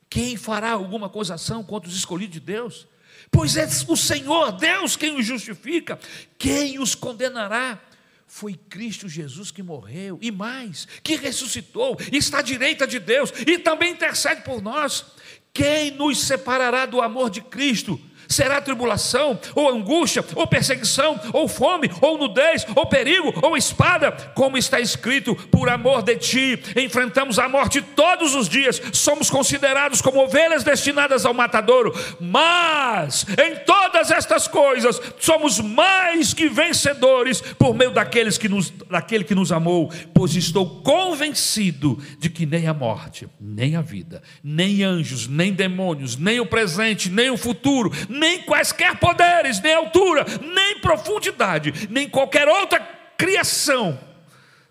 Quem 0.09 0.37
fará 0.37 0.73
alguma 0.73 1.07
acusação 1.07 1.63
contra 1.63 1.89
os 1.91 1.97
escolhidos 1.97 2.35
de 2.35 2.41
Deus? 2.41 2.87
Pois 3.31 3.57
é 3.57 3.67
o 3.89 3.97
Senhor, 3.97 4.53
Deus, 4.53 4.97
quem 4.97 5.19
os 5.19 5.27
justifica, 5.27 5.99
quem 6.39 6.79
os 6.79 6.95
condenará? 6.95 7.81
Foi 8.27 8.55
Cristo 8.55 9.09
Jesus 9.09 9.51
que 9.51 9.63
morreu, 9.63 10.19
e 10.21 10.31
mais, 10.31 10.87
que 11.03 11.17
ressuscitou, 11.17 11.97
está 12.13 12.39
à 12.39 12.43
direita 12.43 12.87
de 12.87 12.99
Deus 12.99 13.33
e 13.47 13.59
também 13.59 13.93
intercede 13.93 14.43
por 14.43 14.61
nós. 14.61 15.07
Quem 15.53 15.93
nos 15.93 16.19
separará 16.21 16.85
do 16.85 17.01
amor 17.01 17.31
de 17.31 17.41
Cristo? 17.41 17.99
Será 18.29 18.61
tribulação, 18.61 19.39
ou 19.55 19.71
angústia, 19.71 20.25
ou 20.35 20.47
perseguição, 20.47 21.19
ou 21.33 21.49
fome, 21.49 21.91
ou 22.01 22.19
nudez, 22.19 22.67
ou 22.75 22.87
perigo, 22.87 23.33
ou 23.43 23.57
espada, 23.57 24.13
como 24.35 24.59
está 24.59 24.81
escrito, 24.81 25.35
por 25.51 25.69
amor 25.69 26.03
de 26.03 26.17
ti, 26.17 26.63
enfrentamos 26.77 27.39
a 27.39 27.49
morte 27.49 27.81
todos 27.81 28.35
os 28.35 28.49
dias, 28.49 28.81
somos 28.93 29.31
considerados 29.31 30.01
como 30.01 30.21
ovelhas 30.21 30.65
destinadas 30.65 31.25
ao 31.25 31.35
matadouro, 31.35 31.95
mas 32.21 33.27
em 33.31 33.57
todas 33.65 34.11
estas 34.11 34.49
coisas 34.49 35.01
somos 35.19 35.61
mais 35.61 36.33
que 36.35 36.49
vencedores 36.49 37.41
por 37.41 37.75
meio 37.75 37.91
daqueles 37.91 38.39
que 38.39 38.49
nos, 38.49 38.71
daquele 38.71 39.25
que 39.25 39.35
nos 39.35 39.53
amou, 39.53 39.93
pois 40.15 40.35
estou 40.35 40.83
convencido 40.83 41.99
de 42.19 42.29
que 42.29 42.47
nem 42.47 42.67
a 42.67 42.75
morte, 42.75 43.29
nem 43.41 43.77
a 43.77 43.81
vida, 43.81 44.23
nem 44.43 44.83
anjos, 44.83 45.27
nem 45.27 45.53
demônios, 45.53 46.17
nem 46.17 46.41
o 46.41 46.47
presente, 46.47 47.11
nem 47.11 47.31
o 47.31 47.37
futuro, 47.37 47.93
nem 48.19 48.43
quaisquer 48.43 48.99
poderes, 48.99 49.61
nem 49.61 49.75
altura, 49.75 50.25
nem 50.41 50.81
profundidade, 50.81 51.89
nem 51.89 52.09
qualquer 52.09 52.49
outra 52.49 52.81
criação 53.17 53.99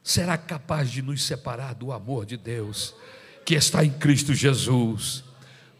será 0.04 0.38
capaz 0.38 0.92
de 0.92 1.02
nos 1.02 1.24
separar 1.24 1.74
do 1.74 1.92
amor 1.92 2.26
de 2.26 2.38
Deus 2.38 2.96
que 3.46 3.56
está 3.56 3.84
em 3.84 3.92
Cristo 3.92 4.34
Jesus, 4.34 5.24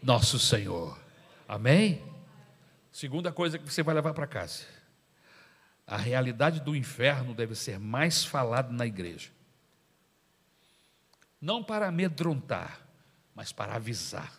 nosso 0.02 0.38
Senhor. 0.38 0.98
Amém? 1.48 2.02
Segunda 2.90 3.30
coisa 3.30 3.58
que 3.58 3.72
você 3.72 3.82
vai 3.82 3.94
levar 3.94 4.14
para 4.14 4.26
casa. 4.26 4.64
A 5.86 5.96
realidade 5.96 6.60
do 6.60 6.74
inferno 6.74 7.34
deve 7.34 7.54
ser 7.54 7.78
mais 7.78 8.24
falada 8.24 8.72
na 8.72 8.86
igreja. 8.86 9.30
Não 11.40 11.62
para 11.62 11.86
amedrontar, 11.86 12.80
mas 13.34 13.52
para 13.52 13.74
avisar. 13.74 14.32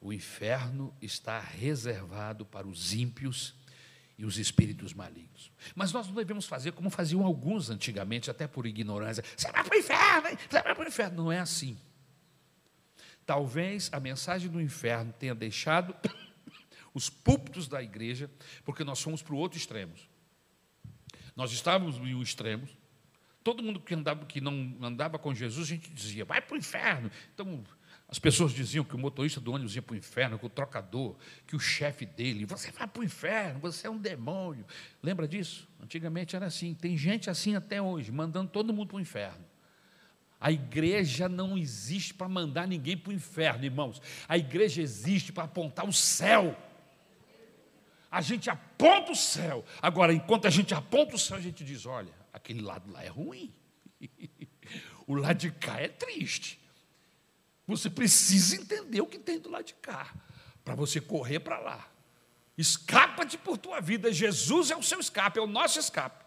O 0.00 0.12
inferno 0.12 0.94
está 1.00 1.38
reservado 1.38 2.46
para 2.46 2.66
os 2.66 2.94
ímpios 2.94 3.54
e 4.16 4.24
os 4.24 4.38
espíritos 4.38 4.94
malignos. 4.94 5.50
Mas 5.74 5.92
nós 5.92 6.06
não 6.06 6.14
devemos 6.14 6.46
fazer 6.46 6.72
como 6.72 6.90
faziam 6.90 7.24
alguns 7.24 7.70
antigamente, 7.70 8.30
até 8.30 8.46
por 8.46 8.66
ignorância. 8.66 9.24
Você 9.36 9.50
vai 9.50 9.64
para 9.64 9.74
o 9.74 9.78
inferno, 9.78 10.28
hein? 10.28 10.38
você 10.48 10.62
vai 10.62 10.74
para 10.74 10.84
o 10.84 10.88
inferno. 10.88 11.24
Não 11.24 11.32
é 11.32 11.38
assim. 11.38 11.78
Talvez 13.26 13.90
a 13.92 14.00
mensagem 14.00 14.50
do 14.50 14.60
inferno 14.60 15.12
tenha 15.18 15.34
deixado 15.34 15.94
os 16.92 17.08
púlpitos 17.08 17.68
da 17.68 17.82
igreja, 17.82 18.30
porque 18.64 18.84
nós 18.84 19.00
fomos 19.00 19.22
para 19.22 19.34
o 19.34 19.38
outro 19.38 19.58
extremo. 19.58 19.94
Nós 21.36 21.52
estávamos 21.52 21.96
em 21.96 22.14
um 22.14 22.22
extremo. 22.22 22.68
Todo 23.42 23.62
mundo 23.62 23.80
que, 23.80 23.94
andava, 23.94 24.26
que 24.26 24.40
não 24.40 24.76
andava 24.82 25.18
com 25.18 25.34
Jesus, 25.34 25.66
a 25.66 25.68
gente 25.70 25.90
dizia, 25.90 26.24
vai 26.24 26.40
para 26.42 26.54
o 26.54 26.58
inferno. 26.58 27.10
Então, 27.32 27.64
as 28.10 28.18
pessoas 28.18 28.52
diziam 28.52 28.84
que 28.84 28.96
o 28.96 28.98
motorista 28.98 29.40
do 29.40 29.52
ônibus 29.52 29.76
ia 29.76 29.82
para 29.82 29.94
o 29.94 29.96
inferno, 29.96 30.36
que 30.36 30.44
o 30.44 30.48
trocador, 30.48 31.14
que 31.46 31.54
o 31.54 31.60
chefe 31.60 32.04
dele, 32.04 32.44
você 32.44 32.72
vai 32.72 32.88
para 32.88 33.00
o 33.00 33.04
inferno, 33.04 33.60
você 33.60 33.86
é 33.86 33.90
um 33.90 33.98
demônio. 33.98 34.66
Lembra 35.00 35.28
disso? 35.28 35.68
Antigamente 35.80 36.34
era 36.34 36.46
assim. 36.46 36.74
Tem 36.74 36.98
gente 36.98 37.30
assim 37.30 37.54
até 37.54 37.80
hoje, 37.80 38.10
mandando 38.10 38.50
todo 38.50 38.74
mundo 38.74 38.88
para 38.88 38.96
o 38.96 39.00
inferno. 39.00 39.44
A 40.40 40.50
igreja 40.50 41.28
não 41.28 41.56
existe 41.56 42.12
para 42.12 42.28
mandar 42.28 42.66
ninguém 42.66 42.96
para 42.96 43.10
o 43.10 43.12
inferno, 43.12 43.64
irmãos. 43.64 44.02
A 44.26 44.36
igreja 44.36 44.82
existe 44.82 45.32
para 45.32 45.44
apontar 45.44 45.86
o 45.86 45.92
céu. 45.92 46.58
A 48.10 48.20
gente 48.20 48.50
aponta 48.50 49.12
o 49.12 49.16
céu. 49.16 49.64
Agora, 49.80 50.12
enquanto 50.12 50.48
a 50.48 50.50
gente 50.50 50.74
aponta 50.74 51.14
o 51.14 51.18
céu, 51.18 51.36
a 51.36 51.40
gente 51.40 51.62
diz: 51.62 51.86
olha, 51.86 52.12
aquele 52.32 52.60
lado 52.60 52.90
lá 52.90 53.04
é 53.04 53.08
ruim. 53.08 53.54
o 55.06 55.14
lado 55.14 55.38
de 55.38 55.52
cá 55.52 55.80
é 55.80 55.86
triste. 55.86 56.59
Você 57.70 57.88
precisa 57.88 58.56
entender 58.56 59.00
o 59.00 59.06
que 59.06 59.18
tem 59.18 59.38
do 59.38 59.48
lado 59.48 59.64
de 59.64 59.74
cá, 59.74 60.12
para 60.64 60.74
você 60.74 61.00
correr 61.00 61.38
para 61.38 61.58
lá. 61.60 61.88
Escapa-te 62.58 63.38
por 63.38 63.56
tua 63.56 63.80
vida. 63.80 64.12
Jesus 64.12 64.72
é 64.72 64.76
o 64.76 64.82
seu 64.82 64.98
escape, 64.98 65.38
é 65.38 65.42
o 65.42 65.46
nosso 65.46 65.78
escape. 65.78 66.24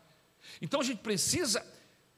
Então 0.61 0.80
a 0.80 0.84
gente 0.84 0.99
precisa 0.99 1.65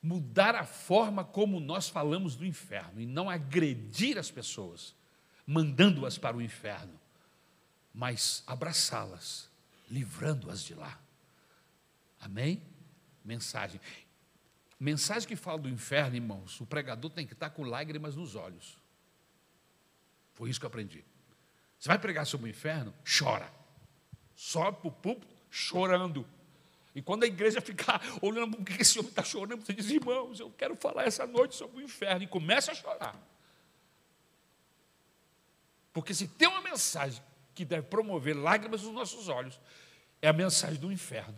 mudar 0.01 0.53
a 0.53 0.63
forma 0.63 1.23
como 1.23 1.59
nós 1.59 1.89
falamos 1.89 2.35
do 2.35 2.45
inferno 2.45 3.01
e 3.01 3.05
não 3.07 3.27
agredir 3.27 4.19
as 4.19 4.29
pessoas, 4.29 4.93
mandando-as 5.45 6.19
para 6.19 6.37
o 6.37 6.41
inferno, 6.41 6.93
mas 7.91 8.43
abraçá-las, 8.45 9.49
livrando-as 9.89 10.63
de 10.63 10.75
lá. 10.75 10.99
Amém? 12.21 12.61
Mensagem. 13.23 13.81
Mensagem 14.79 15.27
que 15.27 15.35
fala 15.35 15.57
do 15.57 15.69
inferno, 15.69 16.15
irmãos, 16.15 16.61
o 16.61 16.65
pregador 16.67 17.09
tem 17.09 17.25
que 17.25 17.33
estar 17.33 17.49
com 17.49 17.63
lágrimas 17.63 18.15
nos 18.15 18.35
olhos. 18.35 18.84
Foi 20.35 20.49
isso 20.49 20.59
que 20.59 20.65
eu 20.65 20.67
aprendi. 20.67 21.03
Você 21.79 21.89
vai 21.89 21.97
pregar 21.97 22.25
sobre 22.25 22.47
o 22.47 22.49
inferno? 22.49 22.93
Chora. 23.03 23.51
Sobe 24.35 24.77
para 24.77 24.87
o 24.87 24.91
púlpito 24.91 25.33
chorando. 25.49 26.27
E 26.93 27.01
quando 27.01 27.23
a 27.23 27.27
igreja 27.27 27.59
ficar 27.59 28.01
olhando 28.21 28.57
por 28.57 28.65
que 28.65 28.81
esse 28.81 28.99
homem 28.99 29.09
está 29.09 29.23
chorando, 29.23 29.65
você 29.65 29.73
diz, 29.73 29.89
irmãos, 29.89 30.39
eu 30.39 30.51
quero 30.51 30.75
falar 30.75 31.05
essa 31.05 31.25
noite 31.25 31.55
sobre 31.55 31.77
o 31.77 31.81
inferno. 31.81 32.23
E 32.23 32.27
começa 32.27 32.71
a 32.71 32.75
chorar. 32.75 33.15
Porque 35.93 36.13
se 36.13 36.27
tem 36.27 36.47
uma 36.47 36.61
mensagem 36.61 37.23
que 37.53 37.63
deve 37.63 37.87
promover 37.87 38.35
lágrimas 38.35 38.83
nos 38.83 38.93
nossos 38.93 39.29
olhos, 39.29 39.59
é 40.21 40.27
a 40.27 40.33
mensagem 40.33 40.79
do 40.79 40.91
inferno. 40.91 41.37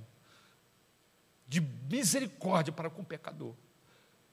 De 1.47 1.61
misericórdia 1.61 2.73
para 2.73 2.89
com 2.89 3.03
o 3.03 3.05
pecador 3.05 3.55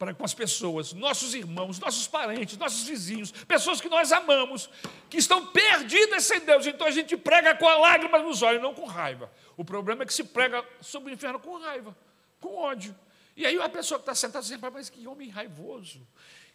para 0.04 0.14
com 0.14 0.24
as 0.24 0.34
pessoas, 0.34 0.92
nossos 0.92 1.34
irmãos, 1.34 1.78
nossos 1.78 2.06
parentes, 2.06 2.58
nossos 2.58 2.86
vizinhos, 2.86 3.32
pessoas 3.32 3.80
que 3.80 3.88
nós 3.88 4.12
amamos, 4.12 4.68
que 5.08 5.16
estão 5.16 5.46
perdidas 5.46 6.24
sem 6.24 6.40
Deus. 6.40 6.66
Então 6.66 6.86
a 6.86 6.90
gente 6.90 7.16
prega 7.16 7.54
com 7.54 7.66
a 7.66 7.78
lágrima 7.78 8.18
nos 8.18 8.42
olhos, 8.42 8.60
não 8.60 8.74
com 8.74 8.84
raiva. 8.84 9.32
O 9.56 9.64
problema 9.64 10.02
é 10.02 10.06
que 10.06 10.12
se 10.12 10.24
prega 10.24 10.62
sobre 10.80 11.10
o 11.10 11.14
inferno 11.14 11.38
com 11.38 11.58
raiva, 11.58 11.96
com 12.38 12.54
ódio. 12.54 12.94
E 13.34 13.46
aí 13.46 13.58
a 13.58 13.68
pessoa 13.68 13.98
que 13.98 14.02
está 14.02 14.14
sentada 14.14 14.44
sempre, 14.44 14.68
mas 14.68 14.90
que 14.90 15.06
homem 15.06 15.30
raivoso, 15.30 16.06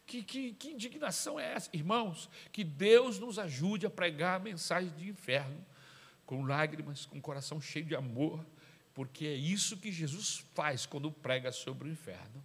que, 0.06 0.22
que, 0.22 0.54
que 0.54 0.70
indignação 0.70 1.40
é 1.40 1.54
essa? 1.54 1.70
Irmãos, 1.74 2.30
que 2.52 2.64
Deus 2.64 3.18
nos 3.18 3.40
ajude 3.40 3.88
a 3.88 3.90
pregar 3.90 4.36
a 4.36 4.44
mensagem 4.44 4.92
de 4.92 5.10
inferno, 5.10 5.66
com 6.24 6.44
lágrimas, 6.44 7.08
com 7.08 7.20
coração 7.20 7.60
cheio 7.60 7.86
de 7.86 7.96
amor, 7.96 8.46
porque 8.94 9.26
é 9.26 9.34
isso 9.34 9.76
que 9.78 9.92
Jesus 9.92 10.46
faz 10.54 10.86
quando 10.86 11.12
prega 11.12 11.52
sobre 11.52 11.90
o 11.90 11.92
inferno. 11.92 12.44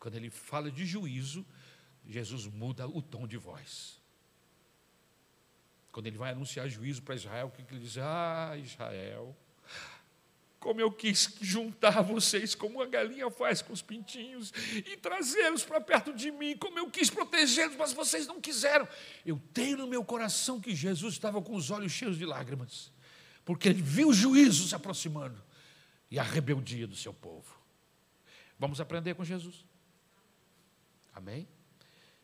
Quando 0.00 0.14
ele 0.16 0.30
fala 0.30 0.70
de 0.70 0.86
juízo, 0.86 1.46
Jesus 2.08 2.46
muda 2.46 2.88
o 2.88 3.02
tom 3.02 3.26
de 3.26 3.36
voz. 3.36 4.00
Quando 5.92 6.06
ele 6.06 6.16
vai 6.16 6.32
anunciar 6.32 6.68
juízo 6.68 7.02
para 7.02 7.14
Israel, 7.14 7.48
o 7.48 7.50
que 7.50 7.62
ele 7.74 7.84
diz? 7.84 7.98
Ah, 7.98 8.56
Israel, 8.56 9.36
como 10.58 10.80
eu 10.80 10.90
quis 10.90 11.36
juntar 11.40 12.00
vocês, 12.00 12.54
como 12.54 12.80
a 12.80 12.86
galinha 12.86 13.30
faz 13.30 13.60
com 13.60 13.72
os 13.72 13.82
pintinhos, 13.82 14.52
e 14.74 14.96
trazê-los 14.96 15.64
para 15.64 15.80
perto 15.80 16.14
de 16.14 16.30
mim, 16.30 16.56
como 16.56 16.78
eu 16.78 16.90
quis 16.90 17.10
protegê-los, 17.10 17.76
mas 17.76 17.92
vocês 17.92 18.26
não 18.26 18.40
quiseram. 18.40 18.88
Eu 19.26 19.40
tenho 19.52 19.78
no 19.78 19.86
meu 19.86 20.04
coração 20.04 20.60
que 20.60 20.74
Jesus 20.74 21.14
estava 21.14 21.42
com 21.42 21.54
os 21.54 21.70
olhos 21.70 21.92
cheios 21.92 22.16
de 22.16 22.24
lágrimas, 22.24 22.90
porque 23.44 23.68
ele 23.68 23.82
viu 23.82 24.08
o 24.08 24.14
juízo 24.14 24.66
se 24.66 24.74
aproximando 24.74 25.42
e 26.10 26.18
a 26.18 26.22
rebeldia 26.22 26.86
do 26.86 26.96
seu 26.96 27.12
povo. 27.12 27.58
Vamos 28.58 28.80
aprender 28.80 29.14
com 29.14 29.24
Jesus. 29.24 29.69
Amém? 31.14 31.48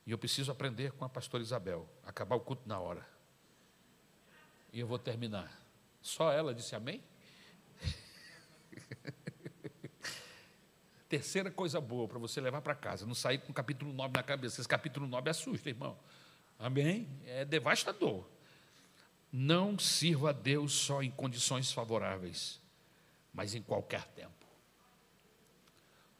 E 0.07 0.13
eu 0.13 0.19
preciso 0.19 0.53
aprender 0.53 0.93
com 0.93 1.05
a 1.05 1.09
pastora 1.09 1.43
Isabel, 1.43 1.89
acabar 2.05 2.37
o 2.37 2.41
culto 2.41 2.69
na 2.69 2.79
hora. 2.79 3.05
E 4.73 4.81
eu 4.81 4.87
vou 4.87 4.99
terminar. 4.99 5.51
Só 6.01 6.31
ela 6.31 6.55
disse 6.55 6.77
amém? 6.77 7.03
Terceira 11.09 11.51
coisa 11.51 11.81
boa 11.81 12.07
para 12.07 12.19
você 12.19 12.41
levar 12.41 12.61
para 12.61 12.75
casa, 12.75 13.07
não 13.07 13.15
sair 13.15 13.39
com 13.39 13.51
o 13.51 13.55
capítulo 13.55 13.93
9 13.93 14.13
na 14.15 14.23
cabeça. 14.23 14.61
Esse 14.61 14.69
capítulo 14.69 15.07
9 15.07 15.31
assusta, 15.31 15.69
irmão. 15.69 15.99
Amém? 16.59 17.09
É 17.25 17.45
devastador. 17.45 18.25
Não 19.33 19.79
sirva 19.79 20.31
a 20.31 20.33
Deus 20.33 20.73
só 20.73 21.03
em 21.03 21.11
condições 21.11 21.73
favoráveis, 21.73 22.61
mas 23.35 23.55
em 23.55 23.63
qualquer 23.63 24.07
tempo. 24.09 24.33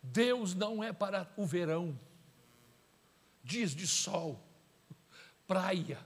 Deus 0.03 0.55
não 0.55 0.83
é 0.83 0.93
para 0.93 1.31
o 1.37 1.47
verão 1.47 1.99
dias 3.47 3.75
de 3.75 3.87
sol, 3.87 4.43
praia. 5.47 6.05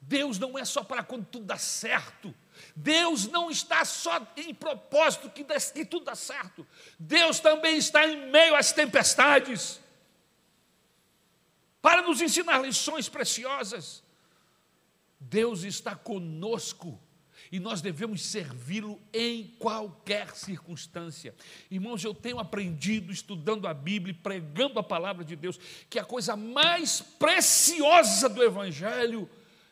Deus 0.00 0.38
não 0.38 0.58
é 0.58 0.64
só 0.64 0.84
para 0.84 1.02
quando 1.02 1.24
tudo 1.26 1.46
dá 1.46 1.56
certo. 1.56 2.34
Deus 2.74 3.26
não 3.26 3.50
está 3.50 3.84
só 3.84 4.20
em 4.36 4.54
propósito 4.54 5.30
que, 5.30 5.44
que 5.44 5.84
tudo 5.84 6.04
dá 6.04 6.14
certo. 6.14 6.66
Deus 6.98 7.40
também 7.40 7.76
está 7.76 8.06
em 8.06 8.30
meio 8.30 8.54
às 8.54 8.72
tempestades 8.72 9.80
para 11.80 12.02
nos 12.02 12.20
ensinar 12.20 12.58
lições 12.58 13.08
preciosas. 13.08 14.02
Deus 15.18 15.62
está 15.62 15.94
conosco 15.94 17.00
e 17.50 17.60
nós 17.60 17.80
devemos 17.80 18.22
servi-lo 18.22 19.00
em 19.12 19.54
qualquer 19.58 20.34
circunstância. 20.34 21.34
Irmãos, 21.70 22.02
eu 22.04 22.14
tenho 22.14 22.38
aprendido, 22.38 23.12
estudando 23.12 23.66
a 23.66 23.74
Bíblia 23.74 24.12
e 24.12 24.14
pregando 24.14 24.78
a 24.78 24.82
palavra 24.82 25.24
de 25.24 25.36
Deus, 25.36 25.58
que 25.88 25.98
a 25.98 26.04
coisa 26.04 26.36
mais 26.36 27.00
preciosa 27.00 28.28
do 28.28 28.42
Evangelho 28.42 29.28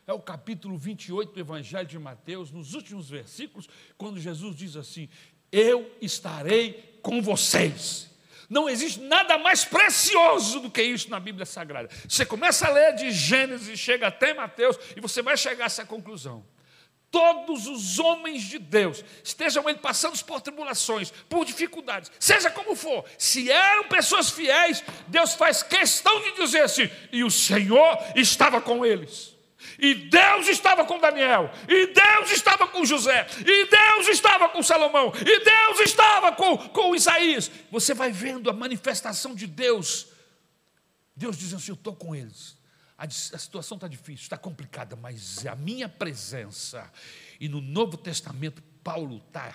é 0.07 0.13
o 0.13 0.19
capítulo 0.19 0.77
28 0.77 1.33
do 1.33 1.39
Evangelho 1.39 1.87
de 1.87 1.97
Mateus, 1.97 2.51
nos 2.51 2.73
últimos 2.73 3.09
versículos, 3.09 3.67
quando 3.97 4.19
Jesus 4.19 4.55
diz 4.55 4.75
assim: 4.75 5.09
Eu 5.51 5.91
estarei 6.01 6.99
com 7.01 7.21
vocês. 7.21 8.13
Não 8.47 8.69
existe 8.69 8.99
nada 8.99 9.39
mais 9.39 9.65
precioso 9.65 10.59
do 10.59 10.69
que 10.69 10.83
isso 10.83 11.09
na 11.09 11.19
Bíblia 11.19 11.47
Sagrada. 11.47 11.89
Você 12.07 12.23
começa 12.23 12.67
a 12.67 12.69
ler 12.69 12.93
de 12.93 13.09
Gênesis 13.09 13.79
chega 13.79 14.07
até 14.07 14.35
Mateus, 14.35 14.77
e 14.95 15.01
você 15.01 15.23
vai 15.23 15.35
chegar 15.35 15.63
a 15.63 15.65
essa 15.65 15.83
conclusão 15.83 16.45
todos 17.15 17.65
os 17.65 17.97
homens 17.97 18.43
de 18.43 18.59
Deus, 18.59 19.01
estejam 19.23 19.69
eles 19.69 19.79
passando 19.79 20.21
por 20.25 20.41
tribulações, 20.41 21.13
por 21.29 21.45
dificuldades, 21.45 22.11
seja 22.19 22.51
como 22.51 22.75
for, 22.75 23.05
se 23.17 23.49
eram 23.49 23.85
pessoas 23.85 24.29
fiéis, 24.29 24.83
Deus 25.07 25.33
faz 25.33 25.63
questão 25.63 26.19
de 26.19 26.33
dizer 26.33 26.63
assim: 26.63 26.91
e 27.13 27.23
o 27.23 27.31
Senhor 27.31 27.97
estava 28.17 28.59
com 28.59 28.85
eles. 28.85 29.33
E 29.79 29.93
Deus 29.93 30.49
estava 30.49 30.83
com 30.83 30.99
Daniel, 30.99 31.49
e 31.69 31.87
Deus 31.87 32.31
estava 32.31 32.67
com 32.67 32.83
José, 32.83 33.25
e 33.39 33.65
Deus 33.65 34.09
estava 34.09 34.49
com 34.49 34.61
Salomão, 34.61 35.13
e 35.21 35.39
Deus 35.39 35.79
estava 35.79 36.33
com, 36.33 36.57
com 36.57 36.93
Isaías. 36.93 37.49
Você 37.71 37.93
vai 37.93 38.11
vendo 38.11 38.49
a 38.49 38.53
manifestação 38.53 39.33
de 39.33 39.47
Deus. 39.47 40.07
Deus 41.15 41.37
diz 41.37 41.53
assim: 41.53 41.71
Eu 41.71 41.75
estou 41.75 41.95
com 41.95 42.13
eles 42.13 42.57
a, 42.97 43.09
situação 43.09 43.75
está 43.75 43.87
difícil, 43.87 44.23
está 44.23 44.37
complicada, 44.37 44.95
mas 44.95 45.45
a 45.45 45.55
minha 45.55 45.89
presença, 45.89 46.89
e 47.39 47.49
no 47.49 47.59
Novo 47.59 47.97
Testamento, 47.97 48.61
Paulo 48.83 49.17
está 49.17 49.53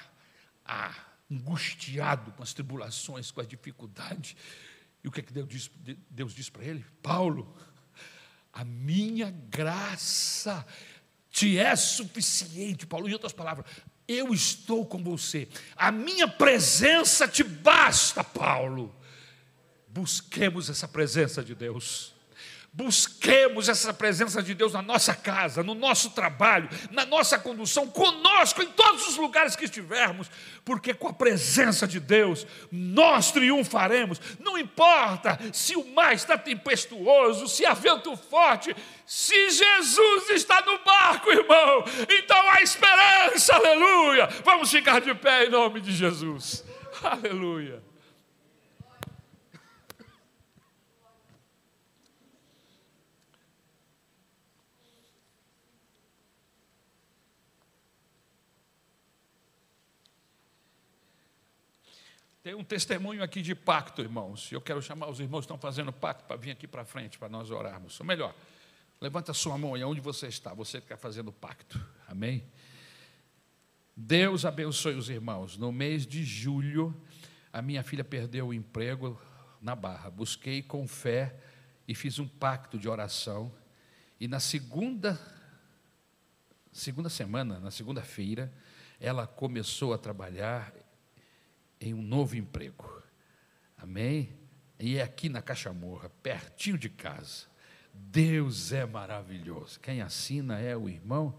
ah, 0.65 0.95
angustiado 1.31 2.33
com 2.33 2.43
as 2.43 2.53
tribulações, 2.53 3.31
com 3.31 3.41
as 3.41 3.49
dificuldades. 3.49 4.37
E 5.03 5.09
o 5.09 5.11
que, 5.11 5.21
é 5.21 5.23
que 5.23 5.33
Deus 5.33 5.49
disse, 5.49 5.71
Deus 6.11 6.35
disse 6.35 6.51
para 6.51 6.65
ele? 6.65 6.85
Paulo, 7.03 7.57
a 8.53 8.63
minha 8.63 9.31
graça 9.31 10.67
te 11.31 11.59
é 11.59 11.75
suficiente, 11.77 12.87
Paulo. 12.87 13.09
Em 13.09 13.13
outras 13.13 13.33
palavras, 13.33 13.65
eu 14.07 14.35
estou 14.35 14.85
com 14.85 15.03
você, 15.03 15.49
a 15.77 15.91
minha 15.91 16.29
presença 16.29 17.27
te 17.27 17.43
basta, 17.43 18.23
Paulo. 18.23 18.95
Busquemos 19.89 20.69
essa 20.69 20.87
presença 20.87 21.43
de 21.43 21.55
Deus. 21.55 22.15
Busquemos 22.73 23.69
essa 23.69 23.93
presença 23.93 24.41
de 24.41 24.55
Deus 24.55 24.75
na 24.75 24.81
nossa 24.81 25.13
casa, 25.13 25.61
no 25.61 25.75
nosso 25.75 26.11
trabalho, 26.11 26.69
na 26.93 27.05
nossa 27.05 27.37
condução, 27.37 27.89
conosco, 27.89 28.63
em 28.63 28.69
todos 28.69 29.09
os 29.09 29.17
lugares 29.17 29.57
que 29.57 29.65
estivermos, 29.65 30.31
porque 30.65 30.95
com 30.95 31.09
a 31.09 31.13
presença 31.13 31.85
de 31.85 31.99
Deus 31.99 32.47
nós 32.71 33.33
triunfaremos. 33.33 34.21
Não 34.39 34.57
importa 34.57 35.37
se 35.53 35.75
o 35.75 35.85
mar 35.93 36.15
está 36.15 36.39
tempestuoso, 36.39 37.49
se 37.49 37.67
há 37.67 37.75
vento 37.75 38.17
forte, 38.17 38.75
se 39.05 39.51
Jesus 39.51 40.31
está 40.31 40.61
no 40.63 40.79
barco, 40.85 41.29
irmão, 41.29 41.85
então 42.09 42.51
há 42.51 42.63
esperança, 42.63 43.53
aleluia. 43.53 44.29
Vamos 44.45 44.71
ficar 44.71 45.01
de 45.01 45.13
pé 45.13 45.47
em 45.47 45.51
nome 45.51 45.81
de 45.81 45.93
Jesus, 45.93 46.65
aleluia. 47.03 47.90
Tem 62.43 62.55
um 62.55 62.65
testemunho 62.65 63.23
aqui 63.23 63.43
de 63.43 63.55
pacto, 63.55 64.01
irmãos. 64.01 64.51
Eu 64.51 64.63
quero 64.63 64.81
chamar 64.81 65.11
os 65.11 65.21
irmãos 65.21 65.41
que 65.41 65.45
estão 65.45 65.59
fazendo 65.59 65.93
pacto 65.93 66.25
para 66.25 66.37
vir 66.37 66.51
aqui 66.51 66.67
para 66.67 66.87
frente, 66.87 67.19
para 67.19 67.29
nós 67.29 67.51
orarmos. 67.51 68.01
Ou 68.01 68.07
melhor, 68.07 68.35
levanta 68.99 69.35
sua 69.35 69.59
mão 69.59 69.75
aí 69.75 69.85
onde 69.85 70.01
você 70.01 70.27
está, 70.27 70.55
você 70.55 70.79
que 70.79 70.87
está 70.87 70.97
fazendo 70.97 71.31
pacto. 71.31 71.79
Amém? 72.09 72.43
Deus 73.95 74.47
abençoe 74.47 74.95
os 74.95 75.11
irmãos. 75.11 75.59
No 75.59 75.71
mês 75.71 76.07
de 76.07 76.25
julho, 76.25 76.99
a 77.53 77.61
minha 77.61 77.83
filha 77.83 78.03
perdeu 78.03 78.49
o 78.49 78.55
emprego 78.55 79.21
na 79.61 79.77
barra. 79.77 80.09
Busquei 80.09 80.63
com 80.63 80.89
fé 80.89 81.37
e 81.87 81.95
fiz 81.95 82.19
um 82.19 82.27
pacto 82.27 82.79
de 82.79 82.89
oração. 82.89 83.53
E 84.19 84.27
na 84.27 84.41
segunda, 84.41 85.21
segunda 86.73 87.11
semana, 87.11 87.61
na 87.61 87.71
segunda-feira, 87.71 88.51
ela 88.99 89.27
começou 89.27 89.93
a 89.93 89.99
trabalhar 89.99 90.73
em 91.81 91.95
um 91.95 92.03
novo 92.03 92.37
emprego. 92.37 93.03
Amém? 93.79 94.39
E 94.79 94.97
é 94.97 95.03
aqui 95.03 95.29
na 95.29 95.41
Cachamorra, 95.41 96.11
pertinho 96.23 96.77
de 96.77 96.91
casa. 96.91 97.47
Deus 97.93 98.73
é 98.73 98.85
maravilhoso. 98.87 99.81
Quem 99.81 100.01
assina 100.01 100.59
é 100.59 100.77
o 100.77 100.89
irmão 100.89 101.35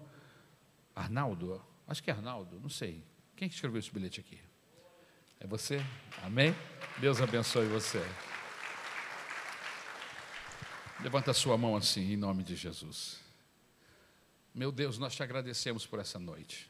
Arnaldo. 0.95 1.63
Acho 1.87 2.01
que 2.01 2.09
é 2.09 2.13
Arnaldo, 2.13 2.59
não 2.59 2.69
sei. 2.69 3.03
Quem 3.35 3.47
escreveu 3.47 3.79
esse 3.79 3.91
bilhete 3.91 4.19
aqui? 4.19 4.39
É 5.39 5.47
você? 5.47 5.83
Amém? 6.21 6.55
Deus 6.99 7.21
abençoe 7.21 7.67
você. 7.67 7.99
Levanta 11.01 11.31
a 11.31 11.33
sua 11.33 11.57
mão 11.57 11.75
assim, 11.75 12.13
em 12.13 12.17
nome 12.17 12.43
de 12.43 12.55
Jesus. 12.55 13.19
Meu 14.53 14.71
Deus, 14.71 14.99
nós 14.99 15.15
te 15.15 15.23
agradecemos 15.23 15.85
por 15.85 15.99
essa 15.99 16.19
noite. 16.19 16.69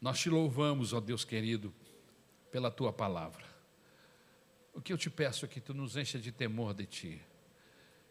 Nós 0.00 0.18
te 0.18 0.28
louvamos, 0.28 0.92
ó 0.92 1.00
Deus 1.00 1.24
querido, 1.24 1.72
pela 2.52 2.70
tua 2.70 2.92
palavra. 2.92 3.44
O 4.74 4.80
que 4.80 4.92
eu 4.92 4.98
te 4.98 5.10
peço 5.10 5.44
é 5.46 5.48
que 5.48 5.60
tu 5.60 5.72
nos 5.72 5.96
encha 5.96 6.18
de 6.18 6.30
temor 6.30 6.74
de 6.74 6.86
ti, 6.86 7.22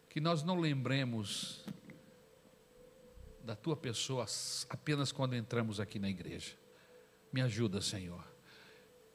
que 0.09 0.19
nós 0.19 0.43
não 0.43 0.59
lembremos 0.59 1.63
da 3.43 3.55
tua 3.55 3.77
pessoa 3.77 4.25
apenas 4.69 5.11
quando 5.11 5.35
entramos 5.35 5.79
aqui 5.79 5.99
na 5.99 6.09
igreja. 6.09 6.53
Me 7.31 7.41
ajuda, 7.41 7.81
Senhor, 7.81 8.27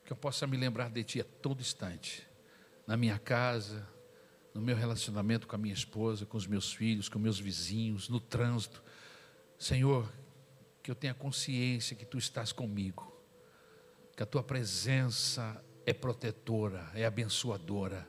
que 0.05 0.13
eu 0.13 0.17
possa 0.17 0.47
me 0.47 0.57
lembrar 0.57 0.91
de 0.91 1.05
ti 1.05 1.21
a 1.21 1.25
todo 1.25 1.61
instante, 1.61 2.27
na 2.87 2.97
minha 2.97 3.19
casa, 3.19 3.87
no 4.55 4.61
meu 4.61 4.77
relacionamento 4.77 5.47
com 5.47 5.55
a 5.55 5.59
minha 5.59 5.75
esposa, 5.75 6.25
com 6.25 6.37
os 6.37 6.47
meus 6.47 6.73
filhos, 6.73 7.09
com 7.09 7.19
meus 7.19 7.39
vizinhos, 7.39 8.09
no 8.09 8.19
trânsito. 8.19 8.83
Senhor, 9.59 10.11
que 10.83 10.91
eu 10.91 10.95
tenha 10.95 11.13
consciência 11.13 11.97
que 11.97 12.07
tu 12.07 12.17
estás 12.17 12.53
comigo 12.53 13.16
que 14.17 14.23
a 14.23 14.27
tua 14.27 14.43
presença 14.43 15.63
é 15.85 15.93
protetora, 15.93 16.91
é 16.95 17.05
abençoadora, 17.05 18.09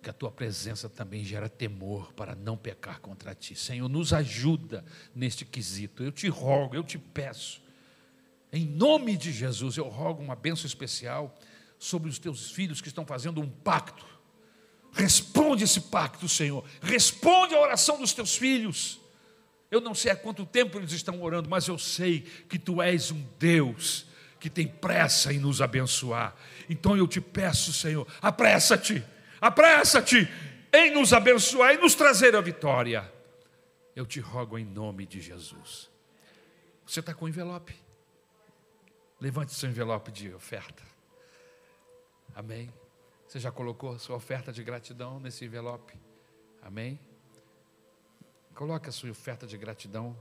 que 0.00 0.08
a 0.08 0.12
tua 0.12 0.30
presença 0.30 0.88
também 0.88 1.24
gera 1.24 1.48
temor 1.48 2.12
para 2.12 2.36
não 2.36 2.56
pecar 2.56 3.00
contra 3.00 3.34
ti. 3.34 3.56
Senhor, 3.56 3.88
nos 3.88 4.12
ajuda 4.12 4.84
neste 5.14 5.44
quesito. 5.44 6.04
Eu 6.04 6.12
te 6.12 6.28
rogo, 6.28 6.76
eu 6.76 6.84
te 6.84 6.98
peço, 6.98 7.64
em 8.52 8.64
nome 8.64 9.16
de 9.16 9.32
Jesus, 9.32 9.76
eu 9.76 9.88
rogo 9.88 10.22
uma 10.22 10.36
bênção 10.36 10.64
especial 10.64 11.34
sobre 11.76 12.08
os 12.08 12.20
teus 12.20 12.52
filhos 12.52 12.80
que 12.80 12.86
estão 12.86 13.04
fazendo 13.04 13.40
um 13.40 13.50
pacto. 13.50 14.06
Responde 14.92 15.64
esse 15.64 15.80
pacto, 15.80 16.28
Senhor. 16.28 16.64
Responde 16.80 17.52
a 17.52 17.60
oração 17.60 17.98
dos 17.98 18.12
teus 18.12 18.36
filhos. 18.36 19.00
Eu 19.68 19.80
não 19.80 19.92
sei 19.92 20.12
há 20.12 20.16
quanto 20.16 20.46
tempo 20.46 20.78
eles 20.78 20.92
estão 20.92 21.20
orando, 21.20 21.50
mas 21.50 21.66
eu 21.66 21.76
sei 21.76 22.20
que 22.48 22.56
tu 22.56 22.80
és 22.80 23.10
um 23.10 23.26
Deus 23.40 24.06
que 24.44 24.50
tem 24.50 24.68
pressa 24.68 25.32
em 25.32 25.38
nos 25.38 25.62
abençoar. 25.62 26.36
Então 26.68 26.94
eu 26.94 27.08
te 27.08 27.18
peço, 27.18 27.72
Senhor, 27.72 28.06
apressa-te, 28.20 29.02
apressa-te 29.40 30.28
em 30.70 30.90
nos 30.92 31.14
abençoar 31.14 31.72
e 31.72 31.78
nos 31.78 31.94
trazer 31.94 32.36
a 32.36 32.42
vitória. 32.42 33.10
Eu 33.96 34.04
te 34.04 34.20
rogo 34.20 34.58
em 34.58 34.64
nome 34.66 35.06
de 35.06 35.18
Jesus. 35.18 35.90
Você 36.86 37.00
está 37.00 37.14
com 37.14 37.26
envelope? 37.26 37.74
Levante 39.18 39.54
seu 39.54 39.70
envelope 39.70 40.12
de 40.12 40.34
oferta. 40.34 40.82
Amém. 42.34 42.70
Você 43.26 43.40
já 43.40 43.50
colocou 43.50 43.94
a 43.94 43.98
sua 43.98 44.16
oferta 44.16 44.52
de 44.52 44.62
gratidão 44.62 45.18
nesse 45.18 45.46
envelope? 45.46 45.98
Amém. 46.60 47.00
Coloque 48.54 48.90
a 48.90 48.92
sua 48.92 49.10
oferta 49.10 49.46
de 49.46 49.56
gratidão. 49.56 50.14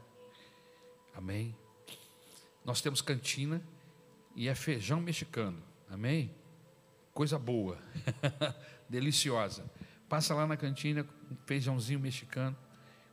Amém. 1.14 1.54
Nós 2.64 2.80
temos 2.80 3.02
cantina 3.02 3.62
e 4.36 4.48
é 4.48 4.56
feijão 4.56 5.00
mexicano. 5.02 5.62
Amém? 5.90 6.34
Coisa 7.14 7.38
boa, 7.38 7.78
deliciosa. 8.90 9.64
Passa 10.10 10.34
lá 10.34 10.48
na 10.48 10.58
cantina, 10.58 11.06
um 11.32 11.36
feijãozinho 11.46 12.00
mexicano 12.00 12.56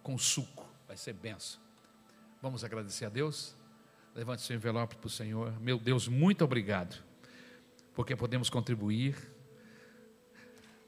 com 0.02 0.16
suco, 0.16 0.68
vai 0.86 0.96
ser 0.96 1.12
benção. 1.12 1.60
Vamos 2.42 2.64
agradecer 2.64 3.04
a 3.04 3.08
Deus? 3.08 3.54
Levante 4.14 4.42
seu 4.42 4.56
envelope 4.56 4.96
para 4.96 5.06
o 5.06 5.10
Senhor. 5.10 5.58
Meu 5.60 5.78
Deus, 5.78 6.08
muito 6.08 6.44
obrigado, 6.44 7.02
porque 7.94 8.16
podemos 8.16 8.48
contribuir. 8.48 9.16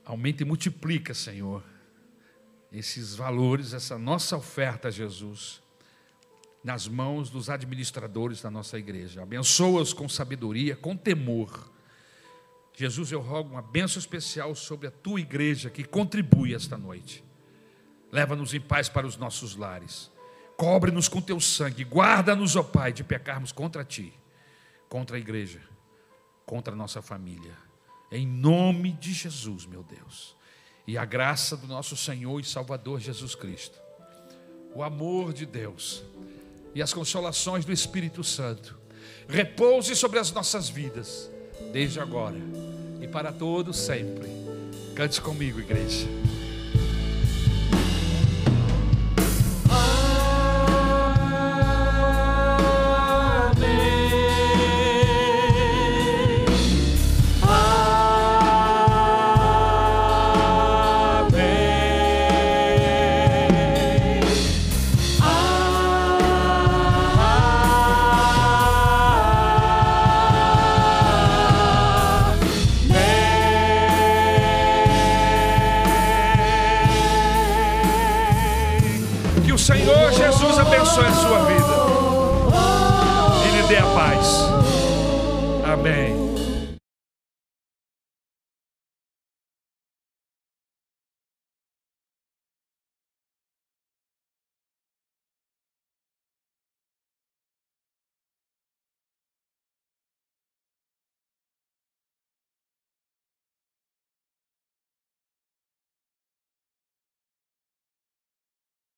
Aumenta 0.05 0.43
e 0.43 0.47
multiplica, 0.47 1.15
Senhor, 1.15 1.63
esses 2.73 3.15
valores, 3.15 3.73
essa 3.73 3.99
nossa 3.99 4.37
oferta 4.37 4.89
a 4.89 4.91
Jesus, 4.91 5.63
nas 6.63 6.87
mãos 6.87 7.29
dos 7.29 7.51
administradores 7.51 8.41
da 8.41 8.51
nossa 8.51 8.79
igreja. 8.79 9.23
Abençoa-os 9.23 9.93
com 9.93 10.09
sabedoria, 10.09 10.77
com 10.77 10.97
temor. 10.97 11.71
Jesus, 12.75 13.11
eu 13.11 13.21
rogo 13.21 13.51
uma 13.51 13.63
bênção 13.63 13.99
especial 13.99 14.55
sobre 14.55 14.87
a 14.87 14.91
tua 14.91 15.21
igreja 15.21 15.69
que 15.69 15.85
contribui 15.85 16.55
esta 16.55 16.77
noite. 16.77 17.25
Leva-nos 18.11 18.55
em 18.55 18.61
paz 18.61 18.89
para 18.89 19.07
os 19.07 19.17
nossos 19.17 19.57
lares. 19.57 20.11
Cobre-nos 20.57 21.09
com 21.09 21.21
teu 21.21 21.41
sangue. 21.41 21.85
Guarda-nos, 21.85 22.55
ó 22.57 22.63
Pai, 22.63 22.93
de 22.93 23.03
pecarmos 23.03 23.51
contra 23.53 23.85
ti, 23.85 24.13
contra 24.89 25.17
a 25.17 25.21
igreja, 25.21 25.61
contra 26.47 26.73
a 26.73 26.77
nossa 26.77 27.03
família. 27.03 27.57
Em 28.11 28.27
nome 28.27 28.93
de 28.93 29.13
Jesus, 29.13 29.67
meu 29.67 29.83
Deus. 29.83 30.37
E 30.87 30.99
a 30.99 31.05
graça 31.05 31.57
do 31.57 31.67
nosso 31.67 31.97
Senhor 31.97 32.41
e 32.41 32.45
Salvador 32.45 33.01
Jesus 33.01 33.35
Cristo, 33.35 33.79
o 34.75 34.83
amor 34.83 35.33
de 35.33 35.47
Deus 35.47 36.05
e 36.75 36.83
as 36.83 36.93
consolações 36.93 37.65
do 37.65 37.73
Espírito 37.73 38.23
Santo 38.25 38.79
repouse 39.29 39.95
sobre 39.95 40.19
as 40.19 40.31
nossas 40.33 40.69
vidas, 40.69 41.31
desde 41.73 42.01
agora 42.01 42.39
e 43.01 43.09
para 43.09 43.33
todos 43.33 43.79
sempre. 43.79 44.29
Cante 44.95 45.21
comigo, 45.21 45.61
igreja. 45.61 46.07